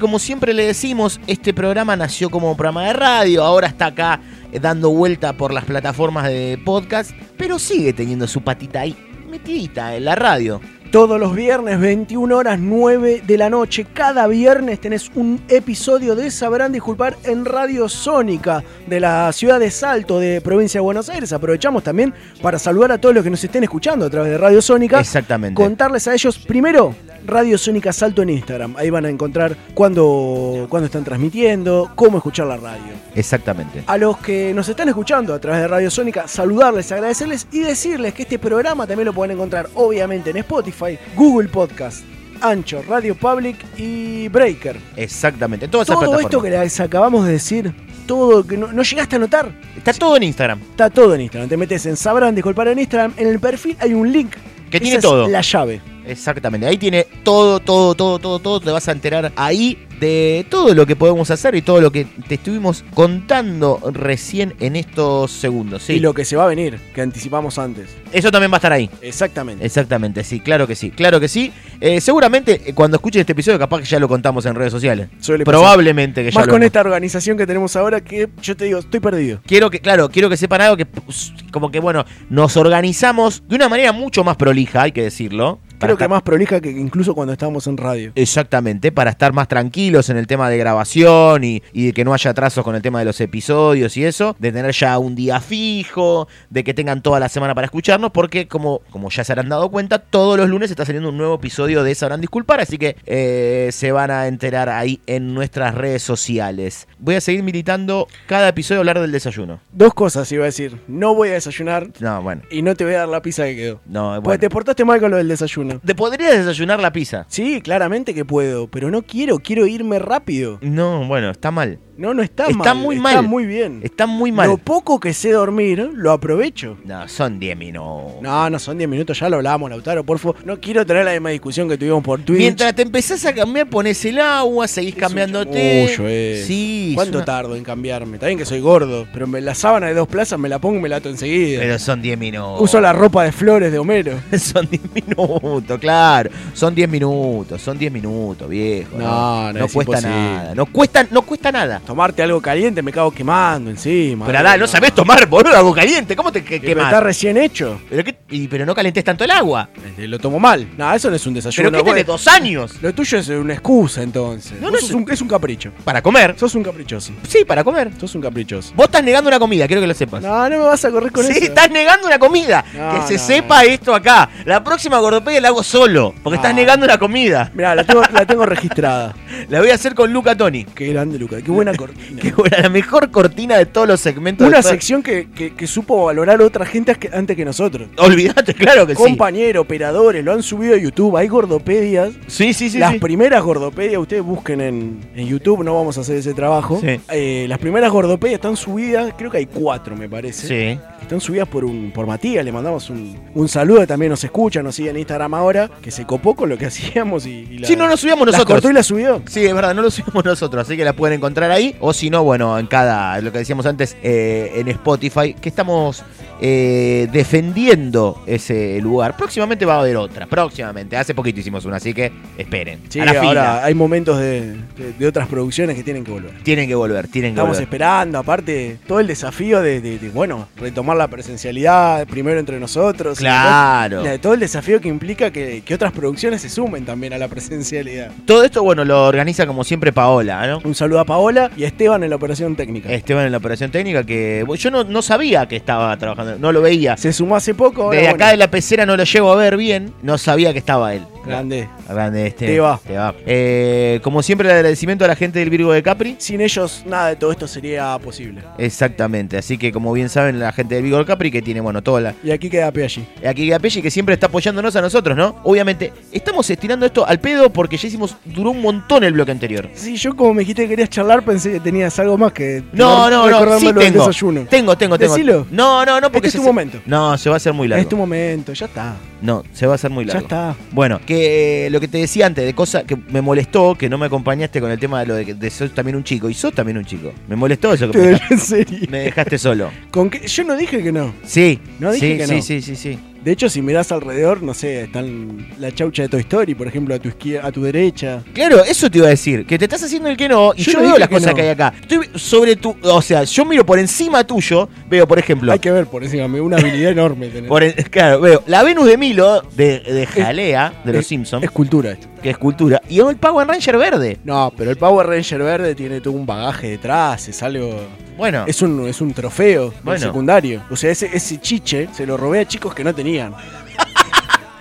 Como 0.00 0.18
siempre 0.18 0.54
le 0.54 0.66
decimos, 0.66 1.20
este 1.26 1.52
programa 1.52 1.96
nació 1.96 2.30
como 2.30 2.56
programa 2.56 2.86
de 2.86 2.92
radio, 2.92 3.42
ahora 3.42 3.66
está 3.66 3.86
acá 3.86 4.20
eh, 4.52 4.60
dando 4.60 4.90
vuelta 4.90 5.32
por 5.32 5.52
las 5.52 5.64
plataformas 5.64 6.28
de 6.28 6.60
podcast, 6.64 7.10
pero 7.36 7.58
sigue 7.58 7.92
teniendo 7.92 8.26
su 8.26 8.42
patita 8.42 8.80
ahí 8.80 8.96
metidita 9.28 9.94
en 9.94 10.04
la 10.04 10.14
radio. 10.14 10.60
Todos 10.90 11.18
los 11.18 11.34
viernes, 11.34 11.80
21 11.80 12.36
horas 12.36 12.58
9 12.58 13.22
de 13.26 13.38
la 13.38 13.50
noche. 13.50 13.86
Cada 13.92 14.26
viernes 14.28 14.80
tenés 14.80 15.10
un 15.14 15.40
episodio 15.48 16.14
de 16.14 16.30
Sabrán 16.30 16.72
Disculpar 16.72 17.16
en 17.24 17.44
Radio 17.44 17.88
Sónica 17.88 18.62
de 18.86 19.00
la 19.00 19.32
ciudad 19.32 19.58
de 19.58 19.70
Salto, 19.70 20.20
de 20.20 20.40
provincia 20.40 20.78
de 20.78 20.82
Buenos 20.82 21.08
Aires. 21.10 21.32
Aprovechamos 21.32 21.82
también 21.82 22.14
para 22.40 22.58
saludar 22.58 22.92
a 22.92 22.98
todos 22.98 23.14
los 23.14 23.24
que 23.24 23.30
nos 23.30 23.42
estén 23.42 23.64
escuchando 23.64 24.06
a 24.06 24.10
través 24.10 24.30
de 24.30 24.38
Radio 24.38 24.62
Sónica. 24.62 25.00
Exactamente. 25.00 25.60
Contarles 25.60 26.06
a 26.08 26.14
ellos, 26.14 26.38
primero, 26.38 26.94
Radio 27.26 27.58
Sónica 27.58 27.92
Salto 27.92 28.22
en 28.22 28.30
Instagram. 28.30 28.76
Ahí 28.76 28.88
van 28.88 29.04
a 29.04 29.10
encontrar 29.10 29.56
cuándo, 29.74 30.66
cuándo 30.68 30.86
están 30.86 31.04
transmitiendo, 31.04 31.90
cómo 31.94 32.18
escuchar 32.18 32.46
la 32.46 32.56
radio. 32.56 32.92
Exactamente. 33.14 33.82
A 33.86 33.98
los 33.98 34.18
que 34.18 34.54
nos 34.54 34.68
están 34.68 34.88
escuchando 34.88 35.34
a 35.34 35.40
través 35.40 35.62
de 35.62 35.68
Radio 35.68 35.90
Sónica, 35.90 36.28
saludarles, 36.28 36.90
agradecerles 36.92 37.48
y 37.50 37.60
decirles 37.60 38.14
que 38.14 38.22
este 38.22 38.38
programa 38.38 38.86
también 38.86 39.06
lo 39.06 39.12
pueden 39.12 39.32
encontrar 39.32 39.68
obviamente 39.74 40.30
en 40.30 40.36
Spotify, 40.38 40.85
Google 41.14 41.48
Podcast, 41.48 42.04
Ancho, 42.40 42.82
Radio 42.88 43.14
Public 43.14 43.56
y 43.76 44.28
Breaker. 44.28 44.78
Exactamente. 44.96 45.68
Todas 45.68 45.88
esas 45.88 46.00
Todo 46.00 46.20
esto 46.20 46.42
que 46.42 46.50
les 46.50 46.80
acabamos 46.80 47.26
de 47.26 47.32
decir, 47.32 47.74
todo 48.06 48.46
que 48.46 48.56
no, 48.56 48.72
no 48.72 48.82
llegaste 48.82 49.16
a 49.16 49.18
notar, 49.18 49.52
Está 49.76 49.92
todo 49.92 50.16
en 50.16 50.22
Instagram. 50.24 50.60
está 50.70 50.90
todo 50.90 51.14
en 51.14 51.22
Instagram. 51.22 51.48
Te 51.48 51.56
metes 51.56 51.86
en 51.86 51.96
Sabrán 51.96 52.34
Disculpar 52.34 52.68
en 52.68 52.78
Instagram, 52.78 53.12
en 53.16 53.28
el 53.28 53.40
perfil 53.40 53.76
hay 53.80 53.94
un 53.94 54.10
link. 54.12 54.32
Que 54.70 54.78
Esa 54.78 54.82
tiene 54.82 54.96
es 54.96 55.02
todo. 55.02 55.28
La 55.28 55.40
llave. 55.42 55.80
Exactamente, 56.06 56.66
ahí 56.66 56.76
tiene 56.76 57.04
todo, 57.24 57.58
todo, 57.60 57.94
todo, 57.94 58.18
todo, 58.18 58.38
todo. 58.38 58.60
Te 58.60 58.70
vas 58.70 58.86
a 58.88 58.92
enterar 58.92 59.32
ahí 59.36 59.85
de 60.00 60.46
todo 60.50 60.74
lo 60.74 60.86
que 60.86 60.96
podemos 60.96 61.30
hacer 61.30 61.54
y 61.54 61.62
todo 61.62 61.80
lo 61.80 61.90
que 61.92 62.04
te 62.28 62.34
estuvimos 62.36 62.84
contando 62.94 63.80
recién 63.92 64.54
en 64.60 64.76
estos 64.76 65.30
segundos. 65.30 65.82
Sí. 65.84 65.94
Y 65.94 66.00
lo 66.00 66.12
que 66.14 66.24
se 66.24 66.36
va 66.36 66.44
a 66.44 66.48
venir, 66.48 66.78
que 66.94 67.00
anticipamos 67.02 67.58
antes. 67.58 67.88
Eso 68.12 68.30
también 68.30 68.50
va 68.50 68.56
a 68.56 68.58
estar 68.58 68.72
ahí. 68.72 68.90
Exactamente. 69.02 69.64
Exactamente, 69.64 70.22
sí, 70.24 70.40
claro 70.40 70.66
que 70.66 70.74
sí, 70.74 70.90
claro 70.90 71.18
que 71.20 71.28
sí. 71.28 71.52
Eh, 71.80 72.00
seguramente 72.00 72.60
eh, 72.66 72.74
cuando 72.74 72.96
escuchen 72.96 73.20
este 73.20 73.32
episodio, 73.32 73.58
capaz 73.58 73.80
que 73.80 73.84
ya 73.86 73.98
lo 73.98 74.08
contamos 74.08 74.44
en 74.46 74.54
redes 74.54 74.72
sociales. 74.72 75.08
Suele 75.20 75.44
pasar. 75.44 75.58
Probablemente 75.60 76.22
que 76.24 76.30
ya 76.30 76.38
Más 76.40 76.46
lo 76.46 76.52
con 76.52 76.62
hemos- 76.62 76.66
esta 76.66 76.80
organización 76.80 77.36
que 77.36 77.46
tenemos 77.46 77.74
ahora 77.76 78.02
que 78.02 78.28
yo 78.42 78.56
te 78.56 78.66
digo, 78.66 78.78
estoy 78.78 79.00
perdido. 79.00 79.40
Quiero 79.46 79.70
que, 79.70 79.80
claro, 79.80 80.08
quiero 80.08 80.28
que 80.28 80.36
sepan 80.36 80.60
algo 80.62 80.76
que, 80.76 80.86
pues, 80.86 81.32
como 81.52 81.70
que, 81.70 81.80
bueno, 81.80 82.04
nos 82.30 82.56
organizamos 82.56 83.42
de 83.48 83.56
una 83.56 83.68
manera 83.68 83.92
mucho 83.92 84.24
más 84.24 84.36
prolija, 84.36 84.82
hay 84.82 84.92
que 84.92 85.02
decirlo. 85.02 85.58
Creo 85.78 85.96
que 85.96 86.08
más 86.08 86.22
prolija 86.22 86.60
que 86.60 86.70
incluso 86.70 87.14
cuando 87.14 87.32
estábamos 87.32 87.66
en 87.66 87.76
radio. 87.76 88.12
Exactamente, 88.14 88.92
para 88.92 89.10
estar 89.10 89.32
más 89.32 89.48
tranquilos 89.48 90.10
en 90.10 90.16
el 90.16 90.26
tema 90.26 90.48
de 90.48 90.58
grabación 90.58 91.44
y, 91.44 91.62
y 91.72 91.86
de 91.86 91.92
que 91.92 92.04
no 92.04 92.14
haya 92.14 92.30
atrasos 92.30 92.64
con 92.64 92.74
el 92.74 92.82
tema 92.82 92.98
de 92.98 93.04
los 93.04 93.20
episodios 93.20 93.96
y 93.96 94.04
eso, 94.04 94.36
de 94.38 94.52
tener 94.52 94.72
ya 94.72 94.98
un 94.98 95.14
día 95.14 95.40
fijo, 95.40 96.28
de 96.50 96.64
que 96.64 96.74
tengan 96.74 97.02
toda 97.02 97.20
la 97.20 97.28
semana 97.28 97.54
para 97.54 97.66
escucharnos, 97.66 98.10
porque 98.10 98.48
como, 98.48 98.80
como 98.90 99.10
ya 99.10 99.24
se 99.24 99.32
habrán 99.32 99.48
dado 99.48 99.70
cuenta, 99.70 99.98
todos 99.98 100.38
los 100.38 100.48
lunes 100.48 100.70
está 100.70 100.84
saliendo 100.84 101.10
un 101.10 101.16
nuevo 101.16 101.34
episodio 101.34 101.82
de 101.82 101.94
Sabrán 101.94 102.20
Disculpar, 102.20 102.60
así 102.60 102.78
que 102.78 102.96
eh, 103.06 103.70
se 103.72 103.92
van 103.92 104.10
a 104.10 104.26
enterar 104.26 104.68
ahí 104.68 105.00
en 105.06 105.34
nuestras 105.34 105.74
redes 105.74 106.02
sociales. 106.02 106.88
Voy 106.98 107.16
a 107.16 107.20
seguir 107.20 107.42
militando 107.42 108.08
cada 108.26 108.48
episodio 108.48 108.80
hablar 108.80 109.00
del 109.00 109.12
desayuno. 109.12 109.60
Dos 109.72 109.94
cosas 109.94 110.30
iba 110.32 110.44
a 110.44 110.46
decir. 110.46 110.80
No 110.88 111.14
voy 111.14 111.30
a 111.30 111.32
desayunar 111.32 111.88
No, 112.00 112.22
bueno, 112.22 112.42
y 112.50 112.62
no 112.62 112.74
te 112.74 112.84
voy 112.84 112.94
a 112.94 112.98
dar 112.98 113.08
la 113.08 113.22
pizza 113.22 113.44
que 113.44 113.56
quedó. 113.56 113.80
no, 113.86 114.20
bueno. 114.20 114.40
te 114.40 114.48
portaste 114.50 114.84
mal 114.84 115.00
con 115.00 115.10
lo 115.10 115.16
del 115.16 115.28
desayuno. 115.28 115.65
¿Te 115.84 115.94
podrías 115.94 116.36
desayunar 116.36 116.80
la 116.80 116.92
pizza? 116.92 117.26
Sí, 117.28 117.60
claramente 117.60 118.14
que 118.14 118.24
puedo, 118.24 118.68
pero 118.68 118.90
no 118.90 119.02
quiero, 119.02 119.38
quiero 119.38 119.66
irme 119.66 119.98
rápido. 119.98 120.58
No, 120.62 121.06
bueno, 121.06 121.30
está 121.30 121.50
mal. 121.50 121.78
No, 121.96 122.12
no 122.12 122.22
está, 122.22 122.44
Está 122.48 122.74
mal. 122.74 122.76
muy 122.76 122.96
Está 122.96 123.12
mal. 123.14 123.26
muy 123.26 123.46
bien. 123.46 123.80
Está 123.82 124.06
muy 124.06 124.30
mal. 124.30 124.48
Lo 124.50 124.58
poco 124.58 125.00
que 125.00 125.14
sé 125.14 125.30
dormir, 125.32 125.88
lo 125.94 126.12
aprovecho. 126.12 126.76
No, 126.84 127.08
son 127.08 127.38
10 127.38 127.56
minutos. 127.56 128.20
No, 128.20 128.50
no 128.50 128.58
son 128.58 128.76
10 128.76 128.90
minutos, 128.90 129.18
ya 129.18 129.30
lo 129.30 129.36
hablamos, 129.36 129.70
Lautaro, 129.70 130.04
por 130.04 130.18
favor. 130.18 130.36
No 130.44 130.60
quiero 130.60 130.84
tener 130.84 131.06
la 131.06 131.12
misma 131.12 131.30
discusión 131.30 131.70
que 131.70 131.78
tuvimos 131.78 132.04
por 132.04 132.20
Twitch. 132.20 132.38
Mientras 132.38 132.74
te 132.74 132.82
empezás 132.82 133.24
a 133.24 133.32
cambiar, 133.34 133.70
pones 133.70 134.04
el 134.04 134.18
agua, 134.20 134.68
seguís 134.68 134.94
cambiándote. 134.94 135.86
Mucho, 135.88 136.04
eh. 136.06 136.44
Sí, 136.46 136.92
¿Cuánto 136.94 137.12
es 137.12 137.22
una- 137.22 137.24
tardo 137.24 137.56
en 137.56 137.64
cambiarme? 137.64 138.16
Está 138.16 138.26
bien 138.26 138.38
que 138.38 138.44
soy 138.44 138.60
gordo, 138.60 139.06
pero 139.14 139.26
me- 139.26 139.40
la 139.40 139.54
sábana 139.54 139.86
de 139.86 139.94
dos 139.94 140.06
plazas 140.06 140.38
me 140.38 140.50
la 140.50 140.58
pongo 140.58 140.76
y 140.76 140.82
me 140.82 140.90
la 140.90 140.96
ato 140.96 141.08
enseguida. 141.08 141.60
Pero 141.60 141.78
son 141.78 142.02
10 142.02 142.18
minutos. 142.18 142.60
Uso 142.60 142.78
la 142.78 142.92
ropa 142.92 143.24
de 143.24 143.32
flores 143.32 143.72
de 143.72 143.78
Homero. 143.78 144.12
Son 144.38 144.68
10 144.68 144.82
minutos, 144.94 145.55
claro. 145.64 146.30
Son 146.52 146.74
10 146.74 146.88
minutos, 146.88 147.60
son 147.60 147.78
10 147.78 147.92
minutos, 147.92 148.48
viejo. 148.48 148.96
No, 148.98 149.52
no, 149.52 149.64
es 149.64 149.72
cuesta 149.72 149.98
imposible. 149.98 150.10
nada. 150.32 150.54
No 150.54 150.66
cuesta, 150.66 151.06
no 151.10 151.22
cuesta 151.22 151.52
nada. 151.52 151.80
Tomarte 151.84 152.22
algo 152.22 152.40
caliente 152.40 152.82
me 152.82 152.92
cago 152.92 153.10
quemando 153.10 153.70
encima. 153.70 154.26
Pero 154.26 154.38
Adán, 154.38 154.60
no 154.60 154.66
sabés 154.66 154.92
tomar, 154.94 155.26
boludo, 155.26 155.56
algo 155.56 155.74
caliente. 155.74 156.14
¿Cómo 156.16 156.32
te 156.32 156.42
que- 156.44 156.60
Que 156.60 156.68
quemás? 156.68 156.86
está 156.86 157.00
recién 157.00 157.36
hecho. 157.36 157.80
¿Pero, 157.88 158.04
qué- 158.04 158.16
y- 158.30 158.48
pero 158.48 158.64
no 158.66 158.74
calentes 158.74 159.04
tanto 159.04 159.24
el 159.24 159.30
agua. 159.30 159.68
Eh, 159.98 160.06
Lo 160.06 160.18
tomo 160.18 160.38
mal. 160.38 160.66
No, 160.76 160.92
eso 160.94 161.10
no 161.10 161.16
es 161.16 161.26
un 161.26 161.34
desayuno. 161.34 161.70
¿Pero 161.70 161.84
qué 161.84 161.90
tenés, 161.90 162.06
dos 162.06 162.26
años? 162.28 162.76
Lo 162.80 162.94
tuyo 162.94 163.18
es 163.18 163.28
una 163.28 163.52
excusa 163.54 164.02
entonces. 164.02 164.60
No, 164.60 164.70
no 164.70 164.78
es- 164.78 164.90
un, 164.90 165.04
es 165.10 165.20
un 165.20 165.28
capricho. 165.28 165.72
Para 165.84 166.00
comer. 166.02 166.34
Sos 166.38 166.54
un 166.54 166.62
caprichoso. 166.62 167.12
Sí, 167.28 167.44
para 167.44 167.62
comer. 167.64 167.90
Sos 168.00 168.14
un 168.14 168.22
caprichoso. 168.22 168.72
Vos 168.74 168.86
estás 168.86 169.02
negando 169.02 169.28
una 169.28 169.38
comida, 169.38 169.66
quiero 169.66 169.80
que 169.82 169.88
lo 169.88 169.94
sepas. 169.94 170.22
No, 170.22 170.48
no 170.48 170.58
me 170.58 170.64
vas 170.64 170.84
a 170.84 170.90
correr 170.90 171.12
con 171.12 171.24
sí, 171.24 171.32
eso. 171.32 171.44
estás 171.44 171.70
negando 171.70 172.06
una 172.06 172.18
comida. 172.18 172.64
No, 172.74 172.94
que 173.00 173.06
se 173.08 173.14
no, 173.14 173.20
sepa 173.20 173.64
esto 173.64 173.94
acá. 173.94 174.28
La 174.44 174.62
próxima 174.62 174.98
gordopedia 174.98 175.40
la 175.46 175.50
hago 175.50 175.62
solo. 175.62 176.12
Porque 176.22 176.36
estás 176.36 176.52
No. 176.52 176.58
negando 176.60 176.84
una 176.86 176.98
comida. 176.98 177.50
Mirá, 177.54 177.74
la 177.74 177.84
tengo, 177.84 178.02
la 178.12 178.26
tengo 178.26 178.44
registrada. 178.46 179.14
La 179.48 179.60
voy 179.60 179.70
a 179.70 179.74
hacer 179.74 179.94
con 179.94 180.12
Luca 180.12 180.36
Toni. 180.36 180.64
Qué 180.64 180.88
grande, 180.88 181.18
Luca. 181.18 181.40
Qué 181.40 181.50
buena 181.50 181.72
cortina. 181.76 182.20
Qué 182.20 182.32
buena, 182.32 182.58
la 182.58 182.68
mejor 182.68 183.10
cortina 183.10 183.56
de 183.56 183.66
todos 183.66 183.86
los 183.86 184.00
segmentos. 184.00 184.46
Una 184.46 184.56
de 184.58 184.62
sección 184.64 185.02
que, 185.02 185.28
que- 185.30 185.54
que 185.54 185.66
supo 185.66 186.04
valorar 186.06 186.40
otra 186.42 186.66
gente 186.66 186.96
antes 187.12 187.36
que 187.36 187.44
nosotros. 187.44 187.88
Olvídate, 187.98 188.54
claro 188.54 188.86
que 188.86 188.94
sí. 188.96 189.02
Compañeros, 189.02 189.62
operadores, 189.62 190.24
lo 190.24 190.32
han 190.32 190.42
subido 190.42 190.74
a 190.74 190.78
YouTube. 190.78 191.16
Hay 191.16 191.28
gordopedias. 191.28 192.10
Sí, 192.26 192.52
sí, 192.52 192.68
sí. 192.70 192.78
las 192.78 192.92
sí. 192.94 192.98
primeras 192.98 193.42
gordopedias, 193.42 194.00
ustedes 194.00 194.22
busquen 194.22 194.60
en, 194.60 195.00
en 195.14 195.26
YouTube, 195.28 195.62
no 195.64 195.74
vamos 195.74 195.96
a 195.98 196.00
hacer 196.00 196.16
ese 196.16 196.34
trabajo. 196.34 196.80
Sí. 196.80 197.00
Eh, 197.10 197.46
las 197.48 197.58
primeras 197.58 197.90
gordopedias 197.92 198.38
están 198.38 198.56
subidas, 198.56 199.14
creo 199.16 199.30
que 199.30 199.38
hay 199.38 199.46
cuatro, 199.46 199.96
me 199.96 200.08
parece. 200.08 200.46
Sí. 200.48 200.80
Están 201.00 201.20
subidas 201.20 201.46
por 201.48 201.64
un 201.64 201.92
por 201.92 202.06
Matías, 202.06 202.44
le 202.44 202.50
mandamos 202.50 202.90
un, 202.90 203.16
un 203.34 203.48
saludo, 203.48 203.86
también 203.86 204.10
nos 204.10 204.24
escucha, 204.24 204.62
nos 204.62 204.74
sigue 204.74 204.90
en 204.90 204.96
Instagram 204.98 205.32
última 205.36 205.42
hora, 205.42 205.70
que 205.82 205.90
se 205.90 206.04
copó 206.06 206.34
con 206.34 206.48
lo 206.48 206.56
que 206.58 206.66
hacíamos 206.66 207.26
y, 207.26 207.46
y 207.50 207.58
la, 207.58 207.68
Sí, 207.68 207.76
no 207.76 207.88
nos 207.88 208.00
subíamos 208.00 208.26
nosotros. 208.26 208.46
cortó 208.46 208.70
y 208.70 208.72
la 208.72 208.82
subió. 208.82 209.22
Sí, 209.28 209.44
es 209.44 209.54
verdad, 209.54 209.74
no 209.74 209.82
lo 209.82 209.90
subimos 209.90 210.24
nosotros, 210.24 210.62
así 210.66 210.76
que 210.76 210.84
la 210.84 210.92
pueden 210.94 211.16
encontrar 211.18 211.50
ahí. 211.50 211.76
O 211.80 211.92
si 211.92 212.10
no, 212.10 212.22
bueno, 212.24 212.58
en 212.58 212.66
cada, 212.66 213.20
lo 213.20 213.32
que 213.32 213.38
decíamos 213.38 213.66
antes, 213.66 213.96
eh, 214.02 214.52
en 214.56 214.68
Spotify, 214.68 215.34
que 215.34 215.48
estamos 215.48 216.02
eh, 216.40 217.08
defendiendo 217.12 218.22
ese 218.26 218.80
lugar. 218.80 219.16
Próximamente 219.16 219.64
va 219.64 219.76
a 219.76 219.80
haber 219.80 219.96
otra, 219.96 220.26
próximamente. 220.26 220.96
Hace 220.96 221.14
poquito 221.14 221.40
hicimos 221.40 221.64
una, 221.64 221.76
así 221.76 221.94
que 221.94 222.12
esperen. 222.36 222.80
Sí, 222.88 223.00
a 223.00 223.04
la 223.04 223.10
ahora 223.12 223.28
fila. 223.28 223.64
hay 223.64 223.74
momentos 223.74 224.18
de, 224.18 224.52
de- 224.76 224.92
de 224.98 225.06
otras 225.06 225.28
producciones 225.28 225.76
que 225.76 225.82
tienen 225.82 226.04
que 226.04 226.10
volver. 226.10 226.32
Tienen 226.42 226.68
que 226.68 226.74
volver, 226.74 227.08
tienen 227.08 227.30
que 227.32 227.34
Estamos 227.40 227.56
volver. 227.56 227.62
esperando, 227.64 228.18
aparte, 228.18 228.78
todo 228.86 229.00
el 229.00 229.06
desafío 229.06 229.60
de, 229.62 229.98
bueno, 230.14 230.48
retomar 230.56 230.96
la 230.96 231.08
presencialidad 231.08 232.06
primero 232.06 232.38
entre 232.40 232.58
nosotros. 232.60 233.18
y 233.18 233.24
Claro. 233.24 233.96
después, 233.98 234.12
la- 234.16 234.20
todo 234.20 234.34
el 234.34 234.40
desafío 234.40 234.80
que 234.80 234.88
implica 234.88 235.25
que, 235.30 235.62
que 235.64 235.74
otras 235.74 235.92
producciones 235.92 236.42
se 236.42 236.48
sumen 236.48 236.84
también 236.84 237.12
a 237.12 237.18
la 237.18 237.28
presencialidad. 237.28 238.10
Todo 238.24 238.44
esto, 238.44 238.62
bueno, 238.62 238.84
lo 238.84 239.06
organiza 239.06 239.46
como 239.46 239.64
siempre 239.64 239.92
Paola, 239.92 240.46
¿no? 240.46 240.60
Un 240.64 240.74
saludo 240.74 241.00
a 241.00 241.04
Paola 241.04 241.50
y 241.56 241.64
a 241.64 241.66
Esteban 241.66 242.02
en 242.04 242.10
la 242.10 242.16
operación 242.16 242.56
técnica. 242.56 242.92
Esteban 242.92 243.26
en 243.26 243.32
la 243.32 243.38
operación 243.38 243.70
técnica, 243.70 244.04
que 244.04 244.44
yo 244.58 244.70
no, 244.70 244.84
no 244.84 245.02
sabía 245.02 245.46
que 245.46 245.56
estaba 245.56 245.96
trabajando, 245.96 246.38
no 246.38 246.52
lo 246.52 246.62
veía. 246.62 246.96
Se 246.96 247.12
sumó 247.12 247.36
hace 247.36 247.54
poco. 247.54 247.84
ahora, 247.84 247.96
Desde 247.96 248.08
acá 248.08 248.16
bueno, 248.16 248.30
de 248.32 248.36
la 248.38 248.50
pecera 248.50 248.86
no 248.86 248.96
lo 248.96 249.04
llego 249.04 249.32
a 249.32 249.36
ver 249.36 249.56
bien, 249.56 249.92
no 250.02 250.18
sabía 250.18 250.52
que 250.52 250.58
estaba 250.58 250.94
él. 250.94 251.02
Grande. 251.24 251.68
Grande 251.88 252.26
este. 252.28 252.46
Te 252.46 252.60
va. 252.60 252.80
Te 252.86 252.96
va. 252.96 253.14
Eh, 253.26 254.00
como 254.02 254.22
siempre, 254.22 254.48
el 254.48 254.54
agradecimiento 254.54 255.04
a 255.04 255.08
la 255.08 255.16
gente 255.16 255.40
del 255.40 255.50
Virgo 255.50 255.72
de 255.72 255.82
Capri. 255.82 256.14
Sin 256.18 256.40
ellos, 256.40 256.84
nada 256.86 257.08
de 257.08 257.16
todo 257.16 257.32
esto 257.32 257.48
sería 257.48 257.98
posible. 257.98 258.42
Exactamente, 258.58 259.36
así 259.36 259.58
que 259.58 259.72
como 259.72 259.92
bien 259.92 260.08
saben, 260.08 260.38
la 260.38 260.52
gente 260.52 260.76
del 260.76 260.84
Virgo 260.84 260.98
de 260.98 261.04
Capri 261.04 261.30
que 261.30 261.42
tiene, 261.42 261.60
bueno, 261.60 261.82
toda 261.82 262.00
la. 262.00 262.14
Y 262.22 262.30
aquí 262.30 262.48
queda 262.48 262.68
allí. 262.68 263.06
Aquí 263.26 263.46
queda 263.46 263.58
Pelli 263.58 263.82
que 263.82 263.90
siempre 263.90 264.14
está 264.14 264.26
apoyándonos 264.26 264.76
a 264.76 264.80
nosotros, 264.80 265.15
¿no? 265.16 265.36
Obviamente, 265.44 265.92
estamos 266.12 266.48
estirando 266.50 266.84
esto 266.86 267.06
al 267.06 267.18
pedo 267.18 267.50
porque 267.50 267.76
ya 267.76 267.88
hicimos, 267.88 268.16
duró 268.24 268.50
un 268.50 268.60
montón 268.60 269.02
el 269.02 269.14
bloque 269.14 269.32
anterior. 269.32 269.68
Sí, 269.74 269.96
yo 269.96 270.14
como 270.14 270.34
me 270.34 270.40
dijiste 270.40 270.62
que 270.64 270.68
querías 270.68 270.90
charlar, 270.90 271.24
pensé 271.24 271.52
que 271.52 271.60
tenías 271.60 271.98
algo 271.98 272.16
más 272.18 272.32
que. 272.32 272.62
No, 272.72 273.08
no, 273.10 273.28
no, 273.28 273.58
sí 273.58 273.72
tengo. 273.72 274.06
desayuno. 274.06 274.42
Tengo, 274.48 274.76
tengo, 274.76 274.98
tengo. 274.98 275.14
Decilo. 275.14 275.46
No, 275.50 275.84
no, 275.86 276.00
no, 276.00 276.12
porque 276.12 276.28
Este 276.28 276.28
es 276.28 276.32
se- 276.32 276.38
tu 276.38 276.44
momento. 276.44 276.78
No, 276.86 277.16
se 277.16 277.28
va 277.30 277.36
a 277.36 277.38
hacer 277.38 277.52
muy 277.54 277.66
largo. 277.66 277.82
Es 277.82 277.88
tu 277.88 277.96
momento, 277.96 278.52
ya 278.52 278.66
está. 278.66 278.96
No, 279.22 279.42
se 279.54 279.66
va 279.66 279.72
a 279.72 279.74
hacer 279.76 279.90
muy 279.90 280.04
Ya 280.04 280.12
largo. 280.14 280.26
está. 280.26 280.54
Bueno, 280.72 281.00
que 281.06 281.66
eh, 281.66 281.70
lo 281.70 281.80
que 281.80 281.88
te 281.88 281.96
decía 281.98 282.26
antes, 282.26 282.44
de 282.44 282.54
cosas 282.54 282.84
que 282.84 282.94
me 282.96 283.22
molestó, 283.22 283.74
que 283.74 283.88
no 283.88 283.96
me 283.96 284.06
acompañaste 284.06 284.60
con 284.60 284.70
el 284.70 284.78
tema 284.78 285.00
de 285.00 285.06
lo 285.06 285.14
de 285.14 285.24
que 285.24 285.50
sos 285.50 285.74
también 285.74 285.96
un 285.96 286.04
chico. 286.04 286.28
Y 286.28 286.34
sos 286.34 286.52
también 286.52 286.76
un 286.76 286.84
chico. 286.84 287.12
Me 287.26 287.36
molestó 287.36 287.72
eso 287.72 287.90
que 287.90 287.98
me, 288.30 288.38
serio. 288.38 288.86
me 288.90 288.98
dejaste 289.00 289.38
solo. 289.38 289.70
¿Con 289.90 290.10
qué? 290.10 290.26
Yo 290.28 290.44
no 290.44 290.54
dije 290.56 290.82
que 290.82 290.92
no. 290.92 291.14
Sí. 291.24 291.58
No 291.78 291.90
dije 291.92 292.12
sí, 292.12 292.18
que 292.18 292.26
sí, 292.26 292.34
no. 292.36 292.42
sí, 292.42 292.60
sí, 292.62 292.76
sí. 292.76 292.98
De 293.26 293.32
hecho, 293.32 293.48
si 293.50 293.60
mirás 293.60 293.90
alrededor, 293.90 294.40
no 294.40 294.54
sé, 294.54 294.82
están 294.84 295.48
la 295.58 295.72
chaucha 295.74 296.02
de 296.02 296.08
Toy 296.08 296.20
Story, 296.20 296.54
por 296.54 296.68
ejemplo, 296.68 296.94
a 296.94 297.00
tu 297.00 297.08
izquierda, 297.08 297.48
a 297.48 297.50
tu 297.50 297.60
derecha. 297.60 298.22
Claro, 298.32 298.62
eso 298.64 298.88
te 298.88 298.98
iba 298.98 299.08
a 299.08 299.10
decir, 299.10 299.44
que 299.44 299.58
te 299.58 299.64
estás 299.64 299.82
haciendo 299.82 300.08
el 300.08 300.16
que 300.16 300.28
no, 300.28 300.52
y 300.56 300.62
Yo 300.62 300.70
yo, 300.70 300.78
no 300.80 300.84
veo 300.86 300.96
las 300.96 301.08
que 301.08 301.14
cosas 301.16 301.30
no. 301.30 301.34
que 301.34 301.42
hay 301.42 301.48
acá. 301.48 301.74
Estoy 301.80 302.08
sobre 302.14 302.54
tu, 302.54 302.76
o 302.82 303.02
sea, 303.02 303.24
yo 303.24 303.44
miro 303.44 303.66
por 303.66 303.80
encima 303.80 304.22
tuyo, 304.24 304.68
veo, 304.88 305.08
por 305.08 305.18
ejemplo, 305.18 305.50
Hay 305.50 305.58
que 305.58 305.72
ver 305.72 305.86
por 305.86 306.04
encima, 306.04 306.28
me- 306.28 306.40
una 306.40 306.56
habilidad 306.58 306.92
enorme 306.92 307.26
tener. 307.26 307.48
por 307.48 307.64
en- 307.64 307.72
claro, 307.90 308.20
veo 308.20 308.44
la 308.46 308.62
Venus 308.62 308.86
de 308.86 308.96
Milo 308.96 309.42
de, 309.56 309.80
de 309.80 310.06
Jalea, 310.06 310.72
de 310.84 310.92
los 310.92 311.00
es- 311.00 311.06
Simpsons, 311.08 311.42
Es 311.42 311.50
cultura 311.50 311.90
esto. 311.90 312.06
Que 312.26 312.30
es 312.32 312.38
cultura, 312.38 312.82
y 312.88 312.98
el 312.98 313.14
Power 313.18 313.46
Ranger 313.46 313.78
verde. 313.78 314.18
No, 314.24 314.52
pero 314.56 314.72
el 314.72 314.76
Power 314.76 315.06
Ranger 315.06 315.44
verde 315.44 315.76
tiene 315.76 316.00
todo 316.00 316.14
un 316.14 316.26
bagaje 316.26 316.70
detrás, 316.70 317.28
es 317.28 317.40
algo. 317.40 317.78
Bueno, 318.16 318.42
Es 318.48 318.62
un, 318.62 318.88
es 318.88 319.00
un 319.00 319.12
trofeo 319.12 319.72
Bueno. 319.84 320.00
secundario. 320.00 320.62
O 320.68 320.74
sea, 320.74 320.90
ese, 320.90 321.08
ese 321.12 321.38
chiche 321.40 321.88
se 321.92 322.04
lo 322.04 322.16
robé 322.16 322.40
a 322.40 322.44
chicos 322.48 322.74
que 322.74 322.82
no 322.82 322.92
tenían. 322.92 323.32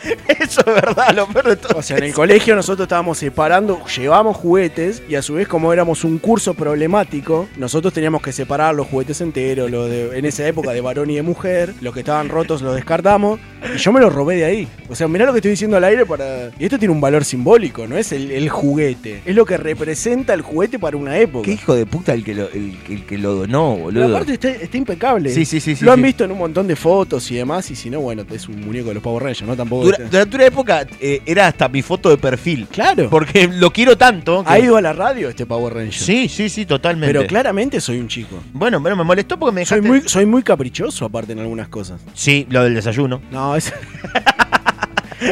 eso 0.40 0.62
es 0.62 0.66
verdad, 0.66 1.16
lo 1.16 1.28
peor 1.28 1.48
de 1.50 1.56
todo. 1.56 1.78
O 1.80 1.82
sea, 1.82 1.98
en 1.98 2.04
el 2.06 2.14
colegio 2.14 2.56
nosotros 2.56 2.86
estábamos 2.86 3.18
separando, 3.18 3.82
llevamos 3.98 4.38
juguetes 4.38 5.02
y 5.08 5.16
a 5.16 5.22
su 5.22 5.36
vez 5.36 5.48
como 5.48 5.74
éramos 5.74 6.04
un 6.04 6.18
curso 6.18 6.54
problemático, 6.54 7.48
nosotros 7.58 7.94
teníamos 7.94 8.22
que 8.22 8.32
separar 8.32 8.76
los 8.76 8.88
juguetes 8.88 9.22
enteros, 9.22 9.70
los 9.72 9.90
de, 9.90 10.18
en 10.18 10.26
esa 10.26 10.48
época 10.48 10.72
de 10.72 10.82
varón 10.82 11.10
y 11.10 11.16
de 11.16 11.22
mujer, 11.22 11.74
los 11.82 11.94
que 11.94 12.02
estaban 12.02 12.30
rotos 12.30 12.62
los 12.62 12.76
descartamos 12.76 13.40
y 13.74 13.78
yo 13.78 13.92
me 13.92 14.00
los 14.00 14.14
robé 14.14 14.36
de 14.38 14.46
ahí. 14.46 14.68
O 14.90 14.96
sea, 14.96 15.08
mirá 15.08 15.26
lo 15.26 15.32
que 15.34 15.40
estoy 15.40 15.52
diciendo 15.52 15.78
al 15.78 15.84
aire 15.84 16.06
para... 16.06 16.52
Y 16.60 16.66
esto 16.66 16.78
tiene 16.78 16.94
un 16.94 17.02
valor 17.02 17.26
simbólico, 17.26 17.88
no 17.88 17.98
es 17.98 18.12
el, 18.12 18.32
el 18.32 18.50
juguete, 18.50 19.22
es 19.26 19.36
lo 19.36 19.46
que 19.46 19.58
representa 19.58 20.34
el 20.34 20.42
juguete 20.42 20.80
para 20.80 20.98
una 20.98 21.18
época. 21.18 21.46
Qué 21.46 21.54
hijo 21.54 21.74
de 21.76 21.86
puta 21.86 22.14
el 22.14 22.24
que 22.24 22.36
lo, 22.36 22.50
el, 22.50 22.78
el 22.90 23.06
que 23.06 23.18
lo 23.18 23.34
donó, 23.36 23.74
Pero 23.76 23.84
boludo. 23.84 24.16
aparte 24.16 24.34
está, 24.34 24.50
está 24.50 24.78
impecable. 24.78 25.30
Sí, 25.32 25.46
sí, 25.46 25.60
sí, 25.60 25.76
sí, 25.76 25.84
Lo 25.86 25.92
han 25.92 26.00
sí. 26.00 26.04
visto 26.04 26.24
en 26.24 26.32
un 26.32 26.38
montón 26.38 26.68
de 26.68 26.76
fotos 26.76 27.30
y 27.32 27.36
demás, 27.36 27.70
y 27.72 27.76
si 27.76 27.90
no, 27.90 28.02
bueno, 28.02 28.24
es 28.32 28.48
un 28.48 28.62
muñeco 28.62 28.90
de 28.90 28.96
los 28.96 29.04
Power 29.04 29.24
Rangers, 29.24 29.48
¿no? 29.48 29.56
Tampoco... 29.56 29.90
Dura- 29.98 30.10
durante 30.10 30.36
una 30.36 30.46
época 30.46 30.88
eh, 31.00 31.22
era 31.26 31.48
hasta 31.48 31.68
mi 31.70 31.82
foto 31.82 32.10
de 32.10 32.18
perfil. 32.18 32.68
Claro. 32.72 33.10
Porque 33.10 33.48
lo 33.48 33.72
quiero 33.72 33.98
tanto. 33.98 34.44
que- 34.44 34.50
Ha 34.50 34.60
ido 34.60 34.78
a 34.78 34.82
la 34.82 34.94
radio 34.94 35.30
este 35.30 35.46
Power 35.46 35.74
Ranger. 35.74 35.94
Sí, 35.94 36.28
sí, 36.30 36.50
sí, 36.50 36.66
totalmente. 36.66 37.14
Pero 37.14 37.28
claramente 37.28 37.80
soy 37.82 38.00
un 38.00 38.08
chico. 38.08 38.40
Bueno, 38.54 38.80
bueno, 38.80 38.96
me 38.96 39.04
molestó 39.04 39.38
porque 39.40 39.56
me 39.56 39.66
Soy 39.66 39.82
dejaste... 39.82 40.00
muy, 40.02 40.10
soy 40.10 40.26
muy 40.26 40.44
caprichoso 40.44 41.06
aparte 41.06 41.34
en 41.34 41.40
algunas 41.40 41.68
cosas. 41.68 42.02
Sí, 42.14 42.46
lo 42.50 42.64
del 42.64 42.76
desayuno. 42.76 43.22
No, 43.32 43.56
es... 43.56 43.74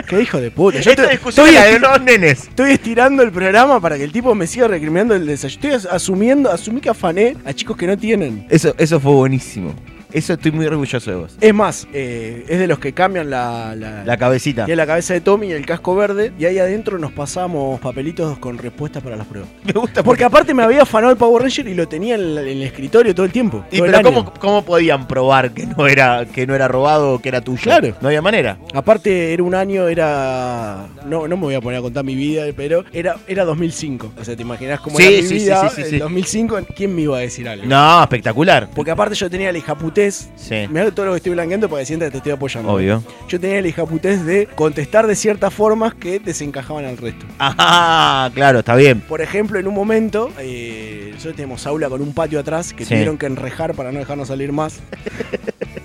Qué 0.07 0.21
hijo 0.21 0.39
de 0.39 0.49
puta. 0.49 0.79
Yo 0.79 0.89
Esta 0.91 1.03
estoy, 1.03 1.11
discusión 1.17 1.47
estoy 1.49 1.73
de 1.73 1.79
los 1.79 2.01
nenes. 2.01 2.43
estoy 2.47 2.71
estirando 2.71 3.21
el 3.21 3.31
programa 3.31 3.79
para 3.79 3.97
que 3.97 4.03
el 4.05 4.11
tipo 4.11 4.33
me 4.33 4.47
siga 4.47 4.67
recriminando 4.67 5.13
el 5.13 5.25
desayuno. 5.27 5.55
Estoy 5.61 5.71
as- 5.71 5.85
asumiendo, 5.93 6.49
asumí 6.51 6.79
que 6.81 6.89
afané 6.89 7.35
a 7.45 7.53
chicos 7.53 7.75
que 7.77 7.85
no 7.85 7.97
tienen. 7.97 8.47
Eso, 8.49 8.73
eso 8.77 8.99
fue 8.99 9.11
buenísimo. 9.11 9.73
Eso 10.13 10.33
estoy 10.33 10.51
muy 10.51 10.65
orgulloso 10.67 11.09
de 11.09 11.17
vos. 11.17 11.37
Es 11.41 11.53
más, 11.53 11.87
eh, 11.91 12.45
es 12.47 12.59
de 12.59 12.67
los 12.67 12.77
que 12.79 12.93
cambian 12.93 13.29
la, 13.29 13.75
la, 13.75 14.05
La 14.05 14.17
cabecita. 14.17 14.65
tiene 14.65 14.75
la 14.77 14.85
cabeza 14.85 15.13
de 15.15 15.21
Tommy 15.21 15.47
y 15.47 15.51
el 15.53 15.65
casco 15.65 15.95
verde. 15.95 16.31
Y 16.37 16.45
ahí 16.45 16.59
adentro 16.59 16.99
nos 16.99 17.11
pasamos 17.11 17.79
papelitos 17.79 18.37
con 18.37 18.57
respuestas 18.57 19.01
para 19.03 19.15
las 19.15 19.25
pruebas. 19.25 19.49
Me 19.65 19.73
gusta 19.73 20.03
Porque 20.03 20.23
aparte 20.23 20.53
me 20.53 20.63
había 20.63 20.83
afanado 20.83 21.11
el 21.11 21.17
Power 21.17 21.41
Ranger 21.43 21.67
y 21.67 21.73
lo 21.73 21.87
tenía 21.87 22.15
en 22.15 22.21
el, 22.21 22.37
en 22.37 22.47
el 22.57 22.63
escritorio 22.63 23.15
todo 23.15 23.25
el 23.25 23.31
tiempo. 23.31 23.65
Y 23.71 23.77
todo 23.77 23.85
el 23.87 23.91
pero 23.93 24.07
año. 24.09 24.13
¿cómo, 24.25 24.33
¿cómo 24.39 24.65
podían 24.65 25.07
probar 25.07 25.51
que 25.51 25.65
no 25.65 25.87
era 25.87 26.25
que 26.25 26.45
no 26.45 26.53
era 26.53 26.67
robado 26.67 27.13
o 27.15 27.19
que 27.19 27.29
era 27.29 27.41
tuyo? 27.41 27.63
Claro. 27.63 27.95
No 27.99 28.07
había 28.09 28.21
manera. 28.21 28.57
Aparte, 28.73 29.33
era 29.33 29.41
un 29.43 29.55
año, 29.55 29.87
era. 29.87 30.87
No, 31.05 31.27
no 31.27 31.37
me 31.37 31.43
voy 31.43 31.55
a 31.55 31.61
poner 31.61 31.79
a 31.79 31.81
contar 31.81 32.03
mi 32.03 32.15
vida, 32.15 32.43
pero 32.55 32.85
era, 32.93 33.15
era 33.27 33.45
2005. 33.45 34.13
O 34.19 34.23
sea, 34.23 34.35
te 34.35 34.41
imaginas 34.43 34.79
cómo 34.79 34.97
Sí, 34.97 35.03
era 35.05 35.21
mi 35.23 35.27
sí, 35.27 35.33
vida 35.35 35.69
sí, 35.69 35.75
sí, 35.75 35.81
en 35.81 35.89
sí. 35.89 35.97
2005. 35.97 36.59
¿Quién 36.75 36.95
me 36.95 37.01
iba 37.01 37.17
a 37.17 37.21
decir 37.21 37.47
algo? 37.49 37.65
No, 37.65 38.03
espectacular. 38.03 38.69
Porque 38.75 38.91
aparte 38.91 39.15
yo 39.15 39.29
tenía 39.29 39.51
la 39.51 39.57
hijaputés. 40.05 40.29
Sí. 40.35 40.67
Mirá 40.69 40.91
todo 40.91 41.05
lo 41.07 41.11
que 41.13 41.17
estoy 41.17 41.31
blanqueando 41.33 41.69
para 41.69 41.81
que 41.81 41.85
sientas 41.85 42.07
que 42.07 42.11
te 42.11 42.17
estoy 42.17 42.31
apoyando. 42.33 42.71
Obvio. 42.71 43.03
Yo 43.27 43.39
tenía 43.39 43.61
la 43.61 43.67
hijaputés 43.67 44.25
de 44.25 44.47
contestar 44.55 45.07
de 45.07 45.15
ciertas 45.15 45.53
formas 45.53 45.93
que 45.93 46.19
desencajaban 46.19 46.85
al 46.85 46.97
resto. 46.97 47.25
Ah, 47.39 48.29
claro, 48.33 48.59
está 48.59 48.75
bien. 48.75 49.01
Por 49.01 49.21
ejemplo, 49.21 49.59
en 49.59 49.67
un 49.67 49.73
momento, 49.73 50.31
eh, 50.39 51.09
nosotros 51.13 51.35
tenemos 51.35 51.65
aula 51.67 51.89
con 51.89 52.01
un 52.01 52.13
patio 52.13 52.39
atrás 52.39 52.73
que 52.73 52.83
Sí. 52.85 52.89
tuvieron 52.93 53.17
que 53.17 53.25
enrejar 53.25 53.73
para 53.73 53.91
no 53.91 53.99
dejarnos 53.99 54.27
salir 54.27 54.51
más. 54.51 54.79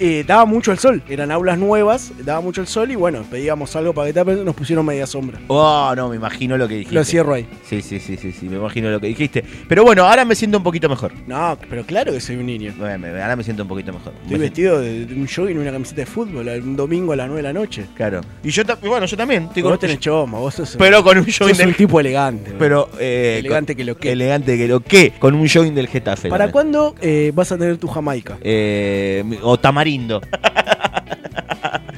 Eh, 0.00 0.24
daba 0.26 0.44
mucho 0.44 0.72
el 0.72 0.78
sol, 0.78 1.02
eran 1.08 1.30
aulas 1.30 1.58
nuevas, 1.58 2.12
daba 2.24 2.40
mucho 2.40 2.60
el 2.60 2.66
sol 2.66 2.90
y 2.90 2.96
bueno, 2.96 3.22
pedíamos 3.30 3.74
algo 3.76 3.92
para 3.92 4.08
que 4.08 4.12
tapen, 4.12 4.44
nos 4.44 4.54
pusieron 4.54 4.84
media 4.84 5.06
sombra. 5.06 5.38
Oh, 5.48 5.92
no, 5.96 6.08
me 6.08 6.16
imagino 6.16 6.56
lo 6.58 6.66
que 6.68 6.74
dijiste. 6.74 6.94
Lo 6.94 7.04
cierro 7.04 7.34
ahí. 7.34 7.46
Sí, 7.68 7.80
sí, 7.82 8.00
sí, 8.00 8.16
sí, 8.16 8.32
sí, 8.32 8.48
me 8.48 8.56
imagino 8.56 8.90
lo 8.90 9.00
que 9.00 9.06
dijiste. 9.08 9.44
Pero 9.68 9.84
bueno, 9.84 10.04
ahora 10.04 10.24
me 10.24 10.34
siento 10.34 10.58
un 10.58 10.64
poquito 10.64 10.88
mejor. 10.88 11.12
No, 11.26 11.56
pero 11.70 11.84
claro 11.84 12.12
que 12.12 12.20
soy 12.20 12.36
un 12.36 12.46
niño. 12.46 12.72
Bueno, 12.78 13.06
Ahora 13.06 13.36
me 13.36 13.44
siento 13.44 13.62
un 13.62 13.68
poquito 13.68 13.92
mejor. 13.92 14.12
Estoy 14.22 14.32
Me- 14.38 14.38
vestido 14.44 14.80
de, 14.80 15.06
de 15.06 15.14
un 15.14 15.26
jogging 15.28 15.56
y 15.56 15.60
una 15.60 15.72
camiseta 15.72 16.00
de 16.00 16.06
fútbol 16.06 16.48
un 16.48 16.76
domingo 16.76 17.12
a 17.12 17.16
las 17.16 17.26
9 17.26 17.38
de 17.42 17.42
la 17.42 17.52
noche. 17.52 17.86
Claro. 17.94 18.20
Y 18.42 18.50
yo, 18.50 18.62
bueno, 18.82 19.06
yo 19.06 19.16
también. 19.16 19.44
Estoy 19.44 19.62
vos 19.62 19.78
tenés 19.78 19.98
choma, 20.00 20.38
vos 20.38 20.54
sos, 20.54 20.76
Pero 20.78 21.02
con 21.04 21.18
un 21.18 21.24
sos 21.26 21.38
jogging 21.48 21.52
un 21.54 21.58
del- 21.58 21.76
tipo 21.76 22.00
elegante. 22.00 22.52
Pero 22.58 22.88
eh, 22.98 23.36
Elegante 23.40 23.72
con- 23.74 23.78
que 23.78 23.84
lo 23.84 23.96
que. 23.96 24.12
Elegante 24.12 24.56
que 24.58 24.68
lo 24.68 24.80
que. 24.80 25.12
Con 25.18 25.34
un 25.34 25.48
jogging 25.48 25.74
del 25.74 25.88
Getafe. 25.88 26.28
¿Para 26.28 26.50
cuándo 26.50 26.94
eh, 27.00 27.32
vas 27.34 27.52
a 27.52 27.58
tener 27.58 27.76
tu 27.78 27.86
Jamaica? 27.88 28.38
Eh, 28.42 29.24
o 29.42 29.58
tamarindo. 29.84 30.20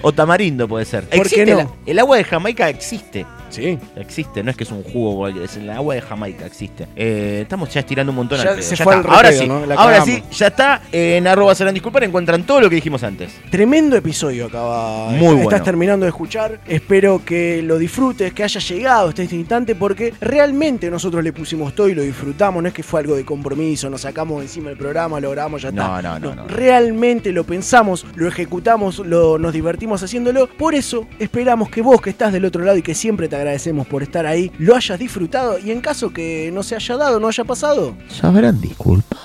O 0.02 0.12
tamarindo 0.12 0.66
puede 0.68 0.84
ser. 0.84 1.02
¿Por 1.04 1.10
qué 1.10 1.42
Existe 1.42 1.46
no? 1.52 1.56
la- 1.58 1.68
el 1.86 1.98
agua 1.98 2.16
de 2.16 2.24
Jamaica 2.24 2.68
existe. 2.68 3.26
Sí. 3.48 3.78
Existe, 3.94 4.42
no 4.42 4.50
es 4.50 4.56
que 4.56 4.64
es 4.64 4.72
un 4.72 4.82
jugo, 4.82 5.16
cualquiera, 5.18 5.46
es 5.46 5.56
el 5.56 5.70
agua 5.70 5.94
de 5.94 6.00
Jamaica, 6.02 6.44
existe. 6.46 6.88
Eh, 6.96 7.38
estamos 7.42 7.72
ya 7.72 7.78
estirando 7.80 8.10
un 8.10 8.16
montón 8.16 8.38
Ya 8.38 8.50
al 8.50 8.56
pedo. 8.56 8.62
se 8.68 8.74
Ya 8.74 8.84
fue 8.84 8.96
está. 8.96 9.08
al 9.08 9.14
Ahora 9.14 9.32
sí, 9.32 9.46
¿no? 9.46 9.64
La 9.64 9.74
ahora 9.76 9.98
cagamos. 10.00 10.08
sí, 10.16 10.22
ya 10.32 10.46
está. 10.48 10.82
Eh, 10.92 11.16
en 11.18 11.26
arroba 11.28 11.54
serán 11.54 11.72
disculpar, 11.72 12.02
encuentran 12.04 12.42
todo 12.44 12.60
lo 12.60 12.68
que 12.68 12.74
dijimos 12.74 13.04
antes. 13.04 13.30
Tremendo 13.50 13.96
episodio 13.96 14.46
acaba. 14.46 15.10
Muy 15.10 15.36
Estás 15.36 15.44
bueno. 15.44 15.62
terminando 15.64 16.04
de 16.04 16.10
escuchar. 16.10 16.58
Espero 16.66 17.22
que 17.24 17.62
lo 17.62 17.78
disfrutes, 17.78 18.32
que 18.34 18.42
haya 18.42 18.60
llegado 18.60 19.08
hasta 19.10 19.22
este 19.22 19.36
instante, 19.36 19.76
porque 19.76 20.12
realmente 20.20 20.90
nosotros 20.90 21.22
le 21.22 21.32
pusimos 21.32 21.72
todo 21.74 21.88
y 21.88 21.94
lo 21.94 22.02
disfrutamos. 22.02 22.60
No 22.62 22.68
es 22.68 22.74
que 22.74 22.82
fue 22.82 22.98
algo 23.00 23.14
de 23.14 23.24
compromiso, 23.24 23.88
nos 23.88 24.00
sacamos 24.00 24.42
encima 24.42 24.70
del 24.70 24.76
programa, 24.78 25.20
lo 25.20 25.30
grabamos, 25.30 25.62
ya 25.62 25.70
No, 25.70 25.96
está. 25.96 26.18
no, 26.18 26.18
no, 26.18 26.34
no. 26.34 26.48
Realmente 26.48 27.30
lo 27.32 27.44
pensamos, 27.44 28.04
lo 28.16 28.26
ejecutamos, 28.26 28.98
lo, 28.98 29.38
nos 29.38 29.52
divertimos 29.52 29.85
haciéndolo. 30.02 30.48
Por 30.48 30.74
eso 30.74 31.06
esperamos 31.18 31.68
que 31.68 31.82
vos 31.82 32.00
que 32.00 32.10
estás 32.10 32.32
del 32.32 32.44
otro 32.44 32.64
lado 32.64 32.76
y 32.76 32.82
que 32.82 32.94
siempre 32.94 33.28
te 33.28 33.36
agradecemos 33.36 33.86
por 33.86 34.02
estar 34.02 34.26
ahí, 34.26 34.50
lo 34.58 34.74
hayas 34.74 34.98
disfrutado. 34.98 35.58
Y 35.58 35.70
en 35.70 35.80
caso 35.80 36.12
que 36.12 36.50
no 36.52 36.62
se 36.62 36.74
haya 36.74 36.96
dado, 36.96 37.20
no 37.20 37.28
haya 37.28 37.44
pasado, 37.44 37.96
Sabrán 38.08 38.60
disculpar. 38.60 39.20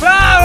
¡Vamos! 0.00 0.40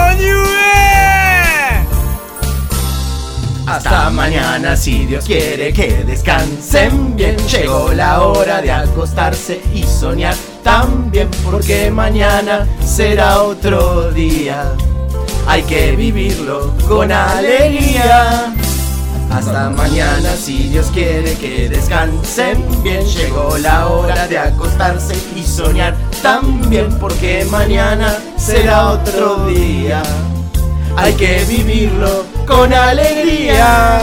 Hasta 3.66 4.10
mañana. 4.10 4.50
mañana, 4.50 4.76
si 4.76 5.06
Dios 5.06 5.24
quiere 5.24 5.72
que 5.72 6.04
descansen 6.04 7.16
bien, 7.16 7.36
llegó 7.48 7.92
la 7.92 8.22
hora 8.22 8.62
de 8.62 8.70
acostarse 8.70 9.60
y 9.74 9.82
soñar 9.82 10.36
también, 10.62 11.28
porque 11.44 11.90
mañana 11.90 12.66
será 12.84 13.42
otro 13.42 14.12
día. 14.12 14.72
Hay 15.46 15.62
que 15.62 15.96
vivirlo 15.96 16.74
con 16.88 17.10
alegría. 17.12 18.54
Hasta 19.30 19.70
mañana, 19.70 20.30
si 20.36 20.68
Dios 20.68 20.86
quiere 20.92 21.34
que 21.34 21.68
descansen 21.68 22.64
bien. 22.82 23.04
Llegó 23.04 23.56
la 23.58 23.86
hora 23.88 24.26
de 24.28 24.38
acostarse 24.38 25.14
y 25.36 25.42
soñar 25.42 25.94
también, 26.22 26.88
porque 26.98 27.46
mañana 27.50 28.16
será 28.36 28.88
otro 28.90 29.46
día. 29.46 30.02
Hay 30.96 31.12
que 31.14 31.44
vivirlo 31.44 32.24
con 32.46 32.72
alegría. 32.72 34.00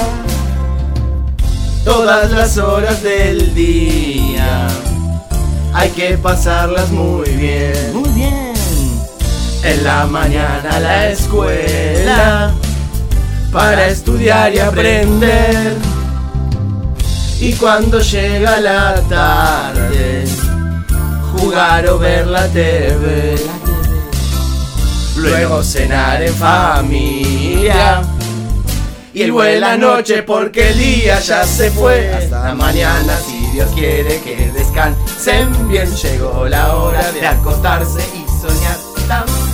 Todas 1.84 2.32
las 2.32 2.58
horas 2.58 3.04
del 3.04 3.54
día 3.54 4.68
hay 5.74 5.90
que 5.90 6.18
pasarlas 6.18 6.92
muy 6.92 7.30
bien. 7.32 7.94
Muy 7.94 8.10
bien. 8.10 8.43
En 9.64 9.84
la 9.84 10.06
mañana 10.06 10.78
la 10.80 11.10
escuela 11.10 12.52
para 13.52 13.88
estudiar 13.88 14.54
y 14.54 14.60
aprender. 14.60 15.78
Y 17.40 17.54
cuando 17.54 18.00
llega 18.00 18.60
la 18.60 18.96
tarde, 19.08 20.26
jugar 21.32 21.88
o 21.88 21.98
ver 21.98 22.28
la 22.28 22.48
TV. 22.48 23.36
Luego 25.18 25.64
cenar 25.64 26.22
en 26.24 26.34
familia. 26.34 28.02
Y 29.14 29.30
buena 29.30 29.78
noche 29.78 30.24
porque 30.24 30.72
el 30.72 30.78
día 30.78 31.20
ya 31.20 31.46
se 31.46 31.70
fue. 31.72 32.14
Hasta 32.14 32.54
mañana, 32.54 33.16
si 33.18 33.46
Dios 33.52 33.72
quiere 33.74 34.20
que 34.22 34.52
descansen 34.54 35.70
bien. 35.70 35.90
Llegó 35.96 36.50
la 36.50 36.76
hora 36.76 37.12
de 37.12 37.28
acostarse 37.28 38.02
y 38.14 38.42
soñar 38.42 38.78
también. 39.08 39.53